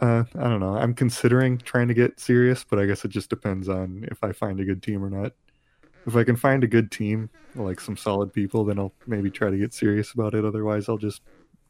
Uh, 0.00 0.24
I 0.34 0.48
don't 0.48 0.60
know. 0.60 0.76
I'm 0.76 0.94
considering 0.94 1.58
trying 1.58 1.88
to 1.88 1.94
get 1.94 2.18
serious, 2.18 2.64
but 2.64 2.78
I 2.78 2.86
guess 2.86 3.04
it 3.04 3.10
just 3.10 3.28
depends 3.28 3.68
on 3.68 4.08
if 4.10 4.24
I 4.24 4.32
find 4.32 4.58
a 4.60 4.64
good 4.64 4.82
team 4.82 5.04
or 5.04 5.10
not. 5.10 5.32
If 6.06 6.16
I 6.16 6.24
can 6.24 6.36
find 6.36 6.64
a 6.64 6.66
good 6.66 6.90
team, 6.90 7.28
like 7.54 7.80
some 7.80 7.96
solid 7.96 8.32
people, 8.32 8.64
then 8.64 8.78
I'll 8.78 8.94
maybe 9.06 9.30
try 9.30 9.50
to 9.50 9.58
get 9.58 9.74
serious 9.74 10.12
about 10.12 10.34
it. 10.34 10.44
Otherwise, 10.44 10.88
I'll 10.88 10.96
just 10.96 11.20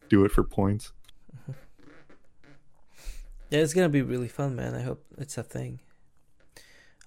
do 0.09 0.25
it 0.25 0.31
for 0.31 0.45
points. 0.45 0.93
Yeah, 3.51 3.59
it's 3.59 3.75
gonna 3.75 3.89
be 3.89 4.03
really 4.03 4.29
fun, 4.29 4.55
man. 4.55 4.77
I 4.77 4.83
hope 4.83 5.05
it's 5.19 5.37
a 5.37 5.43
thing. 5.43 5.81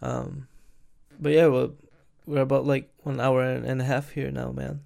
Um, 0.01 0.49
but 1.17 1.31
yeah, 1.31 1.47
well, 1.47 1.75
we're 2.25 2.41
about 2.41 2.65
like 2.65 2.89
one 3.03 3.21
hour 3.21 3.41
and 3.43 3.81
a 3.81 3.85
half 3.85 4.11
here 4.11 4.29
now, 4.29 4.51
man. 4.51 4.81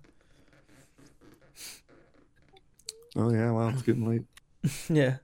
Oh 3.18 3.32
yeah, 3.32 3.52
wow, 3.52 3.70
it's 3.70 3.82
getting 3.82 4.08
late. 4.08 4.24
yeah. 4.90 5.18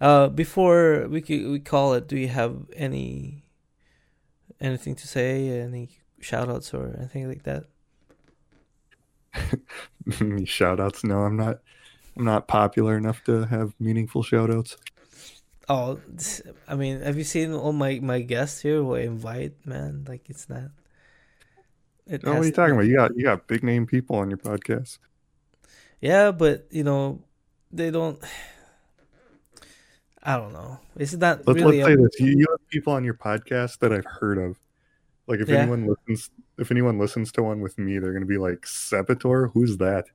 Uh, 0.00 0.28
before 0.28 1.06
we 1.08 1.22
we 1.22 1.60
call 1.60 1.94
it, 1.94 2.08
do 2.08 2.16
you 2.16 2.28
have 2.28 2.66
any 2.74 3.44
anything 4.60 4.96
to 4.96 5.06
say? 5.06 5.60
Any 5.60 5.90
shout 6.20 6.48
outs 6.48 6.74
or 6.74 6.94
anything 6.98 7.28
like 7.28 7.44
that? 7.44 7.64
shout 10.44 10.80
outs? 10.80 11.04
No, 11.04 11.20
I'm 11.20 11.36
not. 11.36 11.60
I'm 12.16 12.24
not 12.24 12.48
popular 12.48 12.96
enough 12.96 13.22
to 13.24 13.44
have 13.44 13.74
meaningful 13.78 14.22
shout 14.22 14.50
outs. 14.50 14.76
Oh, 15.68 16.00
I 16.66 16.74
mean, 16.74 17.00
have 17.00 17.18
you 17.18 17.24
seen 17.24 17.52
all 17.52 17.72
my 17.72 18.00
my 18.00 18.20
guests 18.20 18.60
here 18.60 18.76
who 18.76 18.96
I 18.96 19.00
invite? 19.00 19.66
Man, 19.66 20.04
like 20.08 20.28
it's 20.28 20.48
not. 20.48 20.70
It 22.06 22.22
oh, 22.24 22.34
what 22.34 22.42
are 22.42 22.46
you 22.46 22.52
talking 22.52 22.74
about? 22.74 22.86
You 22.86 22.96
got 22.96 23.16
you 23.16 23.22
got 23.22 23.46
big 23.46 23.62
name 23.62 23.86
people 23.86 24.16
on 24.16 24.30
your 24.30 24.38
podcast. 24.38 24.98
Yeah, 26.00 26.30
but 26.30 26.66
you 26.70 26.84
know, 26.84 27.22
they 27.76 27.90
don't. 27.90 28.22
I 30.22 30.36
don't 30.36 30.52
know. 30.52 30.80
It's 30.96 31.12
that 31.12 31.46
let's, 31.46 31.60
really. 31.60 31.82
Let's 31.82 31.88
say 31.88 31.96
this: 31.96 32.20
you, 32.20 32.38
you 32.38 32.46
have 32.50 32.68
people 32.68 32.92
on 32.92 33.04
your 33.04 33.14
podcast 33.14 33.78
that 33.78 33.92
I've 33.92 34.06
heard 34.06 34.38
of. 34.38 34.58
Like 35.28 35.40
if 35.40 35.48
yeah. 35.48 35.58
anyone 35.58 35.86
listens, 35.86 36.30
if 36.58 36.70
anyone 36.70 36.98
listens 36.98 37.32
to 37.32 37.42
one 37.42 37.60
with 37.60 37.78
me, 37.78 37.98
they're 37.98 38.12
gonna 38.12 38.26
be 38.26 38.38
like, 38.38 38.62
"Cepitore, 38.62 39.52
who's 39.52 39.76
that?" 39.78 40.06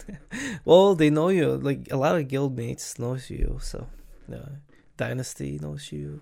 well, 0.64 0.94
they 0.94 1.10
know 1.10 1.28
you. 1.28 1.56
Like 1.56 1.88
a 1.90 1.96
lot 1.96 2.16
of 2.16 2.28
guild 2.28 2.56
mates 2.56 2.98
knows 2.98 3.28
you, 3.30 3.58
so 3.60 3.88
yeah. 4.28 4.48
Dynasty 4.96 5.58
knows 5.60 5.90
you. 5.90 6.20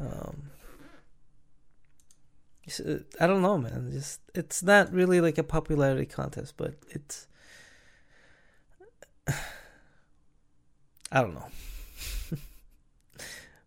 Um, 0.00 0.50
uh, 2.86 2.96
I 3.20 3.26
don't 3.26 3.42
know, 3.42 3.58
man. 3.58 3.90
Just 3.92 4.20
it's 4.34 4.62
not 4.62 4.92
really 4.92 5.20
like 5.20 5.38
a 5.38 5.42
popularity 5.42 6.06
contest, 6.06 6.54
but 6.56 6.74
it's. 6.90 7.26
I 11.14 11.22
don't 11.22 11.34
know. 11.34 11.46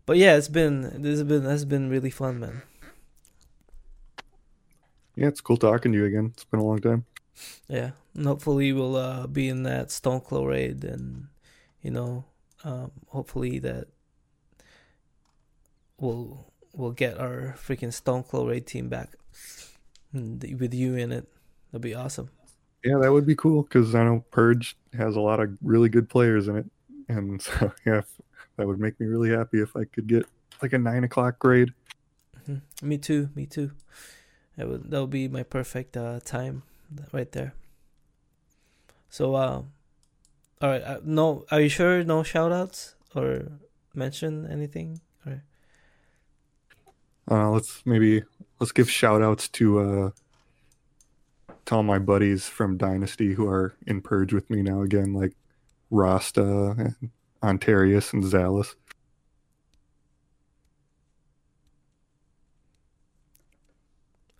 but 0.06 0.18
yeah, 0.18 0.36
it's 0.36 0.48
been 0.48 1.02
this 1.02 1.18
has 1.18 1.24
been 1.24 1.44
has 1.44 1.64
been 1.64 1.88
really 1.88 2.10
fun, 2.10 2.40
man. 2.40 2.62
Yeah, 5.16 5.28
it's 5.28 5.40
cool 5.40 5.56
talking 5.56 5.92
to 5.92 5.98
you 5.98 6.04
again. 6.04 6.32
It's 6.34 6.44
been 6.44 6.60
a 6.60 6.64
long 6.64 6.80
time. 6.80 7.06
Yeah, 7.68 7.92
and 8.14 8.26
hopefully 8.26 8.72
we'll 8.74 8.96
uh, 8.96 9.26
be 9.26 9.48
in 9.48 9.62
that 9.62 9.88
Stoneclaw 9.88 10.46
raid, 10.46 10.84
and 10.84 11.28
you 11.80 11.90
know, 11.90 12.26
um, 12.64 12.92
hopefully 13.06 13.58
that 13.60 13.88
we'll 15.98 16.52
we'll 16.74 16.92
get 16.92 17.18
our 17.18 17.56
freaking 17.56 17.88
Stoneclaw 17.88 18.46
raid 18.46 18.66
team 18.66 18.90
back 18.90 19.16
with 20.12 20.74
you 20.74 20.96
in 20.96 21.12
it. 21.12 21.26
That'd 21.72 21.80
be 21.80 21.94
awesome. 21.94 22.28
Yeah, 22.84 22.98
that 22.98 23.10
would 23.10 23.26
be 23.26 23.34
cool 23.34 23.62
because 23.62 23.94
I 23.94 24.04
know 24.04 24.22
Purge 24.30 24.76
has 24.92 25.16
a 25.16 25.20
lot 25.20 25.40
of 25.40 25.56
really 25.62 25.88
good 25.88 26.10
players 26.10 26.46
in 26.46 26.56
it, 26.56 26.66
and 27.08 27.40
so 27.42 27.72
yeah, 27.86 28.02
that 28.56 28.66
would 28.66 28.80
make 28.80 28.98
me 29.00 29.06
really 29.06 29.30
happy 29.30 29.60
if 29.60 29.76
I 29.76 29.84
could 29.84 30.06
get 30.06 30.26
like 30.62 30.72
a 30.72 30.78
nine 30.78 31.04
o'clock 31.04 31.38
grade. 31.38 31.72
Mm-hmm. 32.48 32.88
Me 32.88 32.98
too. 32.98 33.30
Me 33.34 33.46
too. 33.46 33.72
That 34.56 34.68
would 34.68 34.90
that 34.90 35.00
would 35.00 35.10
be 35.10 35.28
my 35.28 35.42
perfect 35.42 35.96
uh, 35.96 36.20
time 36.24 36.62
right 37.12 37.30
there. 37.32 37.54
So, 39.10 39.34
uh, 39.34 39.62
all 40.60 40.70
right. 40.70 40.82
Uh, 40.82 41.00
no, 41.04 41.44
are 41.50 41.60
you 41.60 41.68
sure? 41.68 42.04
No 42.04 42.22
shout 42.22 42.52
outs 42.52 42.94
or 43.14 43.52
mention 43.94 44.46
anything? 44.50 45.00
Uh, 47.30 47.50
let's 47.50 47.82
maybe 47.84 48.22
let's 48.58 48.72
give 48.72 48.90
shout 48.90 49.22
outs 49.22 49.48
to 49.48 49.78
uh, 49.78 50.10
to 51.66 51.74
all 51.74 51.82
my 51.82 51.98
buddies 51.98 52.46
from 52.46 52.78
Dynasty 52.78 53.34
who 53.34 53.46
are 53.46 53.74
in 53.86 54.00
Purge 54.00 54.32
with 54.32 54.48
me 54.48 54.62
now 54.62 54.80
again, 54.80 55.12
like 55.12 55.34
Rasta 55.90 56.74
and 56.78 57.10
Ontarius 57.42 58.12
and 58.12 58.22
Zalus. 58.22 58.74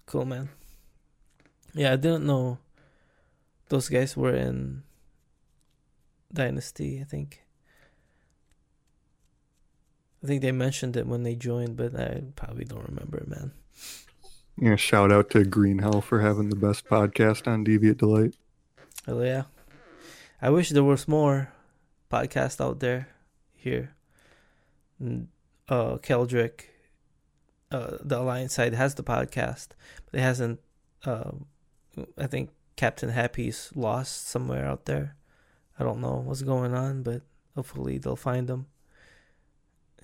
Cool 0.06 0.24
man. 0.24 0.48
Yeah, 1.74 1.92
I 1.92 1.96
didn't 1.96 2.26
know 2.26 2.58
those 3.68 3.88
guys 3.88 4.16
were 4.16 4.34
in 4.34 4.82
Dynasty, 6.32 7.00
I 7.00 7.04
think. 7.04 7.42
I 10.22 10.26
think 10.26 10.42
they 10.42 10.52
mentioned 10.52 10.96
it 10.96 11.06
when 11.06 11.22
they 11.22 11.34
joined, 11.34 11.76
but 11.76 11.94
I 11.94 12.22
probably 12.34 12.64
don't 12.64 12.88
remember 12.88 13.18
it, 13.18 13.28
man. 13.28 13.52
Yeah, 14.60 14.76
shout 14.76 15.12
out 15.12 15.30
to 15.30 15.44
Green 15.44 15.78
Hell 15.78 16.00
for 16.00 16.20
having 16.20 16.48
the 16.48 16.56
best 16.56 16.86
podcast 16.86 17.46
on 17.46 17.62
Deviate 17.62 17.98
Delight. 17.98 18.34
Hell 19.06 19.24
yeah. 19.24 19.44
I 20.40 20.50
wish 20.50 20.70
there 20.70 20.84
was 20.84 21.08
more 21.08 21.52
podcasts 22.10 22.60
out 22.60 22.80
there 22.80 23.08
here. 23.54 23.94
Uh, 25.68 25.98
Keldrick, 25.98 26.62
uh, 27.70 27.98
the 28.00 28.18
Alliance 28.20 28.54
side 28.54 28.74
has 28.74 28.94
the 28.94 29.02
podcast, 29.02 29.68
but 30.06 30.18
it 30.18 30.22
hasn't. 30.22 30.60
Uh, 31.04 31.32
I 32.16 32.26
think 32.26 32.50
Captain 32.76 33.10
Happy's 33.10 33.70
lost 33.74 34.28
somewhere 34.28 34.66
out 34.66 34.86
there. 34.86 35.16
I 35.78 35.84
don't 35.84 36.00
know 36.00 36.22
what's 36.24 36.42
going 36.42 36.74
on, 36.74 37.02
but 37.02 37.22
hopefully 37.54 37.98
they'll 37.98 38.16
find 38.16 38.48
him. 38.48 38.66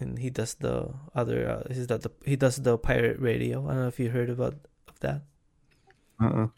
and 0.00 0.18
he 0.18 0.30
does 0.30 0.54
the 0.54 0.90
other 1.14 1.48
uh, 1.48 1.62
he's 1.72 1.86
the 1.86 2.10
he 2.24 2.36
does 2.36 2.56
the 2.56 2.76
pirate 2.78 3.18
radio. 3.20 3.64
I 3.66 3.68
don't 3.74 3.82
know 3.82 3.88
if 3.88 4.00
you 4.00 4.10
heard 4.10 4.30
about 4.30 4.54
of 4.88 4.98
that. 5.00 5.22
Uh 6.20 6.26
uh-uh. 6.26 6.48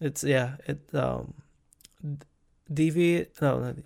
It's 0.00 0.24
yeah, 0.24 0.56
it 0.66 0.80
um 0.94 1.34
deviate 2.72 3.40
no, 3.40 3.58
not 3.60 3.76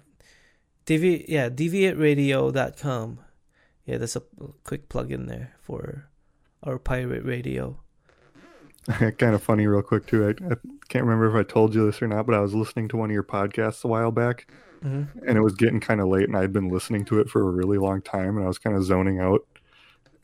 deviate 0.87 1.29
yeah, 1.29 1.49
deviateradio.com. 1.49 3.19
Yeah, 3.87 3.99
there's 3.99 4.17
a 4.17 4.23
quick 4.65 4.89
plug 4.89 5.11
in 5.11 5.27
there 5.27 5.55
for 5.61 6.09
our 6.63 6.79
pirate 6.79 7.25
radio. 7.25 7.81
kind 9.19 9.35
of 9.35 9.43
funny 9.43 9.67
real 9.67 9.83
quick 9.83 10.07
too. 10.07 10.27
I, 10.27 10.31
I 10.53 10.57
can't 10.89 11.05
remember 11.05 11.29
if 11.29 11.35
I 11.35 11.49
told 11.49 11.75
you 11.75 11.87
this 11.87 12.01
or 12.01 12.09
not, 12.09 12.27
but 12.27 12.35
I 12.35 12.41
was 12.41 12.55
listening 12.55 12.89
to 12.89 12.97
one 12.97 13.11
of 13.11 13.15
your 13.15 13.23
podcasts 13.23 13.85
a 13.85 13.89
while 13.89 14.11
back 14.11 14.47
mm-hmm. 14.85 15.19
and 15.27 15.39
it 15.39 15.41
was 15.41 15.55
getting 15.55 15.81
kind 15.81 16.01
of 16.01 16.09
late, 16.09 16.25
and 16.25 16.37
I'd 16.37 16.53
been 16.53 16.69
listening 16.69 17.05
to 17.07 17.21
it 17.21 17.29
for 17.29 17.43
a 17.43 17.51
really 17.51 17.79
long 17.79 18.03
time, 18.03 18.37
and 18.37 18.45
I 18.45 18.49
was 18.49 18.59
kind 18.59 18.77
of 18.77 18.85
zoning 18.85 19.19
out. 19.19 19.47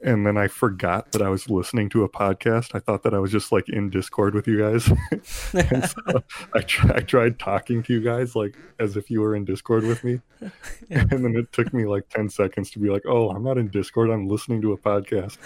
And 0.03 0.27
then 0.27 0.37
I 0.37 0.47
forgot 0.49 1.13
that 1.13 1.23
I 1.23 1.29
was 1.31 1.49
listening 1.49 1.89
to 1.91 2.05
a 2.05 2.09
podcast. 2.09 2.75
I 2.75 2.81
thought 2.81 3.03
that 3.05 3.15
I 3.15 3.19
was 3.19 3.33
just 3.33 3.51
like 3.51 3.69
in 3.69 3.89
Discord 3.89 4.35
with 4.35 4.47
you 4.47 4.59
guys. 4.59 4.89
and 5.71 5.89
so 5.89 6.23
I, 6.53 6.61
try, 6.61 6.97
I 6.97 7.01
tried 7.01 7.39
talking 7.39 7.83
to 7.85 7.95
you 7.95 8.03
guys 8.03 8.37
like 8.37 8.57
as 8.79 8.97
if 8.97 9.11
you 9.11 9.21
were 9.21 9.35
in 9.35 9.45
Discord 9.45 9.85
with 9.85 10.05
me. 10.05 10.21
Yeah. 10.91 11.05
And 11.11 11.25
then 11.25 11.35
it 11.35 11.51
took 11.51 11.73
me 11.73 11.87
like 11.87 12.09
10 12.11 12.29
seconds 12.29 12.71
to 12.73 12.79
be 12.79 12.91
like, 12.91 13.03
oh, 13.07 13.31
I'm 13.31 13.43
not 13.43 13.57
in 13.57 13.69
Discord. 13.69 14.11
I'm 14.11 14.29
listening 14.29 14.61
to 14.63 14.73
a 14.73 14.79
podcast. 14.79 15.39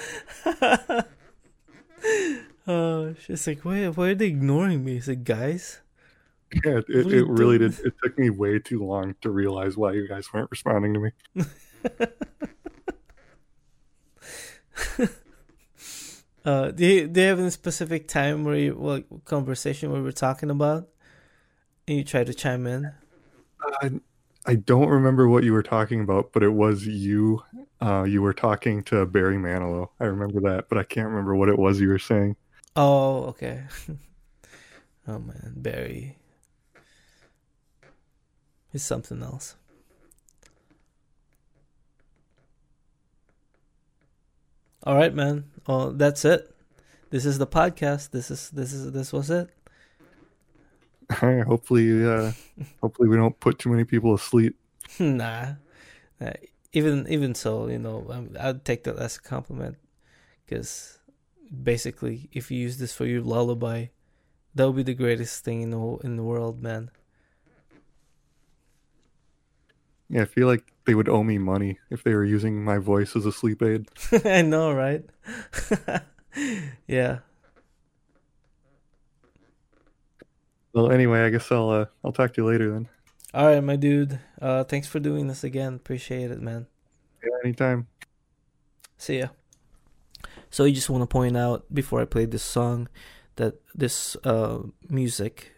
oh, 2.67 3.15
she's 3.15 3.47
like, 3.47 3.65
why, 3.65 3.87
why 3.87 4.09
are 4.09 4.15
they 4.17 4.27
ignoring 4.27 4.85
me? 4.85 4.97
Is 4.97 5.09
it 5.09 5.23
guys? 5.23 5.81
Yeah, 6.65 6.79
it, 6.79 6.87
it, 6.89 7.13
it 7.13 7.29
really 7.29 7.59
did. 7.59 7.79
It 7.79 7.95
took 8.03 8.19
me 8.19 8.31
way 8.31 8.59
too 8.59 8.85
long 8.85 9.15
to 9.21 9.31
realize 9.31 9.77
why 9.77 9.93
you 9.93 10.09
guys 10.09 10.27
weren't 10.33 10.51
responding 10.51 10.95
to 10.95 11.01
me. 11.01 11.47
uh, 16.45 16.71
do 16.71 16.87
you, 16.87 17.09
do 17.09 17.21
you 17.21 17.27
have 17.27 17.39
a 17.39 17.51
specific 17.51 18.09
time 18.09 18.45
where 18.45 18.57
you 18.57 18.75
what 18.75 19.05
conversation 19.25 19.93
we 19.93 20.01
were 20.01 20.13
talking 20.13 20.51
about, 20.51 20.89
and 21.87 21.99
you 21.99 22.05
try 22.05 22.25
to 22.25 22.35
chime 22.35 22.67
in? 22.67 22.93
I 23.83 24.01
I 24.47 24.55
don't 24.55 24.89
remember 24.89 25.29
what 25.29 25.45
you 25.45 25.53
were 25.53 25.63
talking 25.63 26.01
about, 26.01 26.33
but 26.33 26.43
it 26.43 26.53
was 26.53 26.87
you. 26.87 27.43
Uh, 27.81 28.05
you 28.05 28.23
were 28.23 28.33
talking 28.33 28.83
to 28.85 29.05
Barry 29.07 29.37
Manilow. 29.37 29.89
I 30.01 30.05
remember 30.05 30.41
that, 30.41 30.69
but 30.69 30.79
I 30.79 30.83
can't 30.83 31.09
remember 31.09 31.37
what 31.37 31.49
it 31.49 31.59
was 31.59 31.81
you 31.81 31.89
were 31.89 31.99
saying. 31.99 32.37
Oh, 32.75 33.25
okay. 33.25 33.65
oh 35.09 35.19
man, 35.19 35.55
Barry. 35.57 36.17
He's 38.73 38.85
something 38.85 39.23
else. 39.23 39.57
All 44.83 44.95
right, 44.95 45.15
man. 45.15 45.45
Well, 45.67 45.93
that's 45.93 46.25
it. 46.25 46.55
This 47.11 47.27
is 47.27 47.39
the 47.39 47.47
podcast. 47.47 48.11
This 48.11 48.31
is 48.31 48.51
this 48.51 48.73
is 48.73 48.93
this 48.93 49.13
was 49.13 49.31
it. 49.31 49.51
hopefully, 51.13 52.07
uh, 52.07 52.33
hopefully 52.81 53.09
we 53.09 53.17
don't 53.17 53.39
put 53.41 53.59
too 53.59 53.69
many 53.69 53.85
people 53.85 54.15
asleep. 54.15 54.57
nah, 54.99 55.55
even 56.73 57.07
even 57.09 57.35
so, 57.35 57.67
you 57.69 57.79
know, 57.79 58.07
um, 58.11 58.37
I'd 58.39 58.65
take 58.65 58.85
that 58.85 58.97
as 58.97 59.17
a 59.17 59.21
compliment 59.21 59.77
because 60.47 60.99
basically, 61.51 62.31
if 62.33 62.51
you 62.51 62.59
use 62.59 62.79
this 62.79 62.95
for 62.95 63.07
your 63.07 63.23
lullaby, 63.23 63.87
that 64.55 64.67
would 64.67 64.77
be 64.77 64.83
the 64.83 64.95
greatest 64.95 65.45
thing 65.45 65.63
in 65.63 65.71
the 65.71 65.99
in 66.05 66.17
the 66.17 66.23
world, 66.23 66.63
man. 66.63 66.91
Yeah, 70.11 70.23
I 70.23 70.25
feel 70.25 70.49
like 70.49 70.65
they 70.87 70.95
would 70.95 71.09
owe 71.09 71.23
me 71.23 71.39
money 71.39 71.79
if 71.89 72.03
they 72.03 72.15
were 72.15 72.25
using 72.25 72.65
my 72.65 72.79
voice 72.79 73.15
as 73.15 73.27
a 73.27 73.33
sleep 73.33 73.63
aid. 73.63 73.89
I 74.25 74.43
know, 74.43 74.73
right? 74.73 75.05
yeah. 76.89 77.21
Well, 80.73 80.91
anyway, 80.91 81.21
I 81.21 81.31
guess 81.31 81.51
I'll 81.53 81.71
uh, 81.71 81.87
I'll 82.05 82.13
talk 82.13 82.35
to 82.35 82.43
you 82.43 82.49
later 82.49 82.73
then. 82.73 82.89
All 83.33 83.47
right, 83.47 83.63
my 83.63 83.77
dude. 83.77 84.19
Uh, 84.43 84.65
thanks 84.65 84.89
for 84.89 84.99
doing 84.99 85.29
this 85.29 85.45
again. 85.45 85.75
Appreciate 85.75 86.33
it, 86.33 86.41
man. 86.41 86.67
Yeah, 87.23 87.39
anytime. 87.45 87.87
See 88.99 89.21
ya. 89.21 89.29
So 90.51 90.65
I 90.65 90.73
just 90.73 90.91
want 90.91 91.03
to 91.03 91.07
point 91.07 91.37
out 91.37 91.73
before 91.73 92.01
I 92.01 92.05
play 92.05 92.25
this 92.25 92.43
song 92.43 92.89
that 93.37 93.61
this 93.75 94.17
uh, 94.25 94.59
music 94.89 95.53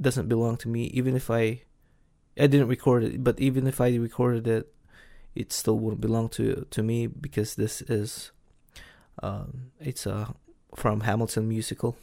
doesn't 0.00 0.28
belong 0.28 0.56
to 0.58 0.68
me, 0.68 0.84
even 0.94 1.16
if 1.16 1.28
I 1.30 1.62
I 2.38 2.46
didn't 2.46 2.68
record 2.68 3.02
it, 3.04 3.24
but 3.24 3.40
even 3.40 3.66
if 3.66 3.80
I 3.80 3.94
recorded 3.96 4.46
it, 4.46 4.72
it 5.34 5.52
still 5.52 5.78
wouldn't 5.78 6.00
belong 6.00 6.28
to 6.30 6.66
to 6.70 6.82
me 6.82 7.06
because 7.06 7.54
this 7.54 7.82
is 7.82 8.32
um, 9.22 9.70
it's 9.80 10.06
uh, 10.06 10.32
from 10.74 11.00
Hamilton 11.00 11.48
musical. 11.48 11.96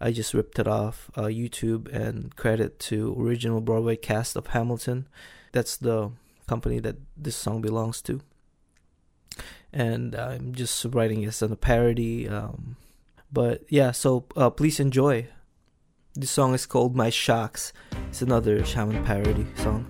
I 0.00 0.10
just 0.10 0.34
ripped 0.34 0.58
it 0.58 0.66
off 0.66 1.10
uh, 1.16 1.30
YouTube 1.30 1.92
and 1.92 2.34
credit 2.34 2.80
to 2.90 3.14
original 3.16 3.60
Broadway 3.60 3.94
cast 3.94 4.34
of 4.34 4.48
Hamilton. 4.48 5.06
That's 5.52 5.76
the 5.76 6.10
company 6.48 6.80
that 6.80 6.96
this 7.16 7.36
song 7.36 7.60
belongs 7.60 8.02
to. 8.02 8.20
And 9.72 10.16
I'm 10.16 10.54
just 10.54 10.84
writing 10.90 11.24
this 11.24 11.40
as 11.40 11.52
a 11.52 11.56
parody. 11.56 12.28
Um, 12.28 12.76
but 13.32 13.62
yeah, 13.68 13.92
so 13.92 14.26
uh, 14.36 14.50
please 14.50 14.80
enjoy. 14.80 15.28
This 16.14 16.30
song 16.30 16.52
is 16.52 16.66
called 16.66 16.94
My 16.94 17.08
Shocks. 17.08 17.72
It's 18.10 18.20
another 18.20 18.62
shaman 18.66 19.02
parody 19.02 19.46
song. 19.56 19.86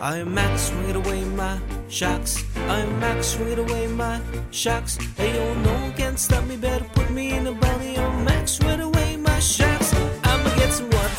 I 0.00 0.24
Max, 0.24 0.72
it 0.88 0.96
away 0.96 1.24
my 1.24 1.60
shocks. 1.90 2.42
I 2.56 2.86
Max, 2.86 3.26
swing 3.26 3.58
away 3.58 3.86
my 3.88 4.18
shocks. 4.50 4.96
Hey 5.18 5.34
yo, 5.34 5.54
no 5.60 5.74
one 5.74 5.92
can 5.92 6.16
stop 6.16 6.42
me, 6.46 6.56
better 6.56 6.86
put 6.94 7.10
me 7.10 7.36
in 7.36 7.46
a 7.46 7.52
bunny. 7.52 7.98
I'm 7.98 8.24
Max, 8.24 8.52
swing 8.52 8.80
away 8.80 9.18
my 9.18 9.38
shocks. 9.40 9.87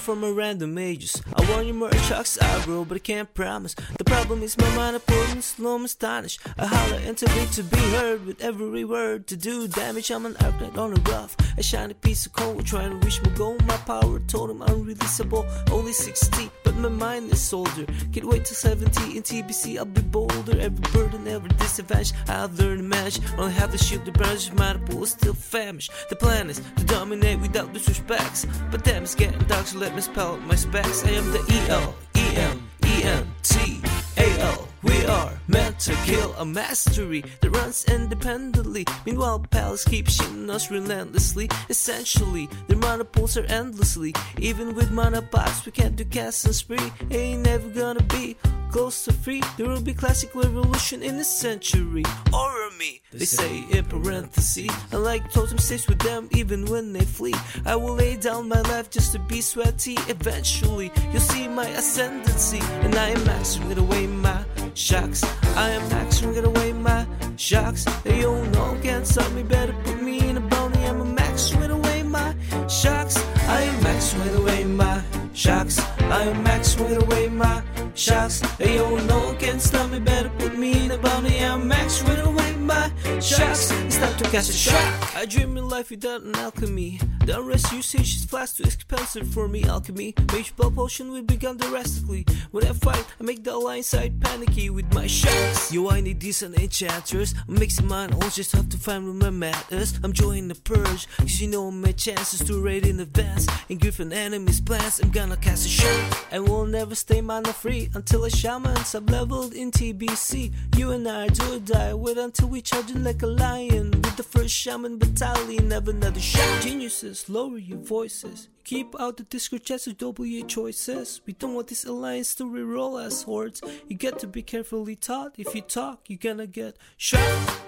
From 0.10 0.24
a 0.24 0.34
random 0.34 0.76
ages. 0.80 1.22
I 1.36 1.52
want 1.52 1.68
you 1.68 1.74
more 1.76 1.94
shocks, 1.94 2.40
I 2.42 2.66
grow, 2.66 2.84
but 2.84 2.96
I 2.96 3.00
can't 3.00 3.32
promise. 3.36 3.76
The 3.76 4.04
problem 4.04 4.42
is 4.42 4.58
my 4.58 4.76
mind, 4.76 4.96
I 4.96 5.00
put 5.00 5.30
in 5.36 5.44
slow, 5.44 5.76
I'm 5.76 5.86
astonished. 5.86 6.40
I 6.58 6.66
holler 6.66 6.96
and 6.96 7.10
into 7.10 7.28
it 7.28 7.52
to 7.52 7.62
be 7.62 7.78
heard 7.78 8.26
with 8.26 8.42
every 8.42 8.86
word 8.86 9.28
to 9.28 9.38
do 9.38 9.68
damage. 9.68 10.10
I'm 10.10 10.26
an 10.26 10.36
outlet 10.40 10.80
on 10.80 10.94
a 10.98 11.02
rough, 11.12 11.38
a 11.60 11.62
shiny 11.62 11.94
piece 11.94 12.26
of 12.26 12.34
coal, 12.34 12.60
trying 12.64 12.90
to 12.90 13.06
reach 13.06 13.22
my 13.22 13.30
goal. 13.34 13.56
My 13.68 13.78
power 13.78 14.20
told 14.22 14.50
him 14.50 14.64
I'm 14.64 14.84
unreleasable, 14.84 15.46
only 15.70 15.94
60, 15.94 16.50
but 16.64 16.76
my 16.78 16.90
mind 16.90 17.32
is 17.32 17.54
older. 17.54 17.86
Can't 18.12 18.26
wait 18.26 18.46
till 18.46 18.56
70 18.56 19.16
in 19.16 19.22
TBC, 19.22 19.78
I'll 19.78 19.86
be 19.86 20.02
bolder. 20.02 20.60
Every 20.60 20.92
burden, 20.92 21.28
every 21.28 21.50
disadvantage, 21.50 22.14
I've 22.28 22.58
learned 22.58 22.80
to 22.80 22.84
manage. 22.84 23.20
Only 23.38 23.54
have 23.54 23.72
to 23.74 23.78
shield 23.78 24.06
the 24.06 24.12
branch, 24.12 24.52
my 24.54 24.74
pool 24.74 25.04
is 25.04 25.12
still 25.12 25.36
famished. 25.36 25.92
The 26.10 26.16
plan 26.16 26.50
is 26.50 26.60
to 26.78 26.84
dominate 26.86 27.42
without 27.42 27.76
disrespects, 27.76 28.50
but 28.72 28.84
damn, 28.84 29.04
it's 29.04 29.14
getting 29.14 29.38
dark, 29.48 29.68
so 29.68 29.78
let 29.78 29.94
me 29.94 29.99
my 30.08 30.56
specs. 30.56 31.04
I 31.04 31.10
am 31.10 31.30
the 31.32 31.40
E 31.52 31.70
L 31.70 31.94
E 32.16 32.36
M 32.38 32.70
E 32.86 33.04
N 33.04 33.39
T 33.44 33.82
A 34.18 34.40
L. 34.42 34.68
We 34.82 35.06
are 35.08 35.34
meant 35.48 35.78
to 35.82 35.94
kill 36.06 36.34
a 36.38 36.46
mastery 36.46 37.22
that 37.42 37.50
runs 37.50 37.84
independently. 37.86 38.86
Meanwhile, 39.06 39.46
pals 39.52 39.84
keep 39.84 40.08
shooting 40.08 40.50
us 40.50 40.72
relentlessly. 40.72 41.50
Essentially, 41.70 42.48
their 42.68 42.78
mana 42.78 43.04
pools 43.04 43.36
are 43.36 43.46
endlessly. 43.46 44.14
Even 44.38 44.74
with 44.76 44.90
mana 44.92 45.22
pots, 45.22 45.66
we 45.66 45.74
can't 45.74 45.98
do 45.98 46.06
cast 46.06 46.46
and 46.46 46.56
spree. 46.56 46.92
Ain't 47.12 47.42
never 47.42 47.68
gonna 47.70 48.04
be 48.04 48.38
close 48.72 49.04
to 49.06 49.12
free. 49.12 49.42
There 49.58 49.68
will 49.68 49.82
be 49.82 49.94
classic 49.94 50.34
revolution 50.34 51.04
in 51.04 51.16
a 51.16 51.26
century. 51.26 52.04
Or 52.32 52.70
me, 52.78 53.02
they 53.12 53.26
say 53.26 53.66
in 53.72 53.84
parentheses. 53.84 54.72
And 54.94 55.04
like 55.04 55.30
totem 55.34 55.58
stays 55.58 55.88
with 55.88 56.00
them 56.00 56.30
even 56.32 56.66
when 56.68 56.94
they 56.94 57.04
flee. 57.04 57.36
I 57.66 57.76
will 57.76 57.96
lay 57.96 58.16
down 58.16 58.48
my 58.48 58.62
life 58.62 58.90
just 58.90 59.12
to 59.12 59.20
be 59.20 59.42
sweaty. 59.42 59.98
Eventually, 60.08 60.90
you'll 61.12 61.20
see 61.20 61.50
my 61.50 61.68
ascendancy, 61.68 62.62
and 62.62 62.96
I 62.96 63.10
am 63.10 63.26
maxing 63.30 63.72
it 63.72 63.78
away 63.78 64.08
my 64.08 64.44
shocks. 64.74 65.24
I 65.56 65.70
am 65.70 65.84
maxing 65.90 66.36
it 66.36 66.46
away 66.46 66.74
my 66.74 67.06
shocks. 67.38 67.84
Hey, 68.04 68.22
yo, 68.22 68.44
no 68.56 68.64
one 68.72 68.82
can 68.82 69.06
stop 69.06 69.32
me. 69.34 69.44
Better 69.44 69.74
put 69.84 70.02
me 70.02 70.30
in 70.30 70.38
a 70.38 70.42
bounty. 70.42 70.84
I'm 70.86 71.02
a 71.02 71.06
max 71.06 71.56
with 71.56 71.72
away 71.72 72.04
my 72.04 72.30
shocks. 72.68 73.16
I 73.58 73.62
am 73.62 73.84
max 73.84 74.14
with 74.16 74.36
away 74.36 74.64
my 74.64 75.04
shocks. 75.34 75.80
I 76.18 76.24
am 76.24 76.44
max 76.44 76.78
with 76.80 76.98
away 77.04 77.30
my 77.30 77.62
shocks. 77.94 78.42
Hey, 78.58 78.76
yo, 78.78 78.98
no 79.12 79.18
one 79.28 79.38
can 79.38 79.60
stop 79.60 79.90
me. 79.92 80.00
Better 80.00 80.32
put 80.40 80.58
me 80.58 80.86
in 80.86 80.92
a 80.92 80.98
bounty. 80.98 81.38
I'm 81.40 81.68
max 81.68 82.04
with 82.04 82.26
away 82.26 82.56
my 82.70 83.20
shocks. 83.20 83.72
It's 83.72 83.98
time 83.98 84.16
to 84.18 84.24
cast 84.30 84.50
a 84.52 84.54
shock. 84.54 85.16
I 85.16 85.26
dream 85.26 85.58
in 85.58 85.68
life 85.68 85.90
without 85.90 86.22
an 86.22 86.36
alchemy. 86.36 87.00
The 87.26 87.40
unrest 87.40 87.72
usage 87.72 88.16
is 88.18 88.26
fast 88.26 88.58
too 88.58 88.64
expensive 88.64 89.28
for 89.34 89.48
me. 89.48 89.64
Alchemy, 89.64 90.14
mage 90.32 90.56
blood 90.56 90.76
potion 90.76 91.12
will 91.12 91.24
begin 91.24 91.58
drastically. 91.58 92.26
When 92.52 92.66
I 92.66 92.74
fight, 92.74 93.06
I 93.20 93.24
make 93.24 93.44
the 93.44 93.54
alliance 93.54 93.88
side 93.88 94.22
panicky 94.22 94.70
with 94.70 94.92
my 94.94 95.08
shots. 95.08 95.72
Yo, 95.72 95.90
I 95.90 96.00
need 96.02 96.20
decent 96.20 96.58
enchanters. 96.58 97.34
I'm 97.48 97.56
mixing 97.56 97.88
mine 97.88 98.14
own, 98.14 98.30
just 98.30 98.52
have 98.54 98.70
to 98.70 98.78
find 98.78 99.04
where 99.06 99.14
my 99.14 99.30
matters. 99.32 100.00
I'm 100.04 100.14
joining 100.14 100.48
the 100.48 100.56
purge, 100.56 101.08
cause 101.18 101.42
you 101.42 101.48
know 101.48 101.72
my 101.72 101.92
chances 101.92 102.40
to 102.48 102.62
raid 102.62 102.86
in 102.86 103.00
advance. 103.00 103.48
And 103.70 103.80
griffin 103.80 104.14
enemies' 104.14 104.62
plans, 104.62 105.00
I'm 105.00 105.10
gonna 105.10 105.38
cast 105.38 105.66
a 105.66 105.70
shot. 105.70 106.26
And 106.32 106.48
we'll 106.48 106.66
never 106.66 106.96
stay 106.96 107.22
mana 107.22 107.54
free 107.54 107.90
until 107.96 108.26
a 108.26 108.30
shaman 108.30 108.78
sub 108.86 109.10
leveled 109.10 109.54
in 109.54 109.72
TBC. 109.72 110.52
You 110.78 110.92
and 110.92 111.08
I 111.08 111.28
do 111.28 111.60
die, 111.60 111.94
wait 111.94 112.18
until 112.18 112.48
we 112.48 112.59
charge 112.62 112.92
like 112.94 113.22
a 113.22 113.28
lion. 113.28 113.92
With 113.92 114.18
the 114.18 114.24
first 114.24 114.54
shaman 114.54 114.98
battalion, 114.98 115.70
never 115.70 115.92
another 115.92 116.20
shot. 116.20 116.62
Geniuses, 116.62 117.30
lower 117.30 117.58
your 117.58 117.80
voices. 117.80 118.50
Keep 118.70 119.00
out 119.00 119.18
the 119.18 119.24
chats 119.24 119.88
with 119.88 119.98
W 119.98 120.44
choices. 120.44 121.22
We 121.26 121.34
don't 121.34 121.56
want 121.56 121.70
this 121.70 121.86
alliance 121.86 122.36
to 122.36 122.44
reroll 122.44 123.04
as 123.04 123.24
hordes. 123.24 123.64
You 123.88 123.96
get 123.96 124.20
to 124.20 124.28
be 124.28 124.44
carefully 124.44 124.96
taught. 124.96 125.34
If 125.40 125.56
you 125.56 125.62
talk, 125.62 126.02
you're 126.06 126.20
gonna 126.20 126.46
get 126.46 126.78
shot. 126.96 127.20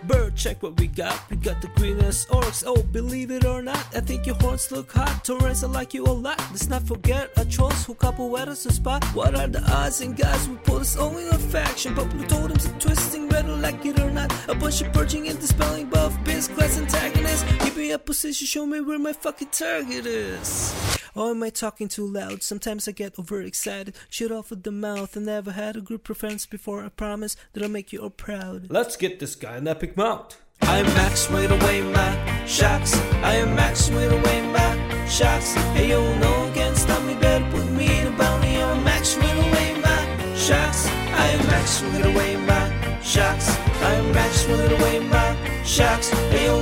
Bird, 0.03 0.35
check 0.35 0.61
what 0.61 0.79
we 0.79 0.85
got. 0.85 1.19
We 1.31 1.37
got 1.37 1.59
the 1.59 1.69
greenest 1.69 2.29
orcs. 2.29 2.63
Oh, 2.67 2.83
believe 2.83 3.31
it 3.31 3.45
or 3.45 3.63
not, 3.63 3.83
I 3.95 4.01
think 4.01 4.27
your 4.27 4.35
horns 4.35 4.71
look 4.71 4.91
hot. 4.91 5.25
Torrents, 5.25 5.63
I 5.63 5.67
like 5.69 5.95
you 5.95 6.05
a 6.05 6.13
lot. 6.13 6.37
Let's 6.51 6.69
not 6.69 6.83
forget 6.83 7.31
our 7.35 7.45
trolls 7.45 7.83
who 7.83 7.95
couple 7.95 8.29
wet 8.29 8.47
us 8.47 8.67
a 8.67 8.71
spot. 8.71 9.03
What 9.15 9.33
are 9.33 9.47
the 9.47 9.63
odds 9.71 10.01
and 10.01 10.15
guys 10.15 10.47
we 10.47 10.57
pull 10.57 10.77
this 10.77 10.97
only 10.97 11.27
a 11.29 11.39
faction? 11.39 11.95
Blue 11.95 12.27
totems 12.27 12.67
are 12.67 12.79
twisting, 12.79 13.27
whether 13.27 13.55
like 13.55 13.83
it 13.87 13.99
or 13.99 14.11
not. 14.11 14.31
A 14.47 14.53
bunch 14.53 14.83
of 14.83 14.93
purging 14.93 15.27
and 15.29 15.39
dispelling 15.39 15.89
buff, 15.89 16.15
biz 16.23 16.47
class 16.47 16.77
antagonists. 16.77 17.43
Give 17.63 17.75
me 17.75 17.89
a 17.89 17.97
position, 17.97 18.45
show 18.45 18.67
me 18.67 18.81
where 18.81 18.99
my 18.99 19.13
fucking 19.13 19.49
target 19.49 20.05
is. 20.05 20.90
Oh, 21.15 21.31
am 21.31 21.43
I 21.43 21.49
talking 21.49 21.87
too 21.87 22.07
loud? 22.07 22.43
Sometimes 22.43 22.87
I 22.87 22.91
get 22.91 23.19
overexcited. 23.19 23.95
Shit 24.09 24.31
off 24.31 24.49
with 24.49 24.63
the 24.63 24.71
mouth. 24.71 25.17
I 25.17 25.19
never 25.19 25.51
had 25.51 25.75
a 25.75 25.81
group 25.81 26.03
preference 26.03 26.45
before. 26.45 26.83
I 26.83 26.89
promise 26.89 27.35
that 27.53 27.63
I'll 27.63 27.69
make 27.69 27.91
you 27.91 27.99
all 27.99 28.09
proud. 28.09 28.67
Let's 28.69 28.95
get 28.95 29.19
this 29.19 29.35
guy 29.35 29.57
an 29.57 29.67
epic 29.67 29.97
mount. 29.97 30.37
I 30.61 30.77
am 30.77 30.85
max 30.87 31.29
with 31.29 31.51
away 31.51 31.81
my 31.81 32.45
shots. 32.45 32.95
I 33.23 33.35
am 33.35 33.55
max 33.55 33.89
with 33.89 34.11
away 34.11 34.41
my 34.51 35.05
shots. 35.07 35.53
Hey 35.75 35.89
yo, 35.89 36.01
no 36.19 36.31
one 36.39 36.53
can 36.53 36.75
stop 36.75 37.03
me. 37.03 37.15
Better 37.15 37.45
put 37.51 37.69
me 37.71 37.99
in 37.99 38.07
a 38.07 38.11
bounty. 38.17 38.61
I'm 38.61 38.83
max 38.83 39.15
with 39.15 39.25
away 39.25 39.81
my 39.81 40.35
shots. 40.35 40.87
I 40.87 41.27
am 41.27 41.45
max 41.47 41.81
with 41.81 42.05
away 42.05 42.37
my 42.37 43.01
shots. 43.01 43.49
I 43.81 43.93
am 43.95 44.11
max 44.13 44.47
with 44.47 44.71
away 44.71 44.99
my 44.99 45.63
shots. 45.65 46.09
Hey 46.29 46.45
yo, 46.45 46.60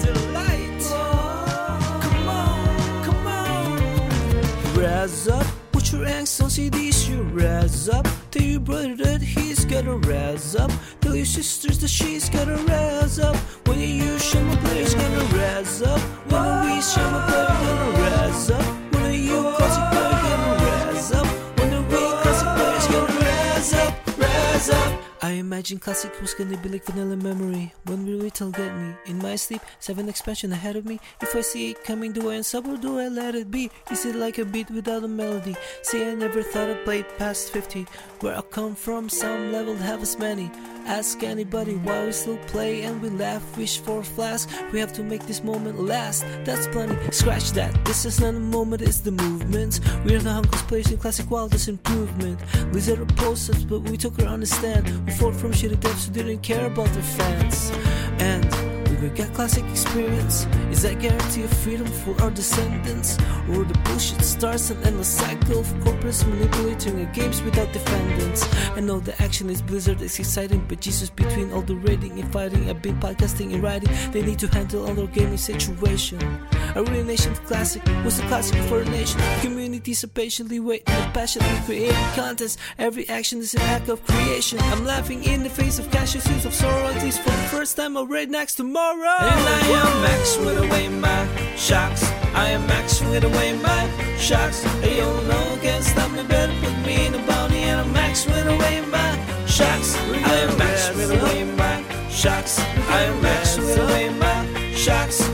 delight. 0.00 0.84
Come 2.02 2.28
on, 2.28 3.04
come 3.04 3.26
on. 3.26 4.74
Rise 4.74 5.28
up. 5.28 5.46
Put 5.72 5.92
your 5.92 6.04
angst 6.06 6.42
on 6.42 6.50
CDs, 6.50 7.08
you 7.08 7.22
rise 7.22 7.88
up. 7.88 8.06
Tell 8.30 8.42
your 8.42 8.60
brother 8.60 8.96
that 8.96 9.22
he's 9.22 9.41
gotta 9.72 9.96
rise 10.06 10.54
up. 10.54 10.70
Tell 11.00 11.16
your 11.16 11.24
sisters 11.24 11.78
that 11.78 11.88
she's 11.88 12.28
gotta 12.28 12.56
rise 12.64 13.18
up. 13.18 13.34
When 13.66 13.80
you 13.80 13.86
use 13.86 14.22
Shama 14.22 14.54
players, 14.58 14.94
gonna 14.94 15.24
rise 15.34 15.80
up. 15.80 15.98
When 16.30 16.76
we 16.76 16.82
Shama 16.82 17.24
player, 17.26 17.46
gonna 17.64 18.00
rise 18.02 18.50
up. 18.50 18.64
When 18.92 19.14
you 19.14 19.40
classic 19.56 19.84
player, 19.92 20.20
gonna 20.28 20.64
rise 20.66 21.12
up. 21.12 21.26
When 21.58 21.88
we 21.88 22.02
classic 22.22 22.48
players, 22.56 22.86
gonna 22.88 23.20
rise 23.20 23.72
up, 23.72 24.18
rise 24.18 24.70
up. 24.70 25.01
I 25.24 25.34
imagine 25.34 25.78
classic 25.78 26.20
was 26.20 26.34
gonna 26.34 26.56
be 26.56 26.68
like 26.68 26.84
vanilla 26.84 27.14
memory. 27.14 27.72
When 27.84 28.04
will 28.04 28.24
it 28.24 28.42
all 28.42 28.50
get 28.50 28.76
me? 28.76 28.92
In 29.06 29.18
my 29.18 29.36
sleep, 29.36 29.62
seven 29.78 30.08
expansion 30.08 30.50
ahead 30.50 30.74
of 30.74 30.84
me. 30.84 30.98
If 31.20 31.36
I 31.36 31.42
see 31.42 31.70
it 31.70 31.84
coming, 31.84 32.10
do 32.10 32.28
I 32.28 32.34
answer 32.34 32.58
or 32.58 32.76
do 32.76 32.98
I 32.98 33.06
let 33.06 33.36
it 33.36 33.48
be? 33.48 33.70
Is 33.92 34.04
it 34.04 34.16
like 34.16 34.38
a 34.38 34.44
beat 34.44 34.68
without 34.68 35.04
a 35.04 35.08
melody? 35.08 35.54
See, 35.82 36.04
I 36.04 36.14
never 36.14 36.42
thought 36.42 36.70
I'd 36.70 36.84
play 36.84 37.04
past 37.18 37.50
50. 37.52 37.86
Where 38.18 38.36
I 38.36 38.40
come 38.40 38.74
from, 38.74 39.08
some 39.08 39.52
level 39.52 39.76
have 39.76 40.02
as 40.02 40.18
many. 40.18 40.50
Ask 40.86 41.22
anybody 41.22 41.74
why 41.76 42.06
we 42.06 42.12
still 42.12 42.38
play 42.46 42.82
and 42.82 43.00
we 43.00 43.10
laugh, 43.10 43.56
wish 43.56 43.78
for 43.78 44.00
a 44.00 44.04
flask. 44.04 44.48
We 44.72 44.80
have 44.80 44.92
to 44.94 45.02
make 45.02 45.26
this 45.26 45.42
moment 45.44 45.80
last. 45.80 46.24
That's 46.44 46.66
plenty. 46.68 46.96
Scratch 47.10 47.52
that. 47.52 47.84
This 47.84 48.04
is 48.04 48.20
not 48.20 48.34
a 48.34 48.40
moment, 48.40 48.82
it's 48.82 49.00
the 49.00 49.12
movement. 49.12 49.80
We're 50.04 50.18
the 50.18 50.32
hunkers 50.32 50.62
players 50.62 50.90
in 50.90 50.98
classic 50.98 51.30
wildest 51.30 51.68
improvement. 51.68 52.38
Blizzard 52.72 53.00
opposed 53.00 53.50
us, 53.50 53.62
but 53.64 53.80
we 53.80 53.96
took 53.96 54.20
her 54.20 54.26
on 54.26 54.40
the 54.40 54.46
stand. 54.46 55.06
We 55.06 55.12
fought 55.12 55.34
from 55.34 55.52
shitty 55.52 55.76
devs 55.76 56.06
who 56.06 56.12
didn't 56.12 56.40
care 56.40 56.66
about 56.66 56.88
their 56.88 57.02
fans. 57.02 57.70
And 58.18 58.61
we 59.02 59.08
got 59.08 59.32
classic 59.34 59.64
experience. 59.68 60.46
Is 60.70 60.82
that 60.82 61.00
guarantee 61.00 61.42
of 61.42 61.52
freedom 61.52 61.86
for 61.86 62.20
our 62.22 62.30
descendants? 62.30 63.18
Or 63.50 63.64
the 63.64 63.76
bullshit 63.84 64.22
starts 64.22 64.70
an 64.70 64.82
endless 64.84 65.08
cycle 65.08 65.58
of 65.58 65.66
corporates 65.82 66.26
manipulating 66.26 67.04
our 67.04 67.12
games 67.12 67.42
without 67.42 67.72
defendants? 67.72 68.46
I 68.76 68.80
know 68.80 69.00
the 69.00 69.20
action 69.20 69.50
is 69.50 69.60
Blizzard 69.60 70.00
is 70.00 70.18
exciting, 70.18 70.64
but 70.68 70.80
Jesus, 70.80 71.10
between 71.10 71.52
all 71.52 71.62
the 71.62 71.74
raiding 71.74 72.20
and 72.20 72.32
fighting, 72.32 72.70
I've 72.70 72.80
been 72.80 72.98
podcasting 73.00 73.52
and 73.52 73.62
writing. 73.62 73.90
They 74.12 74.22
need 74.22 74.38
to 74.38 74.46
handle 74.46 74.86
all 74.86 74.94
their 74.94 75.08
gaming 75.08 75.36
situation. 75.36 76.20
A 76.76 76.82
real 76.84 77.04
nation 77.04 77.34
classic 77.34 77.84
was 78.04 78.20
a 78.20 78.22
classic 78.28 78.62
for 78.64 78.80
a 78.80 78.84
nation. 78.84 79.20
Communities 79.40 80.04
are 80.04 80.08
patiently 80.08 80.60
waiting 80.60 80.94
and 80.94 81.12
passionately 81.12 81.60
creating 81.66 81.96
contents. 82.14 82.56
Every 82.78 83.08
action 83.08 83.40
is 83.40 83.54
an 83.54 83.62
act 83.62 83.88
of 83.88 84.04
creation. 84.06 84.58
I'm 84.60 84.84
laughing 84.84 85.24
in 85.24 85.42
the 85.42 85.50
face 85.50 85.78
of 85.78 85.90
casualties 85.90 86.44
of 86.44 86.52
least 87.02 87.20
for 87.20 87.30
the 87.30 87.48
first 87.48 87.76
time. 87.76 87.96
I'll 87.96 88.06
raid 88.06 88.30
next 88.30 88.54
tomorrow. 88.92 89.20
And 89.20 89.48
I 89.48 89.60
am 89.80 90.02
max 90.02 90.36
with 90.38 90.58
away 90.58 90.88
my 90.88 91.26
shocks. 91.56 92.04
I 92.34 92.50
am 92.50 92.66
max 92.66 93.00
with 93.00 93.24
away 93.24 93.56
my 93.58 93.88
shocks. 94.18 94.62
Hey, 94.82 94.98
yo, 94.98 95.20
no 95.22 95.38
one 95.50 95.60
can 95.60 95.82
stop 95.82 96.10
me. 96.12 96.22
Better 96.24 96.54
put 96.60 96.76
me 96.86 97.06
in 97.06 97.14
a 97.14 97.26
bounty. 97.26 97.58
And 97.58 97.80
I'm 97.80 97.92
max 97.92 98.26
with 98.26 98.46
away 98.46 98.80
my 98.90 99.10
shocks. 99.46 99.96
I 99.96 100.34
am 100.46 100.58
max 100.58 100.94
with 100.96 101.10
away 101.10 101.44
my 101.44 101.82
shocks. 102.10 102.58
I 102.60 103.02
am 103.02 103.22
max 103.22 103.56
with 103.58 103.78
away 103.78 104.10
my 104.10 104.74
shocks. 104.74 105.31